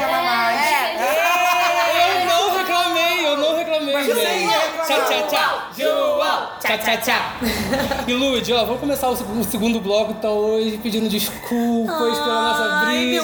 Eu 2.02 2.26
não 2.26 2.58
reclamei, 2.58 3.26
eu 3.26 3.38
não 3.38 3.58
reclamei, 3.58 4.04
gente. 4.04 4.50
Tchau, 4.88 5.02
tchau, 5.08 5.28
tchau. 5.28 5.70
João. 5.78 6.50
Tchau, 6.60 6.78
tchau, 6.78 6.98
tchau. 6.98 8.06
E 8.08 8.14
Lud, 8.14 8.54
ó, 8.54 8.66
vamos 8.66 8.80
começar 8.80 9.10
o 9.10 9.16
seg- 9.16 9.30
o 9.30 9.44
segundo 9.44 9.80
bloco 9.80 10.12
então 10.12 10.32
hoje 10.38 10.78
pedindo 10.78 11.08
desculpas 11.10 12.18
pela 12.20 12.42
nossa 12.42 12.86
briga. 12.86 13.22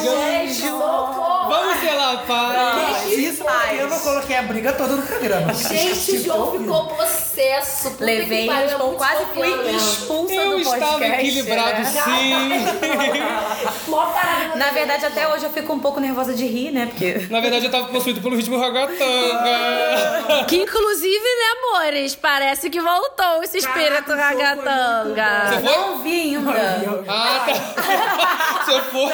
Vamos 1.48 1.80
ser 1.80 1.94
lá, 1.94 2.18
pai. 2.28 3.14
Isso 3.14 3.44
porque 3.44 3.76
eu 3.82 3.88
não 3.90 4.00
coloquei 4.00 4.36
a 4.38 4.42
briga 4.44 4.74
toda 4.74 4.96
no 4.96 5.02
programa. 5.04 5.54
Gente, 5.54 6.12
o 6.18 6.24
João 6.24 6.52
ficou 6.60 6.88
possesso. 6.88 7.92
Puta 7.92 8.06
Levei, 8.06 8.48
pariu, 8.48 8.66
estou 8.68 8.88
muito 8.88 8.98
quase 8.98 9.26
fui 9.34 9.48
escorpião 9.48 9.64
mesmo. 9.64 9.78
expulsa 9.90 10.34
Eu 10.34 10.52
do 10.52 10.60
estava 10.60 10.80
podcast. 10.92 11.26
equilibrado, 11.28 11.82
né? 11.82 11.86
sim. 11.86 12.66
Na 14.58 14.70
verdade, 14.72 15.06
até 15.06 15.28
hoje 15.28 15.46
eu 15.46 15.50
fico 15.52 15.74
um 15.74 15.80
pouco 15.80 16.00
nervosa 16.00 16.34
de 16.34 16.46
rir, 16.46 16.72
né? 16.72 16.86
Porque. 16.88 17.28
Na 17.30 17.40
verdade, 17.40 17.66
eu 17.66 17.72
tava 17.72 17.88
possuído 17.88 18.22
pelo 18.22 18.36
ritmo 18.36 18.58
ragatanga. 18.60 20.46
Que 20.48 20.58
inclusive, 20.58 21.24
né, 21.24 21.46
amores? 21.58 22.16
Parece 22.16 22.70
que 22.70 22.80
voltou 22.80 23.42
esse 23.44 23.58
espírito 23.58 24.14
ragatanga. 24.14 25.50
Você 25.50 25.62
foi? 25.62 25.78
Não 25.78 25.98
vi 26.04 26.36
ainda. 26.36 27.04
Ah, 27.08 27.46
tá. 27.46 28.66
Se 28.66 28.72
eu 28.72 28.82
for. 28.86 29.12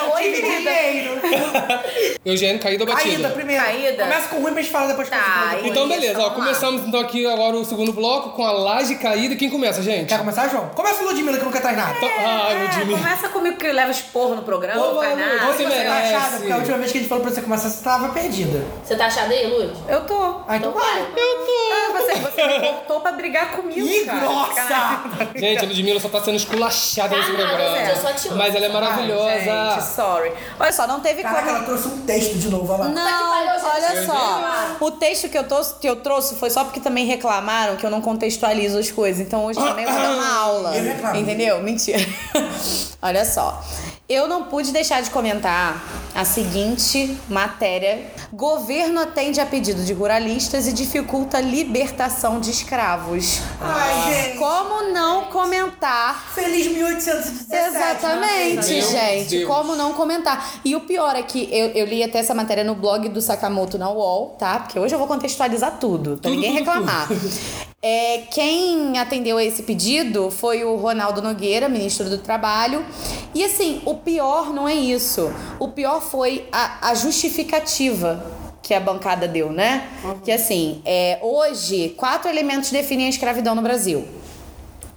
Eugênio, 2.23 2.61
caída 2.61 2.83
ou 2.83 2.87
batida? 2.87 3.13
Caída 3.15 3.29
primeiro. 3.29 3.63
Caída. 3.63 4.03
Começa 4.03 4.27
com 4.27 4.35
ruim 4.41 4.53
pra 4.53 4.61
gente 4.61 4.71
falar 4.71 4.87
depois 4.87 5.09
com 5.09 5.15
Tá, 5.15 5.55
o 5.59 5.65
Então, 5.65 5.87
Isso, 5.89 5.99
beleza. 5.99 6.19
Ó, 6.19 6.27
lá. 6.27 6.33
começamos 6.35 6.87
então 6.87 6.99
aqui 6.99 7.25
agora 7.25 7.55
o 7.57 7.65
segundo 7.65 7.91
bloco 7.93 8.29
com 8.31 8.45
a 8.45 8.51
laje 8.51 8.93
caída. 8.95 9.35
Quem 9.35 9.49
começa, 9.49 9.81
gente? 9.81 10.07
Quer 10.07 10.19
começar, 10.19 10.47
João? 10.47 10.69
Começa 10.69 11.01
o 11.01 11.05
Ludmilla, 11.07 11.39
que 11.39 11.45
nunca 11.45 11.59
traz 11.59 11.75
nada. 11.75 11.95
Então, 11.97 12.07
ah, 12.19 12.47
É, 12.51 12.77
Ludmilla. 12.77 12.97
começa 12.99 13.29
comigo 13.29 13.57
que 13.57 13.71
leva 13.71 13.89
esporro 13.89 14.35
no 14.35 14.43
programa, 14.43 14.79
Ô, 14.85 14.93
não 14.93 15.01
faz 15.01 15.17
nada. 15.17 15.39
você 15.47 15.57
Você 15.57 15.63
tá 15.63 15.69
merece. 15.69 16.13
achada? 16.15 16.37
Porque 16.37 16.51
a 16.51 16.57
última 16.57 16.77
vez 16.77 16.91
que 16.91 16.97
a 16.97 17.01
gente 17.01 17.09
falou 17.09 17.23
pra 17.23 17.33
você 17.33 17.41
começar, 17.41 17.69
você 17.69 17.83
tava 17.83 18.09
perdida. 18.09 18.63
Você 18.83 18.95
tá 18.95 19.05
achado 19.07 19.31
aí, 19.31 19.47
Lud? 19.47 19.73
Eu 19.89 20.01
tô. 20.05 20.41
Ah, 20.47 20.57
então 20.57 20.71
vai. 20.73 21.01
Ah, 21.01 21.91
você, 21.93 22.13
você 22.19 22.47
me 22.47 22.59
cortou 22.59 23.01
pra 23.01 23.13
brigar 23.13 23.51
comigo, 23.55 23.79
Ih, 23.87 24.05
cara. 24.05 24.19
nossa! 24.21 25.03
Gente, 25.35 25.65
a 25.65 25.67
Ludmilla 25.67 25.99
só 25.99 26.07
tá 26.09 26.21
sendo 26.21 26.35
esculachada 26.37 27.15
nesse 27.17 27.31
programa. 27.31 27.71
mas 27.71 27.89
eu 27.89 27.95
só 27.95 28.13
te 28.13 28.27
amo. 28.27 28.37
Mas 28.37 28.53
ela 28.55 28.65
é 28.65 28.69
maravilhosa. 28.69 29.39
Gente, 29.39 29.83
sorry. 29.95 30.31
Olha 30.59 30.71
só, 30.71 30.85
não 30.85 30.99
teve 30.99 31.23
Caraca, 31.23 31.41
como... 31.45 31.55
ela 31.57 31.65
trouxe 31.65 31.87
um 31.87 32.05
texto 32.13 32.37
de 32.37 32.49
novo, 32.49 32.71
olha 32.71 32.83
lá. 32.83 32.89
Não, 32.89 33.31
olha 33.31 34.05
só. 34.05 34.85
O 34.85 34.91
texto 34.91 35.29
que 35.29 35.37
eu, 35.37 35.43
trouxe, 35.43 35.75
que 35.79 35.87
eu 35.87 35.95
trouxe 35.97 36.35
foi 36.35 36.49
só 36.49 36.63
porque 36.63 36.79
também 36.79 37.05
reclamaram 37.05 37.75
que 37.75 37.85
eu 37.85 37.89
não 37.89 38.01
contextualizo 38.01 38.77
as 38.77 38.91
coisas. 38.91 39.25
Então 39.25 39.45
hoje 39.45 39.59
também 39.59 39.85
eu 39.85 39.91
vou 39.91 40.01
dar 40.01 40.13
uma 40.13 40.37
aula. 40.39 40.73
Entendeu? 41.17 41.61
Mentira. 41.61 41.99
olha 43.01 43.25
só. 43.25 43.61
Eu 44.11 44.27
não 44.27 44.43
pude 44.43 44.73
deixar 44.73 45.01
de 45.01 45.09
comentar 45.09 45.81
a 46.13 46.25
seguinte 46.25 47.17
matéria: 47.29 48.11
Governo 48.33 48.99
atende 48.99 49.39
a 49.39 49.45
pedido 49.45 49.85
de 49.85 49.93
ruralistas 49.93 50.67
e 50.67 50.73
dificulta 50.73 51.37
a 51.37 51.41
libertação 51.41 52.41
de 52.41 52.51
escravos. 52.51 53.39
Ai, 53.61 54.13
gente. 54.13 54.37
Como 54.37 54.91
não 54.91 55.27
comentar 55.27 56.33
Feliz 56.35 56.67
1817. 56.67 57.67
Exatamente, 57.67 58.73
Meu 58.73 58.81
gente. 58.81 59.29
Deus. 59.29 59.47
Como 59.47 59.77
não 59.77 59.93
comentar? 59.93 60.59
E 60.65 60.75
o 60.75 60.81
pior 60.81 61.15
é 61.15 61.23
que 61.23 61.47
eu, 61.49 61.67
eu 61.67 61.85
li 61.85 62.03
até 62.03 62.19
essa 62.19 62.33
matéria 62.33 62.65
no 62.65 62.75
blog 62.75 63.07
do 63.07 63.21
Sakamoto 63.21 63.77
na 63.77 63.89
UOL, 63.89 64.35
tá? 64.37 64.59
Porque 64.59 64.77
hoje 64.77 64.93
eu 64.93 64.99
vou 64.99 65.07
contextualizar 65.07 65.77
tudo, 65.79 66.17
pra 66.17 66.29
Tudo, 66.29 66.31
ninguém 66.31 66.57
tudo, 66.57 66.59
reclamar. 66.59 67.07
É, 67.83 68.25
quem 68.29 68.99
atendeu 68.99 69.37
a 69.37 69.43
esse 69.43 69.63
pedido 69.63 70.29
foi 70.29 70.63
o 70.63 70.75
Ronaldo 70.75 71.21
Nogueira, 71.21 71.67
ministro 71.67 72.09
do 72.09 72.19
Trabalho. 72.19 72.85
E 73.33 73.43
assim, 73.43 73.81
o 73.85 73.95
pior 73.95 74.53
não 74.53 74.69
é 74.69 74.75
isso. 74.75 75.33
O 75.59 75.69
pior 75.69 75.99
foi 75.99 76.47
a, 76.51 76.89
a 76.89 76.93
justificativa 76.93 78.23
que 78.61 78.75
a 78.75 78.79
bancada 78.79 79.27
deu, 79.27 79.51
né? 79.51 79.89
Que 80.23 80.31
assim, 80.31 80.81
é, 80.85 81.17
hoje, 81.23 81.89
quatro 81.97 82.29
elementos 82.29 82.69
definem 82.69 83.07
a 83.07 83.09
escravidão 83.09 83.55
no 83.55 83.63
Brasil 83.63 84.07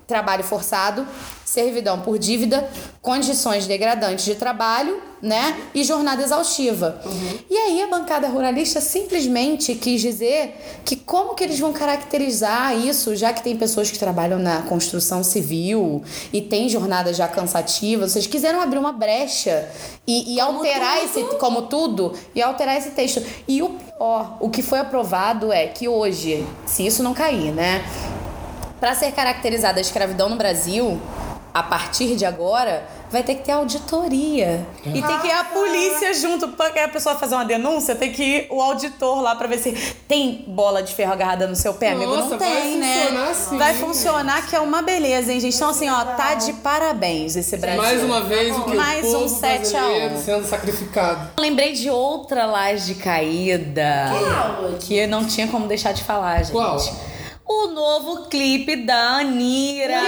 trabalho 0.06 0.44
forçado, 0.44 1.06
servidão 1.54 2.00
por 2.00 2.18
dívida, 2.18 2.68
condições 3.00 3.64
degradantes 3.64 4.24
de 4.24 4.34
trabalho, 4.34 5.00
né? 5.22 5.56
E 5.72 5.84
jornada 5.84 6.20
exaustiva. 6.20 7.00
E 7.48 7.56
aí 7.56 7.80
a 7.80 7.86
bancada 7.86 8.26
ruralista 8.26 8.80
simplesmente 8.80 9.72
quis 9.76 10.00
dizer 10.00 10.56
que 10.84 10.96
como 10.96 11.34
que 11.34 11.44
eles 11.44 11.58
vão 11.58 11.72
caracterizar 11.72 12.76
isso, 12.76 13.14
já 13.14 13.32
que 13.32 13.40
tem 13.40 13.56
pessoas 13.56 13.88
que 13.88 13.98
trabalham 13.98 14.38
na 14.38 14.62
construção 14.62 15.22
civil 15.22 16.02
e 16.32 16.42
tem 16.42 16.68
jornadas 16.68 17.16
já 17.16 17.28
cansativas, 17.28 18.10
vocês 18.10 18.26
quiseram 18.26 18.60
abrir 18.60 18.78
uma 18.78 18.92
brecha 18.92 19.70
e, 20.04 20.34
e 20.34 20.40
alterar 20.40 21.04
esse 21.04 21.22
como 21.38 21.62
tudo 21.62 22.12
e 22.34 22.42
alterar 22.42 22.76
esse 22.76 22.90
texto. 22.90 23.22
E 23.46 23.62
o 23.62 23.70
pior, 23.70 24.38
o 24.40 24.50
que 24.50 24.60
foi 24.60 24.80
aprovado 24.80 25.52
é 25.52 25.68
que 25.68 25.86
hoje, 25.86 26.44
se 26.66 26.84
isso 26.84 27.00
não 27.00 27.14
cair, 27.14 27.52
né? 27.52 27.84
Para 28.80 28.94
ser 28.94 29.12
caracterizada 29.12 29.78
a 29.78 29.80
escravidão 29.80 30.28
no 30.28 30.36
Brasil, 30.36 31.00
a 31.54 31.62
partir 31.62 32.16
de 32.16 32.26
agora, 32.26 32.84
vai 33.12 33.22
ter 33.22 33.36
que 33.36 33.44
ter 33.44 33.52
auditoria. 33.52 34.66
E 34.84 35.00
tem 35.00 35.18
que 35.20 35.28
ir 35.28 35.30
a 35.30 35.44
polícia 35.44 36.12
junto. 36.12 36.48
Pra 36.48 36.66
a 36.84 36.88
pessoa 36.88 37.14
fazer 37.14 37.36
uma 37.36 37.44
denúncia, 37.44 37.94
tem 37.94 38.12
que 38.12 38.22
ir 38.24 38.46
o 38.50 38.60
auditor 38.60 39.22
lá 39.22 39.36
pra 39.36 39.46
ver 39.46 39.58
se 39.58 39.70
tem 40.08 40.44
bola 40.48 40.82
de 40.82 40.92
ferro 40.92 41.12
agarrada 41.12 41.46
no 41.46 41.54
seu 41.54 41.72
pé, 41.74 41.92
amigo. 41.92 42.12
Nossa, 42.12 42.30
Não 42.30 42.38
vai 42.40 42.60
tem, 42.62 42.76
né? 42.76 43.02
funcionar 43.04 43.34
sim. 43.36 43.58
Vai 43.58 43.74
funcionar, 43.74 44.46
que 44.48 44.56
é 44.56 44.58
uma 44.58 44.82
beleza, 44.82 45.32
hein, 45.32 45.38
gente? 45.38 45.54
Então, 45.54 45.68
assim, 45.70 45.88
ó, 45.88 46.04
tá 46.04 46.34
de 46.34 46.54
parabéns 46.54 47.36
esse 47.36 47.56
Brasil. 47.56 47.80
Mais 47.80 48.02
uma 48.02 48.20
vez, 48.22 48.56
o 48.56 48.62
que 48.64 48.74
Mais 48.74 49.14
um 49.14 49.28
7 49.28 49.76
a 49.76 49.80
1. 49.80 49.84
brasileiro 49.86 50.18
sendo 50.24 50.44
sacrificado. 50.48 51.30
Lembrei 51.38 51.72
de 51.72 51.88
outra 51.88 52.46
laje 52.46 52.96
caída. 52.96 54.10
Que 54.80 55.06
não 55.06 55.24
tinha 55.24 55.46
como 55.46 55.68
deixar 55.68 55.92
de 55.92 56.02
falar, 56.02 56.38
gente. 56.42 56.50
Qual? 56.50 56.78
O 57.46 57.68
novo 57.68 58.28
clipe 58.28 58.74
da 58.74 59.18
Anira. 59.18 60.00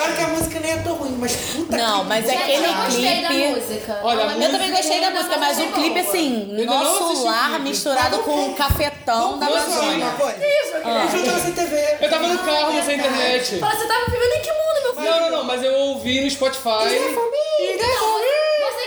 Pior 0.00 0.16
que 0.16 0.22
a 0.22 0.28
música 0.28 0.60
nem 0.60 0.70
é 0.72 0.76
tão 0.78 0.94
ruim, 0.94 1.16
mas 1.20 1.36
puta 1.36 1.76
Não, 1.76 2.00
que 2.00 2.06
mas 2.08 2.24
Gente, 2.24 2.42
aquele 2.42 2.66
eu 2.66 2.72
gostei 2.74 3.20
da 3.22 3.28
clipe. 3.28 3.48
música. 3.60 4.00
Olha, 4.02 4.22
Eu 4.22 4.50
também 4.50 4.70
gostei 4.70 5.00
da 5.00 5.10
música, 5.10 5.36
mas 5.38 5.58
o 5.58 5.66
clipe, 5.72 5.98
assim, 6.00 6.54
Eu 6.58 6.64
não 6.66 6.84
nosso 6.84 7.24
lar 7.24 7.48
clipe. 7.50 7.62
misturado 7.64 8.18
com 8.20 8.46
o 8.50 8.54
cafetão 8.54 9.38
da 9.38 9.46
Posso 9.46 9.70
falar 9.70 9.76
Amazônia. 9.82 10.06
uma 10.06 10.14
coisa? 10.14 10.38
Isso, 10.38 10.76
eu 10.76 10.82
tava 11.24 11.40
sem 11.40 11.52
TV. 11.52 11.96
Eu 12.00 12.10
tava 12.10 12.28
no 12.28 12.38
carro, 12.38 12.72
não 12.72 12.82
sei 12.82 12.94
internet. 12.96 13.58
Fala, 13.58 13.74
você 13.76 13.86
tava 13.86 14.04
vivendo 14.06 14.32
em 14.32 14.40
que 14.40 14.52
mundo, 14.52 14.82
meu 14.84 14.94
filho? 14.94 15.10
Não, 15.10 15.20
não, 15.20 15.30
não, 15.38 15.44
mas 15.44 15.62
eu 15.62 15.74
ouvi 15.74 16.20
no 16.22 16.30
Spotify. 16.30 16.62
Você 16.62 16.98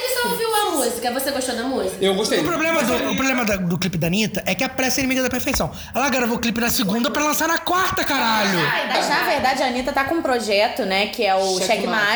que 0.01 0.09
só 0.19 0.27
ouviu 0.29 0.55
a 0.55 0.59
música, 0.85 1.11
você 1.11 1.31
gostou 1.31 1.55
da 1.55 1.63
música? 1.63 1.97
Eu 2.01 2.15
gostei. 2.15 2.39
O 2.39 2.43
problema, 2.43 2.83
do, 2.83 2.93
o 3.11 3.15
problema 3.15 3.45
da- 3.45 3.55
do 3.57 3.77
clipe 3.77 3.97
da 3.97 4.07
Anitta 4.07 4.43
é 4.45 4.53
que 4.55 4.63
a 4.63 4.69
pressa 4.69 4.99
é 4.99 5.03
inimiga 5.03 5.21
da 5.23 5.29
perfeição. 5.29 5.71
Ela 5.93 6.09
gravou 6.09 6.37
o 6.37 6.39
clipe 6.39 6.59
na 6.61 6.69
segunda 6.69 7.09
pra 7.11 7.23
lançar 7.23 7.47
na 7.47 7.57
quarta, 7.57 8.03
caralho. 8.03 8.59
Mas 8.87 9.09
na 9.09 9.23
verdade 9.23 9.63
a 9.63 9.67
Anitta 9.67 9.91
tá 9.93 10.03
com 10.05 10.15
um 10.15 10.21
projeto, 10.21 10.83
né? 10.85 11.07
Que 11.07 11.25
é 11.25 11.35
o 11.35 11.57
Checkmate. 11.59 11.67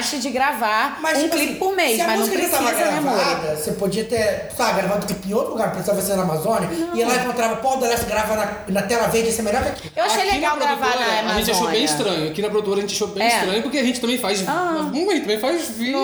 Checkmate 0.07 0.19
de 0.19 0.29
gravar 0.29 0.99
um 1.01 1.05
tipo 1.07 1.29
clipe 1.29 1.35
assim, 1.51 1.55
por 1.55 1.75
mês, 1.75 1.95
se 1.95 2.01
a 2.01 2.07
mas 2.07 2.19
não 2.19 2.25
música 2.27 2.37
precisa, 2.37 2.57
tava 2.63 2.71
gravada, 2.73 3.55
Você 3.55 3.71
podia 3.73 4.03
ter, 4.03 4.49
sabe, 4.55 4.79
gravado 4.81 5.03
o 5.03 5.07
clipe 5.07 5.29
em 5.29 5.33
outro 5.33 5.51
lugar, 5.51 5.71
precisava 5.71 6.01
ser 6.01 6.15
na 6.15 6.23
Amazônia, 6.23 6.69
e 6.93 7.01
ela 7.01 7.15
encontrava 7.15 7.55
Paul 7.57 7.77
D'Alessio 7.77 8.05
grava 8.07 8.35
na, 8.35 8.53
na 8.67 8.81
tela 8.83 9.07
verde, 9.07 9.29
isso 9.29 9.41
é 9.41 9.43
melhor 9.43 9.63
que 9.63 9.69
aqui. 9.69 9.91
Eu 9.95 10.03
achei 10.03 10.23
Aqui 10.23 10.31
legal 10.31 10.57
na 10.57 10.65
gravar 10.65 10.85
na 10.89 10.95
Amazônia. 10.95 11.31
A 11.31 11.37
gente 11.39 11.51
achou 11.51 11.67
bem 11.69 11.83
estranho. 11.83 12.29
Aqui 12.29 12.41
na 12.41 12.49
produtora 12.49 12.77
a 12.79 12.81
gente 12.81 12.93
achou 12.95 13.07
bem 13.07 13.23
É. 13.23 13.27
estranho, 13.39 13.61
porque 13.63 13.77
a 13.77 13.83
gente 13.83 13.99
também 14.01 14.17
faz. 14.17 14.43
Ah. 14.47 14.89
A 14.89 14.93
gente 14.93 15.21
também 15.21 15.39
faz 15.39 15.69
vídeos. 15.69 15.97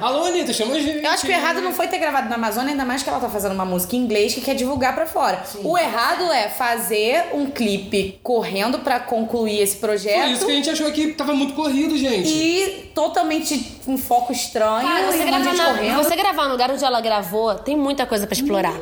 Alô, 0.00 0.24
Anitta, 0.24 0.52
chama 0.52 0.74
a 0.74 0.80
gente. 0.80 1.04
Eu 1.04 1.10
acho 1.10 1.22
que 1.26 1.28
o 1.32 1.34
errado 1.34 1.60
não 1.60 1.72
foi 1.72 1.86
ter 1.88 1.98
gravado 1.98 2.28
na 2.28 2.34
Amazônia, 2.36 2.70
ainda 2.70 2.84
mais 2.84 3.02
que 3.02 3.08
ela 3.08 3.18
tá 3.20 3.28
fazendo 3.28 3.52
uma 3.52 3.64
música 3.64 3.96
em 3.96 4.00
inglês 4.00 4.34
que 4.34 4.40
quer 4.40 4.54
divulgar 4.54 4.94
pra 4.94 5.06
fora. 5.06 5.42
O 5.62 5.76
errado 5.78 6.30
é 6.32 6.48
fazer 6.48 7.26
um 7.32 7.46
clipe 7.50 8.18
correndo 8.22 8.78
pra 8.80 9.00
concluir 9.00 9.60
esse 9.60 9.76
projeto. 9.76 10.22
Por 10.22 10.30
isso 10.30 10.46
que 10.46 10.52
a 10.52 10.54
gente 10.54 10.70
achou 10.70 10.90
que 10.92 11.08
tava 11.12 11.32
muito 11.34 11.54
corrido, 11.54 11.96
gente. 11.96 12.28
E 12.28 12.90
totalmente 12.94 13.76
um 13.86 13.96
foco 13.98 14.32
estranho, 14.32 14.86
Cara, 14.86 15.00
e 15.02 15.04
você 15.06 15.22
um 15.22 15.26
gravar, 15.26 15.52
na- 15.54 16.02
você 16.02 16.16
gravar 16.16 16.44
no 16.46 16.50
lugar 16.52 16.70
onde 16.70 16.84
ela 16.84 17.00
gravou, 17.00 17.54
tem 17.54 17.76
muita 17.76 18.04
coisa 18.06 18.26
pra 18.26 18.34
explorar. 18.34 18.74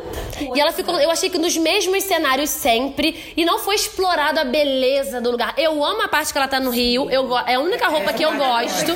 E 0.55 0.61
ela 0.61 0.73
ficou, 0.73 0.99
eu 1.01 1.11
achei 1.11 1.29
que 1.31 1.39
nos 1.39 1.57
mesmos 1.57 2.03
cenários 2.05 2.51
sempre, 2.51 3.33
e 3.37 3.45
não 3.45 3.59
foi 3.59 3.75
explorado 3.75 4.41
a 4.41 4.45
beleza 4.45 5.21
do 5.21 5.31
lugar. 5.31 5.55
Eu 5.59 5.85
amo 5.85 6.03
a 6.03 6.09
parte 6.09 6.33
que 6.33 6.39
ela 6.39 6.49
tá 6.49 6.59
no 6.61 6.71
Rio, 6.71 7.11
eu, 7.11 7.37
é 7.39 7.55
a 7.55 7.61
única 7.61 7.89
roupa 7.89 8.13
que 8.13 8.23
eu 8.23 8.33
gosto. 8.37 8.93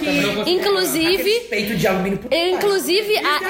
Inclusive, 0.47 1.31
Peito 1.51 1.77
de 1.77 1.87
alumínio 1.99 2.21
inclusive, 2.55 3.17
a, 3.19 3.41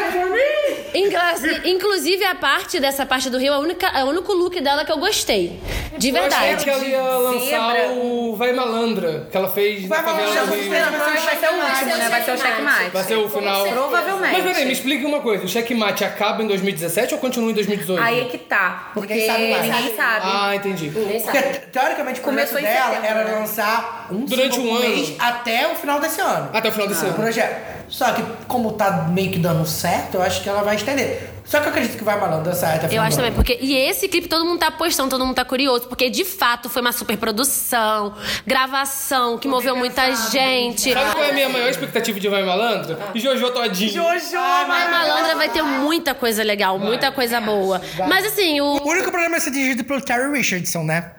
inclusive 1.68 2.24
a 2.24 2.34
parte 2.34 2.80
dessa 2.80 3.04
parte 3.06 3.30
do 3.30 3.38
Rio 3.38 3.52
é, 3.52 3.56
a 3.56 3.58
única, 3.58 3.86
é 3.88 4.04
o 4.04 4.08
único 4.08 4.32
look 4.32 4.60
dela 4.60 4.84
que 4.84 4.92
eu 4.92 4.98
gostei. 4.98 5.60
De 5.96 6.10
Eu 6.10 6.16
achei 6.16 6.30
verdade. 6.30 6.64
que 6.64 6.70
ela 6.70 6.84
ia 6.84 7.02
lançar 7.02 7.72
zebra. 7.74 7.88
o 7.94 8.36
Vai 8.36 8.52
Malandra, 8.52 9.26
que 9.30 9.36
ela 9.36 9.48
fez 9.48 9.88
na 9.88 9.96
favela 10.02 10.46
do 10.46 10.54
Rio. 10.54 10.70
Provavelmente 10.70 11.24
vai 11.24 11.36
ser 11.36 11.48
o 11.48 11.54
último, 11.54 11.96
né? 11.96 12.08
Vai 12.08 12.22
ser 12.24 12.30
o 12.32 12.38
checkmate. 12.38 12.90
Vai 12.90 13.04
ser 13.04 13.16
o 13.16 13.28
final. 13.28 13.66
Provavelmente. 13.68 14.32
Mas 14.34 14.44
peraí, 14.44 14.64
me 14.64 14.72
explique 14.72 15.04
uma 15.04 15.20
coisa: 15.20 15.44
o 15.44 15.48
checkmate 15.48 16.04
acaba 16.04 16.42
em 16.42 16.46
2017 16.46 17.14
ou 17.14 17.20
continua 17.20 17.50
em 17.50 17.54
2018? 17.54 18.02
Aí 18.02 18.20
é 18.20 18.24
que 18.26 18.38
tá. 18.38 18.90
Porque 18.94 19.12
Ninguém 19.14 19.28
sabe 19.30 19.50
mais. 19.50 19.62
ninguém 19.64 19.96
sabe. 19.96 20.20
Ah, 20.24 20.54
entendi. 20.56 20.90
Porque, 20.90 21.40
teoricamente, 21.72 22.20
o 22.20 22.22
projeto 22.22 22.54
dela 22.54 22.86
setembro, 22.90 23.06
era 23.06 23.24
né? 23.24 23.34
lançar 23.34 24.06
um 24.10 24.24
Durante 24.24 24.60
um 24.60 24.68
por 24.68 24.76
ano. 24.84 24.88
mês 24.94 25.14
até 25.18 25.66
o 25.72 25.74
final 25.74 26.00
desse 26.00 26.20
ano. 26.20 26.50
Até 26.52 26.68
o 26.68 26.72
final 26.72 26.86
desse 26.88 27.04
O 27.04 27.08
ano. 27.08 27.16
projeto. 27.16 27.78
Só 27.88 28.12
que, 28.12 28.22
como 28.46 28.72
tá 28.72 29.08
meio 29.08 29.30
que 29.30 29.38
dando 29.38 29.66
certo, 29.66 30.14
eu 30.16 30.22
acho 30.22 30.42
que 30.42 30.48
ela 30.48 30.62
vai 30.62 30.76
estender. 30.76 31.38
Só 31.48 31.60
que 31.60 31.66
eu 31.66 31.70
acredito 31.70 31.96
que 31.96 32.04
vai 32.04 32.20
malandro 32.20 32.52
até 32.52 32.88
o 32.88 32.92
Eu 32.92 33.00
acho 33.00 33.16
também, 33.16 33.32
porque. 33.32 33.56
E 33.58 33.74
esse 33.74 34.06
clipe 34.06 34.28
todo 34.28 34.44
mundo 34.44 34.58
tá 34.58 34.70
postando, 34.70 35.08
todo 35.08 35.24
mundo 35.24 35.34
tá 35.34 35.46
curioso, 35.46 35.88
porque 35.88 36.10
de 36.10 36.22
fato 36.22 36.68
foi 36.68 36.82
uma 36.82 36.92
super 36.92 37.16
produção, 37.16 38.14
gravação, 38.46 39.38
que 39.38 39.48
moveu 39.48 39.74
muita 39.74 40.14
gente. 40.30 40.92
Sabe 40.92 41.10
qual 41.12 41.24
é 41.24 41.30
a 41.30 41.32
minha 41.32 41.48
maior 41.48 41.70
expectativa 41.70 42.20
de 42.20 42.28
Vai 42.28 42.44
Malandra? 42.44 42.98
Jojo 43.14 43.50
Todinho. 43.50 43.90
Jojo, 43.90 44.36
A 44.36 44.66
malandra 44.66 45.36
vai 45.36 45.48
ter 45.48 45.62
muita 45.62 46.14
coisa 46.14 46.42
legal, 46.42 46.78
muita 46.78 47.10
coisa 47.10 47.40
boa. 47.40 47.80
Mas 48.06 48.26
assim, 48.26 48.60
o. 48.60 48.82
O 48.82 48.90
único 48.90 49.10
problema 49.10 49.36
é 49.36 49.40
ser 49.40 49.50
dirigido 49.50 49.84
pelo 49.84 50.02
Terry 50.02 50.30
Richardson, 50.30 50.82
né? 50.82 51.12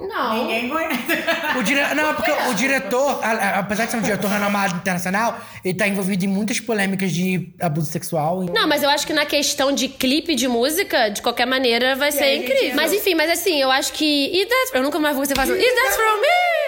Não. 0.00 0.48
O 1.58 1.62
dire... 1.62 1.80
Não, 1.94 2.14
porque 2.14 2.30
o 2.48 2.54
diretor, 2.54 3.18
a- 3.22 3.30
a- 3.32 3.58
apesar 3.58 3.84
de 3.86 3.90
ser 3.90 3.96
um 3.98 4.00
diretor 4.02 4.28
renomado 4.30 4.74
internacional, 4.76 5.38
ele 5.64 5.74
tá 5.74 5.86
envolvido 5.86 6.24
em 6.24 6.28
muitas 6.28 6.58
polêmicas 6.60 7.10
de 7.12 7.48
abuso 7.60 7.90
sexual. 7.90 8.42
Não, 8.44 8.66
mas 8.68 8.82
eu 8.82 8.88
acho 8.90 9.06
que 9.06 9.12
na 9.12 9.26
questão 9.26 9.72
de 9.72 9.88
clipe 9.88 10.34
de 10.34 10.46
música, 10.48 11.08
de 11.10 11.20
qualquer 11.20 11.46
maneira, 11.46 11.94
vai 11.96 12.12
ser 12.12 12.36
incrível. 12.36 12.74
Mas 12.76 12.92
enfim, 12.92 13.14
mas 13.14 13.30
assim, 13.30 13.60
eu 13.60 13.70
acho 13.70 13.92
que. 13.92 14.04
E 14.32 14.46
that's... 14.46 14.70
Eu 14.74 14.82
nunca 14.82 14.98
mais 14.98 15.16
vou 15.16 15.24
você 15.24 15.34
fazer. 15.34 15.58
Is 15.58 15.74
that 15.74 15.94
from 15.94 16.20
me? 16.20 16.59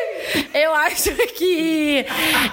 Eu 0.54 0.74
acho 0.74 1.10
que 1.34 2.04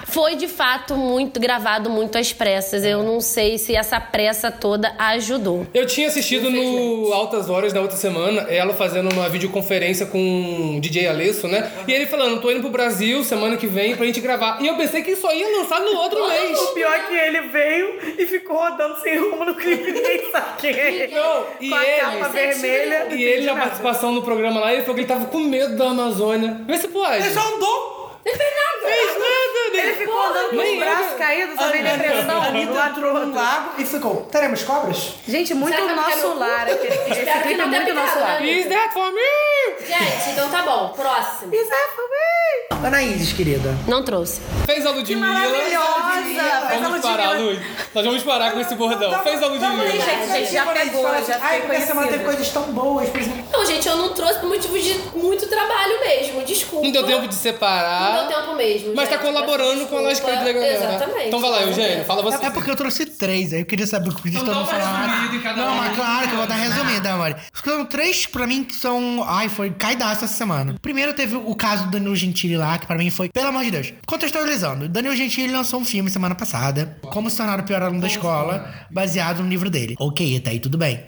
foi 0.07 0.35
de 0.35 0.47
fato 0.47 0.95
muito 0.95 1.39
gravado, 1.39 1.89
muito 1.89 2.17
às 2.17 2.31
pressas. 2.33 2.83
Eu 2.83 3.03
não 3.03 3.21
sei 3.21 3.57
se 3.57 3.75
essa 3.75 3.99
pressa 3.99 4.51
toda 4.51 4.93
ajudou. 4.97 5.67
Eu 5.73 5.85
tinha 5.85 6.07
assistido 6.07 6.49
no 6.49 7.13
Altas 7.13 7.49
Horas 7.49 7.73
na 7.73 7.81
outra 7.81 7.97
semana, 7.97 8.41
ela 8.43 8.73
fazendo 8.73 9.11
uma 9.13 9.27
videoconferência 9.29 10.05
com 10.05 10.77
o 10.77 10.81
DJ 10.81 11.07
Alesso, 11.07 11.47
né? 11.47 11.71
E 11.87 11.91
ele 11.93 12.05
falando, 12.05 12.41
tô 12.41 12.51
indo 12.51 12.61
pro 12.61 12.69
Brasil 12.69 13.23
semana 13.23 13.57
que 13.57 13.67
vem 13.67 13.95
pra 13.95 14.05
gente 14.05 14.21
gravar. 14.21 14.59
E 14.61 14.67
eu 14.67 14.75
pensei 14.75 15.01
que 15.01 15.15
só 15.15 15.33
ia 15.33 15.47
lançar 15.59 15.79
no 15.81 15.95
outro 15.97 16.27
mês. 16.27 16.59
O 16.59 16.73
pior 16.73 16.93
é 16.93 16.99
que 16.99 17.13
ele 17.13 17.41
veio 17.49 17.99
e 18.17 18.25
ficou 18.25 18.57
rodando 18.57 18.99
sem 19.01 19.17
rumo 19.17 19.45
no 19.45 19.55
clipe, 19.55 19.93
quem 20.59 20.71
é. 20.71 21.09
Não, 21.11 21.45
e 21.59 21.69
Com 21.69 21.75
a 21.75 21.83
ele, 21.85 22.01
capa 22.01 22.29
vermelha. 22.29 23.07
e 23.11 23.23
ele 23.23 23.45
na 23.45 23.55
participação 23.55 24.11
no 24.11 24.21
programa 24.23 24.59
lá, 24.59 24.73
ele 24.73 24.81
falou 24.81 24.95
que 24.95 25.01
ele 25.01 25.07
tava 25.07 25.25
com 25.25 25.39
medo 25.39 25.75
da 25.75 25.89
Amazônia. 25.89 26.61
Vê 26.65 26.77
se 26.77 26.87
pode. 26.87 27.23
Ele 27.25 27.33
só 27.33 27.58
더 27.59 27.98
andou. 28.35 28.89
Fez 28.89 29.07
nada, 29.17 29.73
né? 29.73 29.79
Ele 29.79 29.93
ficou 29.95 30.21
andando 30.21 30.49
com 30.49 30.55
os 30.73 30.79
braços 30.79 31.17
caídos, 31.17 31.55
também 31.57 31.81
A 31.87 31.95
depressão. 31.95 32.41
Anitta 32.41 32.87
entrou 32.89 33.13
num 33.13 33.35
lago 33.35 33.69
e 33.77 33.85
ficou. 33.85 34.15
Teremos 34.31 34.63
cobras? 34.63 35.13
Gente, 35.27 35.53
muito 35.53 35.75
que 35.75 35.81
não 35.81 35.95
nosso 35.95 36.33
lar. 36.37 36.67
aquele- 36.67 36.87
Esse 36.93 37.05
que 37.05 37.39
clipe 37.39 37.53
é 37.53 37.57
não 37.57 37.67
muito 37.67 37.93
nosso 37.93 38.19
lar. 38.19 38.41
né? 38.41 38.47
Is 38.51 38.67
that 38.67 38.93
for 38.93 39.11
me? 39.11 39.85
Gente, 39.85 40.29
então 40.31 40.49
tá 40.49 40.61
bom. 40.63 40.89
Próximo. 40.89 41.53
Is 41.53 41.67
that 41.67 41.95
for 41.95 42.03
me? 42.09 42.87
Anaíses, 42.87 43.33
querida. 43.33 43.75
Não 43.87 44.03
trouxe. 44.03 44.41
Fez 44.65 44.85
a 44.85 44.91
Ludmilla. 44.91 45.27
Maravilhosa! 45.27 46.67
Fez 46.69 46.81
a 46.83 46.87
Vamos 46.87 47.01
parar, 47.01 47.29
Ludmilla. 47.31 47.51
Lud. 47.51 47.65
Nós 47.93 48.05
vamos 48.05 48.23
parar 48.23 48.51
com 48.51 48.59
esse 48.61 48.75
bordão. 48.75 49.19
Fez 49.23 49.43
a 49.43 49.47
Ludmilla. 49.47 49.89
gente, 49.89 50.51
já 50.53 50.65
pegou, 50.65 51.03
já 51.25 51.37
Ai, 51.41 51.59
porque 51.61 51.75
essa 51.75 51.87
semana 51.87 52.07
teve 52.07 52.23
coisas 52.23 52.47
tão 52.49 52.63
boas, 52.63 53.09
por 53.09 53.19
exemplo. 53.19 53.43
Não, 53.51 53.65
gente, 53.65 53.87
eu 53.87 53.95
não 53.97 54.09
trouxe 54.13 54.39
por 54.39 54.47
motivo 54.49 54.79
de 54.79 54.93
muito 55.13 55.47
trabalho 55.47 55.99
mesmo. 55.99 56.41
Desculpa. 56.43 56.85
Não 56.85 56.91
deu 56.91 57.05
tempo 57.05 57.27
de 57.27 57.35
separar. 57.35 58.18
Deu 58.27 58.37
tempo 58.41 58.55
mesmo. 58.55 58.93
Mas 58.95 59.09
tá 59.09 59.15
gente, 59.15 59.25
colaborando 59.25 59.75
peço 59.75 59.87
com 59.87 59.97
a. 59.97 60.01
Lascada 60.01 60.43
da 60.45 60.51
galera. 60.51 60.75
Exatamente. 60.75 61.27
Então 61.27 61.39
vai 61.39 61.49
lá, 61.49 61.61
Eugênio, 61.63 62.05
fala 62.05 62.21
você. 62.23 62.45
É 62.45 62.49
porque 62.49 62.71
eu 62.71 62.75
trouxe 62.75 63.05
três, 63.05 63.53
aí 63.53 63.61
eu 63.61 63.65
queria 63.65 63.87
saber 63.87 64.09
o 64.09 64.15
que 64.15 64.29
Então 64.29 64.65
falar. 64.65 65.07
resumida 65.07 65.35
em 65.35 65.41
cada 65.41 65.61
Não, 65.65 65.75
mas 65.75 65.95
claro 65.95 66.27
que 66.27 66.33
eu 66.33 66.37
vou 66.37 66.47
dar 66.47 66.55
resumida, 66.55 67.11
amor. 67.11 67.35
São 67.63 67.85
três 67.85 68.25
pra 68.25 68.47
mim 68.47 68.63
que 68.63 68.75
são. 68.75 69.23
Ai, 69.27 69.49
foi 69.49 69.71
caidaço 69.71 70.25
essa 70.25 70.33
semana. 70.33 70.75
Primeiro 70.81 71.13
teve 71.13 71.35
o 71.35 71.55
caso 71.55 71.85
do 71.85 71.91
Danilo 71.91 72.15
Gentili 72.15 72.57
lá, 72.57 72.77
que 72.77 72.85
pra 72.87 72.97
mim 72.97 73.09
foi, 73.09 73.29
pelo 73.29 73.47
amor 73.49 73.63
de 73.63 73.71
Deus. 73.71 73.93
Contextualizando, 74.05 74.87
Danilo 74.89 75.15
Gentili 75.15 75.51
lançou 75.51 75.79
um 75.79 75.85
filme 75.85 76.09
semana 76.09 76.35
passada, 76.35 76.97
Como 77.01 77.29
se 77.29 77.37
tornar 77.37 77.59
o 77.59 77.63
pior 77.63 77.81
aluno 77.81 78.01
da 78.01 78.07
escola, 78.07 78.73
baseado 78.89 79.41
no 79.43 79.49
livro 79.49 79.69
dele. 79.69 79.95
Ok, 79.99 80.37
até 80.37 80.51
aí 80.51 80.59
tudo 80.59 80.77
bem. 80.77 81.03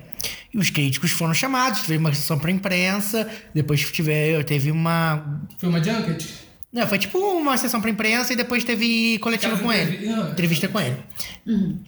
E 0.53 0.57
os 0.57 0.69
críticos 0.69 1.11
foram 1.11 1.33
chamados, 1.33 1.81
teve 1.81 1.97
uma 1.97 2.13
sessão 2.13 2.37
pra 2.37 2.51
imprensa, 2.51 3.27
depois 3.53 3.79
tive, 3.91 4.43
teve 4.43 4.69
uma 4.69 5.39
Foi 5.57 5.69
uma 5.69 5.81
junket? 5.83 6.27
Não, 6.73 6.87
foi 6.87 6.97
tipo 6.97 7.17
uma 7.17 7.57
sessão 7.57 7.81
pra 7.81 7.89
imprensa 7.89 8.31
e 8.31 8.35
depois 8.35 8.63
teve 8.63 9.17
coletiva 9.19 9.57
com 9.57 9.71
ele. 9.73 9.91
entrevista. 10.07 10.21
Ah. 10.27 10.31
Entrevista 10.31 10.67
com 10.69 10.79
ele. 10.79 10.97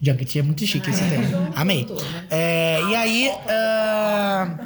Junket 0.01 0.39
é 0.39 0.41
muito 0.41 0.65
chique 0.65 0.89
esse 0.89 1.03
termo. 1.07 1.53
Amei. 1.55 1.87
É, 2.29 2.81
e 2.89 2.95
aí, 2.95 3.31
ah, 3.47 4.57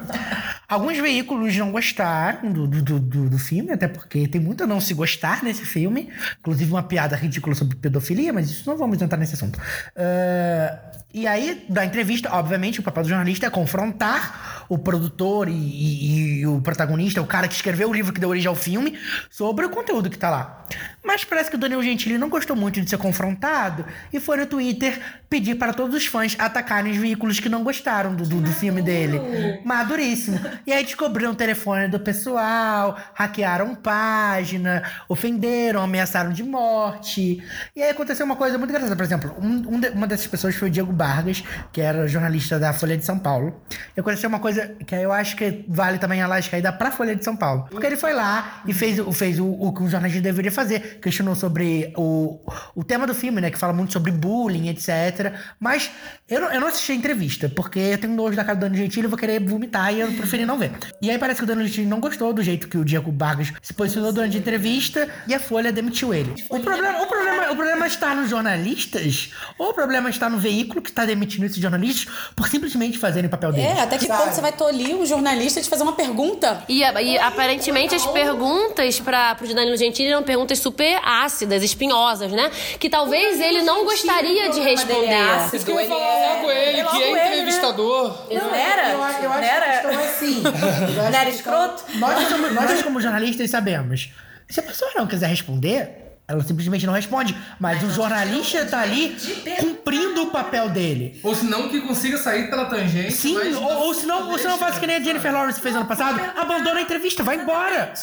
alguns 0.68 0.98
veículos 0.98 1.56
não 1.58 1.72
gostaram 1.72 2.52
do, 2.52 2.68
do, 2.68 2.82
do- 3.00 3.30
do, 3.30 3.38
filme, 3.38 3.72
até 3.72 3.88
porque 3.88 4.28
tem 4.28 4.42
muito 4.42 4.64
a 4.64 4.68
não 4.68 4.82
se 4.82 4.94
gostar 4.94 5.44
nesse 5.44 5.64
filme. 5.66 6.10
Inclusive 6.40 6.72
uma 6.72 6.84
piada 6.84 7.16
ridícula 7.16 7.54
sobre 7.56 7.76
pedofilia, 7.78 8.34
mas 8.34 8.50
isso 8.50 8.68
não 8.70 8.78
vamos 8.78 9.00
entrar 9.02 9.18
nesse 9.18 9.36
assunto. 9.36 9.60
Ah, 9.96 10.80
e 11.14 11.26
aí, 11.26 11.66
da 11.70 11.86
entrevista, 11.86 12.30
obviamente, 12.34 12.80
o 12.80 12.84
papel 12.84 13.04
do 13.04 13.10
jornalista 13.10 13.46
é 13.48 13.50
confrontar 13.50 14.66
o 14.70 14.78
produtor 14.78 15.48
e, 15.48 15.52
e- 15.54 16.40
e 16.42 16.48
o 16.48 16.62
protagonista, 16.62 17.22
o 17.22 17.26
cara 17.28 17.48
que 17.48 17.56
escreveu 17.56 17.90
o 17.90 17.94
livro 17.94 18.12
que 18.14 18.20
deu 18.20 18.30
origem 18.30 18.48
ao 18.50 18.56
filme, 18.56 18.98
sobre 19.30 19.66
o 19.66 19.70
conteúdo 19.70 20.10
que 20.10 20.18
tá 20.18 20.30
lá. 20.30 20.66
Mas 21.04 21.24
parece 21.24 21.50
que 21.50 21.56
o 21.56 21.60
Daniel 21.60 21.82
Gentili 21.82 22.18
não 22.18 22.28
gostou 22.30 22.56
muito 22.56 22.82
de 22.82 22.90
ser 22.90 22.98
confrontado 22.98 23.86
e 24.12 24.20
foi 24.20 24.38
no 24.38 24.46
Twitter 24.46 25.00
pedir 25.30 25.56
para 25.56 25.74
todos 25.74 25.96
os 25.96 26.06
fãs 26.06 26.36
atacarem 26.38 26.92
os 26.92 26.98
veículos 26.98 27.40
que 27.40 27.48
não 27.48 27.64
gostaram 27.64 28.14
do, 28.14 28.24
do, 28.26 28.42
do 28.42 28.52
filme 28.52 28.82
dele. 28.82 29.20
Maduríssimo. 29.64 30.40
E 30.66 30.72
aí 30.74 30.84
descobriram 30.84 31.32
o 31.32 31.36
telefone 31.36 31.88
do 31.88 32.00
pessoal, 32.00 32.98
hackearam 33.14 33.74
página, 33.76 34.84
ofenderam, 35.08 35.82
ameaçaram 35.82 36.32
de 36.32 36.44
morte. 36.44 37.42
E 37.76 37.82
aí 37.82 37.90
aconteceu 37.90 38.26
uma 38.26 38.36
coisa 38.36 38.58
muito 38.58 38.70
engraçada. 38.70 38.96
Por 38.96 39.04
exemplo, 39.04 39.34
um- 39.42 39.76
um 39.76 39.80
de- 39.80 39.90
uma 39.90 40.08
dessas 40.08 40.28
pessoas 40.28 40.56
foi 40.56 40.68
o 40.68 40.72
Diego 40.72 40.94
Vargas, 40.94 41.44
que 41.72 41.80
era 41.82 42.08
jornalista 42.08 42.60
da 42.60 42.74
Folha 42.74 42.98
de 42.98 43.06
São 43.06 43.18
Paulo. 43.20 43.62
E 43.96 44.00
aconteceu 44.00 44.28
uma 44.30 44.40
coisa 44.40 44.57
que 44.86 44.96
eu 44.96 45.12
acho 45.12 45.36
que 45.36 45.66
vale 45.68 45.98
também 45.98 46.22
a 46.22 46.28
lasca 46.28 46.56
ainda 46.56 46.72
pra 46.72 46.92
Folha 46.92 47.16
de 47.16 47.24
São 47.24 47.36
Paulo. 47.36 47.68
Porque 47.70 47.86
ele 47.86 47.98
foi 47.98 48.14
lá 48.14 48.62
e 48.66 48.74
fez, 48.74 49.00
o- 49.00 49.12
fez 49.12 49.40
o, 49.40 49.46
o 49.48 49.74
que 49.74 49.84
um 49.84 49.90
jornalista 49.90 50.22
deveria 50.22 50.52
fazer. 50.52 51.00
Questionou 51.02 51.36
sobre 51.36 51.94
o, 51.96 52.40
o 52.76 52.84
tema 52.84 53.06
do 53.08 53.14
filme, 53.14 53.42
né? 53.42 53.50
Que 53.52 53.58
fala 53.58 53.74
muito 53.74 53.94
sobre 53.94 54.12
bullying, 54.12 54.70
etc. 54.70 55.34
Mas 55.60 55.92
eu 56.30 56.42
não, 56.42 56.52
eu 56.52 56.60
não 56.60 56.68
assisti 56.68 56.92
a 56.92 56.96
entrevista, 56.96 57.48
porque 57.48 57.80
eu 57.80 57.98
tenho 57.98 58.14
nojo 58.14 58.36
da 58.36 58.44
cara 58.44 58.58
do 58.58 58.62
Danilo 58.62 58.84
Gentili 58.84 59.08
e 59.08 59.10
vou 59.10 59.18
querer 59.18 59.40
vomitar 59.40 59.94
e 59.94 60.02
eu 60.02 60.12
preferi 60.12 60.46
não 60.46 60.58
ver. 60.58 60.74
E 61.02 61.10
aí 61.10 61.18
parece 61.18 61.38
que 61.38 61.46
o 61.46 61.48
Danilo 61.48 61.66
Gentili 61.68 61.88
não 61.88 62.02
gostou 62.02 62.34
do 62.34 62.44
jeito 62.44 62.68
que 62.68 62.78
o 62.78 62.84
Diego 62.84 63.14
Vargas 63.18 63.54
se 63.62 63.74
posicionou 63.74 64.12
durante 64.12 64.36
a 64.36 64.40
entrevista 64.40 65.08
e 65.26 65.34
a 65.34 65.40
Folha 65.40 65.72
demitiu 65.72 66.14
ele. 66.14 66.34
O 66.50 66.60
problema, 66.60 67.02
o 67.02 67.08
problema, 67.08 67.52
o 67.52 67.56
problema 67.56 67.88
está 67.88 68.14
nos 68.14 68.30
jornalistas 68.30 69.32
ou 69.58 69.70
o 69.70 69.74
problema 69.74 70.10
está 70.10 70.30
no 70.30 70.38
veículo 70.38 70.82
que 70.82 70.90
está 70.90 71.06
demitindo 71.06 71.46
esses 71.46 71.60
jornalistas 71.62 72.14
por 72.36 72.50
simplesmente 72.50 72.98
fazerem 72.98 73.28
o 73.28 73.32
papel 73.32 73.54
deles? 73.54 73.78
É, 73.78 73.82
até 73.82 73.98
que 73.98 74.08
ponto 74.08 74.34
você 74.34 74.42
vai 74.42 74.52
tolir 74.52 74.98
o 74.98 75.06
jornalista 75.06 75.62
de 75.62 75.70
fazer 75.70 75.84
uma 75.84 75.94
pergunta? 75.94 76.62
E, 76.68 76.82
e 76.82 77.18
aparentemente 77.20 77.96
as 77.96 78.06
perguntas 78.06 79.00
para 79.00 79.34
pro 79.36 79.48
Danilo 79.54 79.78
Gentili 79.78 80.10
eram 80.10 80.24
perguntas 80.24 80.60
super 80.60 81.00
ácidas, 81.06 81.64
espinhosas, 81.64 82.34
né? 82.34 82.52
Que 82.78 82.90
talvez 82.90 83.40
ele 83.40 83.62
não 83.62 83.86
gostaria 83.86 84.50
de 84.50 84.60
responder. 84.60 85.48
Isso 85.54 85.66
que 85.66 85.72
eu 85.72 85.80
ia 85.80 86.17
falar 86.18 86.36
logo 86.36 86.52
ele, 86.52 86.84
que 86.84 87.04
é 87.04 87.28
entrevistador. 87.32 88.28
Não 88.34 88.56
era? 88.56 88.90
Eu, 88.90 88.98
eu 88.98 89.04
acho 89.04 89.22
Não 89.22 89.34
era? 89.36 89.66
que 89.66 89.70
a 89.70 89.74
questão 89.82 89.92
é 89.92 90.06
assim. 90.08 90.44
Eu 90.44 90.52
acho 90.52 90.94
Não 91.12 91.20
era 91.20 91.30
escroto? 91.30 91.84
Nós, 91.96 92.28
somos- 92.28 92.54
nós, 92.54 92.82
como 92.84 93.00
jornalistas, 93.02 93.50
sabemos. 93.50 94.10
Se 94.50 94.60
a 94.60 94.64
pessoa 94.64 94.92
não 94.96 95.06
quiser 95.08 95.28
responder, 95.28 96.20
ela 96.28 96.44
simplesmente 96.44 96.86
não 96.86 96.94
responde. 96.94 97.36
Mas 97.60 97.84
o 97.84 97.90
jornalista 97.92 98.66
tá 98.66 98.80
ali 98.82 99.18
cumprindo 99.60 100.24
o 100.24 100.28
papel 100.28 100.70
dele. 100.70 101.20
Ou 101.24 101.34
se 101.36 101.46
não, 101.46 101.70
que 101.70 101.82
consiga 101.82 102.18
sair 102.18 102.50
pela 102.50 102.66
tangente. 102.66 103.14
Sim, 103.14 103.34
mas- 103.36 103.56
ou, 103.56 103.64
ou 103.88 103.94
se 103.94 104.06
não, 104.06 104.30
ou 104.32 104.38
se 104.38 104.46
não 104.48 104.58
faz 104.58 104.78
que 104.78 104.88
nem 104.88 104.96
a 104.98 105.00
Jennifer 105.00 105.32
Lawrence 105.34 105.60
fez 105.62 105.76
ano 105.76 105.86
passado, 105.86 106.20
abandona 106.38 106.80
a 106.80 106.82
entrevista, 106.82 107.24
vai 107.24 107.36
embora. 107.38 107.94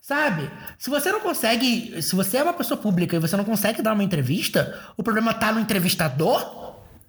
Sabe? 0.00 0.50
Se 0.78 0.90
você 0.90 1.10
não 1.10 1.20
consegue. 1.20 2.02
Se 2.02 2.14
você 2.14 2.36
é 2.36 2.42
uma 2.42 2.52
pessoa 2.52 2.76
pública 2.78 3.16
e 3.16 3.18
você 3.18 3.36
não 3.38 3.44
consegue 3.44 3.80
dar 3.80 3.94
uma 3.94 4.04
entrevista, 4.04 4.78
o 4.98 5.02
problema 5.02 5.32
tá 5.32 5.50
no 5.50 5.60
entrevistador, 5.60 6.63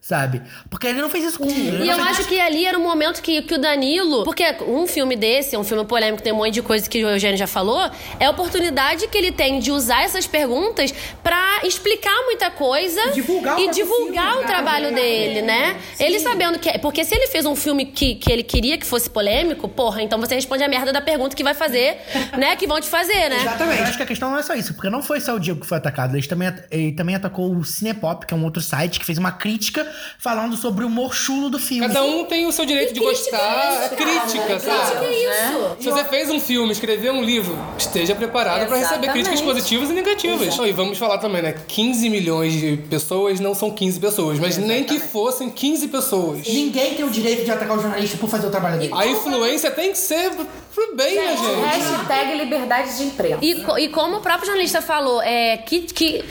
sabe? 0.06 0.40
Porque 0.70 0.86
ele 0.86 1.02
não 1.02 1.10
fez 1.10 1.26
isso 1.26 1.40
com 1.40 1.50
ele 1.50 1.84
E 1.84 1.90
eu 1.90 2.00
acho 2.04 2.26
que 2.28 2.40
ali 2.40 2.64
era 2.64 2.78
o 2.78 2.82
momento 2.82 3.24
que, 3.24 3.42
que 3.42 3.56
o 3.56 3.58
Danilo. 3.58 4.24
Porque 4.24 4.44
um 4.68 4.86
filme 4.86 5.16
desse, 5.16 5.58
um 5.58 5.64
filme 5.64 5.84
polêmico, 5.84 6.22
tem 6.22 6.32
um 6.32 6.36
monte 6.36 6.54
de 6.54 6.62
coisa 6.62 6.88
que 6.88 7.04
o 7.04 7.10
Eugênio 7.10 7.36
já 7.38 7.48
falou. 7.48 7.90
É 8.20 8.26
a 8.28 8.30
oportunidade 8.30 9.08
que 9.08 9.18
ele 9.18 9.32
tem 9.32 9.60
de 9.60 9.72
usar 9.72 10.04
essas 10.04 10.28
perguntas 10.28 10.94
pra 11.24 11.62
explicar 11.64 12.16
muita 12.26 12.52
coisa 12.52 13.02
E 13.08 13.14
divulgar 13.14 13.58
o 13.58 13.60
e 13.60 13.72
divulgar 13.72 14.34
filme, 14.34 14.44
o 14.44 14.48
trabalho 14.48 14.94
dele, 14.94 15.42
né? 15.42 15.76
Ele 16.00 16.20
sabendo 16.20 16.60
que. 16.60 16.78
Porque 16.78 17.04
se 17.04 17.16
ele 17.16 17.26
fez 17.26 17.44
um 17.48 17.56
filme 17.56 17.88
que, 17.88 18.14
que 18.14 18.32
ele 18.32 18.44
queria 18.44 18.78
que 18.78 18.86
fosse 18.86 19.10
polêmico, 19.10 19.68
porra, 19.68 20.04
então 20.04 20.20
você 20.20 20.36
responde 20.36 20.64
a 20.64 20.68
merda 20.68 20.94
da 20.94 21.02
pergunta 21.02 21.36
que 21.36 21.44
vai 21.44 21.56
fazer, 21.56 21.98
né? 22.38 22.56
Que 22.56 22.68
vão 22.68 22.80
te 22.80 22.88
fazer, 22.88 23.28
né? 23.28 23.38
Exatamente. 23.42 23.80
Eu 23.80 23.86
acho 23.88 23.98
que 23.98 24.04
a 24.04 24.08
questão 24.08 24.30
não 24.30 24.38
é 24.38 24.44
só 24.44 24.54
isso, 24.54 24.76
porque 24.76 24.88
não 24.88 25.02
foi 25.02 25.20
só 25.20 25.34
o 25.34 25.40
Diego 25.40 25.62
que 25.62 25.66
foi 25.66 25.80
atacado. 25.80 26.16
Ele 26.16 26.28
também, 26.28 26.54
ele 26.70 26.92
também 26.92 27.16
atacou 27.16 27.52
o 27.56 27.66
Cinepop, 27.66 28.28
que 28.28 28.36
é 28.36 28.38
um 28.38 28.44
outro 28.44 28.62
site 28.62 29.00
que 29.00 29.06
fez 29.06 29.18
uma 29.18 29.32
crítica 29.32 29.95
falando 30.18 30.56
sobre 30.56 30.84
o 30.84 30.88
humor 30.88 31.14
chulo 31.14 31.50
do 31.50 31.60
filme. 31.60 31.88
Cada 31.88 32.04
um 32.04 32.26
tem 32.26 32.46
o 32.46 32.52
seu 32.52 32.66
direito 32.66 32.94
de 32.94 33.00
gostar. 33.00 33.84
É 33.84 33.90
crítica, 33.90 34.60
sabe? 34.60 35.06
Que 35.06 35.14
isso? 35.14 35.76
Se 35.80 35.92
você 35.92 36.04
fez 36.06 36.30
um 36.30 36.40
filme, 36.40 36.72
escreveu 36.72 37.14
um 37.14 37.24
livro, 37.24 37.58
esteja 37.78 38.16
preparado 38.16 38.68
pra 38.68 38.78
receber 38.78 39.06
Exatamente. 39.06 39.12
críticas 39.12 39.42
positivas 39.42 39.90
e 39.90 39.94
negativas. 39.94 40.58
Não, 40.58 40.68
e 40.68 40.72
vamos 40.72 40.98
falar 40.98 41.18
também, 41.18 41.42
né? 41.42 41.56
15 41.68 42.10
milhões 42.10 42.54
de 42.54 42.78
pessoas 42.90 43.40
não 43.40 43.54
são 43.54 43.72
15 43.72 44.00
pessoas, 44.00 44.40
mas 44.40 44.58
nem 44.58 44.84
que 44.84 45.00
fossem 45.00 45.50
15 45.50 45.88
pessoas. 45.88 46.48
Ninguém 46.48 46.96
tem 46.96 47.06
o 47.06 47.10
direito 47.10 47.46
de 47.46 47.52
atacar 47.52 47.78
o 47.78 47.82
jornalista 47.82 48.18
por 48.18 48.30
fazer 48.30 48.48
o 48.48 48.52
trabalho 48.52 48.80
dele. 48.80 48.94
A 48.96 49.08
influência 49.08 49.72
tem 49.72 49.92
que 49.92 49.98
ser 49.98 50.32
pro 50.74 50.96
bem, 50.96 51.16
né, 51.16 51.38
gente? 51.38 51.62
Hashtag 51.62 52.36
liberdade 52.36 52.98
de 52.98 53.04
imprensa. 53.04 53.40
E, 53.42 53.84
e 53.84 53.90
como 53.90 54.18
o 54.18 54.22
próprio 54.22 54.48
jornalista 54.48 54.82
falou, 54.82 55.22
é 55.22 55.58
que. 55.58 55.82
que 55.82 56.24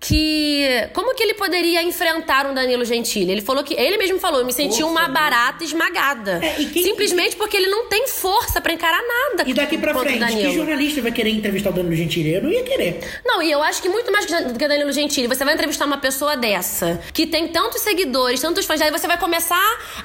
que 0.00 0.88
como 0.92 1.14
que 1.14 1.22
ele 1.22 1.34
poderia 1.34 1.82
enfrentar 1.82 2.46
um 2.46 2.54
Danilo 2.54 2.84
Gentili? 2.84 3.32
Ele 3.32 3.40
falou 3.42 3.64
que 3.64 3.74
ele 3.74 3.96
mesmo 3.96 4.18
falou, 4.18 4.40
eu 4.40 4.46
me 4.46 4.52
senti 4.52 4.82
uma 4.82 5.08
barata 5.08 5.64
esmagada. 5.64 6.40
É, 6.44 6.60
e 6.60 6.66
quem- 6.66 6.82
Simplesmente 6.82 7.36
porque 7.36 7.56
ele 7.56 7.68
não 7.68 7.86
tem 7.86 8.06
força 8.06 8.60
pra 8.60 8.72
encarar 8.72 9.02
nada. 9.02 9.48
E 9.48 9.54
daqui 9.54 9.76
o 9.76 9.80
frente, 9.80 10.12
que 10.12 10.18
Danilo. 10.18 10.52
jornalista 10.54 11.00
vai 11.02 11.12
querer 11.12 11.30
entrevistar 11.30 11.70
o 11.70 11.72
Danilo 11.72 11.94
Gentili? 11.94 12.34
Eu 12.34 12.42
não 12.42 12.50
ia 12.50 12.62
querer. 12.62 13.00
Não, 13.24 13.42
e 13.42 13.50
eu 13.50 13.62
acho 13.62 13.80
que 13.82 13.88
muito 13.88 14.10
mais 14.12 14.26
do 14.26 14.58
que 14.58 14.64
o 14.64 14.68
Danilo 14.68 14.92
Gentili, 14.92 15.26
você 15.26 15.44
vai 15.44 15.54
entrevistar 15.54 15.86
uma 15.86 15.98
pessoa 15.98 16.36
dessa, 16.36 17.00
que 17.12 17.26
tem 17.26 17.48
tantos 17.48 17.80
seguidores, 17.80 18.40
tantos 18.40 18.64
fãs, 18.66 18.80
aí 18.80 18.90
você 18.90 19.06
vai 19.06 19.18
começar 19.18 19.56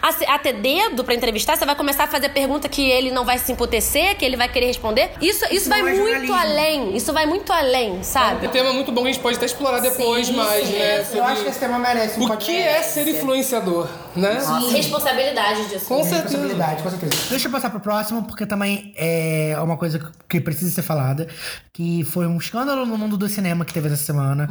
a, 0.02 0.10
a 0.36 0.40
ter 0.40 0.54
dedo 0.54 1.04
pra 1.04 1.14
entrevistar, 1.14 1.58
você 1.58 1.66
vai 1.66 1.76
começar 1.76 2.06
a 2.06 2.08
fazer 2.08 2.30
pergunta 2.30 2.68
que 2.70 2.90
ele 2.90 3.12
não 3.12 3.26
vai 3.26 3.38
se 3.38 3.52
emputecer, 3.52 4.16
que 4.18 4.26
ele 4.26 4.38
vai 4.38 4.48
querer 4.50 4.68
responder. 4.68 5.12
Isso, 5.22 5.46
isso, 5.52 5.70
vai 5.70 5.82
não 5.82 5.90
é 6.08 6.18
muito 6.20 6.34
além, 6.34 6.96
isso 6.96 7.12
vai 7.14 7.26
muito 7.26 7.52
além, 7.52 8.04
sabe? 8.04 8.46
É 8.46 8.50
um 8.50 8.52
tema 8.52 8.74
muito 8.74 8.92
bom 8.92 9.02
que 9.04 9.10
a 9.10 9.12
gente 9.12 9.22
pode 9.22 9.38
até 9.38 9.46
explorar 9.46 9.81
depois 9.82 10.30
mais, 10.30 10.70
né? 10.70 11.06
Eu 11.14 11.24
acho 11.24 11.44
que 11.44 11.50
esse 11.50 11.60
tema 11.60 11.78
merece 11.80 12.20
um 12.20 12.24
O 12.26 12.38
que 12.38 12.56
é 12.56 12.82
ser 12.84 13.08
influenciador, 13.08 13.88
né? 14.16 14.38
E 14.70 14.72
responsabilidade 14.74 15.68
disso. 15.70 15.86
Com 15.86 16.04
certeza. 16.04 16.24
responsabilidade, 16.24 16.84
com 16.84 16.90
certeza. 16.90 17.16
Deixa 17.30 17.48
eu 17.48 17.52
passar 17.52 17.70
pro 17.70 17.80
próximo, 17.80 18.24
porque 18.24 18.46
também 18.46 18.94
é 18.96 19.56
uma 19.62 19.78
coisa 19.78 20.12
que 20.30 20.40
precisa 20.40 20.72
ser 20.72 20.82
falada, 20.82 21.28
que 21.74 22.04
foi 22.04 22.28
um 22.28 22.38
escândalo 22.38 22.86
no 22.86 22.98
mundo 22.98 23.18
do 23.18 23.28
cinema 23.28 23.66
que 23.66 23.74
teve 23.74 23.88
essa 23.88 23.98
semana 23.98 24.50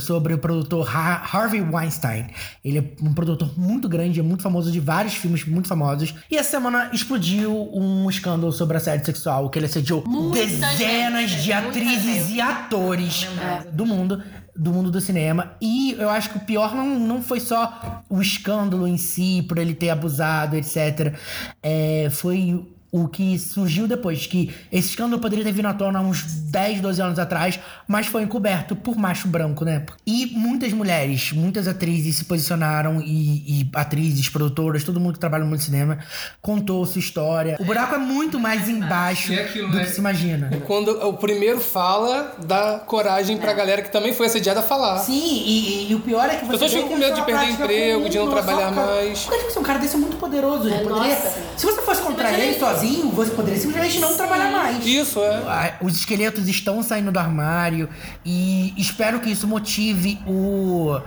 sobre 0.00 0.34
o 0.34 0.38
produtor 0.38 0.88
Ha- 0.94 1.22
Harvey 1.32 1.60
Weinstein. 1.60 2.28
Ele 2.64 2.78
é 2.78 2.84
um 3.04 3.12
produtor 3.12 3.50
muito 3.58 3.88
grande, 3.88 4.20
é 4.20 4.22
muito 4.22 4.42
famoso 4.42 4.70
de 4.70 4.80
vários 4.80 5.14
filmes 5.14 5.44
muito 5.44 5.68
famosos. 5.68 6.14
E 6.30 6.36
essa 6.36 6.50
semana 6.50 6.90
explodiu 6.92 7.70
um 7.72 8.08
escândalo 8.08 8.52
sobre 8.52 8.76
assédio 8.76 9.04
sexual, 9.06 9.48
que 9.50 9.58
ele 9.58 9.66
assediou 9.66 10.02
dezenas 10.32 11.30
de 11.30 11.52
atrizes 11.52 12.30
e 12.30 12.40
atores 12.40 13.26
do 13.72 13.84
mundo 13.86 14.22
do 14.60 14.74
mundo 14.74 14.90
do 14.90 15.00
cinema. 15.00 15.52
E 15.58 15.92
eu 15.92 16.10
acho 16.10 16.28
que 16.28 16.36
o 16.36 16.40
pior 16.40 16.74
não, 16.74 16.98
não 16.98 17.22
foi 17.22 17.40
só 17.40 18.02
o 18.10 18.20
escândalo 18.20 18.86
em 18.86 18.98
si, 18.98 19.42
por 19.48 19.56
ele 19.56 19.72
ter 19.72 19.88
abusado, 19.88 20.54
etc. 20.54 21.14
É, 21.62 22.08
foi 22.10 22.62
o 22.92 23.06
que 23.08 23.38
surgiu 23.38 23.86
depois, 23.86 24.26
que 24.26 24.52
esse 24.72 24.90
escândalo 24.90 25.20
poderia 25.22 25.44
ter 25.44 25.52
vindo 25.52 25.66
à 25.68 25.74
tona 25.74 25.98
há 26.00 26.02
uns 26.02 26.22
10, 26.24 26.80
12 26.80 27.00
anos 27.00 27.18
atrás, 27.18 27.58
mas 27.86 28.06
foi 28.06 28.22
encoberto 28.22 28.74
por 28.74 28.96
macho 28.96 29.28
branco, 29.28 29.64
né? 29.64 29.84
E 30.06 30.26
muitas 30.26 30.72
mulheres, 30.72 31.32
muitas 31.32 31.68
atrizes 31.68 32.16
se 32.16 32.24
posicionaram 32.24 33.00
e, 33.00 33.60
e 33.62 33.70
atrizes, 33.74 34.28
produtoras, 34.28 34.82
todo 34.82 34.98
mundo 34.98 35.12
que 35.14 35.18
trabalha 35.20 35.44
no 35.44 35.50
mundo 35.50 35.58
do 35.60 35.64
cinema 35.64 35.98
contou 36.42 36.84
sua 36.84 36.98
história. 36.98 37.56
O 37.60 37.64
buraco 37.64 37.94
é 37.94 37.98
muito 37.98 38.38
mais 38.40 38.68
embaixo 38.68 39.32
É 39.32 39.42
aquilo, 39.42 39.68
do 39.70 39.76
né? 39.76 39.84
que 39.84 39.90
se 39.90 40.00
imagina. 40.00 40.50
Quando 40.66 40.88
o 41.06 41.12
primeiro 41.14 41.60
fala, 41.60 42.36
dá 42.44 42.78
coragem 42.86 43.36
pra 43.36 43.52
galera 43.52 43.82
que 43.82 43.90
também 43.92 44.12
foi 44.12 44.26
assediada 44.26 44.62
falar. 44.62 44.98
Sim, 44.98 45.12
e, 45.12 45.86
e- 45.86 45.90
e 45.90 45.94
o 45.94 46.00
pior 46.00 46.24
é 46.28 46.36
que 46.36 46.44
você. 46.44 46.52
Pessoas 46.52 46.72
ficam 46.72 46.88
com 46.88 46.96
medo 46.96 47.12
é 47.12 47.14
de 47.14 47.22
perder 47.22 47.50
emprego, 47.50 47.98
comum 47.98 48.08
de 48.10 48.18
não 48.18 48.30
trabalhar 48.30 48.70
mais. 48.72 49.20
Porque, 49.20 49.36
tipo 49.38 49.50
assim, 49.50 49.60
um 49.60 49.62
cara 49.62 49.78
desse 49.78 49.94
é 49.94 49.98
muito 49.98 50.16
poderoso. 50.16 50.68
Ele 50.68 50.84
poderia, 50.88 51.14
nossa. 51.14 51.38
se 51.56 51.66
você 51.66 51.82
fosse 51.82 52.02
contra 52.02 52.30
ele 52.32 52.58
sozinho, 52.80 53.10
você 53.10 53.30
poderia 53.32 53.58
simplesmente 53.60 53.98
não 53.98 54.16
trabalhar 54.16 54.50
mais. 54.50 54.84
Isso, 54.86 55.20
é. 55.20 55.36
Ah, 55.46 55.72
Os 55.80 55.94
esqueletos 55.96 56.48
estão 56.48 56.82
saindo 56.82 57.10
do 57.12 57.18
armário 57.18 57.88
e 58.24 58.72
espero 58.76 59.20
que 59.20 59.30
isso 59.30 59.46
motive 59.46 60.18
o, 60.26 60.98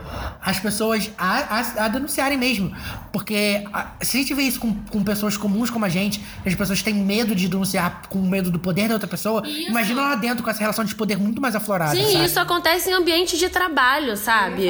as 0.42 0.60
pessoas 0.60 1.10
a, 1.18 1.60
a- 1.60 1.86
a 1.86 1.88
denunciarem 1.88 2.38
mesmo. 2.38 2.72
Porque 3.12 3.64
ah, 3.74 3.92
se 4.02 4.18
a 4.18 4.20
gente 4.22 4.34
vê 4.34 4.44
isso 4.44 4.60
com, 4.60 4.74
com 4.92 5.04
pessoas 5.04 5.38
comuns 5.38 5.70
como 5.70 5.86
a 5.86 5.90
gente, 5.90 6.20
que 6.42 6.50
as 6.50 6.56
pessoas 6.56 6.82
têm 6.82 6.94
medo 6.94 7.36
de 7.36 7.48
denunciar 7.48 8.04
com 8.10 8.20
medo 8.20 8.50
do 8.52 8.60
poder 8.60 8.88
da 8.88 8.96
outra 8.96 9.08
pessoa, 9.08 9.44
imagina 9.48 10.02
lá 10.02 10.16
dentro 10.16 10.44
com 10.44 10.50
essa 10.50 10.60
relação 10.60 10.84
de 10.86 10.96
poder 10.96 11.18
muito 11.18 11.42
mais 11.42 11.56
aflorada. 11.56 11.96
Sim, 11.96 12.12
sabe? 12.14 12.26
isso 12.26 12.40
acontece 12.40 12.90
em 12.90 12.94
ambiente 12.94 13.38
de 13.38 13.50
trabalho, 13.50 14.16
sabe? 14.18 14.68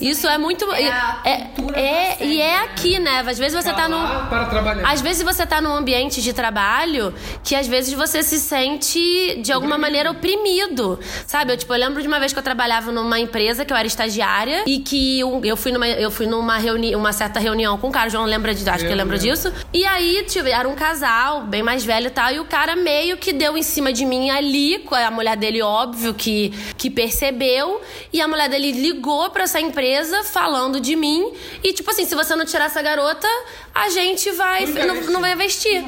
Isso 0.00 0.26
é 0.26 0.38
muito. 0.38 0.64
É 0.72 0.90
a 0.90 1.20
É, 1.24 1.36
cultura 1.54 1.78
é- 1.80 2.16
do 2.16 2.24
e 2.24 2.40
é 2.40 2.64
aqui, 2.64 2.98
né? 2.98 3.20
Às 3.20 3.38
vezes 3.38 3.54
você 3.62 3.72
tá 3.72 3.88
num. 3.88 3.96
Lá 3.96 4.26
para 4.26 4.44
trabalhar. 4.46 4.88
Às 4.90 5.00
vezes 5.00 5.22
você 5.22 5.46
tá 5.46 5.60
num 5.60 5.72
ambiente 5.72 6.20
de 6.22 6.32
trabalho 6.32 6.45
que 7.42 7.54
às 7.54 7.66
vezes 7.66 7.92
você 7.94 8.22
se 8.22 8.38
sente 8.38 9.40
de 9.42 9.52
alguma 9.52 9.76
maneira 9.78 10.10
oprimido. 10.10 10.98
Sabe? 11.26 11.52
Eu, 11.52 11.56
tipo, 11.56 11.72
eu 11.74 11.78
lembro 11.78 12.00
de 12.02 12.08
uma 12.08 12.18
vez 12.18 12.32
que 12.32 12.38
eu 12.38 12.42
trabalhava 12.42 12.92
numa 12.92 13.18
empresa 13.18 13.64
que 13.64 13.72
eu 13.72 13.76
era 13.76 13.86
estagiária 13.86 14.64
e 14.66 14.78
que 14.80 15.22
um- 15.24 15.44
eu 15.44 15.56
fui 15.56 15.72
numa, 15.72 15.88
eu 15.88 16.10
fui 16.10 16.26
numa 16.26 16.56
reuni 16.58 16.94
uma 16.94 17.12
certa 17.12 17.40
reunião 17.40 17.78
com 17.78 17.88
um 17.88 17.92
cara, 17.92 18.08
o 18.08 18.10
João 18.10 18.24
lembra 18.24 18.54
de, 18.54 18.68
acho 18.68 18.80
que 18.80 18.86
ele 18.86 18.94
lembra 18.94 19.18
disso. 19.18 19.52
E 19.72 19.84
aí, 19.84 20.24
tipo, 20.26 20.46
era 20.48 20.68
um 20.68 20.74
casal, 20.74 21.42
bem 21.42 21.62
mais 21.62 21.84
velho 21.84 22.06
e 22.08 22.10
tal, 22.10 22.32
e 22.32 22.40
o 22.40 22.44
cara 22.44 22.76
meio 22.76 23.16
que 23.16 23.32
deu 23.32 23.56
em 23.56 23.62
cima 23.62 23.92
de 23.92 24.04
mim 24.04 24.30
ali, 24.30 24.78
com 24.80 24.94
a 24.94 25.10
mulher 25.10 25.36
dele, 25.36 25.62
óbvio, 25.62 26.14
que, 26.14 26.50
que 26.76 26.90
percebeu, 26.90 27.80
e 28.12 28.20
a 28.20 28.28
mulher 28.28 28.48
dele 28.48 28.72
ligou 28.72 29.28
pra 29.30 29.44
essa 29.44 29.60
empresa 29.60 30.22
falando 30.24 30.80
de 30.80 30.94
mim, 30.96 31.32
e 31.62 31.72
tipo 31.72 31.90
assim, 31.90 32.04
se 32.04 32.14
você 32.14 32.34
não 32.36 32.44
tirar 32.44 32.66
essa 32.66 32.82
garota, 32.82 33.26
a 33.76 33.90
gente 33.90 34.30
vai, 34.32 34.64
não, 34.66 34.94
não 35.12 35.20
vai 35.20 35.36
vestir. 35.36 35.84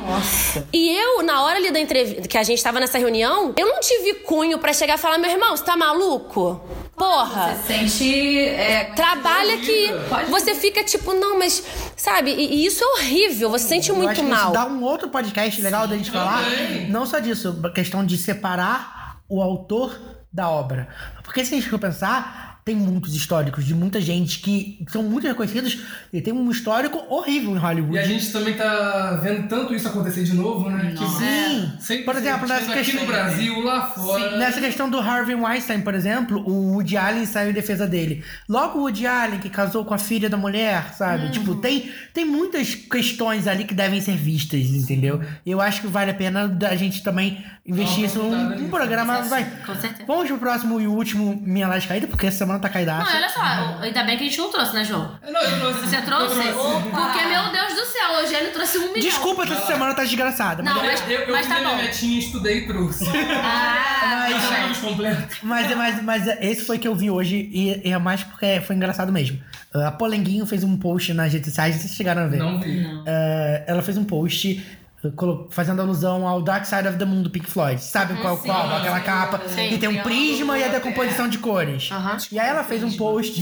E 0.72 0.94
eu, 0.96 1.22
na 1.22 1.42
hora 1.42 1.56
ali 1.56 1.70
da 1.70 1.80
entrevista, 1.80 2.28
que 2.28 2.36
a 2.36 2.42
gente 2.42 2.62
tava 2.62 2.78
nessa 2.78 2.98
reunião, 2.98 3.54
eu 3.56 3.66
não 3.66 3.80
tive 3.80 4.14
cunho 4.20 4.58
pra 4.58 4.72
chegar 4.72 4.94
e 4.96 4.98
falar, 4.98 5.16
meu 5.18 5.30
irmão, 5.30 5.56
você 5.56 5.64
tá 5.64 5.76
maluco? 5.76 6.60
Porra! 6.96 7.56
Sente. 7.66 8.38
É, 8.38 8.84
Trabalha 8.94 9.56
que 9.58 9.88
Pode- 10.08 10.30
você 10.30 10.54
fica 10.54 10.82
tipo, 10.84 11.14
não, 11.14 11.38
mas 11.38 11.62
sabe? 11.96 12.32
E, 12.32 12.56
e 12.62 12.66
isso 12.66 12.82
é 12.84 12.86
horrível, 12.88 13.50
você 13.50 13.62
se 13.64 13.68
sente 13.68 13.88
Eu 13.90 13.96
muito 13.96 14.10
acho 14.10 14.20
que 14.22 14.26
mal. 14.26 14.44
Isso 14.44 14.52
dá 14.52 14.66
um 14.66 14.82
outro 14.82 15.08
podcast 15.08 15.60
legal 15.62 15.86
da 15.86 15.96
gente 15.96 16.10
falar. 16.10 16.42
Não 16.88 17.06
só 17.06 17.18
disso, 17.20 17.58
a 17.64 17.70
questão 17.70 18.04
de 18.04 18.18
separar 18.18 19.18
o 19.28 19.40
autor 19.42 19.98
da 20.32 20.48
obra. 20.50 20.88
Porque 21.22 21.44
se 21.44 21.54
a 21.54 21.58
gente 21.58 21.68
for 21.70 21.78
pensar, 21.78 22.47
tem 22.68 22.76
muitos 22.76 23.14
históricos 23.14 23.64
de 23.64 23.74
muita 23.74 23.98
gente 23.98 24.40
que 24.40 24.84
são 24.88 25.02
muito 25.02 25.26
reconhecidos 25.26 25.78
e 26.12 26.20
tem 26.20 26.34
um 26.34 26.50
histórico 26.50 27.02
horrível 27.08 27.52
em 27.54 27.58
Hollywood. 27.58 27.94
E 27.96 27.98
a 27.98 28.02
gente 28.06 28.30
também 28.30 28.52
tá 28.52 29.18
vendo 29.22 29.48
tanto 29.48 29.74
isso 29.74 29.88
acontecer 29.88 30.22
de 30.22 30.34
novo, 30.34 30.68
né? 30.68 30.92
Que 30.94 31.06
Sim. 31.08 31.72
sempre 31.80 32.04
Por 32.04 32.14
exemplo, 32.16 32.46
nessa 32.46 32.70
aqui 32.70 32.84
questão- 32.84 33.00
no 33.00 33.06
Brasil, 33.06 33.60
lá 33.62 33.86
fora. 33.86 34.36
Nessa 34.36 34.60
questão 34.60 34.90
do 34.90 34.98
Harvey 34.98 35.34
Weinstein, 35.34 35.80
por 35.80 35.94
exemplo, 35.94 36.42
o 36.46 36.74
Woody 36.74 36.98
Allen 36.98 37.24
saiu 37.24 37.50
em 37.50 37.54
defesa 37.54 37.86
dele. 37.86 38.22
Logo 38.46 38.80
o 38.80 38.82
Woody 38.82 39.06
Allen, 39.06 39.40
que 39.40 39.48
casou 39.48 39.82
com 39.86 39.94
a 39.94 39.98
filha 39.98 40.28
da 40.28 40.36
mulher, 40.36 40.92
sabe? 40.94 41.24
Uhum. 41.24 41.30
Tipo, 41.30 41.54
tem, 41.54 41.90
tem 42.12 42.26
muitas 42.26 42.74
questões 42.74 43.46
ali 43.46 43.64
que 43.64 43.74
devem 43.74 44.02
ser 44.02 44.16
vistas, 44.16 44.60
entendeu? 44.60 45.22
Eu 45.46 45.58
acho 45.62 45.80
que 45.80 45.86
vale 45.86 46.10
a 46.10 46.14
pena 46.14 46.54
a 46.68 46.76
gente 46.76 47.02
também 47.02 47.42
investir 47.66 48.04
isso 48.04 48.18
num, 48.18 48.50
nisso. 48.50 48.64
programa. 48.68 49.22
Vai. 49.22 49.44
Com 49.64 49.74
certeza. 49.74 50.04
Vamos 50.06 50.26
pro 50.28 50.38
próximo 50.38 50.78
e 50.80 50.86
último 50.86 51.40
Minha 51.44 51.66
Laje 51.68 51.86
Caída, 51.88 52.06
porque 52.06 52.26
essa 52.26 52.38
semana 52.38 52.57
tá 52.58 52.68
caidaça. 52.68 53.10
Não, 53.10 53.16
olha 53.16 53.28
só, 53.28 53.82
ainda 53.82 54.02
bem 54.04 54.16
que 54.16 54.24
a 54.24 54.26
gente 54.26 54.38
não 54.38 54.50
trouxe, 54.50 54.74
né, 54.74 54.84
João? 54.84 55.18
Não, 55.22 55.40
eu 55.40 55.58
trouxe. 55.60 55.80
Você 55.80 56.02
trouxe? 56.02 56.34
Porque, 56.34 57.24
meu 57.26 57.52
Deus 57.52 57.74
do 57.74 57.86
céu, 57.86 58.10
o 58.16 58.20
Eugênio 58.20 58.52
trouxe 58.52 58.78
um 58.78 58.92
milhão. 58.92 59.08
Desculpa 59.08 59.46
se 59.46 59.52
essa 59.52 59.66
semana 59.66 59.94
tá 59.94 60.04
desgraçada. 60.04 60.62
Não, 60.62 60.74
mas, 60.76 61.00
mas, 61.00 61.10
Eu, 61.10 61.20
eu 61.20 61.32
mas 61.32 61.46
tá 61.46 61.60
bom. 61.60 61.76
metinha, 61.76 62.18
estudei 62.18 62.58
e 62.58 62.66
trouxe. 62.66 63.04
Ah, 63.08 64.28
Mas- 64.68 64.78
completo. 64.78 65.36
Mas, 65.42 65.76
mas, 65.76 66.02
mas 66.02 66.26
esse 66.40 66.64
foi 66.64 66.78
que 66.78 66.86
eu 66.86 66.94
vi 66.94 67.10
hoje 67.10 67.48
e, 67.52 67.88
e 67.88 67.92
é 67.92 67.98
mais 67.98 68.22
porque 68.22 68.60
foi 68.60 68.76
engraçado 68.76 69.12
mesmo. 69.12 69.38
A 69.74 69.90
Polenguinho 69.90 70.46
fez 70.46 70.64
um 70.64 70.76
post 70.76 71.12
nas 71.12 71.32
redes 71.32 71.48
sociais, 71.48 71.76
vocês 71.76 71.92
chegaram 71.94 72.22
a 72.22 72.26
ver. 72.26 72.38
Não 72.38 72.58
vi. 72.60 72.86
Eh, 73.06 73.64
ela 73.66 73.82
fez 73.82 73.96
um 73.98 74.04
post 74.04 74.64
fazendo 75.50 75.80
alusão 75.80 76.26
ao 76.26 76.42
Dark 76.42 76.64
Side 76.64 76.88
of 76.88 76.98
the 76.98 77.04
Moon 77.04 77.22
do 77.22 77.30
Pink 77.30 77.48
Floyd. 77.48 77.80
Sabe 77.80 78.20
qual, 78.20 78.36
qual? 78.38 78.76
Aquela 78.76 79.00
capa 79.00 79.40
Sim. 79.48 79.68
que 79.68 79.78
tem 79.78 79.88
um 79.88 80.02
prisma 80.02 80.58
e 80.58 80.64
a 80.64 80.68
decomposição 80.68 81.28
de 81.28 81.38
cores. 81.38 81.88
E 82.32 82.38
aí 82.38 82.48
ela 82.48 82.64
fez 82.64 82.82
um 82.82 82.90
post. 82.96 83.40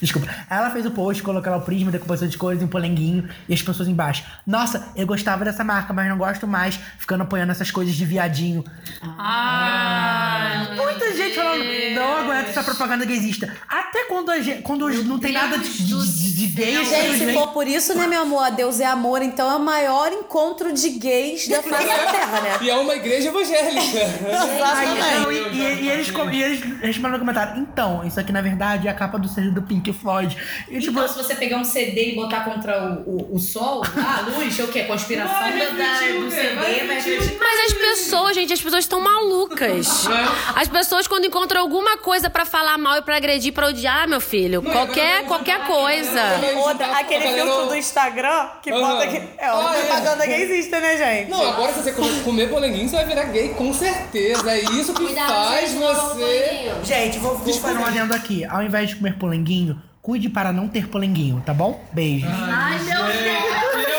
Desculpa. 0.00 0.28
Aí 0.48 0.58
ela 0.58 0.70
fez 0.70 0.86
um 0.86 0.90
post, 0.90 1.22
colocou 1.22 1.50
lá 1.50 1.58
o 1.58 1.62
prisma, 1.62 1.90
decomposição 1.90 2.28
de 2.28 2.38
cores 2.38 2.62
e 2.62 2.64
um 2.64 2.68
polenguinho 2.68 3.28
e 3.48 3.54
as 3.54 3.62
pessoas 3.62 3.88
embaixo. 3.88 4.24
Nossa, 4.46 4.92
eu 4.94 5.06
gostava 5.06 5.44
dessa 5.44 5.64
marca, 5.64 5.92
mas 5.92 6.08
não 6.08 6.16
gosto 6.16 6.46
mais 6.46 6.78
ficando 6.98 7.24
apoiando 7.24 7.50
essas 7.50 7.70
coisas 7.70 7.94
de 7.94 8.04
viadinho. 8.04 8.64
Ah, 9.02 10.68
Muita 10.76 11.16
gente 11.16 11.34
falando, 11.34 11.64
não 11.94 12.16
aguento 12.16 12.48
essa 12.48 12.62
propaganda 12.62 13.04
gaysista. 13.04 13.52
Até 13.68 14.04
quando, 14.04 14.30
a 14.30 14.40
gente, 14.40 14.62
quando 14.62 14.88
não 15.04 15.18
tem 15.18 15.32
nada 15.32 15.58
de, 15.58 15.68
de, 15.68 15.84
de, 15.84 16.34
de 16.34 16.46
gay, 16.46 16.84
Gente, 16.84 17.18
se 17.18 17.32
for 17.32 17.48
por 17.48 17.66
isso, 17.66 17.94
né, 17.94 18.06
meu 18.06 18.22
amor? 18.22 18.50
Deus 18.52 18.78
é 18.78 18.86
amor, 18.86 19.22
então 19.22 19.50
é 19.50 19.56
o 19.56 19.60
maior 19.60 20.12
encontro 20.12 20.75
de 20.76 20.90
gays 20.90 21.48
da 21.48 21.62
face 21.62 21.86
da 21.86 22.12
Terra, 22.12 22.40
né? 22.40 22.58
E 22.62 22.70
é 22.70 22.74
uma 22.76 22.94
igreja 22.94 23.28
evangélica. 23.28 23.98
Aí, 23.98 24.88
então, 24.94 25.30
Exatamente. 25.32 25.56
e, 25.56 25.58
e- 25.60 25.82
e 25.84 25.88
eles, 25.90 26.10
com- 26.10 26.30
e 26.30 26.42
eles 26.42 26.60
responderam 26.80 27.12
no 27.14 27.18
comentário, 27.20 27.60
então, 27.60 28.04
isso 28.06 28.18
aqui 28.18 28.32
na 28.32 28.40
verdade 28.42 28.88
é 28.88 28.90
a 28.90 28.94
capa 28.94 29.18
do 29.18 29.28
CD 29.28 29.50
do 29.50 29.62
Pink 29.62 29.92
Floyd. 29.92 30.36
E 30.68 30.78
tipo, 30.80 30.92
Então, 30.92 31.08
se 31.08 31.14
você 31.16 31.34
pegar 31.34 31.56
um 31.58 31.64
CD 31.64 32.12
e 32.12 32.14
botar 32.14 32.40
contra 32.44 33.02
o, 33.06 33.32
o, 33.32 33.36
o 33.36 33.38
sol, 33.38 33.82
ah, 33.96 34.18
a 34.18 34.20
luz, 34.38 34.58
é 34.58 34.64
o 34.64 34.68
quê? 34.68 34.84
Conspiração 34.84 35.38
Vai 35.38 35.52
da, 35.58 35.64
o 35.66 36.24
do? 36.24 36.30
CD, 36.30 36.54
Vai 36.54 36.72
o 36.72 36.88
refletir. 36.88 37.36
Mas 37.38 37.60
as 37.66 37.72
pessoas, 37.72 38.34
gente, 38.34 38.52
as 38.52 38.60
pessoas 38.60 38.84
estão 38.84 39.00
malucas. 39.00 40.06
As 40.56 40.68
pessoas, 40.68 41.06
quando 41.06 41.26
encontram 41.26 41.60
alguma 41.60 41.98
coisa 41.98 42.30
pra 42.30 42.44
falar 42.44 42.78
mal 42.78 42.96
e 42.98 43.02
pra 43.02 43.16
agredir, 43.16 43.52
pra 43.52 43.66
odiar, 43.66 44.08
meu 44.08 44.20
filho, 44.20 44.62
qualquer, 44.62 45.24
qualquer 45.24 45.66
coisa. 45.66 46.20
Outra, 46.56 46.86
aquele 46.98 47.28
filtro 47.28 47.66
do 47.66 47.76
Instagram 47.76 48.48
que 48.62 48.70
bota 48.70 49.06
que 49.06 49.16
é 49.38 49.52
uma 49.52 49.70
Ah, 49.70 49.76
é. 49.76 49.82
propaganda 49.82 50.26
né, 50.70 50.96
gente? 50.96 51.30
Não, 51.30 51.48
agora 51.48 51.72
se 51.72 51.82
você 51.82 51.92
comer, 51.92 52.22
comer 52.22 52.48
polenguinho, 52.48 52.88
você 52.88 52.96
vai 52.96 53.06
virar 53.06 53.24
gay, 53.24 53.50
com 53.50 53.72
certeza. 53.72 54.50
É 54.50 54.60
isso 54.60 54.92
que 54.94 55.14
faz 55.14 55.72
você. 55.72 56.72
gente, 56.84 57.18
vou, 57.18 57.36
vou 57.36 57.54
fazer 57.54 57.78
um 57.78 57.84
adendo 57.86 58.14
aqui. 58.14 58.44
Ao 58.44 58.62
invés 58.62 58.90
de 58.90 58.96
comer 58.96 59.16
polenguinho, 59.18 59.80
cuide 60.02 60.28
para 60.28 60.52
não 60.52 60.68
ter 60.68 60.88
polenguinho, 60.88 61.42
tá 61.44 61.52
bom? 61.54 61.80
Beijo. 61.92 62.26
Ai, 62.28 62.78
meu 62.80 63.04
Deus. 63.04 63.86
Deus! 63.86 63.96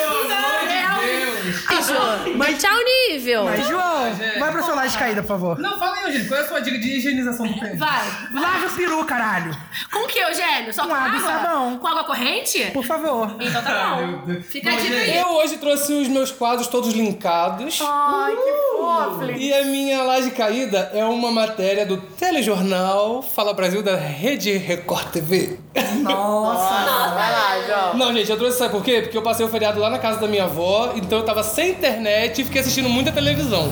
Mas, 2.35 2.61
Tchau, 2.61 2.77
nível. 3.09 3.45
mas 3.45 3.67
João, 3.67 3.96
vai 4.39 4.51
pro 4.51 4.63
seu 4.63 4.75
laje 4.75 4.97
caída, 4.97 5.21
por 5.21 5.27
favor. 5.29 5.59
Não, 5.59 5.77
fala 5.79 5.97
aí, 5.97 6.03
Eugênio, 6.05 6.27
qual 6.27 6.39
é 6.39 6.43
a 6.43 6.47
sua 6.47 6.59
dica 6.61 6.77
de 6.77 6.87
higienização 6.97 7.47
do 7.47 7.59
pênis? 7.59 7.79
Vai. 7.79 8.01
Lava 8.33 8.65
o 8.67 8.69
peru, 8.75 9.05
caralho. 9.05 9.55
Com 9.91 9.99
o 10.05 10.07
que, 10.07 10.19
Eugênio? 10.19 10.73
Só 10.73 10.83
Com 10.83 10.89
com, 10.89 10.95
água 10.95 11.17
e 11.17 11.19
água? 11.19 11.31
sabão. 11.31 11.77
Com 11.77 11.87
água 11.87 12.03
corrente? 12.03 12.59
Por 12.73 12.83
favor. 12.85 13.35
Então 13.39 13.61
tá 13.61 13.95
bom. 13.97 14.41
Fica 14.41 14.69
a 14.71 14.75
dica 14.75 14.95
aí. 14.95 15.17
Eu 15.17 15.27
hoje 15.35 15.57
trouxe 15.57 15.93
os 15.93 16.07
meus 16.07 16.31
quadros 16.31 16.67
todos 16.67 16.93
linkados. 16.93 17.79
Ai, 17.81 18.35
que 18.35 18.77
fofo. 18.77 19.23
E 19.37 19.53
a 19.53 19.63
minha 19.65 20.03
laje 20.03 20.31
caída 20.31 20.91
é 20.93 21.03
uma 21.05 21.31
matéria 21.31 21.85
do 21.85 21.97
telejornal 21.97 23.21
Fala 23.21 23.53
Brasil 23.53 23.81
da 23.83 23.95
Rede 23.95 24.51
Record 24.57 25.09
TV. 25.11 25.59
Vai 26.03 27.31
lá, 27.31 27.61
João. 27.65 27.97
Não, 27.97 28.13
gente, 28.13 28.29
eu 28.29 28.37
trouxe, 28.37 28.57
sabe 28.57 28.71
por 28.71 28.83
quê? 28.83 29.01
Porque 29.01 29.17
eu 29.17 29.21
passei 29.21 29.45
o 29.45 29.49
feriado 29.49 29.79
lá 29.79 29.89
na 29.89 29.99
casa 29.99 30.19
da 30.19 30.27
minha 30.27 30.43
avó, 30.45 30.93
então 30.95 31.19
eu 31.19 31.25
tava 31.25 31.43
sem 31.43 31.71
internet 31.71 32.41
e 32.41 32.45
fiquei 32.45 32.61
assistindo 32.61 32.89
muita 32.89 33.11
televisão. 33.11 33.71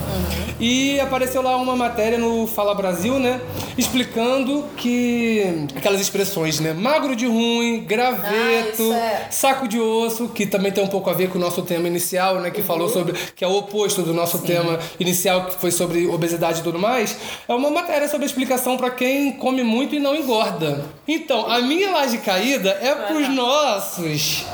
E 0.60 1.00
apareceu 1.00 1.42
lá 1.42 1.58
uma 1.58 1.76
matéria 1.76 2.18
no 2.18 2.48
Fala 2.48 2.74
Brasil, 2.74 3.20
né? 3.20 3.42
Explicando 3.78 4.66
que 4.78 5.68
aquelas 5.76 6.00
expressões, 6.00 6.60
né? 6.60 6.74
Magro 6.74 7.16
de 7.16 7.26
ruim, 7.26 7.82
Ah, 7.84 7.88
graveto, 7.88 8.84
isso 8.84 8.94
é. 8.94 9.28
saco 9.30 9.68
de 9.68 9.80
osso, 9.80 10.30
que 10.30 10.46
também 10.46 10.72
tem 10.72 10.84
um 10.84 10.88
pouco 10.88 11.10
a 11.10 11.14
ver 11.14 11.30
com 11.30 11.38
o 11.38 11.42
nosso 11.42 11.62
tema 11.62 11.88
inicial, 11.88 12.40
né? 12.40 12.52
Que 12.52 12.62
falou 12.62 12.88
sobre. 12.90 13.14
que 13.36 13.44
é 13.44 13.48
o 13.48 13.56
oposto 13.58 14.02
do 14.02 14.14
nosso 14.14 14.40
tema 14.40 14.80
inicial, 15.00 15.46
que 15.46 15.56
foi 15.60 15.72
sobre 15.72 16.08
obesidade 16.08 16.62
e 16.62 16.64
tudo 16.64 16.80
mais. 16.80 17.18
É 17.48 17.54
uma 17.54 17.70
matéria 17.70 18.08
sobre 18.08 18.24
a 18.24 18.28
explicação 18.28 18.78
pra 18.78 18.90
quem 18.90 19.34
come 19.34 19.64
muito 19.64 19.96
e 19.96 20.00
não 20.00 20.16
engorda. 20.16 20.86
Então, 21.08 21.50
a 21.50 21.60
minha 21.62 21.92
laje 21.92 22.18
caída 22.20 22.70
é 22.82 22.94
pros 22.96 23.28
nossos 23.30 24.46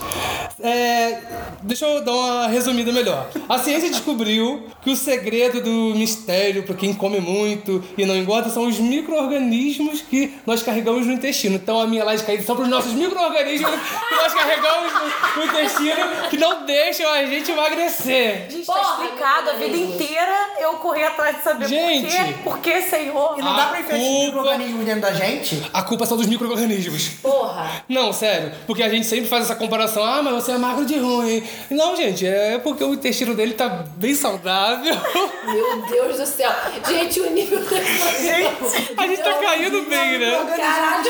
É, 0.63 1.17
deixa 1.63 1.85
eu 1.85 2.03
dar 2.03 2.11
uma 2.11 2.47
resumida 2.47 2.91
melhor. 2.91 3.29
A 3.49 3.57
ciência 3.57 3.89
descobriu 3.89 4.67
que 4.83 4.91
o 4.91 4.95
segredo 4.95 5.50
do 5.59 5.95
mistério 5.95 6.63
para 6.63 6.75
quem 6.75 6.93
come 6.93 7.19
muito 7.19 7.83
e 7.97 8.05
não 8.05 8.15
engorda 8.15 8.49
são 8.49 8.67
os 8.67 8.79
micro-organismos 8.79 10.01
que 10.01 10.33
nós 10.45 10.63
carregamos 10.63 11.05
no 11.05 11.13
intestino. 11.13 11.55
Então 11.55 11.81
a 11.81 11.87
minha 11.87 12.03
laje 12.03 12.23
caída 12.23 12.43
são 12.43 12.55
para 12.55 12.63
os 12.63 12.69
nossos 12.69 12.93
micro-organismos 12.93 13.71
que 13.71 14.15
nós 14.15 14.33
carregamos 14.33 14.93
no, 14.93 15.41
no 15.41 15.51
intestino 15.51 16.29
que 16.29 16.37
não 16.37 16.65
deixam 16.65 17.11
a 17.11 17.25
gente 17.25 17.51
emagrecer. 17.51 18.49
Gente, 18.49 18.65
tá 18.65 18.81
explicado 18.81 19.49
a 19.49 19.53
vida 19.53 19.75
inteira 19.75 20.50
eu 20.61 20.73
corri 20.73 21.03
atrás 21.03 21.37
de 21.37 21.43
saber 21.43 21.67
Gente. 21.67 22.03
por 22.03 22.09
quê. 22.25 22.33
Por 22.43 22.57
que, 22.59 22.81
Senhor? 22.83 23.35
E 23.37 23.41
não 23.41 23.55
dá 23.55 23.65
pra 23.67 23.79
enfiar 23.79 23.97
culpa- 23.97 24.25
micro-organismo 24.25 24.83
dentro 24.83 25.01
da 25.01 25.13
gente? 25.13 25.61
A 25.73 25.81
culpa 25.83 26.05
são 26.05 26.17
dos 26.17 26.27
micro-organismos. 26.27 27.09
Porra. 27.21 27.83
Não, 27.89 28.11
sério. 28.13 28.51
Porque 28.67 28.83
a 28.83 28.89
gente 28.89 29.05
sempre 29.05 29.27
faz 29.27 29.45
essa 29.45 29.55
comparação. 29.55 30.03
Ah, 30.03 30.21
mas 30.21 30.33
você 30.33 30.51
é 30.51 30.57
magro 30.57 30.85
de 30.85 30.97
ruim. 30.97 31.43
Não, 31.69 31.95
gente, 31.95 32.25
é 32.25 32.57
porque 32.59 32.83
o 32.83 32.93
intestino 32.93 33.33
dele 33.35 33.53
tá 33.53 33.67
bem 33.69 34.13
saudável. 34.15 34.93
Meu 35.45 35.81
Deus 35.87 36.17
do 36.17 36.25
céu. 36.25 36.51
Gente, 36.87 37.19
o 37.19 37.29
nível 37.31 37.59
desse 37.59 38.31
A 38.97 39.07
gente 39.07 39.21
tá 39.21 39.33
caindo 39.33 39.81
bem, 39.83 40.19
né? 40.19 40.45
Caralho, 40.55 41.03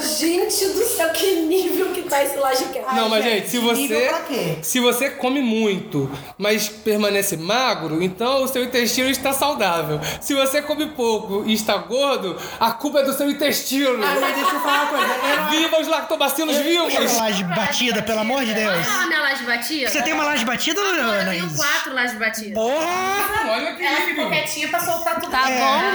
gente 0.00 0.66
do 0.66 0.84
céu, 0.84 1.08
que 1.10 1.36
nível 1.42 1.86
que 1.92 2.02
tá 2.02 2.22
esse 2.22 2.36
laje 2.36 2.64
Não, 2.94 3.08
mas 3.08 3.24
gente, 3.24 3.48
se 3.48 3.58
nível 3.58 3.74
você 3.76 4.06
pra 4.08 4.20
quê? 4.20 4.56
se 4.62 4.80
você 4.80 5.10
come 5.10 5.40
muito, 5.40 6.10
mas 6.38 6.68
permanece 6.68 7.36
magro, 7.36 8.02
então 8.02 8.42
o 8.44 8.48
seu 8.48 8.62
intestino 8.66 9.08
está 9.08 9.32
saudável. 9.32 10.00
Se 10.20 10.34
você 10.34 10.60
come 10.62 10.86
pouco 10.88 11.44
e 11.46 11.54
está 11.54 11.76
gordo, 11.78 12.36
a 12.60 12.70
culpa 12.72 13.00
é 13.00 13.02
do 13.04 13.12
seu 13.12 13.28
intestino. 13.30 14.04
Ah, 14.04 14.16
mas 14.20 14.34
deixa 14.34 14.54
eu 14.54 14.60
falar 14.60 14.82
uma 14.82 14.86
coisa. 14.98 15.14
Eu 15.14 15.36
não- 15.42 15.50
Viva 15.50 15.80
os 15.80 15.88
lactobacilos 15.88 16.56
vivos! 16.58 16.92
Uma 16.94 17.22
laje 17.22 17.44
batida, 17.44 18.02
pelo 18.02 18.20
amor 18.20 18.44
de 18.44 18.52
Deus. 18.54 18.86
Ah, 18.88 19.06
minha 19.06 19.20
laje 19.22 19.44
batida? 19.44 19.90
Você 19.90 20.02
tem 20.02 20.12
uma 20.12 20.24
laje 20.24 20.44
batida, 20.44 20.80
Eu 20.80 21.30
tenho 21.30 21.54
quatro 21.56 21.94
lajes 21.94 22.18
batidas. 22.18 22.54
Porra! 22.54 23.50
Olha 23.50 23.74
que 23.74 23.84
Ela 23.84 24.00
ficou 24.00 24.28
quietinha 24.28 24.68
pra 24.68 24.80
soltar 24.80 25.14
tudo. 25.20 25.30
Tá 25.30 25.44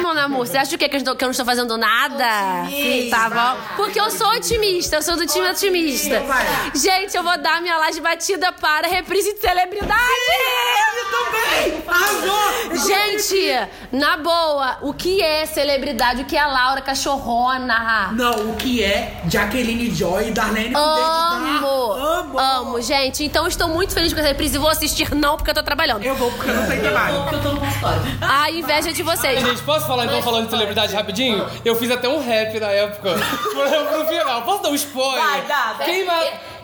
bom, 0.02 0.14
meu 0.14 0.24
amor? 0.24 0.48
Você 0.48 0.58
acha 0.58 0.76
o 0.76 0.78
quê? 0.78 0.88
Que 0.90 0.98
eu, 0.98 1.02
eu 1.02 1.16
não 1.22 1.32
estou 1.32 1.46
fazendo 1.46 1.78
nada? 1.78 2.26
Tá 3.10 3.30
bom? 3.30 3.62
Porque 3.76 4.00
eu 4.00 4.10
sou 4.10 4.28
otimista, 4.36 4.96
eu 4.98 5.02
sou 5.02 5.16
do 5.18 5.26
time 5.28 5.50
otimista. 5.50 6.22
Gente, 6.74 7.16
eu 7.16 7.24
vou 7.24 7.38
dar 7.38 7.62
minha 7.62 7.78
laje 7.78 8.00
batida 8.00 8.52
para 8.54 8.88
reprise 8.88 9.34
de 9.34 9.40
celebridade! 9.42 9.92
Arrasou! 11.88 12.61
Gente, 12.86 13.68
na 13.92 14.18
boa, 14.18 14.78
o 14.82 14.94
que 14.94 15.22
é 15.22 15.46
celebridade? 15.46 16.22
O 16.22 16.26
que 16.26 16.36
é 16.36 16.40
a 16.40 16.48
Laura 16.48 16.82
Cachorrona? 16.82 18.10
Não, 18.14 18.52
o 18.52 18.56
que 18.56 18.84
é 18.84 19.22
Jaqueline 19.28 19.94
Joy 19.94 20.30
e 20.30 20.32
Darlene 20.32 20.76
Amo! 20.76 21.94
Amo! 21.94 22.40
Amo, 22.40 22.82
gente. 22.82 23.24
Então 23.24 23.48
estou 23.48 23.68
muito 23.68 23.94
feliz 23.94 24.14
com 24.14 24.20
essa 24.20 24.30
reprise 24.30 24.56
e 24.56 24.60
vou 24.60 24.70
assistir 24.70 25.14
não 25.14 25.38
porque 25.38 25.52
eu 25.52 25.56
tô 25.56 25.64
trabalhando. 25.64 26.04
Eu 26.04 26.16
vou 26.16 26.32
porque 26.32 26.50
eu 26.50 26.56
não 26.56 26.68
tenho 26.68 26.82
trabalho. 26.82 27.16
A 28.22 28.52
inveja 28.52 28.94
de 28.94 29.04
vocês. 29.04 29.40
Gente, 29.42 29.62
posso 29.64 29.88
falar 29.88 30.06
então 30.06 30.22
falando 30.22 30.46
de 30.46 30.52
celebridade 30.52 30.94
rapidinho? 30.94 31.46
Eu 31.66 31.76
fiz 31.76 31.92
até 31.92 32.08
um 32.08 32.24
rap 32.24 32.60
na 32.60 32.68
época. 32.68 33.14
pro, 33.14 33.86
pro 33.88 34.06
final. 34.08 34.42
Posso 34.44 34.64
dar 34.64 34.70
um 34.70 34.76
spoiler? 34.76 35.24
Vai, 35.24 35.42
dá. 35.42 35.76
Quem, 35.84 36.06
ma 36.06 36.22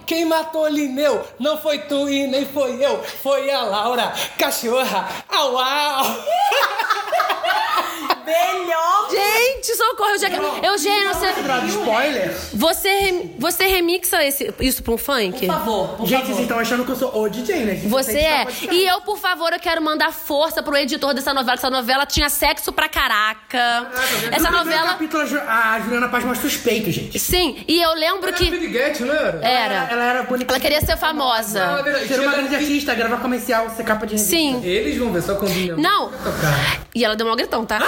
quem 0.07 0.23
matou 0.23 0.67
Lineu 0.69 1.27
não 1.37 1.57
foi 1.57 1.79
tu 1.79 2.09
e 2.09 2.25
nem 2.25 2.45
foi 2.45 2.83
eu. 2.83 3.03
Foi 3.03 3.51
a 3.51 3.61
Laura, 3.61 4.13
cachorra. 4.39 5.07
Au, 5.29 5.57
au. 5.57 6.05
Melhor. 8.27 9.09
Gente, 9.09 9.73
socorro, 9.75 10.09
Eugênio. 10.11 10.41
Eugênio, 10.63 11.13
você. 11.13 11.27
Spoiler? 11.69 12.37
Você, 12.53 12.89
rem- 12.89 13.35
você 13.39 13.63
remixa 13.67 14.23
esse- 14.25 14.53
isso 14.59 14.83
pra 14.83 14.93
um 14.93 14.97
funk? 14.97 15.39
Por 15.39 15.47
favor, 15.47 15.87
por 15.95 16.05
Gente, 16.07 16.19
favor. 16.19 16.27
vocês 16.33 16.39
estão 16.41 16.59
achando 16.59 16.83
que 16.85 16.91
eu 16.91 16.95
sou 16.95 17.17
o 17.23 17.29
DJ, 17.29 17.63
né? 17.63 17.75
gente? 17.75 17.87
Você 17.87 18.17
é. 18.19 18.45
E 18.71 18.85
eu, 18.85 18.99
por 19.01 19.17
favor, 19.17 19.53
eu 19.53 19.59
quero 19.59 19.81
mandar 19.81 20.11
força 20.11 20.61
pro 20.61 20.75
editor 20.75 21.13
dessa 21.13 21.33
novela. 21.33 21.53
Essa 21.55 21.69
novela 21.69 22.05
tinha 22.05 22.29
sexo 22.29 22.71
pra 22.73 22.89
caraca. 22.89 23.57
Essa 24.31 24.51
No 24.51 24.57
primeiro 24.57 24.57
novela. 24.57 24.87
capítulo, 24.89 25.23
a 25.23 25.25
Ju- 25.25 25.39
a 25.47 25.79
Juliana 25.79 26.09
Paz 26.09 26.43
os 26.43 26.57
peitos, 26.57 26.93
gente. 26.93 27.17
Sim, 27.19 27.63
e 27.67 27.81
eu 27.81 27.93
lembro 27.93 28.31
que. 28.33 28.49
Piriguete, 28.51 29.03
não 29.03 29.13
era? 29.15 29.39
Era. 29.47 29.87
Ela 29.89 30.03
era 30.03 30.23
bonita. 30.23 30.51
Ela 30.53 30.59
queria 30.59 30.81
ser 30.81 30.91
Ah, 30.93 30.97
famosa. 30.97 31.83
Ser 32.07 32.19
uma 32.19 32.31
grande 32.33 32.55
artista, 32.55 32.93
gravar 32.93 33.17
comercial, 33.17 33.69
ser 33.69 33.83
capa 33.83 34.05
de 34.05 34.13
revista. 34.15 34.35
Sim. 34.35 34.61
Eles 34.65 34.97
vão 34.97 35.11
ver 35.13 35.21
só 35.21 35.35
quando 35.35 35.51
minha 35.53 35.75
Não. 35.77 36.09
tocar. 36.09 36.81
E 36.93 37.05
ela 37.05 37.15
deu 37.15 37.25
um 37.27 37.35
gritão, 37.35 37.65
tá? 37.65 37.79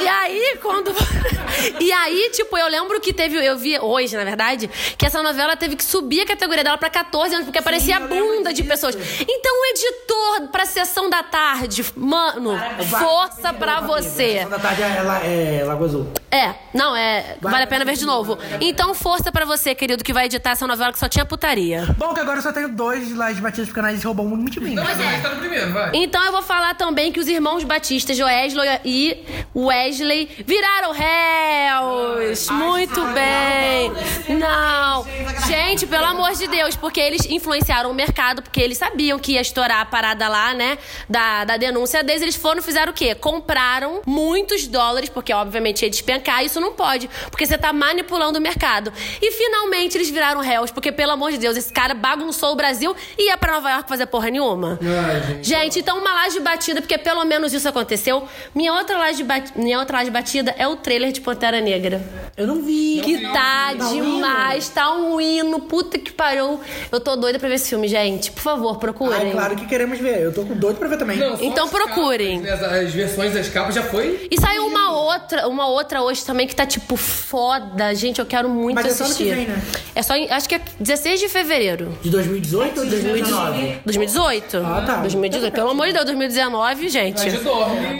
E 0.00 0.08
aí, 0.08 0.58
quando. 0.60 0.92
e 1.80 1.92
aí, 1.92 2.30
tipo, 2.32 2.56
eu 2.56 2.66
lembro 2.68 3.00
que 3.00 3.12
teve. 3.12 3.36
Eu 3.36 3.56
vi 3.56 3.78
hoje, 3.78 4.16
na 4.16 4.24
verdade, 4.24 4.68
que 4.96 5.06
essa 5.06 5.22
novela 5.22 5.56
teve 5.56 5.76
que 5.76 5.84
subir 5.84 6.22
a 6.22 6.26
categoria 6.26 6.64
dela 6.64 6.78
pra 6.78 6.90
14 6.90 7.34
anos, 7.34 7.46
porque 7.46 7.58
aparecia 7.58 7.96
a 7.96 8.00
bunda 8.00 8.52
de 8.52 8.62
pessoas. 8.64 8.96
Então, 8.96 9.60
o 9.60 9.64
editor 9.66 10.48
pra 10.50 10.66
sessão 10.66 11.08
da 11.08 11.22
tarde, 11.22 11.84
mano, 11.96 12.58
força 12.98 13.52
pra 13.52 13.80
você. 13.80 14.34
Sessão 14.34 14.50
da 14.50 14.58
tarde 14.58 14.82
ela 14.82 15.18
é 15.24 15.62
Lagoa 15.64 15.86
Azul. 15.86 16.12
É, 16.30 16.54
não, 16.74 16.96
é. 16.96 17.36
Vale 17.40 17.64
a 17.64 17.66
pena 17.66 17.84
ver 17.84 17.96
de 17.96 18.06
novo. 18.06 18.38
Então, 18.60 18.94
força 18.94 19.30
pra 19.30 19.44
você, 19.44 19.74
querido, 19.74 20.02
que 20.02 20.12
vai 20.12 20.26
editar 20.26 20.50
essa 20.52 20.66
novela 20.66 20.92
que 20.92 20.98
só 20.98 21.08
tinha 21.08 21.24
putaria. 21.24 21.86
Bom, 21.98 22.14
que 22.14 22.20
agora 22.20 22.38
eu 22.38 22.42
só 22.42 22.52
tenho 22.52 22.68
dois 22.68 23.14
lajes 23.14 23.40
batidas 23.40 23.66
porque 23.68 23.80
a 23.80 23.82
Anaís 23.82 24.02
roubou 24.02 24.26
muito 24.26 24.58
de 24.58 24.72
mas 24.74 25.00
a 25.00 25.02
gente 25.02 25.22
tá 25.22 25.28
no 25.30 25.36
primeiro, 25.36 25.72
vai. 25.72 25.90
Então 25.94 26.22
eu 26.24 26.32
vou 26.32 26.42
falar 26.42 26.74
também 26.74 27.12
que 27.12 27.20
os 27.20 27.28
irmãos 27.28 27.64
Batista, 27.64 28.14
Joesley 28.14 28.80
e 28.84 29.24
Wesley, 29.66 30.28
viraram 30.46 30.92
réus. 30.92 32.48
Muito 32.50 33.00
bem. 33.06 33.92
Não. 34.38 35.06
Gente, 35.46 35.86
pelo 35.86 36.04
amor 36.04 36.32
de 36.32 36.46
Deus, 36.48 36.76
porque 36.76 37.00
eles 37.00 37.26
influenciaram 37.26 37.90
o 37.90 37.94
mercado, 37.94 38.42
porque 38.42 38.60
eles 38.60 38.78
sabiam 38.78 39.18
que 39.18 39.32
ia 39.32 39.40
estourar 39.40 39.80
a 39.80 39.84
parada 39.84 40.28
lá, 40.28 40.54
né? 40.54 40.78
Da, 41.08 41.44
da 41.44 41.56
denúncia 41.56 42.02
deles. 42.02 42.22
Eles 42.22 42.36
foram, 42.36 42.62
fizeram 42.62 42.92
o 42.92 42.94
quê? 42.94 43.14
Compraram 43.14 44.00
muitos 44.06 44.66
dólares, 44.66 45.08
porque 45.08 45.32
obviamente 45.32 45.82
ia 45.82 45.90
despencar. 45.90 46.44
Isso 46.44 46.60
não 46.60 46.72
pode, 46.72 47.08
porque 47.30 47.46
você 47.46 47.58
tá 47.58 47.72
manipulando 47.72 48.38
o 48.38 48.42
mercado. 48.42 48.92
E 49.20 49.32
finalmente 49.32 49.96
eles 49.96 50.10
viraram 50.10 50.40
réus, 50.40 50.70
porque 50.70 50.90
pelo 50.90 51.12
amor 51.12 51.30
de 51.30 51.38
Deus, 51.38 51.56
esse 51.56 51.72
cara 51.72 51.94
bagunçou 51.94 52.52
o 52.52 52.56
Brasil 52.56 52.94
e 53.18 53.28
ia 53.28 53.36
pra 53.36 53.52
Nova 53.54 53.70
York 53.70 53.88
fazer 53.88 54.06
porra 54.06 54.30
nenhuma. 54.30 54.78
Ai, 54.82 55.20
gente. 55.22 55.48
Gente, 55.48 55.78
então 55.80 55.98
uma 55.98 56.12
laje 56.12 56.40
batida, 56.40 56.80
porque 56.80 56.98
pelo 56.98 57.24
menos 57.24 57.52
isso 57.52 57.68
aconteceu. 57.68 58.26
Minha 58.54 58.72
outra 58.74 58.98
laje, 58.98 59.22
bat... 59.22 59.51
Outra 59.78 59.98
laje 59.98 60.10
batida 60.10 60.54
é 60.58 60.66
o 60.66 60.76
trailer 60.76 61.12
de 61.12 61.20
Pantera 61.20 61.60
Negra. 61.60 62.00
Eu 62.36 62.46
não 62.46 62.62
vi. 62.62 63.00
Que 63.04 63.18
tá 63.32 63.72
demais, 63.74 64.68
tá 64.68 64.94
um 64.94 65.20
hino, 65.20 65.60
puta 65.60 65.98
que 65.98 66.12
pariu. 66.12 66.60
Eu 66.90 67.00
tô 67.00 67.16
doida 67.16 67.38
pra 67.38 67.48
ver 67.48 67.56
esse 67.56 67.68
filme, 67.68 67.88
gente. 67.88 68.30
Por 68.30 68.40
favor, 68.42 68.78
procurem. 68.78 69.14
Ai, 69.18 69.30
claro 69.32 69.56
que 69.56 69.66
queremos 69.66 69.98
ver. 69.98 70.20
Eu 70.22 70.32
tô 70.32 70.44
com 70.44 70.54
doido 70.54 70.76
pra 70.78 70.88
ver 70.88 70.96
também. 70.98 71.16
Não, 71.18 71.36
Então 71.40 71.68
procurem. 71.68 72.42
capas, 72.42 72.60
né, 72.60 72.66
As, 72.66 72.84
as 72.86 72.92
versões 72.94 73.34
das 73.34 73.48
capas 73.48 73.74
já 73.74 73.82
foi. 73.82 74.28
E 74.30 74.40
saiu 74.40 74.66
uma 74.66 74.92
outra, 74.92 75.48
uma 75.48 75.66
outra 75.68 76.02
hoje 76.02 76.24
também 76.24 76.46
que 76.46 76.54
tá 76.56 76.64
tipo 76.66 76.96
foda. 76.96 77.94
Gente, 77.94 78.18
eu 78.20 78.26
quero 78.26 78.48
muito 78.48 78.76
Mas 78.76 78.86
é 78.86 78.90
só 78.94 79.04
assistir. 79.04 79.34
vem, 79.34 79.46
né? 79.46 79.60
É 79.94 80.02
só, 80.02 80.14
em- 80.14 80.30
acho 80.30 80.48
que 80.48 80.54
é 80.54 80.60
16 80.80 81.20
de 81.20 81.28
fevereiro. 81.28 81.98
De 82.02 82.08
2018 82.10 82.80
ou 82.80 82.86
2019? 82.86 83.80
2018? 83.84 84.56
Ah, 84.58 84.82
tá. 84.86 84.96
2018. 84.96 85.52
Pelo 85.52 85.70
amor 85.70 85.86
de 85.88 85.92
Deus, 85.92 86.04
2019, 86.06 86.88
gente. 86.88 87.22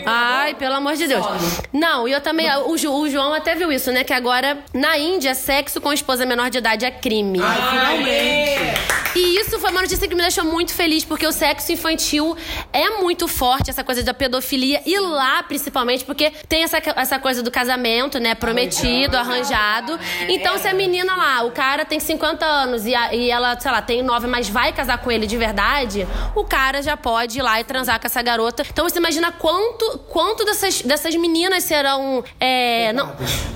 Ai, 0.05 0.55
pelo 0.55 0.75
amor 0.75 0.95
de 0.95 1.07
Deus. 1.07 1.23
Não, 1.71 2.07
e 2.07 2.11
eu 2.11 2.21
também. 2.21 2.47
O, 2.67 2.77
Ju- 2.77 2.91
o 2.93 3.09
João 3.09 3.33
até 3.33 3.55
viu 3.55 3.71
isso, 3.71 3.91
né? 3.91 4.03
Que 4.03 4.13
agora, 4.13 4.57
na 4.73 4.97
Índia, 4.97 5.33
sexo 5.35 5.79
com 5.81 5.91
esposa 5.93 6.25
menor 6.25 6.49
de 6.49 6.57
idade 6.57 6.85
é 6.85 6.91
crime. 6.91 7.39
Ai, 7.41 7.69
finalmente. 7.69 8.93
E 9.15 9.39
isso 9.39 9.59
foi 9.59 9.69
uma 9.69 9.81
notícia 9.81 10.07
que 10.07 10.15
me 10.15 10.21
deixou 10.23 10.43
muito 10.43 10.73
feliz, 10.73 11.03
porque 11.05 11.25
o 11.27 11.31
sexo 11.31 11.71
infantil 11.71 12.35
é 12.71 12.89
muito 12.99 13.27
forte, 13.27 13.69
essa 13.69 13.83
coisa 13.83 14.01
da 14.01 14.11
pedofilia. 14.13 14.81
E 14.87 14.97
lá, 14.99 15.43
principalmente, 15.43 16.03
porque 16.03 16.31
tem 16.49 16.63
essa, 16.63 16.77
essa 16.95 17.19
coisa 17.19 17.43
do 17.43 17.51
casamento, 17.51 18.17
né? 18.19 18.33
Prometido, 18.33 19.15
arranjado. 19.15 19.99
Então, 20.27 20.57
se 20.57 20.67
a 20.67 20.73
menina 20.73 21.15
lá, 21.15 21.43
o 21.43 21.51
cara 21.51 21.85
tem 21.85 21.99
50 21.99 22.43
anos 22.43 22.87
e, 22.87 22.95
a- 22.95 23.13
e 23.13 23.29
ela, 23.29 23.59
sei 23.59 23.71
lá, 23.71 23.81
tem 23.83 24.01
9, 24.01 24.25
mas 24.25 24.49
vai 24.49 24.73
casar 24.73 24.97
com 24.97 25.11
ele 25.11 25.27
de 25.27 25.37
verdade, 25.37 26.07
o 26.35 26.43
cara 26.43 26.81
já 26.81 26.97
pode 26.97 27.37
ir 27.37 27.41
lá 27.43 27.59
e 27.59 27.63
transar 27.63 27.99
com 27.99 28.07
essa 28.07 28.21
garota. 28.21 28.63
Então, 28.67 28.89
você 28.89 28.97
imagina 28.97 29.31
quanto, 29.31 29.99
quanto 30.09 30.43
dessas, 30.43 30.81
dessas 30.81 31.13
meninas 31.23 31.63
serão. 31.63 32.21
É, 32.37 32.91
não, 32.91 33.15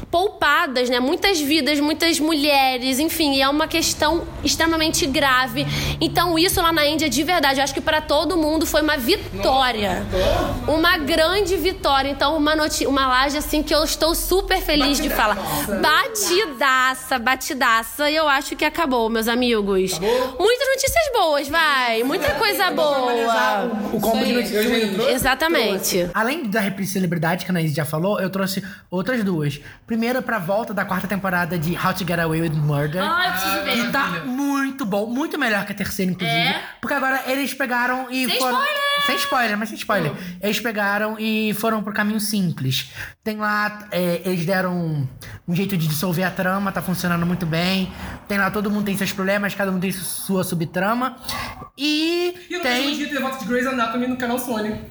poupadas, 0.09 0.89
né? 0.89 0.99
Muitas 0.99 1.39
vidas, 1.39 1.79
muitas 1.79 2.17
mulheres, 2.17 2.97
enfim, 2.97 3.35
e 3.35 3.41
é 3.41 3.49
uma 3.49 3.67
questão 3.67 4.25
extremamente 4.41 5.05
grave. 5.05 5.67
Então, 5.99 6.39
isso 6.39 6.61
lá 6.61 6.71
na 6.71 6.85
Índia, 6.87 7.09
de 7.09 7.23
verdade, 7.23 7.59
eu 7.59 7.63
acho 7.63 7.73
que 7.73 7.81
para 7.81 7.99
todo 7.99 8.37
mundo 8.37 8.65
foi 8.65 8.81
uma 8.81 8.97
vitória. 8.97 10.05
Uma 10.65 10.97
grande 10.97 11.57
vitória. 11.57 12.09
Então, 12.09 12.37
uma, 12.37 12.53
uma 12.87 13.07
laje 13.07 13.37
assim 13.37 13.61
que 13.61 13.75
eu 13.75 13.83
estou 13.83 14.15
super 14.15 14.61
feliz 14.61 14.99
de 14.99 15.09
falar. 15.09 15.37
Batidaça, 15.81 17.19
batidaça. 17.19 18.09
E 18.09 18.15
eu 18.15 18.29
acho 18.29 18.55
que 18.55 18.63
acabou, 18.63 19.09
meus 19.09 19.27
amigos. 19.27 19.99
Muitas 19.99 20.67
notícias 20.69 21.11
boas, 21.13 21.47
vai. 21.49 22.03
Muita 22.03 22.31
coisa 22.31 22.71
boa. 22.71 23.11
O 23.91 23.99
combo 23.99 24.23
de 24.23 24.33
notícias. 24.33 25.09
Exatamente. 25.09 26.09
Além 26.13 26.45
da 26.49 26.61
reprise 26.61 26.93
celebridade 26.93 27.43
que 27.43 27.51
a 27.51 27.53
Anaís 27.57 27.73
já 27.73 27.85
falou, 27.85 28.19
eu 28.19 28.29
trouxe 28.29 28.63
outras 28.89 29.23
duas. 29.23 29.59
Primeiro, 29.85 30.21
pra 30.21 30.37
volta 30.39 30.73
da 30.73 30.85
quarta 30.85 31.07
temporada 31.07 31.57
de 31.57 31.73
How 31.75 31.93
to 31.93 32.05
Get 32.07 32.19
Away 32.19 32.41
with 32.41 32.51
Murder. 32.51 33.01
Ai, 33.03 33.27
eu 33.27 33.31
preciso 33.31 33.63
ver. 33.63 33.85
Que 33.85 33.91
tá 33.91 34.07
muito 34.25 34.85
bom, 34.85 35.07
muito 35.07 35.37
melhor 35.39 35.65
que 35.65 35.71
a 35.71 35.75
terceira, 35.75 36.11
inclusive. 36.11 36.37
É? 36.39 36.61
Porque 36.79 36.93
agora 36.93 37.23
eles 37.27 37.53
pegaram 37.53 38.07
e 38.11 38.25
Sem 38.29 38.39
foram. 38.39 38.57
spoiler! 38.59 38.87
Sem 39.05 39.15
spoiler, 39.17 39.57
mas 39.57 39.69
sem 39.69 39.77
spoiler. 39.77 40.11
Eles 40.41 40.59
pegaram 40.59 41.17
e 41.19 41.53
foram 41.53 41.81
pro 41.83 41.93
caminho 41.93 42.19
simples. 42.19 42.91
Tem 43.23 43.37
lá, 43.37 43.87
é, 43.91 44.21
eles 44.25 44.45
deram 44.45 45.07
um, 45.47 45.53
jeito 45.55 45.77
de 45.77 45.87
dissolver 45.87 46.25
a 46.25 46.31
trama, 46.31 46.71
tá 46.71 46.81
funcionando 46.81 47.25
muito 47.25 47.45
bem. 47.45 47.91
Tem 48.27 48.37
lá, 48.37 48.49
todo 48.51 48.69
mundo 48.71 48.85
tem 48.85 48.97
seus 48.97 49.11
problemas, 49.13 49.53
cada 49.55 49.71
um 49.71 49.79
tem 49.79 49.91
su- 49.91 50.03
sua 50.03 50.43
subtrama. 50.43 51.15
E, 51.77 52.33
E 52.49 52.57
no 52.57 52.63
mesmo 52.63 52.83
tem. 52.85 52.95
dia 52.97 53.07
teve 53.07 53.19
voto 53.21 53.39
de 53.39 53.45
Grey's 53.45 53.67
Anatomy 53.67 54.07
no 54.07 54.17
canal 54.17 54.39
Sony. 54.39 54.81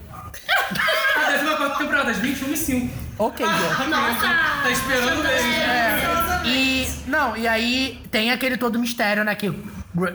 A 1.16 1.30
décima 1.30 1.56
quarta 1.56 1.78
temporada, 1.78 2.10
às 2.10 2.18
21 2.18 2.52
e 2.52 2.56
5. 2.56 3.06
Ok, 3.18 3.46
Gil. 3.46 3.88
Nossa! 3.88 4.26
Tá 4.62 4.70
esperando 4.70 5.22
mesmo. 5.22 5.52
É. 5.52 6.42
E. 6.44 6.88
Não, 7.06 7.36
e 7.36 7.48
aí 7.48 8.02
tem 8.10 8.30
aquele 8.30 8.56
todo 8.56 8.78
mistério, 8.78 9.24
né? 9.24 9.34
Que 9.34 9.52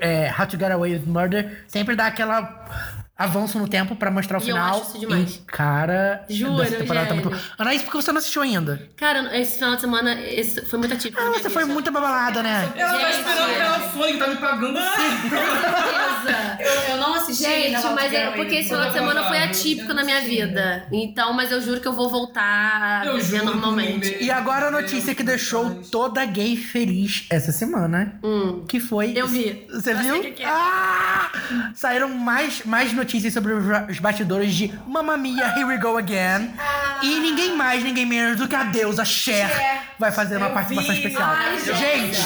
é, 0.02 0.34
How 0.38 0.46
to 0.46 0.58
Get 0.58 0.72
Away 0.72 0.94
with 0.94 1.06
Murder 1.08 1.64
sempre 1.68 1.96
dá 1.96 2.08
aquela 2.08 3.01
avanço 3.24 3.58
no 3.60 3.68
tempo 3.68 3.96
pra 3.96 4.10
mostrar 4.12 4.38
o 4.40 4.42
E 4.44 4.50
eu 4.50 4.56
final. 4.56 4.70
acho 4.78 4.82
isso 4.90 5.00
demais. 5.00 5.36
E, 5.36 5.38
cara, 5.40 6.26
Juro, 6.30 6.62
essa 6.62 6.76
temporada 6.76 7.08
tá 7.08 7.14
muito. 7.16 7.32
Anaís, 7.58 7.82
por 7.82 7.92
que 7.92 7.98
você 7.98 8.12
não 8.12 8.20
assistiu 8.20 8.42
ainda? 8.42 8.90
Cara, 8.98 9.38
esse 9.38 9.56
final 9.56 9.76
de 9.76 9.82
semana 9.82 10.20
esse 10.22 10.66
foi 10.66 10.80
muito 10.80 10.94
atípico. 10.94 11.22
Ah, 11.22 11.30
você 11.32 11.50
foi 11.50 11.66
muito 11.66 11.92
babalada, 11.92 12.42
né? 12.44 12.72
Ela 12.76 12.92
tá 12.94 13.00
Gente. 13.12 13.20
esperando 13.20 13.52
o 13.52 13.56
canal 13.58 13.92
Sony, 13.92 14.12
que 14.14 14.18
tá 14.20 14.28
me 14.28 14.36
pagando 14.38 14.80
Certeza. 14.80 16.58
Eu, 16.60 16.92
eu 16.94 16.98
não 16.98 17.14
assisti 17.16 17.44
Gente, 17.44 17.84
mas 17.96 18.14
é 18.14 18.32
porque 18.32 18.56
esse 18.56 18.70
final 18.70 18.88
de 18.88 18.94
semana 18.94 19.24
foi 19.28 19.38
atípico 19.40 19.94
na 19.94 20.04
minha 20.04 20.22
vida. 20.22 20.86
Então, 20.92 21.34
mas 21.34 21.52
eu 21.52 21.62
juro 21.62 21.80
que 21.82 21.88
eu 21.88 21.94
vou 21.94 22.10
voltar 22.10 23.02
a 23.02 23.06
Eu 23.06 23.16
viver 23.18 23.44
normalmente. 23.44 24.18
E 24.22 24.30
agora 24.32 24.68
a 24.68 24.72
notícia 24.72 25.14
que 25.16 25.24
deixou 25.24 25.82
toda 25.92 26.24
gay 26.26 26.56
feliz 26.56 27.26
essa 27.30 27.52
semana. 27.52 28.20
Que 28.68 28.80
foi. 28.80 29.08
Hum. 29.10 29.14
Eu 29.16 29.28
vi. 29.28 29.66
Você 29.72 29.92
Eu 29.94 29.98
viu? 29.98 30.22
que 30.34 30.44
é. 30.44 30.46
Ah! 30.48 31.32
Saíram 31.76 32.10
mais, 32.10 32.64
mais 32.66 32.94
notícias 32.94 33.11
sobre 33.32 33.54
os 33.54 33.66
ba- 33.66 33.88
os 33.90 34.00
bastidores 34.00 34.54
de 34.54 34.74
Mamma 34.88 35.18
Mia, 35.18 35.48
Here 35.56 35.66
We 35.66 35.78
Go 35.78 35.98
Again. 35.98 36.54
Ah. 36.58 37.00
E 37.04 37.20
ninguém 37.20 37.56
mais, 37.56 37.84
ninguém 37.84 38.06
menos 38.06 38.38
do 38.38 38.48
que 38.48 38.56
a 38.56 38.64
deusa 38.64 39.04
Cher 39.04 39.50
vai 40.00 40.12
fazer 40.12 40.38
uma 40.38 40.50
participação 40.52 40.94
especial. 40.96 41.30
Ai, 41.32 41.60
gente, 41.60 42.22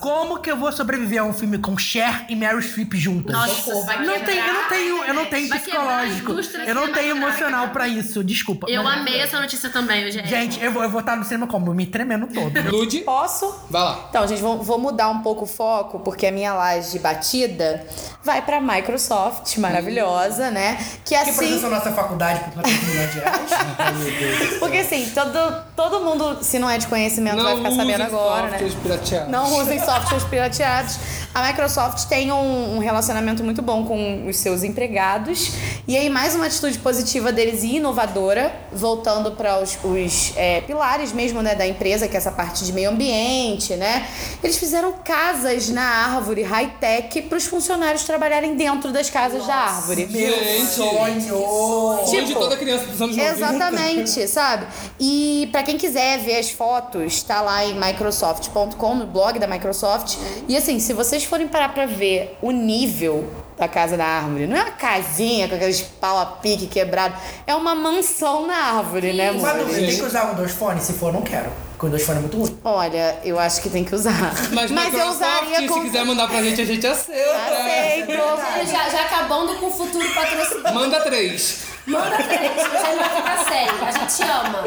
como 0.00 0.38
que 0.40 0.50
eu 0.50 0.56
vou 0.56 0.70
sobreviver 0.72 1.20
a 1.20 1.24
um 1.24 1.32
filme 1.32 1.58
com 1.58 1.76
Cher 1.78 2.24
e 2.28 2.36
Meryl 2.36 2.60
Streep 2.60 2.92
juntas? 2.94 3.32
Nossa, 3.34 3.82
vai 3.86 4.04
não 4.04 4.20
tem, 4.20 4.38
eu 4.38 4.52
não 4.54 4.68
tenho, 4.68 5.04
eu 5.04 5.14
não 5.14 5.24
tenho 5.26 5.48
Vai 5.48 5.58
psicológico. 5.58 6.32
Eu 6.66 6.74
não 6.74 6.92
tenho 6.92 7.16
emocional 7.16 7.68
pra 7.70 7.88
isso. 7.88 8.22
Desculpa. 8.22 8.66
Eu 8.70 8.82
Mas- 8.82 8.98
amei 9.00 9.18
essa 9.18 9.40
notícia 9.40 9.70
também, 9.70 10.10
gente. 10.10 10.28
Gente, 10.28 10.62
eu 10.62 10.72
vou, 10.72 10.82
eu 10.82 10.90
vou 10.90 11.00
estar 11.00 11.16
no 11.16 11.24
cinema 11.24 11.46
como? 11.46 11.72
Me 11.74 11.86
tremendo 11.86 12.26
todo. 12.26 12.52
Lude, 12.70 12.98
Posso? 13.00 13.54
vai 13.70 13.82
lá. 13.82 14.06
Então, 14.10 14.26
gente, 14.26 14.40
vou, 14.42 14.62
vou 14.62 14.78
mudar 14.78 15.08
um 15.08 15.20
pouco 15.22 15.44
o 15.44 15.46
foco, 15.46 16.00
porque 16.00 16.26
a 16.26 16.32
minha 16.32 16.52
laje 16.54 16.98
batida 16.98 17.86
vai 18.22 18.42
pra 18.42 18.60
Microsoft, 18.60 19.56
maravilhosa, 19.58 20.11
né? 20.50 20.78
Que 21.04 21.14
Que 21.14 21.14
assim. 21.16 21.32
produção 21.32 21.70
nossa 21.70 21.92
faculdade 21.92 22.40
por 22.40 22.54
400 22.54 22.88
milhões 22.88 23.12
de 23.12 23.20
reais. 23.20 24.58
Porque 24.58 24.78
assim, 24.78 25.10
todo, 25.14 25.64
todo 25.76 26.00
mundo, 26.00 26.38
se 26.42 26.58
não 26.58 26.68
é 26.68 26.78
de 26.78 26.86
conhecimento, 26.86 27.42
vai 27.42 27.56
ficar 27.56 27.70
sabendo 27.72 28.02
agora, 28.02 28.42
né? 28.42 28.58
softwares 28.58 28.74
pirateados. 28.74 29.28
Não 29.30 29.58
usem 29.58 29.78
softwares 29.78 30.24
pirateados. 30.24 30.98
A 31.34 31.46
Microsoft 31.46 32.08
tem 32.08 32.30
um, 32.30 32.76
um 32.76 32.78
relacionamento 32.78 33.42
muito 33.42 33.62
bom 33.62 33.86
com 33.86 34.26
os 34.26 34.36
seus 34.36 34.62
empregados. 34.62 35.52
E 35.88 35.96
aí, 35.96 36.10
mais 36.10 36.34
uma 36.34 36.46
atitude 36.46 36.78
positiva 36.78 37.32
deles 37.32 37.62
e 37.62 37.76
inovadora, 37.76 38.54
voltando 38.70 39.32
para 39.32 39.58
os, 39.58 39.78
os, 39.82 40.32
é, 40.36 40.60
pilares 40.60 41.12
mesmo 41.12 41.40
né, 41.42 41.54
da 41.54 41.66
empresa, 41.66 42.06
que 42.06 42.14
é 42.14 42.18
essa 42.18 42.30
parte 42.30 42.64
de 42.64 42.72
meio 42.72 42.90
ambiente, 42.90 43.74
né? 43.76 44.06
Eles 44.42 44.58
fizeram 44.58 44.92
casas 45.04 45.68
na 45.70 45.82
árvore 45.82 46.42
high-tech 46.42 47.22
para 47.22 47.38
os 47.38 47.46
funcionários 47.46 48.04
trabalharem 48.04 48.54
dentro 48.54 48.92
das 48.92 49.08
casas 49.08 49.46
da 49.46 49.54
árvore. 49.54 49.91
Gente, 49.96 50.66
Sonho! 50.66 52.00
onde 52.02 52.26
Tipo, 52.26 52.40
toda 52.40 52.56
criança 52.56 52.84
dos 52.86 53.00
anos 53.00 53.16
90. 53.16 53.34
Exatamente, 53.36 54.26
sabe? 54.28 54.66
E 54.98 55.48
pra 55.52 55.62
quem 55.62 55.76
quiser 55.76 56.18
ver 56.18 56.38
as 56.38 56.50
fotos, 56.50 57.22
tá 57.22 57.40
lá 57.40 57.64
em 57.64 57.74
microsoft.com, 57.78 58.94
no 58.94 59.06
blog 59.06 59.38
da 59.38 59.46
Microsoft. 59.46 60.16
E 60.48 60.56
assim, 60.56 60.78
se 60.78 60.92
vocês 60.92 61.24
forem 61.24 61.48
parar 61.48 61.70
pra 61.70 61.86
ver 61.86 62.36
o 62.40 62.50
nível 62.50 63.28
da 63.58 63.68
casa 63.68 63.96
da 63.96 64.04
árvore, 64.04 64.46
não 64.46 64.56
é 64.56 64.62
uma 64.62 64.70
casinha 64.72 65.48
com 65.48 65.54
aqueles 65.54 65.82
pau 65.82 66.18
a 66.18 66.26
pique 66.26 66.66
quebrado, 66.66 67.14
é 67.46 67.54
uma 67.54 67.74
mansão 67.74 68.46
na 68.46 68.56
árvore, 68.56 69.12
né, 69.12 69.30
Uma 69.30 69.50
amor? 69.50 69.66
tem 69.68 69.94
que 69.96 70.02
usar 70.02 70.26
um 70.26 70.30
Windows 70.30 70.52
Phone? 70.52 70.80
Se 70.80 70.92
for, 70.94 71.12
não 71.12 71.22
quero. 71.22 71.50
Windows 71.86 72.02
Phone 72.04 72.18
é 72.18 72.20
muito 72.20 72.36
ruim. 72.36 72.58
Olha, 72.64 73.18
eu 73.24 73.38
acho 73.38 73.60
que 73.62 73.68
tem 73.70 73.84
que 73.84 73.94
usar. 73.94 74.34
Mas, 74.52 74.70
eu 74.70 74.76
Microsoft, 74.76 75.16
usaria 75.16 75.68
com. 75.68 75.74
se 75.74 75.80
quiser 75.80 76.04
mandar 76.04 76.28
pra 76.28 76.42
gente, 76.42 76.60
a 76.60 76.64
gente 76.64 76.86
aceita. 76.86 77.36
Aceito. 77.36 78.70
Já, 78.70 78.88
já 78.88 79.02
acabando 79.02 79.54
com 79.56 79.66
o 79.66 79.72
futuro 79.72 80.08
patrocinador. 80.14 80.74
Manda 80.74 81.00
três. 81.00 81.71
Manda 81.86 82.16
vocês 82.16 82.96
não 82.96 83.08
vão 83.08 83.16
ficar 83.16 83.44
sério. 83.44 83.84
A 83.84 83.90
gente 83.90 84.22
ama. 84.22 84.64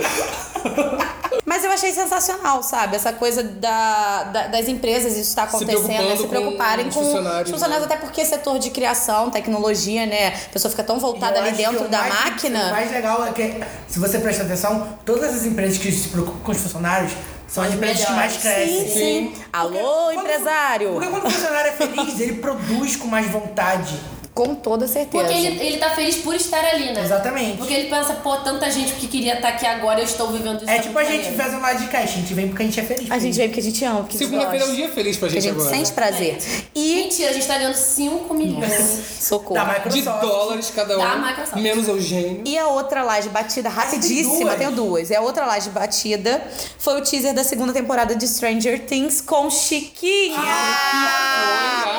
Mas 1.45 1.63
eu 1.63 1.71
achei 1.71 1.91
sensacional, 1.91 2.61
sabe? 2.63 2.95
Essa 2.95 3.13
coisa 3.13 3.43
da, 3.43 4.23
da- 4.23 4.47
das 4.47 4.67
empresas, 4.67 5.13
isso 5.13 5.29
está 5.29 5.43
acontecendo, 5.43 5.87
né? 5.87 5.95
preocupando 5.97 6.21
se 6.21 6.27
preocuparem 6.27 6.85
com 6.85 6.91
com 6.91 6.99
os 6.99 7.05
os 7.05 7.11
funcionários, 7.13 7.51
funcionários, 7.51 7.87
né? 7.87 7.93
até 7.93 8.05
porque 8.05 8.25
setor 8.25 8.59
de 8.59 8.69
criação, 8.71 9.29
tecnologia, 9.29 10.05
né? 10.05 10.29
A 10.29 10.49
pessoa 10.51 10.69
fica 10.71 10.83
tão 10.83 10.99
voltada 10.99 11.37
eu 11.39 11.43
ali 11.45 11.55
dentro 11.57 11.85
o 11.85 11.87
da 11.87 11.99
mais- 11.99 12.13
O 12.13 12.23
máquina. 12.25 12.71
mais 12.71 12.91
legal 12.91 13.25
é 13.25 13.31
que, 13.31 13.63
se 13.87 13.99
você 13.99 14.17
prestar 14.19 14.43
atenção, 14.43 14.97
todas 15.05 15.35
as 15.35 15.45
empresas 15.45 15.77
que 15.77 15.91
se 15.91 16.07
preocupam 16.09 16.39
com 16.43 16.51
os 16.51 16.57
funcionários 16.57 17.11
são 17.47 17.63
as 17.63 17.73
empresas 17.73 18.03
que 18.05 18.11
mais 18.13 18.37
crescem. 18.37 18.87
Sim, 18.87 18.93
sim. 18.93 19.33
Alô, 19.53 20.11
empresário! 20.11 20.93
Porque 20.93 21.07
quando 21.07 21.27
o 21.27 21.29
funcionário 21.29 21.69
é 21.69 21.73
feliz, 21.73 22.19
ele 22.19 22.33
produz 22.33 22.95
com 22.95 23.07
mais 23.07 23.27
vontade. 23.29 23.99
Com 24.35 24.53
toda 24.53 24.85
certeza. 24.85 25.23
Porque 25.23 25.33
ele, 25.33 25.65
ele 25.65 25.77
tá 25.77 25.91
feliz 25.91 26.17
por 26.17 26.35
estar 26.35 26.59
ali, 26.59 26.91
né? 26.93 27.01
Exatamente. 27.05 27.57
Porque 27.57 27.73
ele 27.73 27.89
pensa, 27.89 28.15
pô, 28.15 28.35
tanta 28.35 28.69
gente 28.69 28.91
que 28.95 29.07
queria 29.07 29.35
estar 29.35 29.47
aqui 29.47 29.65
agora, 29.65 30.01
eu 30.01 30.03
estou 30.03 30.29
vivendo 30.29 30.57
isso. 30.57 30.69
É 30.69 30.75
tá 30.75 30.83
tipo 30.83 30.99
a 30.99 31.05
gente 31.05 31.33
lá 31.37 31.71
de 31.71 31.87
caixa, 31.87 32.15
a 32.15 32.17
gente 32.17 32.33
vem 32.33 32.49
porque 32.49 32.63
a 32.63 32.65
gente 32.65 32.77
é 32.77 32.83
feliz. 32.83 33.09
A 33.09 33.17
gente 33.17 33.37
vem 33.37 33.47
porque 33.47 33.61
a 33.61 33.63
gente 33.63 33.85
ama, 33.85 33.99
porque 34.01 34.17
a 34.17 34.19
gente 34.19 34.29
Segunda-feira 34.29 34.65
é 34.65 34.67
um 34.67 34.75
dia 34.75 34.89
feliz 34.89 35.15
pra 35.15 35.29
gente, 35.29 35.41
gente 35.41 35.51
agora. 35.53 35.69
sente 35.69 35.93
prazer. 35.93 36.37
E. 36.75 36.95
Mentira, 36.95 37.29
a 37.29 37.33
gente 37.33 37.47
tá 37.47 37.57
ganhando 37.57 37.75
5 37.75 38.33
milhões. 38.33 38.99
Socorro. 39.21 39.55
Da 39.55 39.77
De 39.77 40.01
dólares 40.01 40.69
cada 40.75 40.95
um. 40.95 40.99
Da 40.99 41.15
Microsoft. 41.15 41.61
Menos 41.61 41.87
Eugênio. 41.87 42.41
E 42.45 42.57
a 42.57 42.67
outra 42.67 43.03
laje 43.03 43.29
batida, 43.29 43.69
rapidíssima, 43.69 44.51
duas. 44.51 44.57
tenho 44.57 44.71
duas. 44.71 45.09
E 45.11 45.15
a 45.15 45.21
outra 45.21 45.45
laje 45.45 45.69
batida 45.69 46.45
foi 46.77 46.99
o 46.99 47.01
teaser 47.01 47.33
da 47.33 47.45
segunda 47.45 47.71
temporada 47.71 48.13
de 48.13 48.27
Stranger 48.27 48.85
Things 48.85 49.21
com 49.21 49.49
Chiquinha. 49.49 50.35
Favor! 50.35 51.94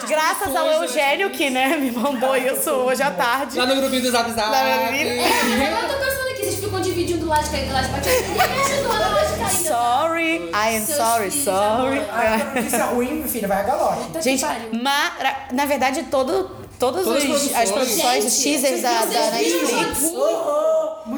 Gente, 0.00 0.06
Graças 0.06 0.56
ao 0.56 0.66
Eugênio, 0.82 1.30
que 1.30 1.50
né, 1.50 1.76
me 1.76 1.90
mandou 1.90 2.36
isso 2.36 2.70
hoje 2.70 3.02
à 3.02 3.10
tarde. 3.10 3.58
Lá 3.58 3.66
no 3.66 3.76
grupinho 3.76 4.02
do 4.02 4.10
Zap 4.10 4.30
Zap. 4.32 4.50
Lá. 4.50 4.58
É, 4.58 4.90
mas 4.90 5.62
agora 5.68 5.86
eu 5.86 5.98
tô 5.98 6.04
pensando 6.04 6.28
aqui, 6.30 6.40
vocês 6.44 6.54
ficam 6.56 6.80
dividindo 6.80 7.26
laje 7.26 7.50
caída, 7.50 7.72
laje 7.72 7.88
batida. 7.88 8.14
Ninguém 8.14 8.60
ajudou 8.60 8.92
na 8.92 9.08
laje 9.08 9.34
caída. 9.38 9.50
Sorry, 9.50 10.36
I 10.52 10.76
am 10.76 10.84
Seus 10.84 10.96
sorry, 10.98 11.30
filhos 11.30 11.44
sorry. 11.44 11.98
de 11.98 12.04
Ah, 12.10 12.34
a 12.34 12.54
notícia 12.54 12.84
ruim, 12.86 13.14
meu 13.14 13.28
filho, 13.28 13.48
vai 13.48 13.60
a. 13.60 13.96
Puta 13.96 14.18
que 14.18 14.24
Gente, 14.24 14.40
pariu. 14.44 14.68
mara... 14.82 15.36
na 15.52 15.66
verdade, 15.66 16.02
todo, 16.04 16.50
todos 16.78 17.04
Todas 17.04 17.24
os, 17.24 17.52
as 17.52 17.56
as 17.62 17.70
produções. 17.70 17.72
produções, 17.72 18.24
os 18.24 18.38
teasers 18.42 18.82
da, 18.82 19.04
da 19.04 19.30
Netflix. 19.30 20.12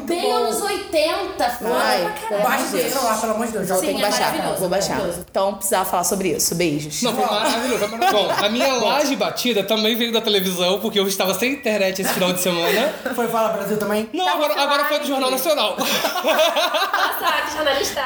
Bem 0.07 0.21
bom. 0.21 0.33
anos 0.35 0.61
80, 0.61 1.49
foda 1.49 1.73
Ai, 1.75 2.01
pra 2.01 2.11
caralho. 2.11 2.43
Baixa 2.49 2.63
o 2.63 2.67
seu 2.69 2.89
celular, 2.89 3.21
pelo 3.21 3.33
amor 3.33 3.45
de 3.47 3.51
Deus. 3.51 3.67
Tenho 3.67 3.79
Sim, 3.79 3.87
que 3.87 4.01
é 4.01 4.09
baixar, 4.09 4.55
vou 4.57 4.69
baixar. 4.69 5.01
Então 5.29 5.53
precisava 5.55 5.85
falar 5.85 6.03
sobre 6.03 6.29
isso. 6.29 6.55
Beijos. 6.55 7.01
Não, 7.01 7.13
foi 7.13 7.25
maravilhoso. 7.25 7.79
Foi 7.79 7.97
maravilhoso. 7.97 8.27
Bom, 8.27 8.45
a 8.45 8.49
minha 8.49 8.73
laje 8.81 9.15
batida 9.15 9.63
também 9.63 9.95
veio 9.95 10.11
da 10.11 10.21
televisão, 10.21 10.79
porque 10.79 10.99
eu 10.99 11.07
estava 11.07 11.33
sem 11.33 11.53
internet 11.53 12.01
esse 12.01 12.13
final 12.13 12.31
de 12.33 12.41
semana. 12.41 12.93
Foi 13.13 13.27
Fala 13.27 13.49
Brasil 13.49 13.77
também? 13.77 14.09
Não, 14.13 14.27
agora, 14.27 14.61
agora 14.61 14.85
foi 14.85 14.99
do 14.99 15.07
Jornal 15.07 15.29
Nacional. 15.31 15.75
Nossa, 15.77 17.41
que 17.45 17.53
jornalista. 17.55 18.03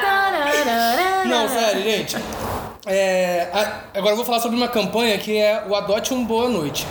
Não, 1.25 1.47
sério, 1.47 1.83
gente. 1.83 2.17
É, 2.85 3.47
agora 3.93 4.13
eu 4.13 4.15
vou 4.15 4.25
falar 4.25 4.39
sobre 4.39 4.57
uma 4.57 4.67
campanha 4.67 5.17
que 5.17 5.37
é 5.37 5.63
o 5.69 5.75
Adote 5.75 6.13
um 6.13 6.25
Boa 6.25 6.49
Noite, 6.49 6.85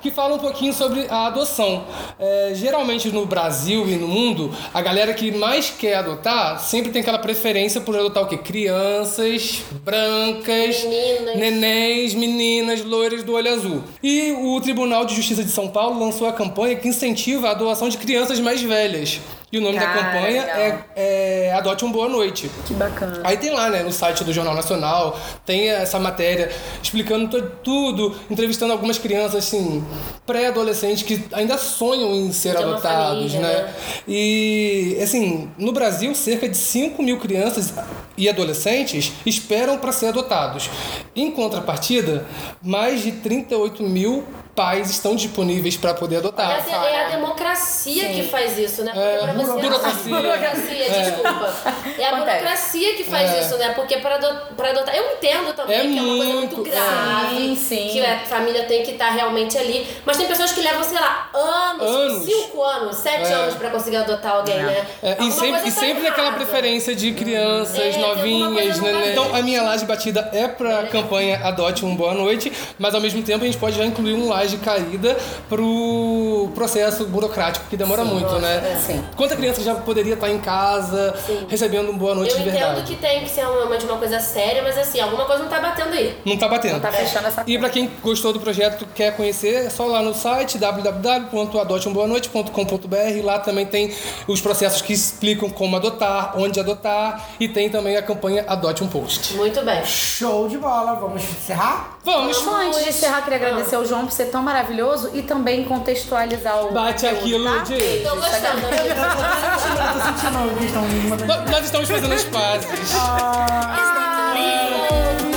que 0.00 0.10
fala 0.10 0.34
um 0.34 0.38
pouquinho 0.38 0.72
sobre 0.72 1.06
a 1.08 1.26
adoção. 1.26 1.84
É, 2.18 2.50
geralmente 2.54 3.10
no 3.10 3.24
Brasil 3.26 3.88
e 3.88 3.94
no 3.94 4.08
mundo, 4.08 4.52
a 4.74 4.82
galera 4.82 5.14
que 5.14 5.30
mais 5.30 5.70
quer 5.70 5.96
adotar 5.96 6.58
sempre 6.58 6.90
tem 6.90 7.00
aquela 7.00 7.18
preferência 7.18 7.80
por 7.80 7.94
adotar 7.94 8.24
o 8.24 8.26
quê? 8.26 8.38
Crianças, 8.38 9.62
brancas, 9.84 10.82
Meninas. 10.82 11.36
nenéns, 11.36 12.14
meninas, 12.14 12.84
loiras 12.84 13.22
do 13.22 13.32
olho 13.34 13.52
azul. 13.52 13.84
E 14.02 14.32
o 14.32 14.60
Tribunal 14.60 15.04
de 15.04 15.14
Justiça 15.14 15.44
de 15.44 15.50
São 15.50 15.68
Paulo 15.68 16.00
lançou 16.00 16.26
a 16.26 16.32
campanha 16.32 16.74
que 16.74 16.88
incentiva 16.88 17.50
a 17.50 17.54
doação 17.54 17.88
de 17.88 17.98
crianças 17.98 18.40
mais 18.40 18.60
velhas. 18.60 19.20
E 19.56 19.58
o 19.58 19.62
nome 19.62 19.78
da 19.78 19.86
campanha 19.86 20.42
é, 20.42 20.78
é 20.94 21.52
Adote 21.54 21.82
um 21.82 21.90
Boa 21.90 22.10
Noite. 22.10 22.50
Que 22.66 22.74
bacana. 22.74 23.20
Aí 23.24 23.38
tem 23.38 23.50
lá, 23.50 23.70
né, 23.70 23.82
no 23.82 23.90
site 23.90 24.22
do 24.22 24.30
Jornal 24.30 24.54
Nacional, 24.54 25.18
tem 25.46 25.70
essa 25.70 25.98
matéria 25.98 26.50
explicando 26.82 27.26
tu- 27.28 27.50
tudo, 27.64 28.14
entrevistando 28.30 28.72
algumas 28.74 28.98
crianças, 28.98 29.36
assim, 29.46 29.82
pré-adolescentes 30.26 31.02
que 31.04 31.24
ainda 31.32 31.56
sonham 31.56 32.14
em 32.14 32.32
ser 32.32 32.54
Ter 32.54 32.64
uma 32.64 32.72
adotados, 32.74 33.32
família, 33.32 33.40
né? 33.40 33.62
né? 33.62 33.74
E, 34.06 34.98
assim, 35.02 35.50
no 35.56 35.72
Brasil, 35.72 36.14
cerca 36.14 36.46
de 36.46 36.56
5 36.58 37.02
mil 37.02 37.18
crianças 37.18 37.72
e 38.18 38.28
adolescentes 38.28 39.10
esperam 39.24 39.78
para 39.78 39.90
ser 39.90 40.08
adotados. 40.08 40.68
Em 41.14 41.30
contrapartida, 41.30 42.26
mais 42.62 43.00
de 43.02 43.12
38 43.12 43.82
mil 43.82 44.22
pais 44.56 44.90
estão 44.90 45.14
disponíveis 45.14 45.76
para 45.76 45.92
poder 45.94 46.16
adotar. 46.16 46.64
É 46.66 46.74
a, 46.74 46.84
é 46.86 47.04
a 47.06 47.08
democracia 47.10 48.08
que 48.08 48.22
faz 48.24 48.56
isso, 48.58 48.82
né? 48.82 48.92
Porque 48.92 49.06
É, 49.06 49.18
pra 49.18 49.32
você... 49.34 49.52
burocracia. 49.68 50.16
burocracia, 50.16 50.90
desculpa. 50.90 51.54
É 51.98 52.04
a 52.04 52.08
Acontece. 52.08 52.38
burocracia 52.38 52.94
que 52.94 53.04
faz 53.04 53.46
isso, 53.46 53.56
né? 53.58 53.72
Porque 53.74 53.98
pra 53.98 54.14
adotar... 54.16 54.96
Eu 54.96 55.12
entendo 55.12 55.52
também 55.54 55.76
É 55.78 55.82
que 55.82 55.98
é 55.98 56.02
uma 56.02 56.16
coisa 56.16 56.32
muito, 56.32 56.56
muito 56.56 56.68
é. 56.70 56.72
grave. 56.72 57.36
Sim, 57.36 57.56
sim. 57.56 57.88
Que 57.92 58.00
a 58.04 58.18
família 58.20 58.64
tem 58.64 58.82
que 58.82 58.92
estar 58.92 59.10
realmente 59.10 59.58
ali. 59.58 59.86
Mas 60.06 60.16
tem 60.16 60.26
pessoas 60.26 60.52
que 60.52 60.60
levam, 60.62 60.82
sei 60.82 60.98
lá, 60.98 61.28
anos, 61.34 61.82
Anos. 61.90 62.24
cinco 62.24 62.62
anos, 62.62 62.96
sete 62.96 63.26
É. 63.30 63.32
anos 63.34 63.54
pra 63.54 63.68
conseguir 63.70 63.96
adotar 63.96 64.36
alguém, 64.36 64.62
né? 64.62 64.86
É, 65.02 65.16
e 65.22 65.30
sempre, 65.30 65.60
e 65.68 65.72
tá 65.72 65.80
sempre 65.80 66.06
aquela 66.06 66.32
preferência 66.32 66.94
de 66.94 67.12
crianças 67.12 67.78
É, 67.78 67.98
novinhas, 67.98 68.80
né? 68.80 69.10
Então 69.12 69.34
a 69.34 69.42
minha 69.42 69.62
laje 69.62 69.84
batida 69.84 70.30
é 70.32 70.48
pra 70.48 70.84
campanha 70.84 71.40
Adote 71.44 71.84
um 71.84 71.94
Boa 71.94 72.14
Noite, 72.14 72.52
mas 72.78 72.94
ao 72.94 73.00
mesmo 73.00 73.22
tempo 73.22 73.42
a 73.42 73.46
gente 73.46 73.58
pode 73.58 73.76
já 73.76 73.84
incluir 73.84 74.14
um 74.14 74.28
laje 74.28 74.45
caída 74.58 75.16
pro 75.48 76.50
processo 76.54 77.04
burocrático 77.06 77.66
que 77.68 77.76
demora 77.76 78.04
muito, 78.04 78.32
né? 78.38 78.80
sim. 78.84 79.02
Quanta 79.16 79.34
criança 79.36 79.62
já 79.62 79.74
poderia 79.74 80.14
estar 80.14 80.30
em 80.30 80.38
casa 80.38 81.14
recebendo 81.48 81.90
um 81.90 81.96
Boa 81.98 82.14
Noite 82.14 82.32
Eu 82.32 82.36
de 82.42 82.48
entendo 82.48 82.60
verdade? 82.60 82.82
que 82.82 82.96
tem 82.96 83.22
que 83.22 83.28
ser 83.30 83.40
realmente 83.42 83.84
uma 83.84 83.96
coisa 83.96 84.20
séria, 84.20 84.62
mas 84.62 84.76
assim, 84.78 85.00
alguma 85.00 85.24
coisa 85.24 85.42
não 85.42 85.50
tá 85.50 85.58
batendo 85.60 85.92
aí. 85.94 86.16
Não 86.24 86.36
tá 86.36 86.48
batendo. 86.48 86.74
Não 86.74 86.80
tá 86.80 86.92
fechando 86.92 87.26
essa 87.26 87.42
E 87.46 87.58
pra 87.58 87.68
quem 87.70 87.90
gostou 88.02 88.32
do 88.32 88.40
projeto, 88.40 88.86
quer 88.94 89.16
conhecer, 89.16 89.66
é 89.66 89.70
só 89.70 89.86
lá 89.86 90.02
no 90.02 90.14
site 90.14 90.58
www.adoteumboanoite.com.br. 90.58 93.24
Lá 93.24 93.38
também 93.38 93.64
tem 93.66 93.94
os 94.26 94.40
processos 94.40 94.82
que 94.82 94.92
explicam 94.92 95.48
como 95.50 95.76
adotar, 95.76 96.34
onde 96.38 96.58
adotar 96.60 97.28
e 97.40 97.48
tem 97.48 97.70
também 97.70 97.96
a 97.96 98.02
campanha 98.02 98.44
Adote 98.46 98.84
um 98.84 98.88
Post. 98.88 99.34
Muito 99.34 99.62
bem. 99.64 99.84
Show 99.84 100.48
de 100.48 100.58
bola. 100.58 100.94
Vamos 100.94 101.22
encerrar? 101.22 101.95
Vamos! 102.06 102.36
Só 102.36 102.62
antes 102.62 102.84
de 102.84 102.90
encerrar, 102.90 103.22
queria 103.22 103.38
agradecer 103.38 103.74
ao 103.74 103.84
João 103.84 104.06
por 104.06 104.12
ser 104.12 104.26
tão 104.26 104.40
maravilhoso 104.40 105.10
e 105.12 105.22
também 105.22 105.64
contextualizar 105.64 106.64
o. 106.64 106.70
Bate 106.72 107.04
aquilo 107.04 107.52
tá? 107.52 107.64
de. 107.64 108.04
Tô 108.04 108.14
gostando. 108.14 108.60
Nós 111.50 111.64
estamos 111.64 111.88
fazendo 111.88 112.14
as 112.14 112.22
pazes. 112.22 112.92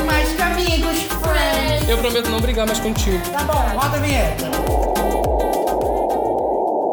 Mais 0.05 0.35
que 0.35 0.41
amigos, 0.43 0.99
friends. 1.23 1.89
Eu 1.89 1.97
prometo 1.97 2.29
não 2.29 2.39
brigar 2.39 2.67
mais 2.67 2.79
contigo. 2.79 3.17
Tá 3.31 3.39
bom, 3.39 3.53
roda 3.53 3.97
a 3.97 3.99
vinheta. 3.99 4.45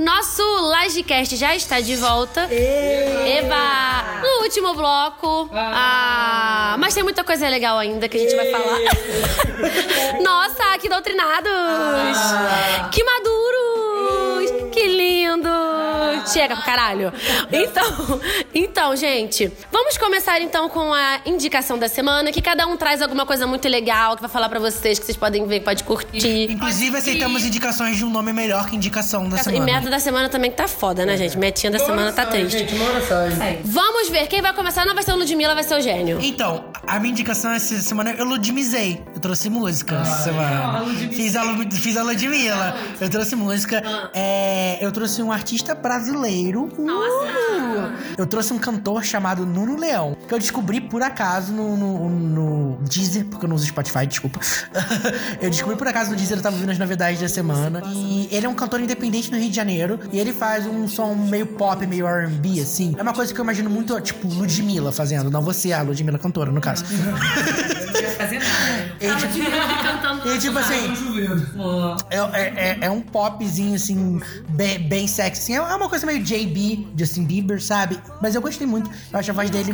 Nosso 0.01 0.43
Lagecast 0.43 1.37
já 1.37 1.55
está 1.55 1.83
de 1.83 1.97
volta. 1.97 2.49
Eba! 2.51 4.06
No 4.27 4.43
último 4.43 4.75
bloco. 4.75 5.49
Ah, 5.55 6.75
mas 6.81 6.93
tem 6.95 7.05
muita 7.05 7.23
coisa 7.23 7.49
legal 7.49 7.79
ainda 7.79 8.09
que 8.09 8.17
a 8.17 8.21
gente 8.21 8.35
vai 8.35 8.51
falar. 8.51 8.79
Nossa, 10.21 10.77
que 10.81 10.89
doutrinados! 10.89 12.19
Que 12.91 13.05
maduros! 13.05 14.51
Que 14.73 14.89
lindos! 14.89 16.33
Chega 16.33 16.57
pro 16.57 16.65
caralho. 16.65 17.13
Então, 17.53 18.21
então, 18.59 18.97
gente, 18.97 19.53
vamos 19.71 19.99
começar 19.99 20.41
então 20.41 20.69
com 20.69 20.93
a 20.93 21.21
indicação 21.27 21.79
da 21.79 21.89
semana, 21.89 22.33
que 22.33 22.41
cada 22.41 22.67
um 22.67 22.77
traz 22.77 23.03
alguma 23.03 23.27
coisa 23.27 23.47
muito 23.47 23.69
legal 23.69 24.17
que 24.17 24.23
vai 24.23 24.31
falar 24.31 24.49
pra 24.49 24.59
vocês, 24.59 24.99
que 24.99 25.05
vocês 25.05 25.17
podem 25.17 25.47
ver, 25.47 25.61
pode 25.61 25.85
curtir. 25.85 26.51
Inclusive, 26.51 26.97
aceitamos 26.97 27.45
indicações 27.45 27.97
de 27.97 28.05
um 28.05 28.11
nome 28.11 28.33
melhor 28.33 28.67
que 28.69 28.75
indicação 28.77 29.29
da 29.29 29.37
E 29.37 29.45
semana. 29.45 29.65
meta 29.65 29.91
da 29.91 29.99
semana 29.99 30.29
também 30.29 30.51
tá 30.51 30.67
foda, 30.67 31.05
né, 31.05 31.17
gente? 31.17 31.37
Metinha 31.37 31.71
da 31.71 31.79
semana 31.79 32.13
tá 32.13 32.25
triste. 32.27 32.59
Gente, 32.59 32.75
uma 32.75 32.87
hora 32.87 33.01
sai. 33.07 33.61
Vamos 33.65 34.09
ver, 34.09 34.27
quem 34.27 34.41
vai 34.41 34.53
começar 34.55 34.87
não 34.87 34.95
vai 34.95 35.03
ser 35.05 35.13
o 35.13 35.17
Ludmilla, 35.17 35.55
vai 35.55 35.63
ser 35.65 35.75
o 35.77 35.81
Gênio. 35.81 36.19
Então, 36.23 36.65
a 36.87 36.99
minha 36.99 37.13
indicação 37.13 37.51
essa 37.53 37.77
semana 37.83 38.13
eu 38.13 38.25
ludimizei. 38.25 39.03
Eu 39.15 39.21
trouxe 39.21 39.51
música 39.51 39.97
essa 39.97 40.25
semana. 40.25 40.85
Fiz 41.13 41.37
a, 41.37 41.43
fiz 41.73 41.97
a 41.97 42.03
Ludmilla. 42.03 42.77
Eu 43.01 43.11
trouxe 43.11 43.37
música. 43.37 43.83
É, 44.15 44.79
eu 44.81 44.91
trouxe 44.93 45.23
um 45.23 45.31
artista 45.31 45.75
brasileiro. 45.75 46.65
Uh! 46.79 47.93
Eu 48.17 48.27
trouxe 48.27 48.46
um 48.53 48.59
cantor 48.59 49.05
chamado 49.05 49.47
Nuno 49.47 49.77
Leão. 49.77 50.17
Que 50.27 50.35
eu 50.35 50.39
descobri 50.39 50.81
por 50.81 51.03
acaso 51.03 51.53
no, 51.53 51.77
no, 51.77 52.09
no 52.09 52.79
Deezer, 52.83 53.25
porque 53.27 53.45
eu 53.45 53.49
não 53.49 53.57
uso 53.57 53.67
Spotify, 53.67 54.07
desculpa. 54.07 54.41
eu 55.41 55.51
descobri 55.51 55.77
por 55.77 55.87
acaso 55.89 56.11
no 56.11 56.17
Deezer, 56.17 56.39
eu 56.39 56.43
tava 56.43 56.57
ouvindo 56.57 56.71
as 56.71 56.79
novidades 56.79 57.21
da 57.21 57.29
semana. 57.29 57.83
E 57.95 58.29
ele 58.31 58.47
é 58.47 58.49
um 58.49 58.55
cantor 58.55 58.81
independente 58.81 59.31
no 59.31 59.39
Rio 59.39 59.51
de 59.51 59.57
Janeiro. 59.57 59.99
E 60.13 60.19
ele 60.19 60.33
faz 60.33 60.67
um 60.67 60.89
som 60.89 61.15
meio 61.15 61.47
pop, 61.47 61.87
meio 61.87 62.07
RB, 62.07 62.61
assim. 62.61 62.95
É 62.99 63.03
uma 63.03 63.13
coisa 63.13 63.33
que 63.33 63.41
eu 63.41 63.45
imagino 63.45 63.71
muito, 63.71 64.01
tipo, 64.01 64.27
Ludmilla 64.29 64.93
fazendo. 64.93 65.31
Não 65.31 65.43
você, 65.43 65.73
a 65.73 65.83
Ludmilla 65.83 66.19
cantora, 66.19 66.51
no 66.51 66.61
caso. 66.61 66.85
fazer 68.17 68.39
nada. 68.39 68.86
E, 69.01 69.17
tipo, 69.17 70.29
e, 70.29 70.39
tipo 70.39 70.59
assim, 70.59 70.93
é, 72.11 72.17
é- 72.19 72.53
é- 72.57 72.79
é 72.83 72.91
um 72.91 73.01
popzinho, 73.01 73.75
assim, 73.75 74.21
bem, 74.49 74.79
bem 74.79 75.07
sexy. 75.07 75.55
assim. 75.55 75.55
É 75.57 75.75
uma 75.75 75.89
coisa 75.89 76.07
meio 76.07 76.23
JB, 76.23 76.89
Justin 76.97 77.25
Bieber, 77.25 77.63
sabe? 77.63 77.99
Mas 78.23 78.35
eu 78.35 78.41
gostei 78.41 78.67
muito. 78.67 78.91
Eu 79.13 79.19
acho 79.19 79.31
a 79.31 79.35
voz 79.35 79.51
dele. 79.51 79.73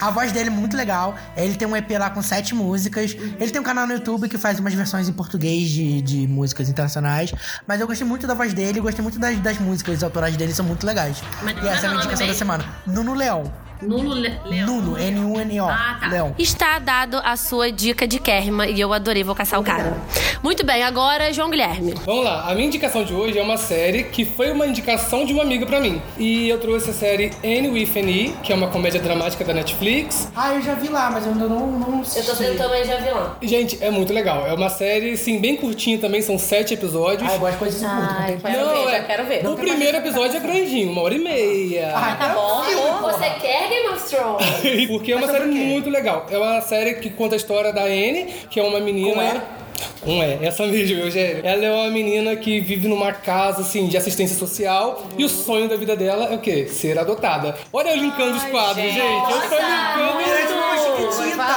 A 0.00 0.10
voz 0.10 0.32
dele 0.32 0.50
muito 0.50 0.76
legal. 0.76 1.14
Ele 1.36 1.54
tem 1.54 1.66
um 1.68 1.76
EP 1.76 1.90
lá 1.98 2.10
com 2.10 2.22
sete 2.22 2.54
músicas. 2.54 3.12
Ele 3.38 3.50
tem 3.50 3.60
um 3.60 3.64
canal 3.64 3.86
no 3.86 3.92
YouTube 3.94 4.28
que 4.28 4.38
faz 4.38 4.58
umas 4.58 4.74
versões 4.74 5.08
em 5.08 5.12
português 5.12 5.68
de, 5.68 6.00
de 6.02 6.26
músicas 6.26 6.68
internacionais. 6.68 7.32
Mas 7.66 7.80
eu 7.80 7.86
gostei 7.86 8.06
muito 8.06 8.26
da 8.26 8.34
voz 8.34 8.52
dele, 8.54 8.80
gostei 8.80 9.02
muito 9.02 9.18
das, 9.18 9.38
das 9.38 9.58
músicas 9.58 10.02
autorais 10.02 10.36
dele, 10.36 10.52
são 10.54 10.64
muito 10.64 10.86
legais. 10.86 11.22
Mas 11.42 11.56
e 11.62 11.66
é 11.66 11.72
essa 11.72 11.86
é 11.86 11.88
a 11.88 11.90
minha 11.90 12.00
indicação 12.00 12.26
da 12.26 12.34
semana. 12.34 12.64
Nuno 12.86 13.14
Leão. 13.14 13.44
Nuno 13.82 14.14
Le 14.14 14.38
Leão. 14.44 14.66
Nuno, 14.66 14.96
N-U-N-O. 14.98 15.64
Ah, 15.68 15.96
tá. 16.00 16.08
Leão. 16.08 16.34
Está 16.38 16.78
dado 16.78 17.20
a 17.24 17.36
sua 17.36 17.70
dica 17.72 18.06
de 18.06 18.18
Kerma 18.18 18.66
e 18.66 18.80
eu 18.80 18.92
adorei, 18.92 19.24
vou 19.24 19.34
caçar 19.34 19.58
o 19.60 19.64
cara. 19.64 19.96
Muito 20.42 20.64
bem, 20.64 20.82
agora 20.82 21.32
João 21.32 21.50
Guilherme. 21.50 21.94
Vamos 22.04 22.24
lá, 22.24 22.48
a 22.48 22.54
minha 22.54 22.66
indicação 22.66 23.04
de 23.04 23.12
hoje 23.12 23.38
é 23.38 23.42
uma 23.42 23.56
série 23.56 24.04
que 24.04 24.24
foi 24.24 24.50
uma 24.50 24.66
indicação 24.66 25.24
de 25.24 25.32
uma 25.32 25.42
amiga 25.42 25.66
pra 25.66 25.80
mim. 25.80 26.00
E 26.16 26.48
eu 26.48 26.58
trouxe 26.58 26.90
a 26.90 26.92
série 26.92 27.30
Anne 27.44 27.68
with 27.70 27.90
an 27.96 28.08
E, 28.08 28.34
que 28.42 28.52
é 28.52 28.56
uma 28.56 28.68
comédia 28.68 29.00
dramática 29.00 29.44
da 29.44 29.52
Netflix. 29.54 30.28
Ah, 30.34 30.54
eu 30.54 30.62
já 30.62 30.74
vi 30.74 30.88
lá, 30.88 31.10
mas 31.10 31.26
eu 31.26 31.32
ainda 31.32 31.46
não, 31.48 31.66
não 31.66 31.94
Eu 31.96 32.00
assisti. 32.02 32.30
tô 32.30 32.36
tentando 32.36 32.72
já 32.84 32.96
vi 32.96 33.10
lá. 33.10 33.36
Gente, 33.42 33.78
é 33.82 33.90
muito 33.90 34.12
legal. 34.12 34.46
É 34.46 34.52
uma 34.54 34.68
série, 34.70 35.16
sim, 35.16 35.38
bem 35.40 35.56
curtinha 35.56 35.98
também, 35.98 36.22
são 36.22 36.38
sete 36.38 36.74
episódios. 36.74 37.28
Ah, 37.30 37.34
eu 37.34 37.40
gosto 37.40 37.52
de 37.52 37.58
coisas 37.58 37.80
curtas. 37.82 38.08
não 38.08 38.26
tem- 38.26 38.38
Quero 38.38 38.68
ver, 38.68 38.90
já 38.90 39.02
quero 39.04 39.26
ver. 39.26 39.46
O 39.46 39.56
primeiro 39.56 39.96
episódio 39.98 40.36
é 40.36 40.40
grandinho, 40.40 40.90
uma 40.92 41.02
hora 41.02 41.14
e 41.14 41.18
meia. 41.18 41.92
Ah, 41.96 42.16
Tá 42.22 42.28
bom. 42.34 42.62
Você 43.02 43.30
quer 43.40 43.68
Game 43.72 43.88
of 43.94 44.08
Thrones? 44.08 44.86
Porque 44.88 45.12
é 45.12 45.16
uma 45.16 45.26
Mas 45.26 45.30
série 45.30 45.44
sobre 45.44 45.58
o 45.58 45.62
quê? 45.62 45.68
muito 45.68 45.90
legal. 45.90 46.26
É 46.30 46.36
uma 46.38 46.60
série 46.60 46.94
que 46.94 47.10
conta 47.10 47.34
a 47.34 47.36
história 47.36 47.72
da 47.72 47.84
Anne, 47.84 48.26
que 48.50 48.60
é 48.60 48.62
uma 48.62 48.80
menina. 48.80 49.14
Com 49.40 49.61
Com 50.00 50.22
E, 50.22 50.44
essa 50.44 50.66
mesmo, 50.66 51.00
Eugênio. 51.00 51.40
Ela 51.44 51.64
é 51.64 51.72
uma 51.72 51.90
menina 51.90 52.36
que 52.36 52.60
vive 52.60 52.88
numa 52.88 53.12
casa, 53.12 53.62
assim, 53.62 53.88
de 53.88 53.96
assistência 53.96 54.36
social. 54.36 55.06
E 55.16 55.24
o 55.24 55.28
sonho 55.28 55.68
da 55.68 55.76
vida 55.76 55.96
dela 55.96 56.26
é 56.26 56.34
o 56.34 56.38
quê? 56.38 56.66
Ser 56.66 56.98
adotada. 56.98 57.56
Olha 57.72 57.90
eu 57.90 57.96
linkando 57.96 58.36
os 58.36 58.44
quadros, 58.44 58.84
gente. 58.84 59.00
Eu 59.00 59.40
tô 59.40 59.40
linkando. 59.40 60.62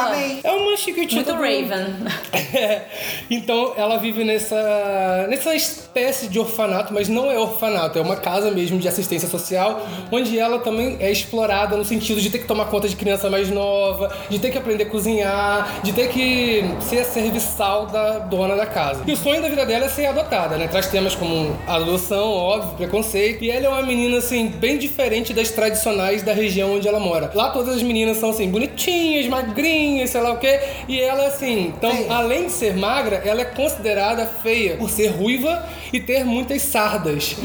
também. 0.06 0.40
É 0.44 0.52
uma 0.52 0.78
chiquitinha. 0.78 1.24
Muito 1.24 1.34
Raven. 1.34 1.96
É. 2.56 2.86
Então 3.30 3.74
ela 3.76 3.98
vive 3.98 4.24
nessa, 4.24 5.28
nessa 5.30 5.54
espécie 5.54 6.30
de 6.30 6.40
orfanato, 6.40 6.94
mas 6.94 7.10
não 7.10 7.30
é 7.30 7.38
orfanato, 7.38 8.00
é 8.00 8.02
uma 8.02 8.16
casa 8.16 8.50
mesmo 8.50 8.80
de 8.80 8.88
assistência 8.88 9.28
social, 9.28 9.86
onde 10.10 10.40
ela 10.40 10.60
também 10.60 10.96
é 11.02 11.12
explorada 11.12 11.76
no 11.76 11.84
sentido 11.84 12.22
de 12.22 12.30
ter 12.30 12.40
que 12.40 12.46
tomar 12.46 12.66
conta 12.68 12.88
de 12.88 12.96
criança 12.96 13.30
mais 13.30 13.50
nova, 13.50 14.16
de 14.30 14.40
ter 14.40 14.52
que 14.52 14.58
aprender 14.58 14.84
a 14.84 14.90
cozinhar, 14.90 15.82
de 15.84 15.92
ter 15.92 16.08
que 16.08 16.64
ser 16.80 17.00
a 17.00 17.04
serviçal 17.04 17.88
da 17.88 18.15
dona 18.20 18.56
da 18.56 18.66
casa. 18.66 19.04
E 19.06 19.12
o 19.12 19.18
sonho 19.18 19.42
da 19.42 19.48
vida 19.50 19.66
dela 19.66 19.86
é 19.86 19.90
ser 19.90 20.06
adotada, 20.08 20.58
né? 20.58 20.68
Traz 20.68 20.88
temas 20.88 21.16
como 21.16 21.56
adoção, 21.68 22.32
óbvio, 22.32 22.72
preconceito. 22.78 23.44
E 23.44 23.52
ela 23.52 23.66
é 23.66 23.70
uma 23.70 23.82
menina, 23.84 24.18
assim, 24.18 24.48
bem 24.48 24.78
diferente 24.78 25.34
das 25.34 25.50
tradicionais 25.52 26.24
da 26.24 26.34
região 26.34 26.76
onde 26.76 26.88
ela 26.88 27.00
mora. 27.00 27.32
Lá 27.34 27.50
todas 27.50 27.76
as 27.76 27.84
meninas 27.84 28.18
são, 28.18 28.30
assim, 28.30 28.50
bonitinhas, 28.50 29.28
magrinhas, 29.28 30.10
sei 30.10 30.22
lá 30.22 30.32
o 30.32 30.38
quê. 30.38 30.60
E 30.88 31.00
ela, 31.00 31.28
assim, 31.28 31.74
então, 31.78 31.92
Feia. 31.92 32.14
além 32.14 32.46
de 32.46 32.52
ser 32.52 32.76
magra, 32.76 33.22
ela 33.26 33.42
é 33.42 33.46
considerada 33.46 34.26
feia 34.26 34.78
por 34.78 34.90
ser 34.90 35.08
ruiva 35.08 35.66
e 35.92 36.00
ter 36.00 36.24
muitas 36.26 36.62
sardas. 36.62 37.36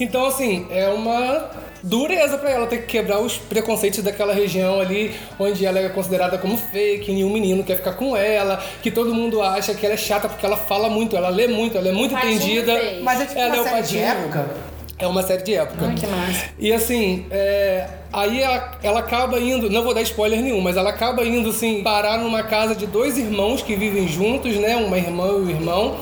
Então, 0.00 0.26
assim, 0.26 0.66
é 0.70 0.88
uma 0.88 1.50
dureza 1.82 2.38
pra 2.38 2.50
ela 2.50 2.66
ter 2.66 2.78
que 2.78 2.86
quebrar 2.86 3.20
os 3.20 3.36
preconceitos 3.36 4.02
daquela 4.02 4.32
região 4.32 4.80
ali, 4.80 5.14
onde 5.38 5.66
ela 5.66 5.78
é 5.78 5.88
considerada 5.88 6.38
como 6.38 6.56
que 6.72 7.12
nenhum 7.12 7.30
menino 7.30 7.64
quer 7.64 7.76
ficar 7.76 7.94
com 7.94 8.16
ela, 8.16 8.62
que 8.82 8.90
todo 8.90 9.14
mundo 9.14 9.42
acha 9.42 9.74
que 9.74 9.84
ela 9.84 9.94
é 9.94 9.98
chata 9.98 10.28
porque 10.28 10.44
ela 10.44 10.56
fala 10.56 10.88
muito, 10.88 11.16
ela 11.16 11.28
lê 11.28 11.46
muito, 11.48 11.76
ela 11.76 11.88
é 11.88 11.92
muito 11.92 12.14
Patinho 12.14 12.34
entendida. 12.34 12.78
feio. 12.78 13.04
Mas 13.04 13.20
é 13.20 13.26
tipo 13.26 13.38
ela 13.38 13.54
uma 13.54 13.66
é 13.66 13.70
série 13.70 13.86
de 13.86 13.98
época. 13.98 14.72
É 14.98 15.06
uma 15.06 15.22
série 15.24 15.42
de 15.42 15.54
época. 15.54 15.86
Ai, 15.86 15.94
que 15.96 16.06
massa. 16.06 16.44
E 16.58 16.72
assim, 16.72 17.26
é, 17.30 17.88
aí 18.12 18.40
ela, 18.40 18.78
ela 18.84 19.00
acaba 19.00 19.40
indo, 19.40 19.68
não 19.68 19.82
vou 19.82 19.92
dar 19.92 20.02
spoiler 20.02 20.40
nenhum, 20.40 20.60
mas 20.60 20.76
ela 20.76 20.90
acaba 20.90 21.24
indo 21.24 21.50
assim, 21.50 21.82
parar 21.82 22.18
numa 22.18 22.44
casa 22.44 22.74
de 22.74 22.86
dois 22.86 23.18
irmãos 23.18 23.62
que 23.62 23.74
vivem 23.74 24.06
juntos, 24.06 24.54
né? 24.56 24.76
Uma 24.76 24.96
irmã 24.96 25.26
e 25.26 25.32
um 25.32 25.50
irmão. 25.50 25.96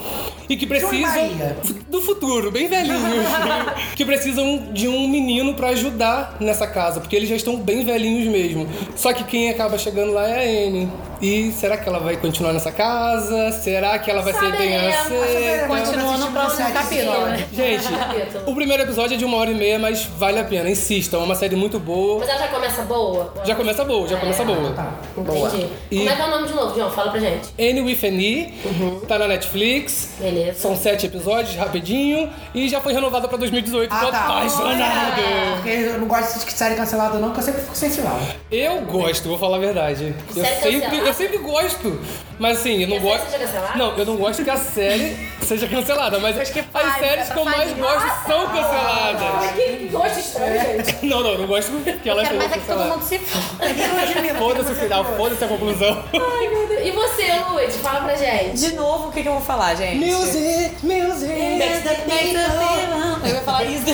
E 0.50 0.56
que 0.56 0.66
precisam 0.66 1.30
do 1.88 2.02
futuro, 2.02 2.50
bem 2.50 2.66
velhinhos, 2.66 3.24
que 3.94 4.04
precisam 4.04 4.72
de 4.72 4.88
um 4.88 5.06
menino 5.06 5.54
pra 5.54 5.68
ajudar 5.68 6.36
nessa 6.40 6.66
casa, 6.66 6.98
porque 6.98 7.14
eles 7.14 7.28
já 7.28 7.36
estão 7.36 7.56
bem 7.56 7.84
velhinhos 7.84 8.26
mesmo. 8.26 8.68
Só 8.96 9.12
que 9.12 9.22
quem 9.22 9.48
acaba 9.48 9.78
chegando 9.78 10.12
lá 10.12 10.26
é 10.26 10.64
a 10.64 10.66
Anne. 10.66 10.90
E 11.20 11.52
será 11.52 11.76
que 11.76 11.88
ela 11.88 11.98
vai 11.98 12.16
continuar 12.16 12.52
nessa 12.52 12.72
casa? 12.72 13.52
Será 13.52 13.98
que 13.98 14.10
ela 14.10 14.22
vai 14.22 14.32
ser 14.32 14.52
bem 14.56 14.72
Saberemos. 14.78 14.96
aceita? 14.96 15.66
Continua 15.66 16.16
no 16.16 16.30
próximo 16.32 16.72
capítulo. 16.72 17.26
né? 17.26 17.46
Gente, 17.52 17.84
o 18.46 18.54
primeiro 18.54 18.82
episódio 18.84 19.14
é 19.14 19.18
de 19.18 19.24
uma 19.24 19.36
hora 19.36 19.50
e 19.50 19.54
meia, 19.54 19.78
mas 19.78 20.04
vale 20.04 20.38
a 20.38 20.44
pena, 20.44 20.70
insistam. 20.70 21.20
É 21.20 21.24
uma 21.24 21.34
série 21.34 21.56
muito 21.56 21.78
boa. 21.78 22.20
Mas 22.20 22.28
ela 22.30 22.38
já 22.40 22.48
começa 22.48 22.82
boa? 22.82 23.34
Já 23.44 23.54
começa 23.54 23.84
boa, 23.84 24.08
já 24.08 24.16
começa 24.18 24.44
boa. 24.44 24.74
Entendi. 25.16 25.66
E- 25.90 25.98
Como 25.98 26.08
é 26.10 26.16
que 26.16 26.22
é 26.22 26.24
o 26.24 26.30
nome 26.30 26.48
de 26.48 26.54
novo, 26.54 26.74
João? 26.74 26.90
Fala 26.90 27.10
pra 27.10 27.20
gente. 27.20 27.48
Anne 27.58 27.82
with 27.82 27.98
an 28.02 28.20
E, 28.20 28.54
tá 29.06 29.18
na 29.18 29.28
Netflix. 29.28 30.12
Beleza. 30.18 30.58
São 30.58 30.74
sete 30.76 31.04
episódios, 31.06 31.54
rapidinho. 31.54 32.30
E 32.54 32.66
já 32.68 32.80
foi 32.80 32.94
renovada 32.94 33.28
pra 33.28 33.36
2018. 33.36 33.92
Ah, 33.92 34.00
Tô 34.00 34.10
tá. 34.10 34.20
apaixonado. 34.24 35.20
Porque 35.56 35.68
eu 35.68 35.98
não 36.00 36.06
gosto 36.06 36.44
de 36.46 36.52
série 36.52 36.74
cancelada, 36.76 37.18
não, 37.18 37.28
porque 37.28 37.40
eu 37.40 37.44
sempre 37.44 37.60
fico 37.60 37.76
sem 37.76 37.90
final. 37.90 38.18
Eu 38.50 38.80
gosto, 38.82 39.28
vou 39.28 39.38
falar 39.38 39.56
a 39.56 39.60
verdade. 39.60 40.14
Eu 40.34 40.44
sempre? 40.44 41.09
Eu 41.10 41.14
sempre 41.14 41.38
gosto. 41.38 42.00
Mas 42.38 42.58
assim, 42.60 42.82
eu 42.82 42.88
não 42.88 42.96
Que 42.96 43.02
gosto. 43.02 43.26
seja 43.30 43.38
cancelada? 43.38 43.76
Não, 43.78 43.98
eu 43.98 44.06
não 44.06 44.16
gosto 44.16 44.42
que 44.42 44.50
a 44.50 44.56
série 44.56 45.28
seja 45.42 45.68
cancelada, 45.68 46.18
mas 46.20 46.38
as 46.38 46.48
séries 46.48 47.28
que 47.28 47.38
eu 47.38 47.44
mais 47.44 47.72
gosto 47.72 48.26
são 48.26 48.46
canceladas. 48.48 49.50
Que 49.54 49.88
gosto 49.92 50.18
estranho, 50.20 50.60
gente. 50.60 50.90
Não, 51.10 51.20
não, 51.22 51.30
eu 51.32 51.38
não 51.38 51.46
gosto 51.46 51.72
que 52.02 52.08
elas 52.08 52.28
Quero 52.28 52.40
sejam 52.40 52.48
mais 52.48 52.52
é 52.52 52.54
que 52.54 52.66
todo 52.66 52.78
canceladas. 52.78 52.96
mundo 52.96 53.08
se 53.08 53.18
foda. 53.18 54.38
Foda-se 54.38 54.72
o 54.72 54.74
final, 54.76 55.04
foda-se 55.16 55.44
a 55.44 55.48
conclusão. 55.48 56.04
Ai, 56.14 56.48
meu 56.48 56.66
Deus. 56.68 56.86
E 56.86 56.90
você, 56.92 57.32
Luiz? 57.50 57.76
Fala 57.76 58.00
pra 58.02 58.14
gente. 58.16 58.58
De 58.58 58.72
novo, 58.74 59.08
o 59.08 59.12
que, 59.12 59.22
que 59.22 59.28
eu 59.28 59.32
vou 59.32 59.42
falar, 59.42 59.74
gente? 59.74 59.96
Music, 59.98 60.76
music. 60.82 61.30
Eu 63.22 63.34
ia 63.34 63.40
falar 63.42 63.64
isso 63.64 63.84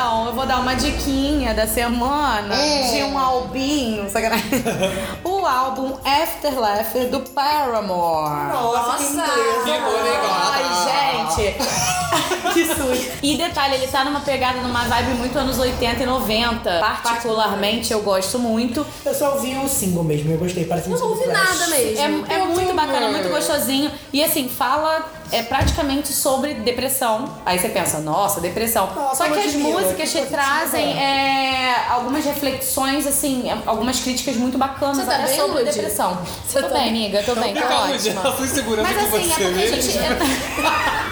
Então, 0.00 0.28
eu 0.28 0.32
vou 0.32 0.46
dar 0.46 0.60
uma 0.60 0.74
diquinha 0.74 1.52
da 1.52 1.66
semana 1.66 2.56
de 2.56 3.02
um 3.02 3.18
albinho, 3.18 4.08
sacanagem. 4.08 4.48
o 5.22 5.44
álbum 5.44 5.94
Afterlife 6.02 7.04
do 7.10 7.20
Paramore. 7.20 8.50
Nossa, 8.50 8.96
que 8.96 9.04
inglês. 9.04 9.62
Ficou 9.62 10.02
legal. 10.02 10.52
Ai, 10.54 10.64
gente. 10.86 11.19
que 12.52 12.66
susto. 12.66 13.18
E 13.22 13.36
detalhe, 13.36 13.74
ele 13.74 13.86
tá 13.86 14.04
numa 14.04 14.20
pegada, 14.20 14.60
numa 14.60 14.84
vibe 14.84 15.14
muito 15.14 15.38
anos 15.38 15.58
80 15.58 16.02
e 16.02 16.06
90. 16.06 16.78
Particularmente, 16.80 17.92
eu 17.92 18.02
gosto 18.02 18.38
muito. 18.38 18.86
Eu 19.04 19.14
só 19.14 19.34
ouvi 19.34 19.56
o 19.56 19.68
single 19.68 20.04
mesmo, 20.04 20.32
eu 20.32 20.38
gostei. 20.38 20.64
Parece 20.64 20.88
um 20.88 20.92
Eu 20.92 20.98
não 20.98 21.08
ouvi 21.08 21.26
nada 21.26 21.66
mesmo. 21.68 22.26
É, 22.28 22.34
é 22.34 22.44
muito 22.44 22.74
bacana, 22.74 23.08
muito 23.08 23.28
gostosinho. 23.28 23.90
E 24.12 24.22
assim, 24.22 24.48
fala 24.48 25.10
é, 25.32 25.42
praticamente 25.42 26.12
sobre 26.12 26.54
depressão. 26.54 27.36
Aí 27.44 27.58
você 27.58 27.68
pensa, 27.68 28.00
nossa, 28.00 28.40
depressão. 28.40 28.92
Nossa, 28.94 29.24
Só 29.24 29.30
que 29.30 29.38
as 29.38 29.54
músicas 29.54 30.10
te 30.10 30.22
trazem 30.26 30.98
é, 30.98 31.86
algumas 31.88 32.24
reflexões, 32.24 33.06
assim, 33.06 33.50
algumas 33.66 34.00
críticas 34.00 34.36
muito 34.36 34.58
bacanas 34.58 34.98
Você 34.98 35.04
tá 35.04 35.18
bem, 35.18 35.36
sobre 35.36 35.62
Lud? 35.62 35.72
depressão. 35.72 36.18
tô 36.52 36.68
bem, 36.68 36.88
amiga, 36.88 37.22
tô 37.22 37.34
bem, 37.36 37.54
tô 37.54 37.60
ótima. 37.60 38.20
a 38.20 38.36
sua 38.36 38.44
insegurança 38.44 38.92
Mas 38.92 39.14
assim, 39.14 39.28
você 39.28 39.42
é 39.42 39.46
porque 39.46 39.62
a 39.62 39.80
gente. 39.80 39.98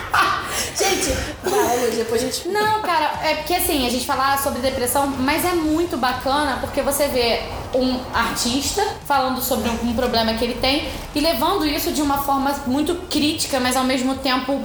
Gente, 0.79 1.13
vai, 1.43 1.77
Luiz, 1.81 1.97
depois 1.97 2.23
a 2.23 2.27
gente... 2.27 2.49
Não, 2.49 2.81
cara, 2.83 3.19
é 3.25 3.35
porque 3.35 3.55
assim, 3.55 3.85
a 3.85 3.91
gente 3.91 4.07
falar 4.07 4.39
sobre 4.39 4.61
depressão, 4.61 5.09
mas 5.19 5.45
é 5.45 5.53
muito 5.53 5.97
bacana 5.97 6.59
porque 6.61 6.83
você 6.83 7.09
vê 7.09 7.43
um 7.75 7.99
artista 8.15 8.87
falando 9.05 9.43
sobre 9.43 9.69
um 9.69 9.93
problema 9.93 10.35
que 10.35 10.45
ele 10.45 10.55
tem 10.55 10.89
e 11.15 11.21
levando 11.21 11.67
isso 11.67 11.91
de 11.91 12.01
uma 12.01 12.19
forma 12.19 12.55
muito 12.67 12.95
crítica, 13.11 13.59
mas 13.59 13.77
ao 13.77 13.85
mesmo 13.85 14.15
tempo. 14.17 14.61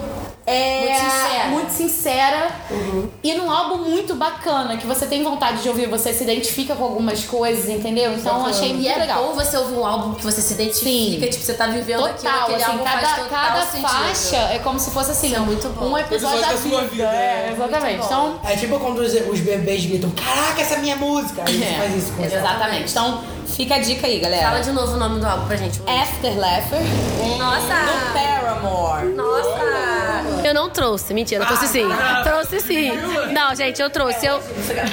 É, 0.45 0.79
Muito 0.81 0.99
sincera. 0.99 1.47
muito 1.49 1.69
sincera. 1.71 2.47
e 3.23 3.33
num 3.35 3.49
álbum 3.49 3.77
muito 3.89 4.13
bacana 4.15 4.75
que 4.75 4.85
você 4.85 5.05
tem 5.05 5.23
vontade 5.23 5.61
de 5.63 5.69
ouvir, 5.69 5.87
você 5.87 6.11
se 6.13 6.23
identifica 6.23 6.75
com 6.75 6.83
algumas 6.83 7.23
coisas, 7.23 7.69
entendeu? 7.69 8.13
Então 8.13 8.39
eu 8.41 8.45
achei 8.47 8.71
E 8.71 8.73
muito 8.73 8.89
é 8.89 8.95
legal. 8.97 9.23
bom 9.23 9.33
você 9.33 9.55
ouvir 9.55 9.75
um 9.75 9.85
álbum 9.85 10.13
que 10.15 10.23
você 10.23 10.41
se 10.41 10.53
identifica, 10.53 11.25
Sim. 11.25 11.31
tipo, 11.31 11.43
você 11.45 11.53
tá 11.53 11.67
vivendo 11.67 12.03
aquilo, 12.05 12.17
Total, 12.29 12.41
aquele 12.43 12.61
assim, 12.61 12.71
álbum 12.73 12.83
cada, 12.83 12.99
faz 13.07 13.23
total 13.23 13.29
cada 13.45 13.61
sentido. 13.65 13.87
faixa 13.87 14.35
é 14.53 14.59
como 14.59 14.79
se 14.79 14.91
fosse 14.91 15.11
assim, 15.11 15.27
Isso 15.27 15.35
é 15.37 15.39
muito 15.39 15.69
bom. 15.69 15.85
um 15.91 15.97
episódio, 15.97 16.41
da 16.41 16.47
da 16.51 16.57
sua 16.57 16.81
vida. 16.81 16.87
vida, 16.89 17.03
É, 17.05 17.47
é. 17.47 17.51
exatamente. 17.55 18.05
Então, 18.05 18.39
É 18.43 18.55
tipo 18.57 18.79
quando 18.79 18.99
os, 18.99 19.13
os 19.13 19.39
bebês 19.39 19.85
gritam, 19.85 20.11
caraca, 20.11 20.61
essa 20.61 20.73
é 20.75 20.77
minha 20.79 20.97
música. 20.97 21.43
Aí 21.47 21.57
você 21.57 21.63
É, 21.63 21.73
faz 21.77 21.95
isso 21.95 22.11
com. 22.13 22.23
Exatamente. 22.25 22.91
Então, 22.91 23.23
fica 23.47 23.75
a 23.75 23.79
dica 23.79 24.07
aí, 24.07 24.19
galera. 24.19 24.47
Fala 24.49 24.59
de 24.59 24.71
novo 24.73 24.93
o 24.93 24.97
nome 24.97 25.21
do 25.21 25.25
álbum 25.25 25.47
pra 25.47 25.55
gente. 25.55 25.79
Luiz. 25.79 26.01
Afterlife 26.01 26.75
Nossa! 27.39 27.61
do 27.61 28.13
Paramore. 28.13 29.07
Nossa! 29.13 30.12
Eu 30.53 30.61
não 30.61 30.69
trouxe, 30.69 31.15
mentira, 31.15 31.41
eu 31.43 31.47
trouxe 31.47 31.67
sim. 31.67 31.83
Trouxe 32.23 32.59
sim. 32.59 32.91
Não, 33.33 33.55
gente, 33.55 33.81
eu 33.81 33.89
trouxe. 33.89 34.23
Eu... 34.23 34.39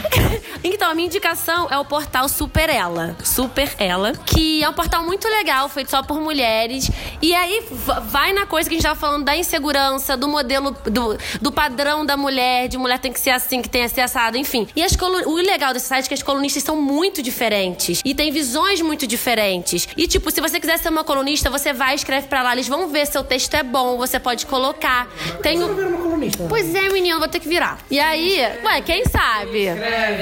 então, 0.65 0.91
a 0.91 0.95
minha 0.95 1.05
indicação 1.07 1.69
é 1.71 1.77
o 1.79 1.85
portal 1.85 2.27
Super 2.31 2.71
Ela. 2.71 3.15
Super 3.23 3.71
Ela, 3.79 4.13
que 4.25 4.65
é 4.65 4.69
um 4.69 4.73
portal 4.73 5.03
muito 5.05 5.29
legal, 5.29 5.69
feito 5.69 5.91
só 5.91 6.03
por 6.03 6.19
mulheres. 6.19 6.91
E 7.21 7.35
aí 7.35 7.63
vai 8.05 8.33
na 8.33 8.47
coisa 8.47 8.71
que 8.71 8.75
a 8.75 8.79
gente 8.79 8.87
tava 8.87 8.99
falando 8.99 9.23
da 9.27 9.37
insegurança, 9.37 10.17
do 10.17 10.27
modelo, 10.29 10.71
do, 10.87 11.19
do 11.43 11.53
padrão 11.53 12.07
da 12.07 12.17
mulher, 12.17 12.67
de 12.67 12.79
mulher 12.79 12.99
tem 12.99 13.13
que 13.13 13.21
ser 13.21 13.31
assim, 13.31 13.61
que 13.61 13.69
tem 13.69 13.83
que 13.83 13.91
ser 13.91 14.01
assado, 14.01 14.39
enfim. 14.39 14.67
E 14.75 14.83
as 14.83 14.97
colu- 14.97 15.29
o 15.29 15.35
legal 15.35 15.75
desse 15.75 15.89
site 15.89 16.07
é 16.07 16.09
que 16.09 16.15
as 16.15 16.23
colunistas 16.23 16.63
são 16.63 16.75
muito 16.77 17.23
diferentes. 17.23 18.01
E 18.03 18.15
tem 18.15 18.33
visões 18.33 18.81
muito 18.81 19.07
diferentes. 19.07 19.87
E, 19.95 20.07
tipo, 20.07 20.31
se 20.31 20.41
você 20.41 20.59
quiser 20.59 20.79
ser 20.79 20.89
uma 20.89 21.05
colunista, 21.05 21.51
você 21.51 21.71
vai 21.75 21.95
escreve 21.97 22.29
pra 22.29 22.43
lá. 22.43 22.53
Eles 22.53 22.67
vão 22.67 22.89
ver 22.89 23.05
se 23.05 23.13
seu 23.13 23.23
texto 23.23 23.53
é 23.53 23.63
bom, 23.63 23.99
você 23.99 24.19
pode 24.19 24.47
colocar. 24.47 25.07
Tem 25.43 25.50
Eu 25.59 25.71
o... 25.71 25.75
viro 25.75 25.89
uma 25.89 25.99
colunista. 25.99 26.45
Pois 26.49 26.75
é, 26.75 26.89
menino, 26.91 27.19
vou 27.19 27.29
ter 27.29 27.41
que 27.41 27.49
virar. 27.49 27.79
E 27.91 27.99
aí, 27.99 28.39
ué, 28.65 28.81
quem 28.83 29.05
sabe? 29.07 29.69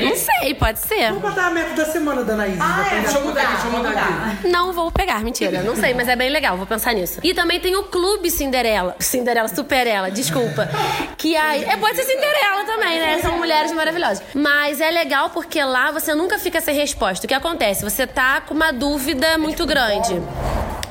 Não 0.03 0.17
sei, 0.17 0.55
pode 0.55 0.79
ser. 0.81 1.09
Vamos 1.09 1.23
botar 1.23 1.47
a 1.47 1.51
meta 1.51 1.75
da 1.75 1.85
semana 1.85 2.25
da 2.25 2.35
Anaís. 2.35 2.59
Deixa 3.03 3.19
eu 3.19 3.25
mudar 3.25 3.43
aqui, 3.43 3.53
deixa 3.53 3.67
eu 3.67 3.73
mudar 3.73 3.91
aqui. 3.91 4.49
Não 4.49 4.73
vou 4.73 4.91
pegar, 4.91 5.23
mentira. 5.23 5.63
Não 5.63 5.77
sei, 5.77 5.95
mas 5.95 6.09
é 6.09 6.17
bem 6.17 6.31
legal, 6.31 6.57
vou 6.57 6.67
pensar 6.67 6.93
nisso. 6.95 7.21
E 7.23 7.35
também 7.35 7.61
tem 7.61 7.77
o 7.77 7.85
Clube 7.85 8.31
Cinderela. 8.31 8.97
Cinderela, 8.99 9.49
Superela, 9.49 10.11
desculpa. 10.11 10.69
Que 11.17 11.37
aí. 11.37 11.65
É, 11.65 11.77
pode 11.77 11.97
ser 11.97 12.05
Cinderela 12.05 12.65
também, 12.65 13.01
né? 13.01 13.19
São 13.21 13.37
mulheres 13.37 13.73
maravilhosas. 13.73 14.23
Mas 14.35 14.81
é 14.81 14.91
legal 14.91 15.31
porque 15.31 15.63
lá 15.63 15.91
você 15.91 16.15
nunca 16.15 16.39
fica 16.39 16.61
sem 16.61 16.75
resposta. 16.75 17.27
O 17.27 17.29
que 17.29 17.35
acontece? 17.35 17.83
Você 17.85 18.07
tá 18.07 18.41
com 18.41 18.55
uma 18.55 18.73
dúvida 18.73 19.37
muito 19.39 19.67
grande. 19.67 20.21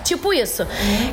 Tipo 0.07 0.33
isso. 0.33 0.65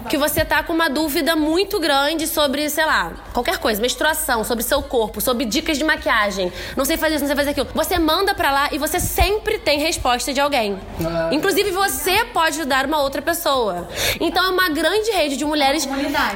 Que 0.09 0.17
você 0.17 0.45
tá 0.45 0.63
com 0.63 0.73
uma 0.73 0.89
dúvida 0.89 1.35
muito 1.35 1.81
grande 1.81 2.29
sobre, 2.29 2.71
sei 2.71 2.87
lá, 2.87 3.13
qualquer 3.33 3.59
coisa, 3.59 3.83
menstruação, 3.83 4.45
sobre 4.45 4.63
seu 4.63 4.81
corpo, 4.83 5.21
sobre 5.21 5.45
dicas 5.45 5.77
de 5.77 5.83
maquiagem. 5.83 6.53
Não 6.77 6.85
sei 6.85 6.97
fazer 6.97 7.17
isso, 7.17 7.25
não 7.25 7.27
sei 7.27 7.35
fazer 7.35 7.51
aquilo. 7.51 7.67
Você 7.75 7.99
manda 7.99 8.35
pra 8.37 8.53
lá 8.53 8.69
e 8.71 8.79
você 8.79 9.01
sempre 9.01 9.59
tem 9.59 9.81
resposta 9.81 10.33
de 10.33 10.41
alguém. 10.41 10.79
Inclusive, 11.33 11.73
você 11.73 12.25
pode 12.27 12.61
ajudar 12.61 12.87
uma 12.87 13.03
outra 13.03 13.21
pessoa. 13.21 13.89
Então 14.21 14.45
é 14.45 14.49
uma 14.51 14.69
grande 14.69 15.11
rede 15.11 15.37
de 15.37 15.45
mulheres. 15.45 15.89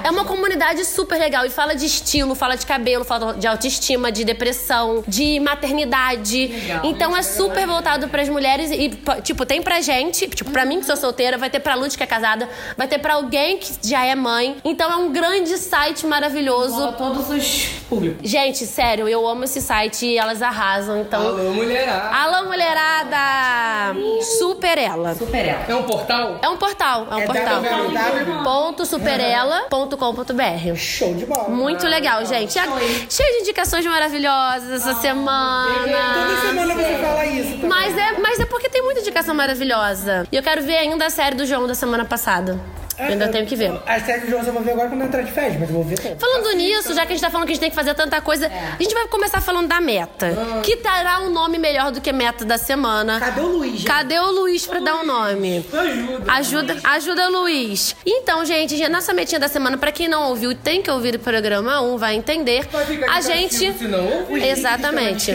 É 0.02 0.10
uma 0.10 0.24
comunidade 0.24 0.84
super 0.84 1.16
legal. 1.16 1.46
E 1.46 1.50
fala 1.50 1.76
de 1.76 1.86
estilo, 1.86 2.34
fala 2.34 2.56
de 2.56 2.66
cabelo, 2.66 3.04
fala 3.04 3.34
de 3.34 3.46
autoestima, 3.46 4.10
de 4.10 4.24
depressão, 4.24 5.04
de 5.06 5.38
maternidade. 5.38 6.50
então 6.82 7.16
é 7.16 7.22
super 7.22 7.68
voltado 7.68 8.08
pras 8.08 8.28
mulheres. 8.28 8.72
E, 8.72 8.90
tipo, 9.22 9.46
tem 9.46 9.62
pra 9.62 9.80
gente, 9.80 10.26
tipo, 10.26 10.50
pra 10.50 10.64
mim 10.64 10.80
que 10.80 10.86
sou 10.86 10.96
solteira, 10.96 11.38
vai 11.38 11.48
ter 11.48 11.60
pra 11.60 11.76
Lud 11.76 11.96
que 11.96 12.02
é 12.02 12.06
casada, 12.06 12.47
vai 12.76 12.86
ter 12.88 12.98
pra 12.98 13.14
alguém 13.14 13.58
que 13.58 13.72
já 13.88 14.04
é 14.04 14.14
mãe. 14.14 14.56
Então 14.64 14.90
é 14.90 14.96
um 14.96 15.12
grande 15.12 15.56
site 15.58 16.06
maravilhoso. 16.06 16.92
todos 16.92 17.30
os 17.30 17.64
públicos. 17.88 18.28
Gente, 18.28 18.66
sério, 18.66 19.08
eu 19.08 19.26
amo 19.26 19.44
esse 19.44 19.60
site 19.60 20.06
e 20.06 20.18
elas 20.18 20.42
arrasam. 20.42 21.00
Então. 21.00 21.20
Alô, 21.28 21.52
mulherada. 21.52 22.16
Alô, 22.16 22.44
mulherada! 22.48 23.94
Super 24.38 24.78
ela. 24.78 25.14
Super 25.14 25.44
ela. 25.46 25.64
É 25.68 25.74
um 25.74 25.82
portal? 25.82 26.38
É 26.42 26.48
um 26.48 26.56
portal, 26.56 27.06
é 27.10 27.14
um 27.16 27.18
É 27.20 27.26
portal. 27.26 27.62
www. 27.62 28.42
Ponto 28.44 28.84
superela.com.br. 28.86 30.74
Show 30.76 31.14
de 31.14 31.26
bola. 31.26 31.48
Muito 31.48 31.86
legal, 31.86 32.24
gente. 32.24 32.54
Cheio 32.54 33.32
de 33.34 33.40
indicações 33.42 33.84
maravilhosas 33.86 34.70
essa 34.70 34.88
Toda 34.90 35.00
semana. 35.00 36.40
semana 36.42 36.74
você 36.74 36.98
fala 36.98 37.26
isso. 37.26 37.66
Mas 37.66 37.96
é, 37.96 38.18
mas 38.18 38.40
é 38.40 38.46
porque 38.46 38.68
tem 38.68 38.82
muita 38.82 39.00
indicação 39.00 39.34
maravilhosa. 39.34 40.26
E 40.30 40.36
eu 40.36 40.42
quero 40.42 40.62
ver 40.62 40.76
ainda 40.76 41.06
a 41.06 41.10
série 41.10 41.36
do 41.36 41.46
João 41.46 41.66
da 41.66 41.74
semana 41.74 42.04
passada. 42.04 42.37
Obrigada. 42.38 42.87
Eu 42.98 43.06
ainda 43.06 43.28
tenho 43.28 43.46
que 43.46 43.54
ver. 43.56 43.72
A 43.86 44.00
série 44.00 44.20
do 44.22 44.30
João 44.30 44.42
eu 44.42 44.52
vou 44.52 44.62
ver 44.62 44.72
agora 44.72 44.88
quando 44.88 45.00
eu 45.02 45.06
entrar 45.06 45.22
de 45.22 45.30
férias, 45.30 45.58
mas 45.58 45.68
eu 45.68 45.74
vou 45.74 45.84
ver 45.84 45.98
tudo. 45.98 46.18
Falando 46.18 46.52
nisso, 46.56 46.94
já 46.94 47.02
que 47.06 47.12
a 47.12 47.16
gente 47.16 47.20
tá 47.20 47.30
falando 47.30 47.46
que 47.46 47.52
a 47.52 47.54
gente 47.54 47.60
tem 47.60 47.70
que 47.70 47.76
fazer 47.76 47.94
tanta 47.94 48.20
coisa, 48.20 48.46
a 48.46 48.82
gente 48.82 48.92
vai 48.94 49.06
começar 49.08 49.40
falando 49.40 49.68
da 49.68 49.80
meta. 49.80 50.36
Que 50.64 50.76
terá 50.76 51.20
um 51.20 51.30
nome 51.30 51.58
melhor 51.58 51.90
do 51.92 52.00
que 52.00 52.12
meta 52.12 52.44
da 52.44 52.58
semana. 52.58 53.20
Cadê 53.20 53.40
o 53.40 53.46
Luiz, 53.46 53.72
gente? 53.72 53.84
Cadê 53.84 54.18
o 54.18 54.30
Luiz 54.32 54.66
pra 54.66 54.80
dar 54.80 54.96
um 54.96 55.06
nome? 55.06 55.64
Ajuda. 55.72 56.32
Ajuda, 56.32 56.76
ajuda 56.84 57.28
Luiz. 57.28 57.94
Então, 58.04 58.44
gente, 58.44 58.76
já 58.76 58.88
nossa 58.88 59.12
metinha 59.12 59.38
da 59.38 59.48
semana, 59.48 59.76
pra 59.78 59.92
quem 59.92 60.08
não 60.08 60.28
ouviu, 60.30 60.54
tem 60.54 60.82
que 60.82 60.90
ouvir 60.90 61.14
o 61.14 61.18
programa 61.18 61.80
1, 61.80 61.96
vai 61.98 62.14
entender. 62.16 62.66
Vai 62.70 62.84
ficar 62.84 63.10
A 63.16 63.20
de 63.20 63.26
gente. 63.26 63.72
se 63.74 63.84
não. 63.88 64.26
Exatamente. 64.36 65.30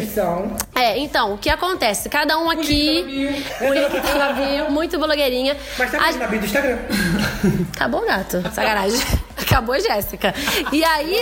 É, 0.76 0.98
então, 0.98 1.34
o 1.34 1.38
que 1.38 1.50
acontece? 1.50 2.10
Cada 2.10 2.38
um 2.40 2.50
aqui. 2.50 3.34
O 3.62 3.74
link 3.74 4.02
tá 4.02 4.16
na 4.16 4.34
bio, 4.34 4.72
muito 4.72 4.98
blogueirinha. 5.00 5.56
Mas 5.78 5.92
tá 5.92 5.98
A- 5.98 6.12
na 6.12 6.28
bio 6.28 6.40
do 6.40 6.46
Instagram. 6.46 6.78
Acabou, 7.76 8.06
gato. 8.06 8.42
Sacanagem. 8.54 9.00
Acabou, 9.38 9.80
Jéssica. 9.80 10.34
E 10.72 10.84
aí. 10.84 11.18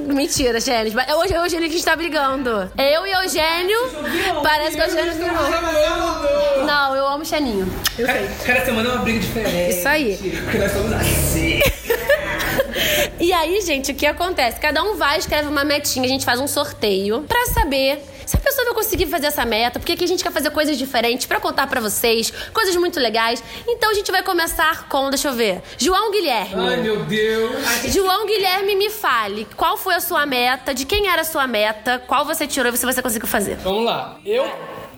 Mentira, 0.00 0.60
Gênesis. 0.60 0.94
Mas 0.94 1.08
Hoje 1.14 1.34
é 1.34 1.40
o 1.40 1.44
Eugênio 1.44 1.68
que 1.68 1.74
a 1.74 1.78
gente 1.78 1.84
tá 1.84 1.96
brigando. 1.96 2.70
Eu 2.78 3.06
e 3.06 3.12
Eugênio. 3.12 3.78
Parece 4.42 4.76
que 4.76 4.82
o 4.82 4.86
Eugênio 4.86 5.14
não. 5.18 6.66
Não, 6.66 6.96
eu 6.96 7.06
amo 7.08 7.24
Xaninho. 7.24 7.66
Cada, 7.96 8.28
cada 8.44 8.64
semana 8.64 8.88
é 8.88 8.92
uma 8.92 9.02
briga 9.02 9.20
diferente. 9.20 9.70
Isso 9.76 9.88
aí. 9.88 10.40
Porque 10.44 10.58
nós 10.58 10.72
somos 10.72 10.92
assim. 10.92 11.60
E 13.20 13.32
aí, 13.32 13.60
gente, 13.60 13.92
o 13.92 13.94
que 13.94 14.06
acontece? 14.06 14.60
Cada 14.60 14.82
um 14.82 14.96
vai, 14.96 15.18
escreve 15.18 15.48
uma 15.48 15.64
metinha, 15.64 16.04
a 16.04 16.08
gente 16.08 16.24
faz 16.24 16.40
um 16.40 16.46
sorteio 16.46 17.22
pra 17.22 17.46
saber 17.46 18.00
se 18.28 18.36
a 18.36 18.40
pessoa 18.40 18.66
vai 18.66 18.74
conseguir 18.74 19.06
fazer 19.06 19.28
essa 19.28 19.44
meta, 19.46 19.78
porque 19.78 19.92
aqui 19.92 20.04
a 20.04 20.06
gente 20.06 20.22
quer 20.22 20.30
fazer 20.30 20.50
coisas 20.50 20.76
diferentes 20.76 21.26
pra 21.26 21.40
contar 21.40 21.66
pra 21.66 21.80
vocês, 21.80 22.30
coisas 22.52 22.76
muito 22.76 23.00
legais. 23.00 23.42
Então 23.66 23.90
a 23.90 23.94
gente 23.94 24.12
vai 24.12 24.22
começar 24.22 24.86
com, 24.88 25.08
deixa 25.08 25.28
eu 25.28 25.32
ver, 25.32 25.62
João 25.78 26.10
Guilherme. 26.10 26.68
Ai, 26.68 26.76
meu 26.76 27.04
Deus. 27.06 27.52
João 27.86 28.26
Guilherme, 28.26 28.76
me 28.76 28.90
fale, 28.90 29.46
qual 29.56 29.78
foi 29.78 29.94
a 29.94 30.00
sua 30.00 30.26
meta, 30.26 30.74
de 30.74 30.84
quem 30.84 31.08
era 31.08 31.22
a 31.22 31.24
sua 31.24 31.46
meta, 31.46 32.02
qual 32.06 32.24
você 32.26 32.46
tirou 32.46 32.70
e 32.72 32.76
se 32.76 32.84
você 32.84 33.00
conseguiu 33.00 33.26
fazer. 33.28 33.56
Vamos 33.56 33.86
lá. 33.86 34.18
Eu 34.26 34.46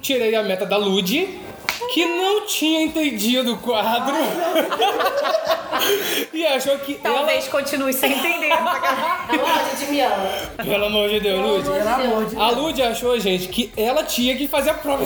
tirei 0.03 0.35
a 0.35 0.43
meta 0.43 0.67
da 0.67 0.77
Lud, 0.77 1.41
que 1.93 2.07
não 2.07 2.47
tinha 2.47 2.83
entendido 2.83 3.55
o 3.55 3.59
quadro. 3.59 4.15
e 6.33 6.47
achou 6.47 6.79
que 6.79 6.95
Talvez 6.95 7.49
continue 7.49 7.93
sem 7.93 8.13
entender. 8.13 8.51
me 9.89 10.01
ama. 10.01 10.15
ela... 10.59 10.65
Pelo 10.65 10.85
amor 10.87 11.09
de 11.09 11.19
Deus, 11.21 11.41
Lud. 11.41 11.65
Pelo 11.65 11.89
amor 11.89 12.27
de 12.27 12.37
A 12.37 12.51
Lud 12.51 12.81
achou, 12.83 13.19
gente, 13.19 13.49
que 13.49 13.73
ela 13.77 14.05
tinha 14.05 14.37
que 14.37 14.47
fazer 14.47 14.71
a 14.71 14.75
prova. 14.75 15.05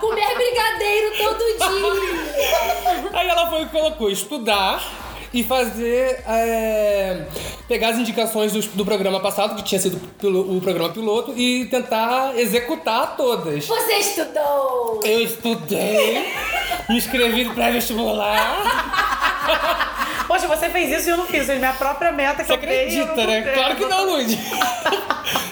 Comer 0.00 0.34
brigadeiro 0.34 1.16
todo 1.16 1.38
dia. 1.58 1.70
Aí 3.12 3.28
ela 3.28 3.48
foi 3.48 3.62
e 3.62 3.66
colocou 3.66 4.10
estudar 4.10 4.82
e 5.34 5.44
fazer. 5.44 6.22
é, 6.26 7.22
pegar 7.68 7.90
as 7.90 7.98
indicações 7.98 8.52
do, 8.52 8.60
do 8.74 8.84
programa 8.84 9.20
passado, 9.20 9.54
que 9.56 9.62
tinha 9.62 9.80
sido 9.80 9.98
pilo- 10.18 10.56
o 10.56 10.60
programa 10.60 10.90
piloto, 10.90 11.32
e 11.36 11.66
tentar 11.66 12.36
executar 12.38 13.16
todas. 13.16 13.66
Você 13.66 13.92
estudou. 13.94 15.00
Eu 15.04 15.20
estudei, 15.22 16.26
me 16.88 16.96
inscrevi 16.96 17.44
no 17.44 17.54
pré-vestibular. 17.54 20.24
Poxa, 20.26 20.48
você 20.48 20.70
fez 20.70 20.90
isso 20.98 21.08
e 21.08 21.12
eu 21.12 21.16
não 21.18 21.26
fiz. 21.26 21.46
Minha 21.48 21.74
própria 21.74 22.10
meta 22.10 22.42
que 22.42 22.46
Você 22.46 22.54
eu 22.54 22.58
dei, 22.58 22.98
eu 22.98 23.04
acredita, 23.04 23.26
né? 23.26 23.36
comprei. 23.36 23.54
Claro 23.54 23.76
que 23.76 23.84
não, 23.84 24.16
Lud. 24.16 24.38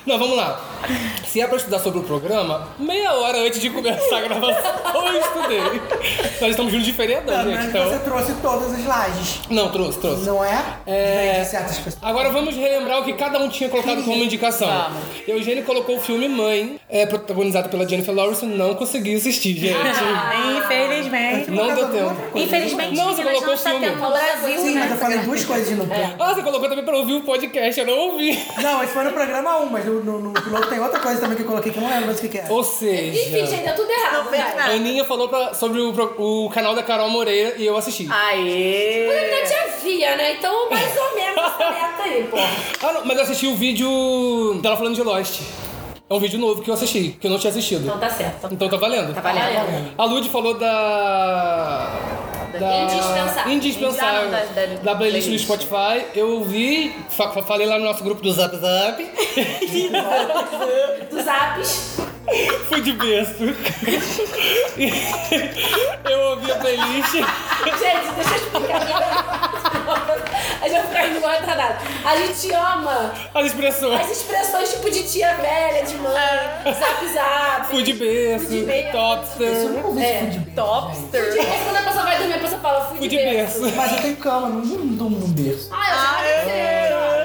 Não, 0.04 0.18
vamos 0.18 0.36
lá. 0.36 0.60
Se 1.28 1.40
é 1.40 1.46
pra 1.46 1.56
estudar 1.56 1.78
sobre 1.78 2.00
o 2.00 2.02
programa, 2.02 2.68
meia 2.76 3.12
hora 3.14 3.38
antes 3.38 3.60
de 3.60 3.70
começar 3.70 4.16
a 4.18 4.20
gravação, 4.20 5.06
eu 5.06 5.20
estudei. 5.20 5.60
Nós 6.40 6.50
estamos 6.50 6.72
juntos 6.72 6.86
de 6.86 6.92
feriadão, 6.92 7.44
gente. 7.44 7.66
Então... 7.68 7.84
você 7.88 7.98
trouxe 8.00 8.34
todas 8.42 8.72
as 8.74 8.84
lajes. 8.84 9.40
Não, 9.48 9.70
trouxe, 9.72 9.98
trouxe. 9.98 10.24
Não 10.26 10.44
é? 10.44 10.62
É. 10.86 11.40
De 11.40 11.46
certas 11.48 11.78
pessoas. 11.78 11.98
Agora 12.02 12.30
vamos 12.30 12.54
relembrar 12.54 13.00
o 13.00 13.04
que 13.04 13.12
cada 13.14 13.38
um 13.38 13.48
tinha 13.48 13.68
colocado 13.68 14.02
como 14.04 14.22
indicação. 14.22 14.68
Eugênio 15.26 15.64
colocou 15.64 15.96
o 15.96 16.00
filme 16.00 16.28
Mãe, 16.28 16.78
é, 16.88 17.06
protagonizado 17.06 17.68
pela 17.68 17.88
Jennifer 17.88 18.14
Lawrence, 18.14 18.44
não 18.46 18.74
consegui 18.74 19.14
assistir, 19.16 19.56
gente. 19.56 19.76
Infelizmente. 20.58 21.50
Não 21.50 21.74
deu 21.74 21.88
tempo. 21.90 22.38
Infelizmente, 22.38 22.96
Não, 22.96 23.14
você 23.14 23.22
colocou 23.22 23.50
o 23.50 23.54
está 23.54 23.70
filme. 23.70 23.86
no 23.90 23.96
Brasil, 24.10 24.58
Sim, 24.58 24.74
né? 24.74 24.80
mas 24.80 24.90
eu 24.92 24.96
falei 24.98 25.18
duas 25.18 25.44
coisas 25.44 25.76
no 25.78 25.86
plano. 25.86 26.14
Ah, 26.18 26.34
você 26.34 26.42
colocou 26.42 26.68
também 26.68 26.84
pra 26.84 26.96
ouvir 26.96 27.14
o 27.14 27.22
podcast, 27.22 27.80
eu 27.80 27.86
não 27.86 27.98
ouvi. 27.98 28.38
Não, 28.62 28.82
esse 28.82 28.92
foi 28.92 29.04
no 29.04 29.12
programa 29.12 29.58
1, 29.60 29.66
mas 29.66 29.84
no, 29.84 30.02
no, 30.04 30.18
no 30.20 30.32
piloto 30.32 30.68
tem 30.68 30.80
outra 30.80 31.00
coisa 31.00 31.20
também 31.20 31.36
que 31.36 31.42
eu 31.42 31.46
coloquei 31.46 31.72
que 31.72 31.78
eu 31.78 31.82
não 31.82 31.90
lembro 31.90 32.06
mais 32.06 32.18
o 32.18 32.20
que, 32.22 32.28
que 32.28 32.38
é. 32.38 32.46
Ou 32.48 32.60
Enfim, 32.60 32.70
seja, 32.70 33.46
gente, 33.46 33.66
é 33.68 33.72
tudo 33.72 33.90
errado. 33.90 34.28
a 34.58 34.64
Aninha 34.72 35.04
falou 35.04 35.28
pra- 35.28 35.54
sobre 35.54 35.80
o, 35.80 35.90
o 36.46 36.50
canal 36.50 36.74
da 36.74 36.82
Carol 36.82 37.08
Moreira 37.10 37.54
e 37.56 37.66
eu 37.66 37.76
assisti. 37.76 38.08
Aê! 38.10 39.06
Eu 39.06 39.30
havia, 39.64 40.16
né? 40.16 40.32
Então, 40.34 40.70
mais 40.70 40.96
ou 40.96 41.14
menos 41.14 41.38
essa 41.38 41.70
meta 41.70 42.02
aí, 42.04 42.24
pô. 42.30 42.36
Ah, 42.86 42.92
não, 42.92 43.04
mas 43.04 43.16
eu 43.16 43.22
assisti 43.24 43.46
o 43.46 43.54
vídeo 43.56 44.58
dela 44.62 44.76
falando 44.76 44.94
de 44.94 45.02
Lost. 45.02 45.40
É 46.10 46.14
um 46.14 46.18
vídeo 46.18 46.38
novo 46.38 46.60
que 46.62 46.68
eu 46.68 46.74
assisti, 46.74 47.16
que 47.18 47.26
eu 47.26 47.30
não 47.30 47.38
tinha 47.38 47.50
assistido. 47.50 47.84
Então 47.86 47.98
tá 47.98 48.10
certo. 48.10 48.48
Então 48.52 48.68
tá 48.68 48.76
valendo. 48.76 49.14
Tá 49.14 49.20
valendo. 49.22 49.94
A 49.96 50.04
Lud 50.04 50.28
falou 50.28 50.54
da. 50.58 51.90
Da 52.60 52.82
Indispensável. 52.82 53.52
Indispensável. 53.52 54.22
Não, 54.24 54.30
da- 54.30 54.38
da- 54.44 54.66
da 54.82 54.94
playlist 54.94 55.24
playlist. 55.26 55.44
Spotify. 55.46 56.04
Eu 56.14 56.32
ouvi, 56.34 56.94
fa- 57.08 57.30
fa- 57.30 57.42
falei 57.44 57.66
lá 57.66 57.78
no 57.78 57.84
nosso 57.86 58.04
grupo 58.04 58.20
do 58.20 58.30
Zap 58.30 58.54
Zap. 58.54 59.02
Apps. 61.26 61.96
Fui 62.68 62.80
de 62.80 62.92
berço. 62.92 63.44
eu 66.10 66.20
ouvi 66.30 66.50
a 66.52 66.56
playlist. 66.56 67.12
Gente, 67.12 67.24
deixa 68.16 68.30
eu 68.30 68.36
explicar. 68.36 69.52
A 70.62 70.68
gente 70.68 70.78
vai 70.78 70.86
ficar 70.86 71.06
indo 71.08 71.16
igual 71.18 71.32
retardado. 71.32 71.74
A 72.04 72.16
gente 72.16 72.52
ama 72.54 73.12
As 73.34 73.46
expressões. 73.46 74.00
as 74.00 74.10
expressões 74.10 74.72
tipo 74.72 74.90
de 74.90 75.02
tia 75.02 75.34
velha, 75.34 75.82
de 75.84 75.94
mãe, 75.96 76.14
zap 76.72 77.06
zap. 77.12 77.66
Fui 77.68 77.82
de 77.82 77.92
berço. 77.94 78.46
Fui 78.46 78.60
de 78.60 78.64
berço. 78.66 78.92
Topster. 78.92 79.48
Eu 79.48 79.86
ouvi 79.86 80.02
esse 80.02 80.26
de 80.26 80.38
berço. 80.38 80.50
Topster. 80.54 81.30
De 81.30 81.36
berço, 81.38 81.64
quando 81.64 81.76
a 81.76 81.82
pessoa 81.82 82.04
vai 82.04 82.18
dormir, 82.18 82.34
a 82.34 82.38
pessoa 82.38 82.60
fala, 82.60 82.84
fui, 82.86 82.98
Fui 82.98 83.08
de 83.08 83.16
de 83.16 83.22
berço. 83.24 83.60
berço. 83.60 83.76
Mas 83.76 83.92
eu 83.92 83.98
tenho 84.02 84.16
cama, 84.16 84.48
não 84.48 84.64
não 84.64 84.86
durmo 84.96 85.18
num 85.18 85.32
berço. 85.32 85.68
Ah, 85.72 86.22
eu 86.24 86.48
já 86.48 87.21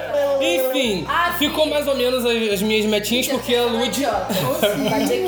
Enfim, 0.47 1.05
Ah, 1.07 1.35
ficou 1.37 1.65
mais 1.67 1.87
ou 1.87 1.95
menos 1.95 2.25
as, 2.25 2.53
as 2.53 2.61
minhas 2.61 2.85
metinhas, 2.85 3.27
porque 3.27 3.55
a 3.55 3.63
Lud. 3.65 4.05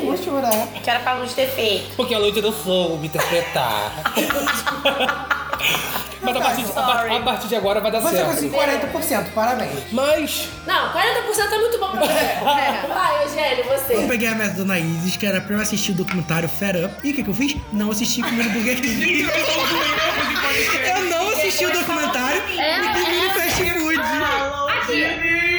Vou 0.04 0.16
chorar. 0.24 0.66
Que 0.82 0.90
era 0.90 1.00
pra 1.00 1.14
luz 1.14 1.32
ter 1.34 1.46
feito. 1.48 1.94
Porque 1.96 2.14
a 2.14 2.18
Lud 2.18 2.40
não 2.40 2.52
soube 2.52 3.06
interpretar. 3.06 3.92
Mas 6.22 6.36
a 6.36 6.40
partir, 6.40 6.64
de, 6.64 6.72
a, 6.78 7.16
a 7.16 7.20
partir 7.22 7.48
de 7.48 7.56
agora 7.56 7.80
vai 7.80 7.90
dar 7.90 8.00
Você 8.00 8.16
certo. 8.16 8.28
conseguiu 8.30 8.58
40%, 8.58 9.30
parabéns. 9.34 9.70
Mas 9.90 10.48
Não, 10.66 10.90
40% 10.92 11.48
tá 11.48 11.58
muito 11.58 11.78
bom 11.78 11.90
pra 11.92 12.00
você. 12.00 12.12
Vai, 12.92 13.22
Eugênio, 13.24 13.64
Eu 13.64 13.78
você. 13.78 14.06
peguei 14.06 14.28
a 14.28 14.34
meta 14.34 14.50
da 14.50 14.56
Dona 14.58 14.78
Isis, 14.78 15.16
que 15.16 15.24
era 15.24 15.40
pra 15.40 15.56
eu 15.56 15.60
assistir 15.62 15.92
o 15.92 15.94
documentário 15.94 16.46
Fed 16.46 16.84
Up. 16.84 16.94
E 17.02 17.10
o 17.10 17.14
que, 17.14 17.22
que 17.22 17.30
eu 17.30 17.34
fiz? 17.34 17.56
Não 17.72 17.90
assisti 17.90 18.20
comi 18.22 18.42
no 18.42 18.50
Burger 18.50 18.80
King. 18.82 19.22
eu 20.94 21.04
não 21.06 21.28
assisti 21.30 21.64
o 21.64 21.72
documentário 21.72 22.42
É, 22.58 22.78
e 22.80 22.82
comi 22.92 23.16
no 23.16 23.24
é. 23.24 23.30
fast 23.30 23.62
food. 23.70 24.00
Aqui, 24.80 25.04
acabei 25.04 25.30
de 25.30 25.40
ter 25.40 25.49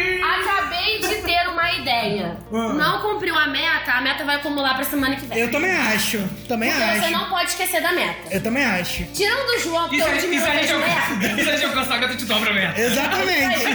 uma 1.71 1.79
ideia. 1.79 2.37
Ah. 2.51 2.73
Não 2.73 3.01
cumpriu 3.01 3.35
a 3.35 3.47
meta, 3.47 3.91
a 3.91 4.01
meta 4.01 4.25
vai 4.25 4.35
acumular 4.35 4.75
pra 4.75 4.83
semana 4.83 5.15
que 5.15 5.25
vem. 5.25 5.37
Eu 5.39 5.51
também 5.51 5.71
acho. 5.71 6.19
Também 6.47 6.71
Porque 6.71 6.85
você 6.85 6.99
acho. 6.99 7.11
não 7.11 7.29
pode 7.29 7.49
esquecer 7.49 7.81
da 7.81 7.91
meta. 7.93 8.19
Eu 8.29 8.43
também 8.43 8.65
acho. 8.65 9.03
Tirando 9.05 9.49
o 9.49 9.59
João, 9.59 9.87
porque 9.87 10.01
o 10.03 10.11
Ludmilla 10.11 10.47
fez 10.47 10.71
merda. 10.71 11.41
Isso 11.41 11.49
a 11.49 11.53
gente 11.55 11.65
alcançar 11.65 11.95
a 11.95 11.97
meta 11.97 12.15
de 12.15 12.25
dobra 12.25 12.53
merda. 12.53 12.81
Exatamente. 12.81 13.65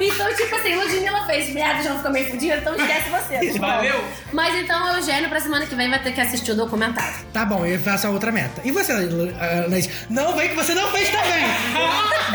Então, 0.00 0.34
tipo 0.34 0.54
assim, 0.54 0.74
Ludmilla 0.74 1.26
fez 1.26 1.52
merda, 1.52 1.80
o 1.80 1.82
João 1.82 1.96
ficou 1.96 2.10
meio 2.12 2.30
fudido, 2.30 2.56
então 2.56 2.74
esquece 2.74 3.10
você. 3.10 3.52
Valeu. 3.58 4.04
Mas 4.32 4.54
então 4.56 4.84
o 4.84 4.96
Eugênio, 4.96 5.28
pra 5.28 5.40
semana 5.40 5.66
que 5.66 5.74
vem, 5.74 5.90
vai 5.90 6.02
ter 6.02 6.12
que 6.12 6.20
assistir 6.20 6.52
o 6.52 6.56
documentário. 6.56 7.14
Tá 7.32 7.44
bom, 7.44 7.64
eu 7.66 7.78
faço 7.78 8.06
a 8.06 8.10
outra 8.10 8.32
meta. 8.32 8.60
E 8.64 8.70
você, 8.70 8.92
ah, 8.92 9.66
Laís? 9.68 9.88
Não 10.08 10.34
vem 10.34 10.48
que 10.48 10.54
você 10.54 10.74
não 10.74 10.90
fez 10.90 11.08
também. 11.10 11.42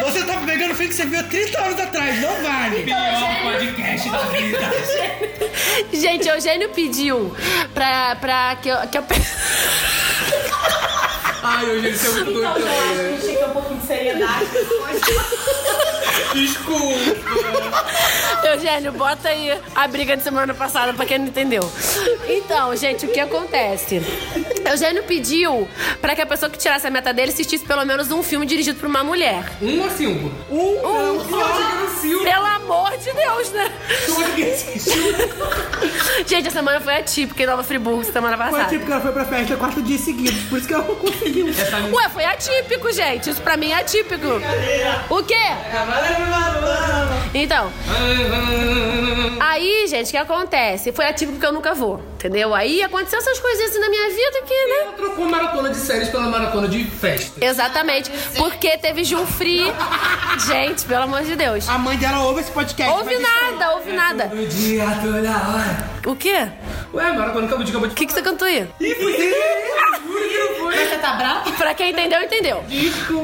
Você 0.03 0.23
tá 0.23 0.38
pegando 0.45 0.76
filme 0.76 0.89
que 0.89 0.95
você 0.95 1.06
viu 1.06 1.19
há 1.19 1.23
30 1.23 1.60
anos 1.61 1.80
atrás. 1.80 2.22
Não 2.22 2.41
vale. 2.41 2.84
Pior 2.84 3.41
podcast 3.44 4.10
da 4.10 4.18
vida. 4.26 4.60
Gente, 5.92 6.28
Eugênio 6.28 6.70
pediu 6.70 7.36
pra, 7.74 8.16
pra 8.16 8.58
que 8.62 8.70
eu. 8.70 8.78
Que 8.88 8.98
eu... 8.98 9.04
Ai, 11.43 11.65
hoje 11.69 11.88
ele 11.88 11.97
é 11.97 12.09
muito 12.09 12.34
doido 12.34 12.53
também, 12.53 12.95
né? 12.95 13.19
Chega 13.22 13.47
um 13.47 13.51
pouquinho 13.51 13.80
de 13.80 13.85
seriedade. 13.88 14.45
Desculpa. 16.34 16.97
Eugênio, 18.53 18.91
bota 18.93 19.30
aí 19.30 19.51
a 19.76 19.88
briga 19.88 20.15
de 20.18 20.23
semana 20.23 20.53
passada 20.53 20.93
pra 20.93 21.05
quem 21.05 21.19
não 21.19 21.27
entendeu. 21.27 21.69
Então, 22.27 22.76
gente, 22.76 23.05
o 23.05 23.09
que 23.09 23.19
acontece? 23.19 24.01
Eugênio 24.69 25.03
pediu 25.03 25.68
pra 26.01 26.15
que 26.15 26.22
a 26.22 26.26
pessoa 26.26 26.49
que 26.49 26.57
tirasse 26.57 26.88
a 26.88 26.91
meta 26.91 27.14
dele 27.14 27.31
assistisse 27.31 27.65
pelo 27.65 27.85
menos 27.85 28.11
um 28.11 28.22
filme 28.23 28.45
dirigido 28.45 28.80
por 28.80 28.88
uma 28.88 29.03
mulher. 29.03 29.43
Um 29.61 29.81
ou 29.81 29.89
cinco? 29.89 30.31
Um, 30.49 30.77
Um 30.77 31.88
Silvio. 32.01 32.23
Pelo 32.23 32.45
amor 32.45 32.91
de 32.97 33.11
Deus, 33.11 33.51
né? 33.51 33.72
Tu 34.05 34.43
assistiu? 34.43 35.15
Gente, 36.27 36.47
a 36.47 36.51
semana 36.51 36.80
foi 36.80 36.95
atípica 36.97 37.43
em 37.43 37.45
Nova 37.45 37.64
Friburgo, 37.64 38.03
semana 38.03 38.38
Foi 38.38 38.45
passada. 38.51 38.69
tipo 38.69 38.85
que 38.85 38.91
ela 38.91 39.01
foi 39.01 39.11
pra 39.11 39.26
festa 39.26 39.55
quatro 39.55 39.81
dias 39.81 40.01
seguidos. 40.01 40.43
Por 40.43 40.59
isso 40.59 40.68
que 40.68 40.73
ela 40.73 40.84
não 40.84 40.95
conseguiu. 40.95 41.27
Ué, 41.94 42.10
foi 42.10 42.26
atípico, 42.26 42.91
gente. 42.91 43.30
Isso 43.30 43.41
pra 43.41 43.58
mim 43.58 43.72
é 43.72 43.76
atípico. 43.76 44.28
O 45.10 45.24
quê? 45.24 45.36
Então. 47.34 47.72
Aí, 49.40 49.88
gente, 49.88 50.08
o 50.08 50.12
que 50.12 50.18
acontece? 50.18 50.91
Foi 50.91 51.06
atípico 51.06 51.34
porque 51.34 51.45
eu 51.45 51.54
nunca 51.54 51.74
vou, 51.74 52.02
entendeu? 52.16 52.54
Aí 52.54 52.82
aconteceu 52.82 53.20
essas 53.20 53.40
coisinhas 53.40 53.72
assim 53.72 53.80
na 53.80 53.90
minha 53.90 54.10
vida 54.10 54.41
que, 54.45 54.54
né? 54.54 54.76
Ela 54.82 54.91
trocou 54.94 55.26
maratona 55.26 55.70
de 55.70 55.78
séries 55.78 56.10
pela 56.10 56.24
maratona 56.28 56.68
de 56.68 56.84
festa. 56.86 57.44
Exatamente. 57.44 58.12
Porque 58.36 58.78
teve 58.78 59.04
Junfri. 59.04 59.62
Gente, 60.45 60.86
pelo 60.86 61.04
amor 61.04 61.24
de 61.24 61.36
Deus. 61.36 61.68
A 61.70 61.78
mãe 61.78 61.98
dela 61.98 62.24
ouve 62.24 62.41
esse 62.41 62.52
podcast. 62.52 62.94
Ouve 62.98 63.18
nada, 63.18 63.72
ouve 63.76 63.91
nada. 63.94 64.28
Todo 64.28 64.48
dia, 64.48 64.86
toda 65.02 65.30
hora. 65.30 65.90
O 66.06 66.16
quê? 66.16 66.48
Ué, 66.94 67.12
maratona 67.14 67.45
acabou 67.48 67.64
de 67.64 67.72
acabou 67.72 67.88
de 67.88 67.94
O 67.94 67.98
que, 67.98 68.06
que 68.06 68.14
você 68.14 68.22
cantou 68.22 68.48
aí? 68.48 68.68
Ih, 68.80 68.95
Juro 70.08 70.30
que 70.30 70.38
não 70.38 70.56
foi. 70.56 70.76
Você 70.78 70.97
tá 71.12 71.14
bravo? 71.18 71.52
Pra 71.54 71.74
quem 71.74 71.92
entendeu, 71.92 72.22
entendeu. 72.22 72.64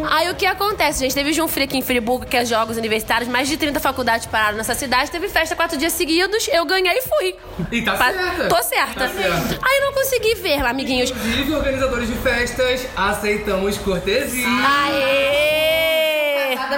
Aí 0.10 0.30
o 0.30 0.36
que 0.36 0.46
acontece, 0.46 1.00
gente? 1.00 1.14
Teve 1.14 1.34
Junfri 1.34 1.64
aqui 1.64 1.78
em 1.78 1.82
Friburgo, 1.82 2.26
que 2.26 2.38
é 2.38 2.46
jogos 2.46 2.78
universitários, 2.78 3.30
mais 3.30 3.48
de 3.48 3.58
30 3.58 3.80
faculdades 3.80 4.26
pararam 4.28 4.58
nessa 4.58 4.74
cidade, 4.76 5.12
teve 5.12 5.28
festa 5.30 5.56
quatro 5.56 5.78
dias 5.78 5.94
seguidos, 5.94 6.48
eu 6.52 6.66
ganhei 6.66 6.98
e 6.98 7.02
fui. 7.02 7.36
E 7.72 7.82
tá 7.82 7.94
Pa- 7.94 8.12
certa. 8.12 8.48
Tô 8.50 8.64
certa. 8.64 9.00
Tá 9.00 9.08
certa. 9.10 9.60
Aí 9.62 9.78
eu 9.80 9.86
não 9.86 9.94
consegui 9.94 10.36
ver, 10.36 10.66
amiguinhos. 10.66 11.10
Inclusive, 11.12 11.54
organizadores 11.56 12.08
de 12.08 12.16
festas, 12.16 12.88
aceitamos 12.96 13.78
cortesia. 13.78 14.48
Aê! 14.48 15.53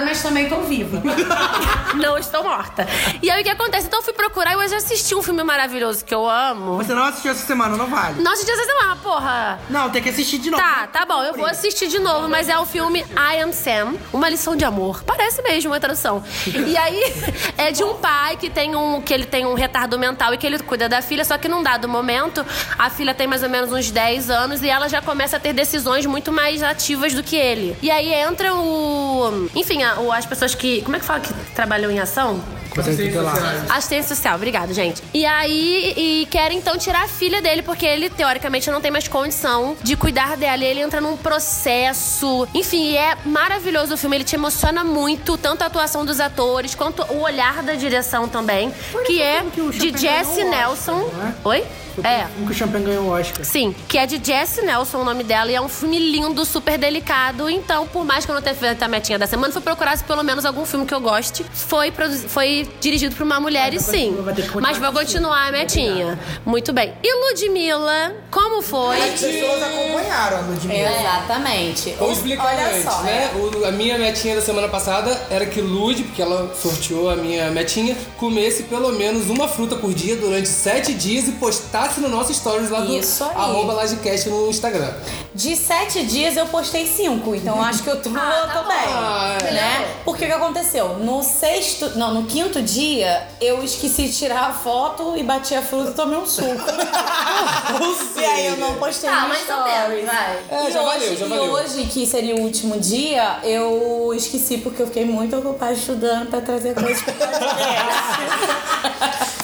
Mas 0.00 0.22
também 0.22 0.48
tô 0.48 0.60
viva. 0.62 1.02
Não 1.94 2.18
estou 2.18 2.42
morta. 2.42 2.86
E 3.22 3.30
aí 3.30 3.40
o 3.40 3.44
que 3.44 3.50
acontece? 3.50 3.86
Então 3.86 4.00
eu 4.00 4.04
fui 4.04 4.12
procurar 4.12 4.52
e 4.52 4.56
hoje 4.56 4.74
assisti 4.74 5.14
um 5.14 5.22
filme 5.22 5.42
maravilhoso 5.42 6.04
que 6.04 6.14
eu 6.14 6.28
amo. 6.28 6.76
Você 6.76 6.94
não 6.94 7.04
assistiu 7.04 7.30
essa 7.30 7.46
semana, 7.46 7.76
não 7.76 7.86
vale. 7.86 8.22
Nossa, 8.22 8.44
dia 8.44 8.54
essa 8.54 8.64
semana, 8.64 8.96
porra. 8.96 9.58
Não, 9.70 9.90
tem 9.90 10.02
que 10.02 10.08
assistir 10.10 10.38
de 10.38 10.50
novo. 10.50 10.62
Tá, 10.62 10.86
tá 10.86 11.06
bom, 11.06 11.22
eu 11.22 11.34
vou 11.34 11.46
assistir 11.46 11.88
de 11.88 11.98
novo, 11.98 12.28
mas 12.28 12.48
é 12.48 12.58
o 12.58 12.66
filme 12.66 13.00
I 13.00 13.40
Am 13.42 13.52
Sam, 13.52 13.94
uma 14.12 14.28
lição 14.28 14.54
de 14.56 14.64
amor. 14.64 15.02
Parece 15.04 15.42
mesmo 15.42 15.70
uma 15.70 15.80
tradução. 15.80 16.22
E 16.46 16.76
aí 16.76 17.02
é 17.56 17.72
de 17.72 17.82
um 17.82 17.94
pai 17.94 18.36
que 18.36 18.50
tem 18.50 18.74
um 18.76 19.00
que 19.00 19.12
ele 19.14 19.24
tem 19.24 19.46
um 19.46 19.54
retardo 19.54 19.98
mental 19.98 20.34
e 20.34 20.38
que 20.38 20.46
ele 20.46 20.58
cuida 20.58 20.88
da 20.88 21.00
filha, 21.00 21.24
só 21.24 21.38
que 21.38 21.48
num 21.48 21.62
dado 21.62 21.88
momento, 21.88 22.44
a 22.78 22.90
filha 22.90 23.14
tem 23.14 23.26
mais 23.26 23.42
ou 23.42 23.48
menos 23.48 23.72
uns 23.72 23.90
10 23.90 24.30
anos 24.30 24.62
e 24.62 24.68
ela 24.68 24.88
já 24.88 25.00
começa 25.00 25.36
a 25.36 25.40
ter 25.40 25.52
decisões 25.52 26.04
muito 26.06 26.32
mais 26.32 26.62
ativas 26.62 27.14
do 27.14 27.22
que 27.22 27.36
ele. 27.36 27.76
E 27.82 27.90
aí 27.90 28.12
entra 28.12 28.54
o, 28.54 29.48
enfim, 29.54 29.82
as 30.12 30.26
pessoas 30.26 30.54
que, 30.54 30.82
como 30.82 30.96
é 30.96 30.98
que 30.98 31.04
fala 31.04 31.20
que 31.20 31.32
trabalham 31.54 31.90
em 31.90 31.98
ação? 31.98 32.42
Assistência 32.80 33.22
social. 33.22 33.46
Assistência 33.70 34.14
social, 34.14 34.36
obrigado, 34.36 34.72
gente. 34.72 35.02
E 35.12 35.24
aí, 35.24 35.94
e 35.96 36.26
querem 36.26 36.58
então 36.58 36.76
tirar 36.76 37.04
a 37.04 37.08
filha 37.08 37.40
dele, 37.40 37.62
porque 37.62 37.86
ele, 37.86 38.10
teoricamente, 38.10 38.70
não 38.70 38.80
tem 38.80 38.90
mais 38.90 39.08
condição 39.08 39.76
de 39.82 39.96
cuidar 39.96 40.36
dela. 40.36 40.62
E 40.64 40.66
ele 40.66 40.80
entra 40.80 41.00
num 41.00 41.16
processo. 41.16 42.46
Enfim, 42.54 42.96
é 42.96 43.16
maravilhoso 43.24 43.94
o 43.94 43.96
filme. 43.96 44.16
Ele 44.16 44.24
te 44.24 44.34
emociona 44.34 44.84
muito, 44.84 45.36
tanto 45.36 45.62
a 45.62 45.66
atuação 45.66 46.04
dos 46.04 46.20
atores, 46.20 46.74
quanto 46.74 47.02
o 47.12 47.20
olhar 47.20 47.62
da 47.62 47.74
direção 47.74 48.28
também. 48.28 48.72
Que 49.06 49.20
é 49.20 49.38
filme 49.38 49.50
que 49.50 49.60
o 49.60 49.70
de 49.70 49.78
Champagne 49.78 50.00
Jesse 50.00 50.44
Nelson. 50.44 51.02
Oscar, 51.02 51.26
é? 51.26 51.48
Oi? 51.48 51.64
É. 52.04 52.26
O 52.42 52.46
que 52.46 52.52
o 52.52 52.54
Champagne 52.54 52.84
ganhou 52.84 53.04
o 53.04 53.08
Oscar. 53.10 53.44
Sim, 53.44 53.74
que 53.88 53.98
é 53.98 54.06
de 54.06 54.20
Jessie 54.22 54.64
Nelson, 54.64 54.98
o 54.98 55.04
nome 55.04 55.24
dela, 55.24 55.50
e 55.50 55.54
é 55.54 55.60
um 55.60 55.68
filme 55.68 55.98
lindo, 55.98 56.44
super 56.44 56.78
delicado. 56.78 57.48
Então, 57.48 57.86
por 57.86 58.04
mais 58.04 58.24
que 58.24 58.30
eu 58.30 58.34
não 58.34 58.42
tenha 58.42 58.54
feito 58.54 58.82
a 58.82 58.88
metinha 58.88 59.18
da 59.18 59.26
semana, 59.26 59.52
fui 59.52 59.62
procurar 59.62 59.96
se 59.96 60.04
pelo 60.04 60.22
menos 60.22 60.44
algum 60.44 60.64
filme 60.66 60.84
que 60.84 60.94
eu 60.94 61.00
goste. 61.00 61.44
Foi, 61.52 61.92
foi 62.28 62.65
dirigido 62.80 63.14
por 63.16 63.22
uma 63.24 63.40
mulher 63.40 63.72
e 63.74 63.80
sim. 63.80 64.16
Mas 64.60 64.78
vou 64.78 64.92
continuar 64.92 65.48
a 65.48 65.52
metinha. 65.52 66.18
Muito 66.44 66.72
bem. 66.72 66.92
E 67.02 67.14
Ludmilla, 67.14 68.14
como 68.30 68.62
foi? 68.62 68.96
As 69.00 69.20
pessoas 69.20 69.62
acompanharam 69.62 70.38
a 70.38 70.40
Ludmilla. 70.42 70.90
Exatamente. 71.00 71.90
Vou 71.98 72.12
explicar 72.12 72.46
Olha 72.46 72.68
antes, 72.68 72.84
só, 72.84 73.02
né? 73.02 73.30
O- 73.34 73.64
a 73.66 73.70
minha 73.72 73.98
metinha 73.98 74.34
da 74.36 74.42
semana 74.42 74.68
passada 74.68 75.10
era 75.30 75.46
que 75.46 75.60
Lud, 75.60 76.02
porque 76.04 76.22
ela 76.22 76.54
sorteou 76.54 77.10
a 77.10 77.16
minha 77.16 77.50
metinha, 77.50 77.96
comesse 78.16 78.64
pelo 78.64 78.92
menos 78.92 79.28
uma 79.28 79.48
fruta 79.48 79.76
por 79.76 79.92
dia 79.92 80.16
durante 80.16 80.48
sete 80.48 80.92
dias 80.94 81.28
e 81.28 81.32
postasse 81.32 82.00
no 82.00 82.08
nosso 82.08 82.32
stories 82.32 82.70
lá 82.70 82.80
do 82.80 82.94
Isso 82.94 83.24
aí. 83.24 83.30
arroba 83.34 83.72
Lagecast 83.74 84.28
no 84.28 84.48
Instagram. 84.48 84.92
De 85.34 85.54
sete 85.56 86.04
dias 86.04 86.36
eu 86.36 86.46
postei 86.46 86.86
cinco, 86.86 87.34
então 87.34 87.60
acho 87.62 87.82
que 87.82 87.90
eu 87.90 87.96
tô, 87.96 88.08
tô 88.10 88.14
bem. 88.14 88.86
Ah, 88.88 89.36
é. 89.42 89.50
né? 89.52 89.94
Porque 90.04 90.24
o 90.24 90.28
que 90.28 90.32
aconteceu? 90.32 90.98
No 90.98 91.22
sexto, 91.22 91.90
não, 91.96 92.14
no 92.14 92.24
quinto 92.24 92.55
dia, 92.62 93.26
eu 93.40 93.62
esqueci 93.62 94.04
de 94.08 94.12
tirar 94.16 94.50
a 94.50 94.52
foto 94.52 95.14
e 95.16 95.22
bati 95.22 95.54
a 95.54 95.62
fruta 95.62 95.90
e 95.90 95.94
tomei 95.94 96.18
um 96.18 96.26
suco. 96.26 96.48
e 98.16 98.24
aí 98.24 98.46
eu 98.46 98.56
não 98.56 98.74
postei 98.74 99.08
Ah, 99.10 99.22
no 99.22 99.28
menos, 99.28 99.42
stories. 99.44 100.04
vai. 100.04 100.38
É, 100.50 100.68
e 100.68 100.72
já 100.72 100.80
hoje, 100.82 100.88
valeu, 100.98 101.16
já 101.16 101.26
e 101.26 101.28
valeu. 101.28 101.44
hoje, 101.52 101.84
que 101.86 102.06
seria 102.06 102.34
o 102.36 102.40
último 102.40 102.78
dia, 102.80 103.38
eu 103.42 104.12
esqueci 104.14 104.58
porque 104.58 104.82
eu 104.82 104.86
fiquei 104.86 105.04
muito 105.04 105.36
ocupada 105.36 105.72
estudando 105.72 106.28
pra 106.30 106.40
trazer 106.40 106.74
coisas 106.74 107.02
podcast. 107.02 107.86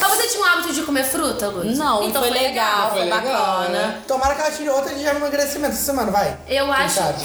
Mas 0.01 0.11
você 0.17 0.29
tinha 0.29 0.43
um 0.43 0.45
hábito 0.45 0.73
de 0.73 0.83
comer 0.83 1.05
fruta, 1.05 1.49
Lud? 1.49 1.75
Não, 1.77 2.03
então 2.05 2.23
foi, 2.23 2.31
legal, 2.31 2.91
foi, 2.91 3.01
Foi 3.01 3.05
legal, 3.05 3.21
bacana. 3.23 3.69
né? 3.69 3.99
Tomara 4.07 4.35
que 4.35 4.41
ela 4.41 4.51
tire 4.51 4.69
outra 4.71 4.95
de 4.95 5.05
emagrecimento 5.05 5.75
essa 5.75 5.85
semana, 5.85 6.11
vai. 6.11 6.37
Eu 6.49 6.71
acho. 6.73 6.95
sabe? 6.97 7.23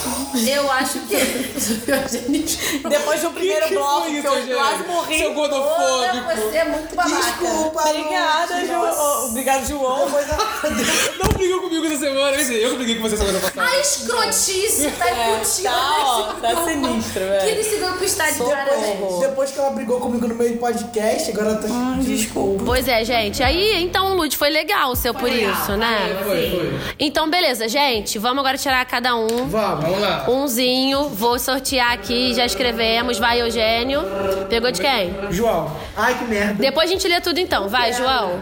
Eu 0.48 0.72
acho 0.72 1.00
que. 1.00 1.18
Depois 2.90 3.22
do 3.22 3.32
primeiro 3.32 3.68
que 3.68 3.74
bloco, 3.76 4.02
foi 4.02 4.12
que 4.12 4.18
isso, 4.18 4.28
eu 4.28 4.36
gente? 4.46 4.54
quase 4.56 4.84
morri. 4.84 5.18
Seu 5.20 5.34
gordofóbico. 5.68 6.41
Você 6.52 6.57
é 6.57 6.65
muito 6.65 6.95
babaca. 6.95 7.15
Desculpa, 7.18 7.81
Obrigada, 7.89 8.65
João. 8.65 8.85
nossa. 8.85 9.26
Obrigada, 9.26 9.65
João. 9.65 10.07
Não 11.19 11.30
brigou 11.34 11.61
comigo 11.61 11.85
essa 11.85 11.98
semana, 11.98 12.38
eu 12.38 12.69
que 12.72 12.76
briguei 12.77 12.95
com 12.95 13.02
você 13.03 13.18
semana 13.18 13.39
passada. 13.39 13.68
A 13.68 13.80
escrotice 13.80 14.91
tá 14.98 15.07
É, 15.10 15.38
contigo. 15.38 15.64
tá, 15.64 15.95
ó, 16.06 16.23
tá 16.34 16.64
sinistro, 16.65 17.19
velho. 17.22 17.53
Que 17.56 17.60
esse 17.61 17.77
grupo 17.77 18.03
está 18.03 18.30
de 18.31 18.39
parabéns. 18.39 19.19
Depois 19.19 19.52
que 19.52 19.60
ela 19.60 19.69
brigou 19.72 19.99
comigo 19.99 20.27
no 20.27 20.35
meio 20.35 20.53
do 20.53 20.60
podcast, 20.60 21.31
agora 21.31 21.49
ela 21.52 21.57
tá. 21.57 21.68
Desculpa. 22.02 22.64
Pois 22.65 22.88
é, 22.88 23.03
gente. 23.03 23.41
Aí, 23.44 23.81
então, 23.84 24.15
Lud, 24.15 24.35
foi 24.35 24.49
legal 24.49 24.91
o 24.91 24.95
seu 24.95 25.14
por 25.14 25.31
isso, 25.31 25.76
né? 25.77 26.18
Foi, 26.26 26.49
foi. 26.49 26.80
Então, 26.99 27.30
beleza, 27.30 27.68
gente. 27.68 28.18
Vamos 28.19 28.39
agora 28.39 28.57
tirar 28.57 28.84
cada 28.85 29.15
um. 29.15 29.27
Vamos. 29.48 29.84
Vamos 29.85 30.02
lá. 30.02 30.26
Umzinho. 30.30 31.10
Vou 31.10 31.38
sortear 31.39 31.91
aqui, 31.94 32.34
já 32.34 32.45
escrevemos. 32.45 33.18
Vai, 33.18 33.41
Eugênio. 33.41 34.02
Pegou 34.49 34.72
de 34.72 34.81
quem? 34.81 35.15
João. 35.31 35.57
Ai, 35.96 36.18
que 36.18 36.26
merda. 36.26 36.54
Depois 36.56 36.90
a 36.90 36.94
gente 36.94 37.08
lê 37.08 37.20
tudo 37.22 37.40
então. 37.40 37.68
Vai, 37.68 37.94
João. 37.94 38.42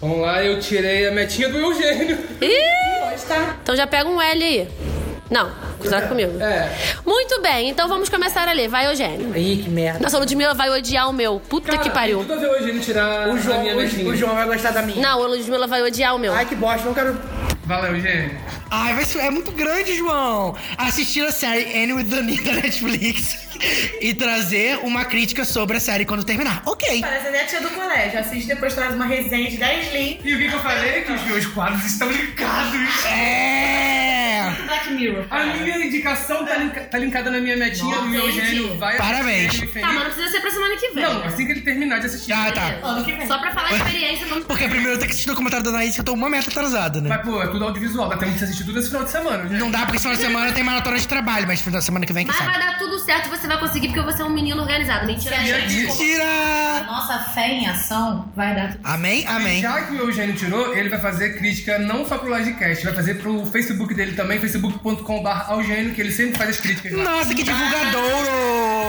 Vamos 0.00 0.20
lá, 0.20 0.42
eu 0.44 0.60
tirei 0.60 1.08
a 1.08 1.10
metinha 1.12 1.48
do 1.48 1.58
Eugênio. 1.58 2.18
Ih! 2.40 2.88
Então 3.62 3.74
já 3.76 3.86
pega 3.86 4.08
um 4.08 4.20
L 4.20 4.44
aí. 4.44 4.68
Não, 5.30 5.50
cuidado 5.78 6.08
comigo. 6.08 6.40
É. 6.42 6.70
Muito 7.04 7.42
bem, 7.42 7.68
então 7.68 7.86
vamos 7.86 8.08
começar 8.08 8.48
a 8.48 8.52
ler. 8.52 8.68
Vai, 8.68 8.86
Eugênio. 8.86 9.36
Ih, 9.36 9.62
que 9.62 9.68
merda. 9.68 9.98
Nossa, 10.00 10.18
Ludmilla 10.18 10.54
vai 10.54 10.70
odiar 10.70 11.10
o 11.10 11.12
meu. 11.12 11.38
Puta 11.48 11.72
Cara, 11.72 11.82
que 11.82 11.90
pariu. 11.90 12.20
Tudo 12.20 12.32
a 12.34 12.36
ver 12.36 12.46
o 12.48 12.54
Eugênio 12.54 12.80
tirar 12.80 13.28
O 13.28 13.32
a 13.32 13.36
João, 13.36 13.60
minha 13.60 13.74
metinha. 13.74 14.06
o, 14.08 14.12
o 14.12 14.16
João 14.16 14.34
vai 14.34 14.46
gostar 14.46 14.70
da 14.70 14.80
minha. 14.82 15.02
Não, 15.02 15.22
a 15.22 15.26
Ludmilla 15.26 15.66
vai 15.66 15.82
odiar 15.82 16.14
o 16.14 16.18
meu. 16.18 16.32
Ai, 16.32 16.46
que 16.46 16.54
bosta, 16.54 16.86
não 16.86 16.94
quero. 16.94 17.18
Lá, 17.68 17.86
Eugênio. 17.90 18.30
Ai, 18.70 18.94
vai 18.94 19.04
ser, 19.04 19.20
é 19.20 19.30
muito 19.30 19.50
grande, 19.52 19.96
João. 19.96 20.54
Assistir 20.76 21.24
a 21.24 21.32
série 21.32 21.64
Annie 21.82 21.94
with 21.94 22.04
Dani 22.04 22.38
da 22.40 22.52
Netflix 22.52 23.38
e 24.00 24.12
trazer 24.14 24.78
uma 24.82 25.04
crítica 25.06 25.44
sobre 25.44 25.78
a 25.78 25.80
série 25.80 26.04
quando 26.04 26.22
terminar. 26.22 26.62
Ok. 26.66 27.00
Parece 27.00 27.28
até 27.28 27.42
a 27.42 27.46
tia 27.46 27.60
do 27.62 27.70
colégio. 27.70 28.18
Assiste 28.20 28.46
depois 28.46 28.74
traz 28.74 28.94
uma 28.94 29.06
resenha 29.06 29.50
de 29.50 29.56
10 29.56 29.92
links. 29.94 30.24
E 30.26 30.34
o 30.34 30.38
que, 30.38 30.48
que 30.48 30.54
eu 30.54 30.60
falei? 30.60 31.02
Que 31.02 31.12
os 31.12 31.22
meus 31.24 31.46
quadros 31.46 31.84
estão 31.84 32.10
ligados. 32.10 33.04
É. 33.06 34.54
Black 34.66 34.92
Mirror. 34.92 35.26
A 35.30 35.44
minha 35.44 35.86
indicação 35.86 36.44
tá, 36.44 36.56
linka- 36.56 36.80
tá 36.84 36.98
linkada 36.98 37.30
na 37.30 37.40
minha 37.40 37.56
metinha 37.56 37.98
do 38.00 38.14
Eugênio. 38.14 38.76
Vai 38.78 38.96
Parabéns. 38.96 39.48
assistir 39.54 39.80
Tá, 39.80 39.86
mas 39.92 39.94
não 39.94 40.04
precisa 40.12 40.30
ser 40.30 40.40
pra 40.40 40.50
semana 40.50 40.76
que 40.76 40.88
vem. 40.90 41.04
Não, 41.04 41.24
assim 41.24 41.46
que 41.46 41.52
ele 41.52 41.60
terminar 41.62 41.98
de 42.00 42.06
assistir. 42.06 42.32
Ah, 42.32 42.52
tá. 42.52 42.78
Só 43.26 43.38
pra 43.38 43.50
falar 43.52 43.68
a 43.68 43.76
experiência, 43.76 44.26
não 44.26 44.42
Porque 44.42 44.68
primeiro 44.68 44.92
eu 44.92 44.98
tenho 44.98 45.06
que 45.08 45.12
assistir 45.12 45.28
o 45.30 45.32
documentário 45.32 45.64
da 45.64 45.70
Anaís 45.70 45.94
que 45.94 46.00
eu 46.00 46.04
tô 46.04 46.12
uma 46.12 46.28
meta 46.30 46.50
atrasada, 46.50 47.00
né? 47.00 47.08
Mas, 47.08 47.22
pô, 47.22 47.42
é 47.42 47.46
tudo 47.48 47.64
audiovisual. 47.64 48.08
Dá 48.08 48.16
tempo 48.16 48.32
de 48.32 48.38
você 48.38 48.46
assistir 48.58 48.64
tudo 48.64 48.78
esse 48.78 48.88
final 48.88 49.04
de 49.04 49.10
semana. 49.10 49.42
Eugênio. 49.44 49.58
Não 49.58 49.70
dá 49.70 49.80
porque 49.80 49.96
esse 49.96 50.02
final 50.02 50.16
de 50.16 50.22
semana 50.22 50.52
tem 50.52 50.62
maratona 50.64 50.98
de 50.98 51.06
trabalho, 51.08 51.46
mas 51.46 51.60
final 51.60 51.78
de 51.78 51.84
semana 51.84 52.04
que 52.06 52.12
vem, 52.12 52.24
quem 52.26 52.34
Mas 52.34 52.44
sabe? 52.44 52.58
vai 52.58 52.66
dar 52.66 52.78
tudo 52.78 52.98
certo, 52.98 53.28
você 53.30 53.46
vai 53.46 53.58
conseguir, 53.58 53.88
porque 53.88 54.00
você 54.02 54.22
é 54.22 54.24
um 54.24 54.30
menino 54.30 54.60
organizado. 54.60 55.06
Mentira, 55.06 55.36
gente. 55.36 55.74
Mentira! 55.74 56.24
Nossa 56.86 57.18
fé 57.30 57.48
em 57.48 57.68
ação 57.68 58.30
vai 58.34 58.54
dar 58.54 58.72
tudo. 58.72 58.80
Amém? 58.84 59.24
Amém. 59.26 59.60
Já 59.62 59.82
que 59.82 59.92
o 59.94 59.98
Eugênio 59.98 60.34
tirou, 60.34 60.74
ele 60.76 60.88
vai 60.88 61.00
fazer 61.00 61.38
crítica 61.38 61.78
não 61.78 62.06
só 62.06 62.18
pro 62.18 62.34
Livecast, 62.36 62.84
vai 62.84 62.94
fazer 62.94 63.14
pro 63.14 63.46
Facebook 63.46 63.94
dele 63.94 64.12
também, 64.12 64.40
facebook.com.br 64.40 65.52
Eugênio, 65.52 65.94
que 65.94 66.00
ele 66.00 66.12
sempre 66.12 66.36
faz 66.36 66.50
as 66.50 66.60
críticas 66.60 66.92
lá. 66.92 67.04
Nossa, 67.04 67.34
que 67.34 67.42
divulgadouro! 67.42 68.28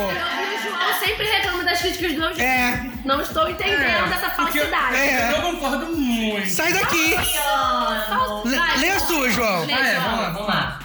O 0.10 0.62
João 0.64 1.00
sempre 1.00 1.26
reclama 1.26 1.64
das 1.64 1.80
críticas 1.82 2.14
do 2.14 2.24
Eugênio. 2.24 2.44
É. 2.44 2.90
Não 3.06 3.22
estou 3.22 3.50
entendendo 3.50 4.14
essa 4.14 4.30
porque 4.32 4.60
eu- 4.60 4.68
falsidade. 4.70 4.96
É. 4.96 5.32
Eu 5.38 5.42
concordo 5.42 5.86
muito. 5.96 6.50
Sai 6.50 6.74
daqui! 6.74 7.16
Lê, 8.46 8.56
Vai, 8.58 8.78
lê 8.78 8.90
a 8.92 9.00
sua, 9.00 9.30
João. 9.30 9.59
Lê, 9.66 9.74
Ah, 9.74 9.88
é, 9.88 9.96
João. 9.96 10.04
vamos 10.06 10.20
lá, 10.22 10.30
vamos 10.30 10.48
lá. 10.48 10.79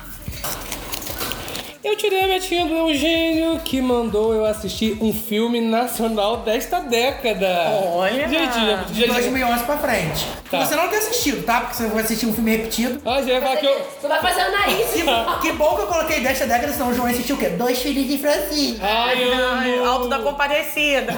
Eu 1.84 1.96
tirei 1.98 2.24
a 2.24 2.26
metinha 2.26 2.64
do 2.64 2.74
Eugênio, 2.74 3.60
que 3.62 3.78
mandou 3.82 4.32
eu 4.32 4.46
assistir 4.46 4.96
um 5.02 5.12
filme 5.12 5.60
nacional 5.60 6.38
desta 6.38 6.80
década. 6.80 7.46
Olha! 7.92 8.26
Gente, 8.26 8.54
já, 8.54 8.76
De 8.88 9.00
já, 9.02 9.06
já, 9.08 9.12
2011 9.12 9.64
pra 9.64 9.76
frente. 9.76 10.26
Tá. 10.50 10.64
Você 10.64 10.74
não 10.76 10.88
tem 10.88 10.98
assistido, 10.98 11.44
tá? 11.44 11.60
Porque 11.60 11.74
você 11.76 11.86
vai 11.88 12.02
assistir 12.02 12.24
um 12.24 12.32
filme 12.32 12.52
repetido. 12.56 13.02
ah, 13.04 13.20
já 13.20 13.34
ia 13.34 13.42
falar 13.42 13.56
que 13.58 13.66
eu... 13.66 13.86
Tu 14.00 14.08
vai 14.08 14.18
fazer 14.18 14.48
o 14.48 14.50
nariz. 14.52 14.86
Que, 14.92 15.02
que 15.42 15.52
bom 15.52 15.74
que 15.76 15.82
eu 15.82 15.86
coloquei 15.86 16.20
desta 16.20 16.46
década, 16.46 16.72
senão 16.72 16.88
o 16.88 16.94
João 16.94 17.06
assistiu 17.06 17.36
o 17.36 17.38
quê? 17.38 17.48
Dois 17.50 17.78
filhos 17.78 18.08
de 18.08 18.16
Francisco. 18.16 18.80
Ai, 18.82 19.22
eu 19.22 19.32
Ai, 19.34 19.74
amo. 19.74 19.86
Alto 19.86 20.08
da 20.08 20.18
Compadecida. 20.20 21.12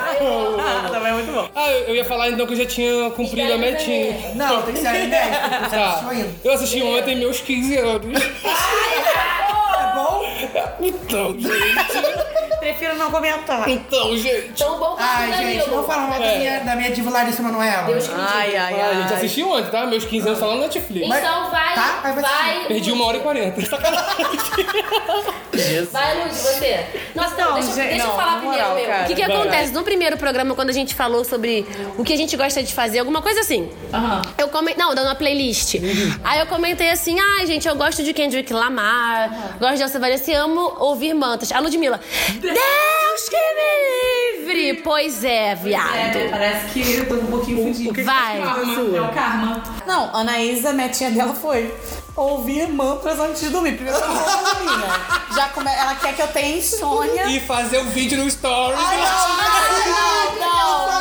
Também 0.91 1.09
é 1.11 1.15
muito 1.15 1.31
bom. 1.33 1.49
Ah, 1.55 1.71
eu, 1.71 1.85
eu 1.91 1.95
ia 1.95 2.05
falar 2.05 2.31
então 2.31 2.45
que 2.45 2.55
eu 2.55 2.59
já 2.59 2.67
tinha 2.67 3.09
cumprido 3.11 3.53
a 3.53 3.57
metinha. 3.57 4.33
Não, 4.35 4.63
tem 4.63 4.75
que 4.75 4.81
ser 4.81 4.89
porque 4.89 5.07
você 5.07 5.77
Tá. 5.77 5.87
assistiu 5.91 6.11
ainda. 6.11 6.29
Eu 6.43 6.53
assisti 6.53 6.83
ontem 6.83 7.15
meus 7.15 7.41
15 7.41 7.77
anos. 7.79 8.21
É 8.23 9.95
bom? 9.95 10.25
Então, 10.81 11.33
gente. 11.39 12.56
Prefiro 12.67 12.97
não 12.97 13.13
comentar. 13.13 13.69
Então, 13.69 14.17
gente. 14.17 14.53
Tão 14.59 14.77
bom 14.77 14.97
Ai, 14.99 15.33
gente, 15.33 15.71
vamos 15.71 15.87
falar 15.87 16.09
mal 16.09 16.19
da, 16.19 16.27
É. 16.27 16.39
minha, 16.39 16.61
da 16.65 16.75
minha 16.75 16.91
diva 16.91 17.11
Larissa 17.11 17.41
Manoela. 17.41 17.85
Deus 17.85 18.09
que 18.09 18.15
me 18.15 18.21
Ai, 18.21 18.47
diga. 18.49 18.63
ai, 18.65 18.81
Ah, 18.81 18.89
a 18.89 18.95
gente 18.95 19.13
ai. 19.13 19.17
assistiu 19.19 19.49
ontem, 19.51 19.71
tá? 19.71 19.87
Meus 19.87 20.05
15 20.05 20.27
anos 20.27 20.41
falando 20.41 20.57
na 20.59 20.67
Netflix. 20.67 21.07
Então 21.07 21.51
vai, 21.51 21.75
Tá? 21.77 22.01
Vai 22.03 22.13
vai. 22.15 22.65
Perdi 22.67 22.91
uma 22.91 23.05
hora 23.07 23.19
e 23.19 23.21
quarenta. 23.21 23.61
Sacanagem. 23.65 24.27
Vai, 25.91 26.23
Luz, 26.23 26.37
você. 26.37 26.85
Nossa, 27.15 27.35
não, 27.37 27.47
Não, 27.47 27.55
deixa, 27.55 27.69
gente, 27.75 27.89
deixa 27.89 28.03
eu 28.05 28.09
não, 28.09 28.15
falar 28.17 28.33
na 28.33 28.39
primeiro, 28.41 28.63
moral, 28.63 28.77
meu. 28.77 28.87
cara. 28.87 29.03
O 29.05 29.07
que, 29.07 29.15
que 29.15 29.27
Vai, 29.27 29.37
acontece? 29.37 29.73
No 29.73 29.83
primeiro 29.85 30.17
programa, 30.19 30.55
quando 30.55 30.69
a 30.69 30.73
gente 30.73 30.95
falou 30.95 31.25
sobre 31.25 31.67
o 31.97 32.05
que 32.05 32.13
a 32.13 32.17
gente 32.17 32.37
gosta 32.37 32.63
de 32.63 32.75
fazer, 32.75 32.99
alguma 32.99 33.23
coisa 33.23 33.41
assim. 33.41 33.71
Eu 34.37 34.49
comentei. 34.49 34.83
Não, 34.85 34.95
dando 34.95 35.07
uma 35.07 35.15
playlist. 35.15 35.77
Aí 36.23 36.41
eu 36.41 36.47
comentei 36.47 36.91
assim: 36.91 37.17
ai, 37.19 37.47
gente, 37.47 37.67
eu 37.67 37.75
gosto 37.75 38.03
de 38.03 38.13
Kendrick 38.13 38.53
Lamar, 38.53 39.57
gosto 39.59 39.77
de 39.77 39.83
Elsa 39.83 39.99
Vanessa 39.99 40.31
e 40.31 40.35
amo 40.35 40.75
ouvir 40.79 41.15
mantas. 41.15 41.51
A 41.53 41.59
Ludmilla. 41.59 42.01
Deus 42.57 43.29
que 43.29 43.37
me 43.37 44.47
livre! 44.47 44.83
Pois 44.83 45.23
é, 45.25 45.55
viado. 45.55 46.31
parece 46.31 46.73
que 46.73 46.95
eu 46.95 47.09
tô 47.09 47.15
um 47.17 47.27
pouquinho 47.27 47.67
fudido. 47.67 48.05
Vai. 48.05 48.41
É 48.41 49.01
o 49.01 49.13
karma. 49.13 49.63
Não, 49.87 50.15
a 50.15 50.21
Anaísa, 50.21 50.71
a 50.71 50.73
metinha 50.73 51.11
dela 51.11 51.35
foi 51.35 51.75
ouvir 52.17 52.67
mantras 52.69 53.21
antes 53.21 53.43
de 53.43 53.51
dormir. 53.51 53.75
Primeiro 53.75 53.99
que 54.01 54.05
eu 54.05 54.09
não 54.09 54.25
vou 54.25 54.55
dormir, 54.55 54.79
né? 54.79 54.89
Já 55.35 55.49
come... 55.51 55.71
Ela 55.71 55.95
quer 55.97 56.15
que 56.15 56.23
eu 56.23 56.29
tenha 56.29 56.57
insônia. 56.57 57.27
E 57.27 57.41
fazer 57.41 57.79
o 57.79 57.85
vídeo 57.85 58.17
no 58.19 58.31
Stories. 58.31 58.79
não, 58.81 60.37
não, 60.41 60.96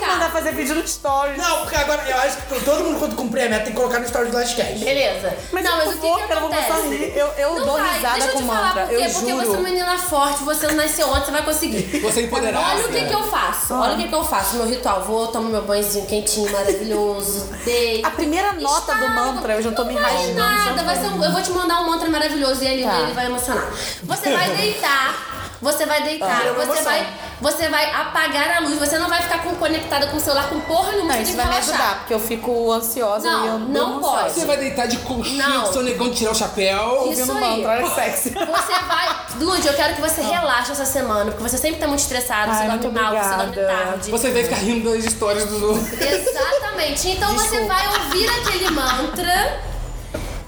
de 0.00 0.06
mandar 0.06 0.30
fazer 0.32 0.52
vídeo 0.52 0.74
no 0.74 0.86
stories. 0.86 1.36
Não, 1.38 1.58
porque 1.60 1.76
agora 1.76 2.02
eu 2.08 2.16
acho 2.18 2.36
que 2.38 2.64
todo 2.64 2.84
mundo 2.84 2.98
quando 2.98 3.16
cumprir 3.16 3.42
a 3.46 3.48
meta 3.48 3.64
tem 3.64 3.72
que 3.72 3.78
colocar 3.78 3.98
no 4.00 4.04
story 4.06 4.30
do 4.30 4.36
Lastcast. 4.36 4.84
Beleza. 4.84 5.36
Mas 5.52 5.64
não, 5.64 5.70
eu 5.72 5.76
mas 5.78 5.86
não 5.86 5.92
o 5.92 5.96
que, 5.96 6.06
vou, 6.06 6.14
que 6.16 6.20
porque 6.20 6.32
eu 6.32 6.40
não 6.40 6.48
vou 6.48 6.62
conseguir. 6.64 7.12
Eu, 7.16 7.26
eu 7.38 7.54
Não 7.58 7.66
dou 7.66 7.78
vai. 7.78 7.94
risada 7.94 8.14
Deixa 8.14 8.28
eu 8.28 8.32
com 8.32 8.38
te 8.38 8.44
mantra. 8.44 8.82
Eu 8.82 9.10
Porque 9.12 9.30
juro. 9.30 9.36
você 9.36 9.46
é 9.46 9.58
uma 9.58 9.68
menina 9.68 9.98
forte, 9.98 10.42
você 10.44 10.66
não 10.68 10.74
nasceu 10.74 11.08
ontem, 11.08 11.24
você 11.26 11.30
vai 11.30 11.42
conseguir. 11.42 11.84
Você 12.04 12.20
é 12.20 12.22
empoderada. 12.24 12.66
Olha 12.76 12.84
o 12.86 12.88
que, 12.92 13.04
que 13.04 13.12
eu 13.14 13.22
faço. 13.24 13.74
Olha 13.74 13.94
o 13.94 13.96
que, 13.96 14.08
que 14.08 14.14
eu 14.14 14.24
faço. 14.24 14.56
Meu 14.56 14.66
ritual. 14.66 15.02
Vou, 15.04 15.28
tomo 15.28 15.48
meu 15.48 15.62
banhozinho 15.62 16.04
quentinho, 16.06 16.50
maravilhoso. 16.52 17.48
Deito. 17.64 18.06
A 18.06 18.10
primeira 18.10 18.52
nota 18.52 18.94
do 18.94 19.04
Estalo. 19.06 19.32
mantra, 19.32 19.54
eu 19.54 19.62
já 19.62 19.72
tô 19.72 19.84
me 19.84 19.94
rasgando. 19.94 20.34
nada. 20.34 20.82
Vai 20.82 20.96
ser 20.96 21.06
um- 21.06 21.24
eu 21.24 21.32
vou 21.32 21.42
te 21.42 21.50
mandar 21.50 21.80
um 21.80 21.86
mantra 21.86 22.08
maravilhoso 22.08 22.62
e 22.62 22.66
ele, 22.66 22.84
Tá. 22.84 23.00
ele 23.00 23.12
vai 23.12 23.26
emocionar. 23.26 23.66
Você 24.02 24.30
vai 24.32 24.50
deitar. 24.56 25.43
Você 25.62 25.86
vai 25.86 26.02
deitar, 26.02 26.42
Ah, 26.46 26.52
você 26.52 26.82
vai, 26.82 27.06
você 27.40 27.68
vai 27.68 27.90
apagar 27.90 28.56
a 28.56 28.60
luz, 28.60 28.78
você 28.78 28.98
não 28.98 29.08
vai 29.08 29.22
ficar 29.22 29.42
com, 29.42 29.54
conectada 29.54 30.06
com 30.08 30.16
o 30.16 30.20
celular 30.20 30.48
com 30.48 30.60
porra 30.60 30.92
nenhuma, 30.92 31.14
Não, 31.14 31.16
você 31.16 31.22
isso 31.22 31.36
vai 31.36 31.46
que 31.46 31.50
me 31.52 31.56
relaxar. 31.60 31.80
ajudar, 31.80 31.98
porque 32.00 32.14
eu 32.14 32.20
fico 32.20 32.72
ansiosa 32.72 33.30
Não, 33.30 33.44
e 33.44 33.48
eu 33.48 33.58
não 33.60 34.00
pode. 34.00 34.32
Você 34.32 34.44
vai 34.46 34.56
deitar 34.58 34.86
de 34.86 34.98
conchinha 34.98 35.48
Não. 35.48 35.62
com 35.62 35.72
seu 35.72 35.82
negão 35.82 36.10
tirar 36.10 36.32
o 36.32 36.34
chapéu. 36.34 37.08
Isso 37.10 37.20
Ouvindo 37.22 37.32
aí. 37.44 37.62
mantra, 37.64 37.82
que 37.82 37.94
sexy. 37.94 38.30
Você 38.34 38.72
vai. 38.86 39.16
Lud, 39.40 39.66
eu 39.66 39.74
quero 39.74 39.94
que 39.94 40.00
você 40.00 40.20
relaxe 40.22 40.70
essa 40.72 40.84
semana, 40.84 41.32
porque 41.32 41.42
você 41.42 41.58
sempre 41.58 41.80
tá 41.80 41.88
muito 41.88 41.98
estressado, 42.00 42.52
você 42.52 42.60
Ai, 42.62 42.66
dorme 42.68 42.84
muito 42.86 42.92
mal, 42.92 43.12
você 43.16 43.36
dorme 43.36 43.56
tarde. 43.56 44.10
Você 44.10 44.30
vai 44.30 44.44
ficar 44.44 44.56
rindo 44.56 44.90
das 44.92 45.04
histórias 45.04 45.46
dos 45.46 45.60
outros. 45.62 45.92
Exatamente. 46.00 47.08
Então 47.10 47.32
você 47.34 47.64
vai 47.66 47.86
ouvir 47.88 48.28
aquele 48.28 48.70
mantra. 48.70 49.73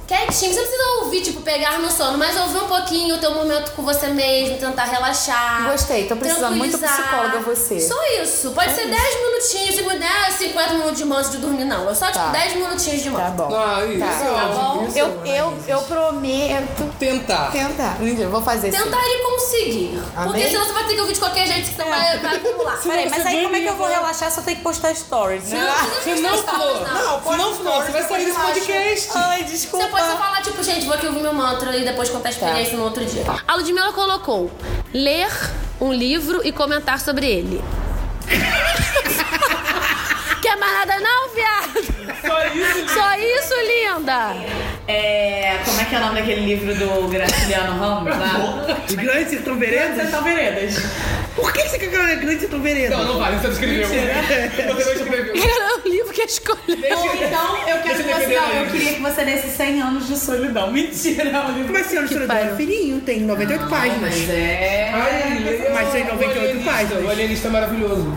Quietinho, 0.06 0.54
você 0.54 0.60
precisa 0.60 0.82
ouvir, 1.02 1.20
tipo, 1.20 1.40
pegar 1.40 1.78
no 1.80 1.90
sono, 1.90 2.16
mas 2.16 2.36
ouvir 2.38 2.58
um 2.58 2.68
pouquinho 2.68 3.16
o 3.16 3.18
teu 3.18 3.34
momento 3.34 3.72
com 3.72 3.82
você 3.82 4.06
mesmo, 4.06 4.56
tentar 4.56 4.84
relaxar. 4.84 5.68
Gostei, 5.70 6.06
tô 6.06 6.14
precisando 6.14 6.54
muito 6.54 6.78
psicóloga 6.78 7.40
você. 7.40 7.80
Só 7.80 7.96
isso. 8.22 8.52
Pode 8.52 8.72
ser 8.72 8.86
10 8.86 8.92
minutinhos, 9.20 9.74
5, 9.74 9.90
10, 9.98 10.34
50 10.34 10.74
minutos 10.74 10.96
de 10.98 11.04
mantra 11.04 11.30
de 11.32 11.38
dormir, 11.38 11.64
não. 11.64 11.90
É 11.90 11.94
só, 11.94 12.06
tipo, 12.06 12.18
Tá. 12.18 12.28
10 12.28 12.54
minutinhos 12.54 13.02
de 13.02 13.10
Tá 13.10 13.18
mantra. 13.18 13.32
bom. 13.46 13.56
Ah, 13.56 13.84
isso. 13.84 13.98
Tá 14.00 14.46
bom? 14.54 14.88
Eu, 14.94 15.20
eu, 15.26 15.58
eu 15.66 15.80
prometo 15.82 16.84
Tentar. 17.00 17.50
tentar. 17.50 17.96
Eu 18.00 18.30
vou 18.30 18.42
fazer 18.42 18.70
sim. 18.72 18.78
Tentar 18.82 19.00
e 19.04 19.18
conseguir. 19.24 20.00
Porque 20.14 20.20
Amém? 20.40 20.48
senão 20.50 20.64
você 20.66 20.72
vai 20.72 20.84
ter 20.84 20.94
que 20.94 21.00
ouvir 21.00 21.12
de 21.14 21.18
qualquer 21.18 21.46
jeito, 21.48 21.68
que 21.68 21.74
você 21.76 21.84
vai, 21.84 22.18
vai 22.18 22.36
acumular. 22.36 22.78
Peraí, 22.82 23.10
mas 23.10 23.26
aí 23.26 23.42
como 23.42 23.56
é 23.56 23.60
que 23.60 23.66
eu 23.66 23.76
vou 23.76 23.88
relaxar 23.88 24.30
se 24.30 24.38
eu 24.38 24.44
tenho 24.44 24.56
que 24.58 24.62
postar 24.62 24.94
stories, 24.94 25.44
né? 25.50 25.74
Se 26.04 26.14
não 26.20 26.38
for, 26.38 26.80
Não, 26.92 27.22
se 27.32 27.36
não 27.36 27.54
for, 27.56 27.84
você 27.84 27.90
vai 27.92 28.02
sair 28.04 28.24
desse 28.24 28.38
podcast. 28.40 29.08
Ai, 29.14 29.42
desculpa. 29.44 29.84
Você 29.86 29.95
pode 29.97 30.10
só 30.10 30.16
falar, 30.18 30.43
tipo, 30.43 30.62
gente, 30.62 30.85
vou 30.85 30.94
aqui 30.94 31.06
ouvir 31.06 31.23
meu 31.23 31.32
mantra 31.32 31.74
e 31.74 31.82
depois 31.85 32.10
contar 32.10 32.28
a 32.28 32.32
experiência 32.32 32.77
no 32.77 32.85
outro 32.85 33.02
dia. 33.05 33.24
A 33.48 33.56
Ludmilla 33.56 33.93
colocou 33.93 34.51
ler 34.93 35.28
um 35.81 35.93
livro 35.93 36.40
e 36.44 36.52
comentar 36.52 37.01
sobre 37.01 37.27
ele. 37.27 37.64
Quer 40.43 40.56
mais 40.59 40.73
nada 40.73 41.01
não, 41.01 41.31
viado? 41.31 41.82
Só 42.20 42.47
isso. 42.48 42.89
Só 42.94 43.14
isso, 43.16 43.55
linda. 43.66 44.36
É, 44.88 45.58
como 45.64 45.80
é 45.80 45.84
que 45.84 45.94
é 45.94 45.98
o 45.98 46.00
nome 46.00 46.20
daquele 46.20 46.46
livro 46.46 46.74
do 46.74 47.08
Graciliano 47.08 47.78
Ramos 47.78 48.16
lá? 48.16 48.66
Grandes 48.94 49.30
Sertão 49.30 49.58
Veredas? 49.58 49.96
Sertão 49.96 50.22
Veredas. 50.22 50.82
Por 51.34 51.52
que 51.52 51.68
você 51.68 51.78
quer 51.78 51.90
que 51.90 51.96
eu 51.96 52.20
Grande 52.20 52.40
Sertão 52.40 52.60
Veredas? 52.60 52.96
Não, 52.96 53.04
não 53.04 53.18
vale, 53.18 53.36
você 53.36 53.46
não 53.48 53.52
escreveu. 53.54 53.88
Você 53.88 54.62
não 54.64 54.92
escreveu. 54.92 55.34
Era 55.36 55.78
o 55.84 55.88
livro 55.88 56.12
que 56.12 56.22
escolheu. 56.22 56.98
Ou 56.98 57.14
então, 57.14 57.68
eu 57.68 57.82
quero 57.82 58.04
que 58.04 58.12
você. 58.12 58.34
Não, 58.34 58.52
eu 58.52 58.70
queria 58.70 58.94
que 58.94 59.00
você 59.02 59.24
desse 59.24 59.48
100 59.56 59.82
anos 59.82 60.06
de 60.06 60.16
solidão. 60.16 60.72
Mentira, 60.72 61.28
é 61.28 61.40
um 61.40 61.52
livro. 61.52 61.72
Mas 61.72 61.86
Senhora 61.86 62.08
Solidão 62.08 62.36
pariu. 62.36 62.52
é 62.52 62.56
fininho, 62.56 63.00
tem 63.00 63.20
98 63.20 63.68
páginas. 63.68 64.00
Mas 64.00 64.30
é. 64.30 65.70
Mas 65.74 65.92
tem 65.92 66.04
98 66.04 66.64
páginas. 66.64 67.04
O 67.04 67.10
alienista 67.10 67.48
é 67.48 67.50
maravilhoso. 67.50 68.16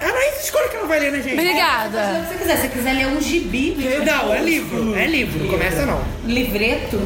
Ah, 0.00 0.04
é 0.08 0.28
essa 0.28 0.42
escolha 0.44 0.68
que 0.68 0.76
ela 0.76 0.86
vai 0.86 1.00
ler, 1.00 1.12
né, 1.12 1.22
gente? 1.22 1.34
Obrigada. 1.34 2.26
Se 2.28 2.34
você 2.34 2.38
quiser, 2.38 2.56
se 2.56 2.62
você 2.62 2.68
quiser 2.68 2.92
ler 2.94 3.06
um 3.08 3.20
gibi, 3.20 3.76
Não, 4.04 4.32
é 4.34 4.40
livro. 4.40 4.94
É 4.96 5.06
livro. 5.06 5.38
Não 5.44 5.48
começa 5.50 5.86
não. 5.86 6.02
livreto, 6.24 7.00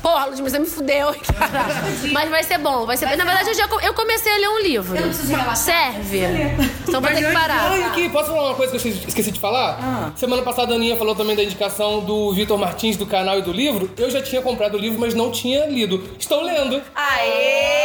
Porra, 0.00 0.26
Ludmilla, 0.26 0.48
você 0.48 0.58
me 0.60 0.66
fudeu, 0.66 1.12
caralho. 1.38 2.12
Mas 2.12 2.30
vai 2.30 2.42
ser 2.44 2.56
bom, 2.58 2.86
vai 2.86 2.96
ser 2.96 3.04
Na 3.16 3.24
verdade, 3.24 3.48
eu, 3.50 3.54
já, 3.54 3.68
eu 3.82 3.92
comecei 3.92 4.32
a 4.32 4.38
ler 4.38 4.48
um 4.48 4.58
livro. 4.60 4.96
eu 4.96 5.00
não 5.02 5.08
preciso. 5.08 5.56
Serve. 5.56 6.20
Então 6.86 7.00
vai 7.00 7.14
ter 7.14 7.26
que 7.26 7.32
parar. 7.32 7.72
Ai, 7.72 7.82
aqui, 7.82 8.08
posso 8.08 8.28
falar 8.28 8.46
uma 8.46 8.54
coisa 8.54 8.70
que 8.70 8.76
eu 8.78 8.90
esqueci- 8.90 9.08
esqueci 9.08 9.32
de 9.32 9.40
falar? 9.40 10.12
Semana 10.16 10.40
passada 10.42 10.72
a 10.72 10.76
Aninha 10.76 10.96
falou 10.96 11.16
também 11.16 11.34
da 11.34 11.42
indicação 11.42 12.00
do 12.00 12.32
Vitor 12.32 12.56
Martins 12.56 12.96
do 12.96 13.04
canal 13.06 13.40
e 13.40 13.42
do 13.42 13.52
livro. 13.52 13.90
Eu 13.98 14.08
já 14.08 14.22
tinha 14.22 14.40
comprado 14.40 14.76
o 14.76 14.78
livro, 14.78 14.98
mas 15.00 15.14
não 15.14 15.32
tinha 15.32 15.66
lido. 15.66 16.08
Estou 16.18 16.42
lendo. 16.44 16.80
Aê! 16.94 17.77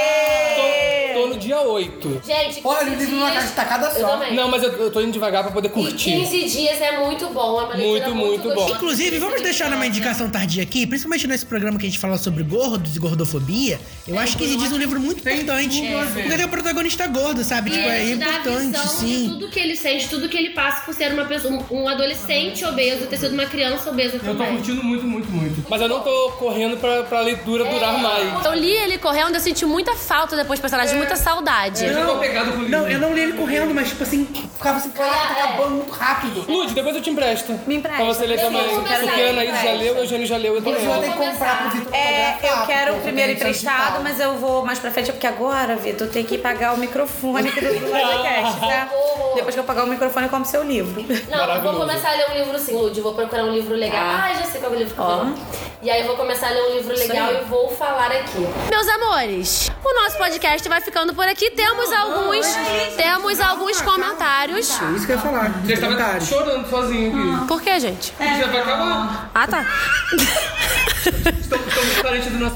Tô, 1.89 1.99
tô 1.99 2.09
no 2.09 2.19
dia 2.21 2.35
8. 2.35 2.43
Gente, 2.43 2.55
15 2.55 2.61
Olha, 2.67 2.91
o 2.91 2.95
livro 2.95 3.15
numa 3.15 3.25
dias- 3.31 3.35
caixa 3.35 3.47
de 3.49 3.53
tacada 3.55 3.91
só. 3.91 4.07
também. 4.07 4.35
Não, 4.35 4.47
mas 4.49 4.63
eu, 4.63 4.71
eu 4.73 4.91
tô 4.91 5.01
indo 5.01 5.11
devagar 5.11 5.43
pra 5.43 5.51
poder 5.51 5.69
curtir. 5.69 6.11
15 6.11 6.43
dias 6.49 6.81
é 6.81 6.99
muito 7.05 7.27
bom, 7.29 7.61
é 7.61 7.63
uma 7.65 7.73
leitura 7.75 8.09
Muito, 8.09 8.15
muito 8.15 8.43
bom. 8.49 8.53
gostosa. 8.55 8.75
Inclusive, 8.75 9.19
vamos 9.19 9.41
deixar 9.41 9.69
numa 9.69 9.85
indicação 9.85 10.29
tardia 10.29 10.63
aqui, 10.63 10.85
principalmente 10.87 11.27
nesse 11.27 11.45
programa 11.45 11.77
que 11.77 11.85
a 11.85 11.89
gente 11.89 11.99
fala 11.99 12.17
sobre 12.17 12.43
gordos 12.43 12.95
e 12.95 12.99
gordofobia. 12.99 13.79
Eu 14.07 14.17
acho 14.19 14.37
que 14.37 14.43
existe 14.43 14.73
um 14.73 14.77
livro 14.77 14.99
muito 14.99 15.19
importante. 15.19 15.81
Porque 16.13 16.35
tem 16.35 16.45
o 16.45 16.49
protagonista 16.49 17.07
gordo, 17.07 17.43
sabe? 17.43 17.69
Tipo, 17.71 17.87
é 17.87 18.01
ele 18.03 18.13
te 18.13 18.17
dá 18.19 18.25
a 18.25 18.29
importante, 18.29 18.65
visão 18.67 18.87
sim. 18.87 19.23
de 19.23 19.29
tudo 19.29 19.49
que 19.49 19.59
ele 19.59 19.75
sente, 19.75 20.09
tudo 20.09 20.29
que 20.29 20.37
ele 20.37 20.49
passa 20.51 20.81
por 20.85 20.93
ser 20.93 21.11
uma 21.13 21.25
pessoa, 21.25 21.53
um, 21.71 21.81
um 21.83 21.87
adolescente 21.87 22.63
obeso, 22.65 23.05
ter 23.07 23.17
sido 23.17 23.33
uma 23.33 23.45
criança 23.45 23.89
obesa 23.89 24.15
Eu 24.15 24.19
tô 24.19 24.25
também. 24.27 24.55
curtindo 24.55 24.83
muito, 24.83 25.05
muito, 25.05 25.29
muito. 25.31 25.65
Mas 25.69 25.81
eu 25.81 25.87
não 25.87 25.99
tô 26.01 26.31
correndo 26.39 26.77
pra, 26.77 27.03
pra 27.03 27.21
leitura 27.21 27.63
durar 27.65 27.97
mais. 27.99 28.45
Eu 28.45 28.53
li 28.53 28.71
ele 28.71 28.97
correndo, 28.97 29.33
eu 29.35 29.39
senti 29.39 29.65
muita 29.65 29.95
falta 29.95 30.35
depois 30.35 30.59
do 30.59 30.61
personagem, 30.61 30.95
muita 30.97 31.15
saudade. 31.15 31.72
Eu 31.81 32.17
pegado 32.19 32.51
com 32.51 32.57
o 32.59 32.61
livro. 32.63 32.77
Não, 32.79 32.87
eu 32.87 32.99
não 32.99 33.13
li 33.13 33.21
ele 33.21 33.33
correndo, 33.33 33.73
mas 33.73 33.89
tipo 33.89 34.03
assim, 34.03 34.25
ficava 34.55 34.77
assim, 34.77 34.91
caraca, 34.91 35.33
tá 35.35 35.43
acabando 35.43 35.75
muito 35.75 35.91
rápido. 35.91 36.45
Lud, 36.47 36.73
depois 36.73 36.95
eu 36.95 37.01
te 37.01 37.09
empresto. 37.09 37.59
Me 37.65 37.75
empresta. 37.75 38.03
Pra 38.03 38.13
você 38.13 38.25
ler 38.25 38.39
Eu 38.39 38.45
também. 38.45 38.63
vou 38.67 38.75
começar, 38.75 38.99
Porque 38.99 39.21
a 39.21 39.29
Anaís 39.29 39.61
já 39.61 39.71
leu, 39.73 39.93
o 39.95 39.97
Eugênio 39.99 40.27
já 40.27 40.37
leu, 40.37 40.53
eu 40.53 40.59
Inclusive, 40.59 40.85
eu 40.85 40.91
também. 40.93 41.11
tenho 41.11 41.23
que 41.23 41.31
comprar 41.31 41.57
pro 41.57 41.69
Vitor 41.79 41.93
É, 41.95 42.31
eu 42.43 42.65
quero 42.65 42.91
porque 42.93 43.03
primeiro 43.03 43.31
emprestado, 43.33 44.01
mas 44.03 44.19
eu 44.19 44.35
vou 44.37 44.65
mais 44.65 44.79
pra 44.79 44.91
frente, 44.91 45.11
porque 45.11 45.27
agora, 45.27 45.75
Vitor, 45.75 46.07
tem 46.07 46.23
que 46.23 46.37
pagar 46.37 46.73
o 46.73 46.77
microfone 46.77 47.49
do 47.51 47.55
podcast, 47.89 48.59
tá? 48.59 48.89
Depois 49.35 49.53
que 49.55 49.59
eu 49.59 49.63
pagar 49.63 49.83
o 49.83 49.87
microfone, 49.87 50.25
eu 50.25 50.29
compro 50.29 50.49
seu 50.49 50.63
livro. 50.63 51.03
Não, 51.29 51.55
eu 51.55 51.61
vou 51.61 51.73
começar 51.75 52.09
a 52.11 52.15
ler 52.15 52.25
um 52.31 52.33
livro 52.35 52.59
sim, 52.59 52.73
Lud. 52.73 52.99
Vou 53.01 53.13
procurar 53.13 53.43
um 53.45 53.51
livro 53.51 53.75
legal. 53.75 53.93
Tá. 54.03 54.23
Ah, 54.25 54.33
já 54.33 54.43
sei 54.45 54.59
qual 54.61 54.71
é 54.71 54.75
o 54.75 54.79
livro 54.79 54.93
que 54.93 54.99
eu 54.99 55.05
vou. 55.05 55.33
E 55.81 55.89
aí 55.89 56.01
eu 56.01 56.07
vou 56.07 56.15
começar 56.15 56.47
a 56.47 56.51
ler 56.51 56.61
um 56.63 56.75
livro 56.77 56.95
legal 56.97 57.33
e 57.33 57.43
vou 57.45 57.69
falar 57.69 58.11
aqui. 58.11 58.47
Meus 58.69 58.87
amores, 58.87 59.69
o 59.83 59.93
nosso 60.01 60.17
podcast 60.17 60.67
vai 60.69 60.79
ficando 60.79 61.13
por 61.13 61.27
aqui. 61.27 61.49
Temos 61.55 61.91
alguns, 61.91 62.47
temos 62.95 63.39
alguns 63.39 63.81
comentários. 63.81 64.69
Isso 64.95 65.05
que 65.05 65.11
eu 65.11 65.15
ia 65.15 65.21
falar. 65.21 65.51
Já 65.65 65.73
estava 65.73 66.21
chorando 66.21 66.69
sozinho 66.69 67.35
aqui. 67.35 67.47
Por 67.47 67.61
que, 67.61 67.79
gente? 67.79 68.13
Já 68.19 68.47
vai 68.47 68.61
acabar. 68.61 69.29
Ah, 69.33 69.47
tá. 69.47 69.65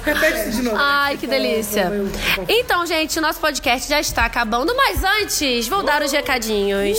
Repete 0.03 0.49
isso 0.49 0.51
de 0.57 0.61
novo. 0.63 0.77
Ai, 0.79 1.17
que 1.17 1.27
delícia. 1.27 1.91
Então, 2.47 2.85
gente, 2.85 3.17
o 3.19 3.21
nosso 3.21 3.39
podcast 3.39 3.87
já 3.89 3.99
está 3.99 4.25
acabando, 4.25 4.75
mas 4.75 5.03
antes, 5.03 5.67
vou 5.67 5.83
dar 5.83 6.01
os 6.01 6.11
recadinhos. 6.11 6.97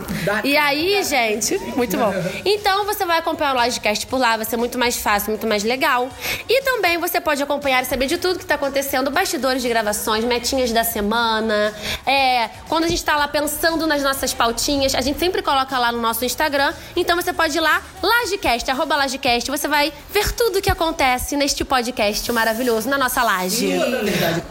E 0.44 0.58
aí, 0.58 1.02
gente, 1.04 1.58
muito 1.78 1.96
bom. 1.98 2.12
Então 2.44 2.86
você 2.86 3.06
vai 3.06 3.20
acompanhar 3.20 3.56
o 3.56 3.60
Lodcast 3.60 4.06
por 4.08 4.20
lá, 4.20 4.36
vai 4.36 4.46
ser 4.46 4.58
muito 4.58 4.78
mais 4.78 4.98
fácil, 4.98 5.30
muito 5.30 5.48
mais 5.48 5.64
legal. 5.64 6.10
E 6.50 6.62
também 6.64 6.98
você 6.98 7.22
pode 7.22 7.42
acompanhar 7.42 7.84
e 7.84 7.86
saber 7.86 8.08
de 8.08 8.18
tudo 8.18 8.38
que 8.40 8.46
tá 8.46 8.56
acontecendo, 8.56 8.81
bastidores 9.12 9.62
de 9.62 9.70
gravações, 9.70 10.24
metinhas 10.24 10.72
da 10.72 10.84
semana. 10.84 11.74
É, 12.06 12.50
quando 12.68 12.86
a 12.86 12.88
gente 12.88 13.04
tá 13.04 13.16
lá 13.16 13.28
pensando 13.28 13.86
nas 13.88 14.02
nossas 14.02 14.34
pautinhas, 14.34 14.96
a 14.96 15.02
gente 15.02 15.20
sempre 15.20 15.42
coloca 15.42 15.78
lá 15.78 15.92
no 15.92 16.00
nosso 16.02 16.24
Instagram. 16.26 16.74
Então 16.96 17.16
você 17.16 17.34
pode 17.34 17.58
ir 17.58 17.62
lá, 17.62 17.82
Lagecast, 18.02 18.70
arroba 18.72 18.96
Lagecast, 18.96 19.50
você 19.50 19.68
vai 19.68 19.92
ver 20.12 20.32
tudo 20.34 20.60
o 20.60 20.62
que 20.62 20.70
acontece 20.72 21.36
neste 21.36 21.64
podcast 21.64 22.32
maravilhoso, 22.32 22.90
na 22.90 22.98
nossa 22.98 23.24
laje. 23.24 23.72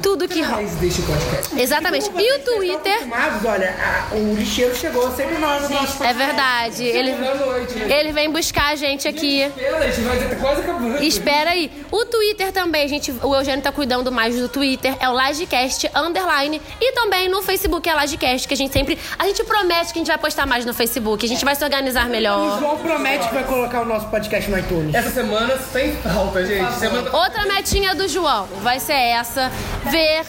Tudo 0.02 0.28
que 0.28 0.42
rola. 0.42 0.62
Podcast. 0.62 1.60
Exatamente. 1.60 2.10
E 2.16 2.36
o 2.36 2.38
Twitter. 2.40 2.98
Olha, 3.44 3.74
a- 4.10 4.14
o 4.14 4.34
lixeiro 4.34 4.74
chegou 4.76 5.10
sempre 5.14 5.38
nós 5.38 5.62
no 5.68 5.70
nosso 5.76 6.02
É 6.02 6.12
verdade. 6.12 6.84
Ele, 6.84 7.12
né? 7.12 7.30
ele 7.98 8.12
vem 8.12 8.30
buscar 8.30 8.72
a 8.72 8.76
gente 8.76 9.08
aqui. 9.08 9.42
Espera, 9.42 9.78
a 9.78 9.90
gente 9.90 10.00
vai 10.02 10.28
tá 10.28 10.36
quase 10.36 10.60
acabando. 10.60 11.02
Espera 11.02 11.50
aí. 11.50 11.70
O 11.90 12.04
Twitter 12.04 12.52
também, 12.52 12.86
gente. 12.88 13.12
O 13.22 13.34
Eugênio 13.34 13.62
tá 13.62 13.72
cuidando 13.72 14.10
mais 14.12 14.19
do 14.28 14.48
Twitter. 14.48 14.96
É 15.00 15.08
o 15.08 15.12
Lagecast 15.12 15.90
Underline. 15.94 16.60
E 16.80 16.92
também 16.92 17.28
no 17.28 17.42
Facebook 17.42 17.88
é 17.88 17.94
Lagecast, 17.94 18.46
que 18.46 18.54
a 18.54 18.56
gente 18.56 18.72
sempre. 18.72 18.98
A 19.18 19.26
gente 19.26 19.42
promete 19.44 19.92
que 19.92 19.98
a 19.98 20.00
gente 20.00 20.08
vai 20.08 20.18
postar 20.18 20.46
mais 20.46 20.64
no 20.64 20.74
Facebook. 20.74 21.24
A 21.24 21.28
gente 21.28 21.44
vai 21.44 21.54
se 21.54 21.64
organizar 21.64 22.06
O 22.06 22.10
melhor. 22.10 22.58
João 22.58 22.76
promete 22.76 23.28
que 23.28 23.34
vai 23.34 23.44
colocar 23.44 23.82
o 23.82 23.84
nosso 23.84 24.08
podcast 24.08 24.50
no 24.50 24.58
iTunes. 24.58 24.94
Essa 24.94 25.10
semana 25.10 25.58
sem 25.72 25.92
falta, 25.96 26.44
gente. 26.44 26.72
Semana... 26.78 27.16
Outra 27.16 27.46
metinha 27.46 27.94
do 27.94 28.08
João 28.08 28.46
vai 28.62 28.78
ser 28.78 28.92
essa. 28.92 29.50
Ver. 29.90 30.24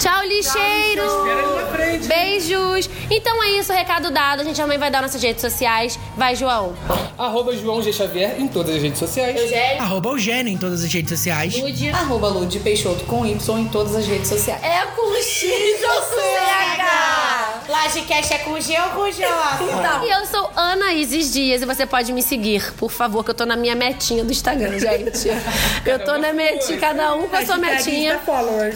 Tchau, 0.00 0.24
lixeiro. 0.24 1.06
Espera 1.06 1.46
ali 1.46 1.56
na 1.56 1.66
frente. 1.66 2.08
Beijos. 2.08 2.90
Então 3.10 3.42
é 3.42 3.50
isso, 3.52 3.72
recado 3.72 4.10
dado. 4.10 4.40
A 4.40 4.44
gente 4.44 4.56
também 4.56 4.78
vai 4.78 4.90
dar 4.90 5.02
nossas 5.02 5.22
redes 5.22 5.40
sociais. 5.40 5.98
Vai, 6.16 6.34
João. 6.34 6.74
Arroba 7.18 7.56
João 7.56 7.82
G. 7.82 7.92
Xavier 7.92 8.40
em 8.40 8.48
todas 8.48 8.74
as 8.76 8.82
redes 8.82 8.98
sociais. 8.98 9.38
Arroba 9.78 10.10
o 10.10 10.18
Gênio 10.18 10.52
em 10.52 10.58
todas 10.58 10.84
as 10.84 10.92
redes 10.92 11.10
sociais. 11.10 11.54
Arroba 11.94 12.28
Lud 12.28 12.58
Peixoto 12.60 12.95
com 13.04 13.24
Y 13.26 13.58
em 13.58 13.68
todas 13.68 13.94
as 13.94 14.06
redes 14.06 14.28
sociais. 14.28 14.62
É 14.62 14.86
com 14.94 15.14
X 15.16 15.44
ou 15.82 16.02
CH? 16.02 17.68
Lagecast 17.68 18.34
é 18.34 18.38
com 18.38 18.60
G 18.60 18.76
ou 18.80 18.88
com 18.90 19.10
J? 19.10 19.26
E 20.04 20.10
eu 20.10 20.26
sou 20.26 20.50
Ana 20.54 20.92
Isis 20.92 21.32
Dias 21.32 21.62
e 21.62 21.64
você 21.66 21.84
pode 21.84 22.12
me 22.12 22.22
seguir, 22.22 22.72
por 22.74 22.90
favor, 22.90 23.24
que 23.24 23.30
eu 23.30 23.34
tô 23.34 23.44
na 23.44 23.56
minha 23.56 23.74
metinha 23.74 24.24
do 24.24 24.30
Instagram, 24.30 24.78
gente. 24.78 25.28
Eu 25.86 26.04
tô 26.04 26.18
na 26.18 26.32
metinha, 26.32 26.78
cada 26.78 27.14
um 27.14 27.28
com 27.28 27.36
a 27.36 27.46
sua 27.46 27.56
metinha. 27.58 28.20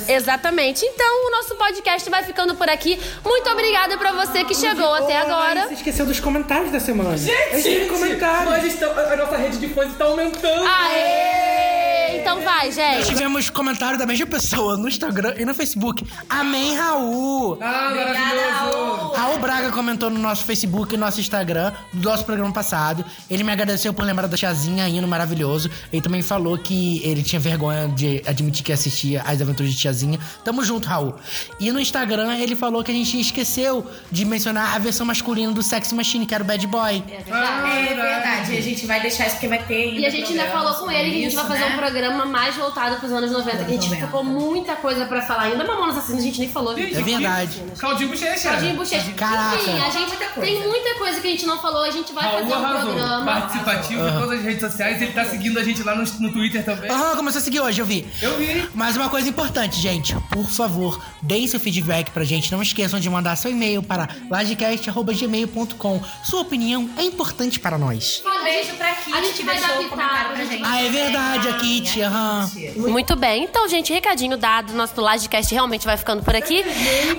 Exatamente. 0.09 0.84
Então, 0.84 1.26
o 1.26 1.30
nosso 1.30 1.56
podcast 1.56 2.09
vai 2.09 2.22
ficando 2.22 2.55
por 2.55 2.68
aqui. 2.68 3.01
Muito 3.24 3.51
obrigada 3.51 3.98
pra 3.98 4.12
você 4.12 4.44
que 4.44 4.55
chegou 4.55 4.92
até 4.94 5.16
agora. 5.16 5.66
Você 5.66 5.74
esqueceu 5.74 6.06
dos 6.06 6.20
comentários 6.20 6.70
da 6.70 6.78
semana. 6.78 7.16
Gente, 7.16 7.62
Gente, 7.62 7.88
comentários. 7.90 8.44
nós 8.51 8.64
estamos, 8.64 8.97
a 8.97 9.16
nossa 9.16 9.36
rede 9.36 9.59
de 9.59 9.68
fãs 9.68 9.90
está 9.90 10.05
aumentando. 10.05 10.64
Aê! 10.66 11.90
Então 12.16 12.41
vai, 12.43 12.70
gente. 12.73 13.07
Tivemos 13.07 13.49
comentário 13.51 13.99
da 13.99 14.07
mesma 14.07 14.27
pessoa 14.27 14.77
no 14.77 14.89
Instagram 14.89 15.35
e 15.39 15.45
no 15.45 15.55
Facebook. 15.55 16.07
Amém, 16.28 16.77
Raul. 16.77 17.59
Ah, 17.61 17.93
maravilhoso. 17.95 19.12
Raul 19.15 19.39
Braga 19.39 19.70
comentou 19.70 20.11
no 20.11 20.19
nosso 20.19 20.45
Facebook 20.45 20.95
e 20.95 20.97
no 20.97 21.05
nosso 21.05 21.20
Instagram 21.20 21.73
do 21.93 22.09
nosso 22.09 22.24
programa 22.24 22.53
passado. 22.53 23.05
Ele 23.28 23.45
me 23.45 23.53
agradeceu 23.53 23.93
por 23.95 24.05
lembrar 24.05 24.27
da 24.27 24.37
Tiazinha 24.37 24.89
indo 24.89 25.07
maravilhoso. 25.07 25.70
Ele 25.93 26.03
também 26.03 26.23
falou 26.23 26.59
que 26.59 27.01
ele 27.05 27.23
tinha 27.23 27.39
vergonha 27.39 27.89
de 27.89 28.23
admitir 28.27 28.65
que 28.65 28.73
assistia 28.73 29.23
as 29.23 29.41
aventuras 29.41 29.73
de 29.73 29.78
Tiazinha. 29.78 30.19
Tamo 30.45 30.65
junto, 30.65 30.89
Raul. 30.89 31.15
E 31.59 31.70
no 31.70 31.81
Instagram 31.81 32.37
ele 32.37 32.57
falou 32.57 32.82
que 32.82 32.91
a 32.91 32.95
gente 32.95 33.20
esqueceu 33.20 33.87
de 34.11 34.24
mencionar 34.24 34.74
a 34.74 34.78
versão 34.78 35.07
masculina 35.07 35.53
do 35.53 35.62
Sex 35.62 35.93
Machine, 35.93 36.27
que 36.27 36.35
era 36.35 36.43
o 36.43 36.47
Bad 36.47 36.66
Boy. 36.66 37.05
É 37.09 37.23
verdade, 37.23 38.57
a 38.57 38.61
gente 38.61 38.87
vai 38.87 39.01
deixar 39.01 39.27
isso 39.27 39.37
porque 39.37 39.49
vai 39.49 39.62
ter. 39.62 39.95
E 39.95 40.07
a 40.07 40.11
gente 40.11 40.32
ainda 40.32 40.47
falou 40.47 40.74
com 40.74 40.91
ele 40.91 41.11
que 41.11 41.19
a 41.19 41.23
gente 41.23 41.37
vai 41.37 41.47
fazer 41.47 41.65
um 41.65 41.77
programa 41.77 41.99
mais 42.09 42.56
voltado 42.56 42.97
pros 42.97 43.12
anos 43.12 43.31
90. 43.31 43.56
Que 43.64 43.64
a 43.64 43.81
gente 43.81 43.90
ficou 43.90 44.24
muita 44.24 44.77
coisa 44.77 45.05
pra 45.06 45.22
falar 45.22 45.43
ainda. 45.43 45.64
Mamonas 45.64 45.97
Assassinas 45.98 46.22
a 46.22 46.24
gente 46.27 46.40
nem 46.40 46.48
falou. 46.51 46.77
É 46.78 46.86
verdade. 46.86 47.62
Claudinho 47.78 48.10
Bochecha. 48.10 48.48
Claudinho 48.48 48.77
Bochecha. 48.77 49.12
Caraca. 49.12 49.56
Enfim, 49.56 49.81
a 49.81 49.90
gente 49.90 50.16
tem 50.40 50.66
muita 50.66 50.94
coisa 50.94 51.20
que 51.20 51.27
a 51.27 51.31
gente 51.31 51.47
não 51.47 51.59
falou. 51.60 51.82
A 51.82 51.90
gente 51.90 52.12
vai 52.12 52.24
Raul 52.24 52.40
fazer 52.40 52.52
um 52.52 52.56
arrasou. 52.64 52.94
programa. 52.94 53.24
Participativo 53.24 54.09
em 54.09 54.12
todas 54.12 54.39
as 54.39 54.44
redes 54.44 54.60
sociais. 54.60 55.02
Ele 55.02 55.12
tá 55.12 55.24
seguindo 55.24 55.59
a 55.59 55.64
gente 55.64 55.82
lá 55.82 55.94
no, 55.94 56.05
no 56.05 56.32
Twitter 56.32 56.64
também. 56.64 56.90
Aham, 56.90 57.16
começou 57.16 57.40
a 57.40 57.43
seguir 57.43 57.60
hoje, 57.60 57.81
eu 57.81 57.86
vi. 57.86 58.06
Eu 58.22 58.36
vi. 58.36 58.68
Mas 58.74 58.97
uma 58.97 59.09
coisa 59.09 59.28
importante, 59.28 59.81
gente, 59.81 60.14
por 60.31 60.48
favor, 60.48 61.01
deem 61.22 61.47
seu 61.47 61.60
feedback 61.60 62.10
pra 62.10 62.24
gente. 62.24 62.51
Não 62.52 62.62
esqueçam 62.62 63.01
de 63.01 63.09
mandar 63.10 63.36
seu 63.36 63.51
e-mail 63.51 63.82
para 63.82 64.09
lagecast.gmail.com. 64.31 66.01
Sua 66.24 66.40
opinião 66.40 66.89
é 66.97 67.02
importante 67.05 67.59
para 67.59 67.77
nós. 67.78 68.22
Um 68.24 68.44
beijo 68.44 68.74
pra 68.74 68.94
Kit, 68.94 69.16
A 69.16 69.22
gente 69.22 69.43
vai 69.43 69.60
dar 69.60 69.78
pitaco, 69.78 70.36
gente 70.36 70.51
gente. 70.51 70.62
Ah, 70.64 70.82
é 70.82 70.90
verdade, 70.90 71.48
a 71.48 71.52
Kit, 71.55 71.90
aham. 72.01 72.51
Muito 72.77 73.17
bem. 73.17 73.45
Então, 73.45 73.69
gente, 73.69 73.93
recadinho 73.93 74.37
dado. 74.37 74.73
Nosso 74.73 75.01
Lagecast 75.01 75.53
realmente 75.53 75.87
vai 75.87 75.97
ficando 75.97 76.23
por 76.23 76.37
aqui. 76.37 76.62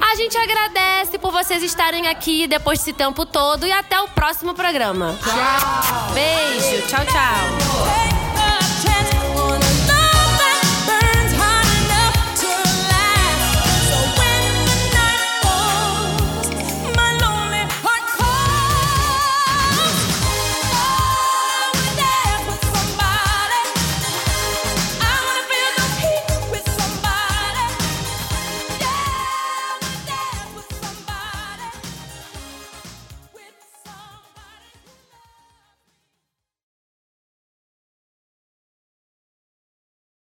A 0.01 0.15
gente 0.15 0.37
agradece 0.37 1.17
por 1.17 1.31
vocês 1.31 1.63
estarem 1.63 2.07
aqui 2.07 2.47
depois 2.47 2.79
desse 2.79 2.93
tempo 2.93 3.25
todo. 3.25 3.65
E 3.65 3.71
até 3.71 3.99
o 3.99 4.07
próximo 4.09 4.53
programa. 4.53 5.17
Tchau. 5.23 6.13
Beijo. 6.13 6.87
Tchau, 6.87 7.05
tchau. 7.05 8.20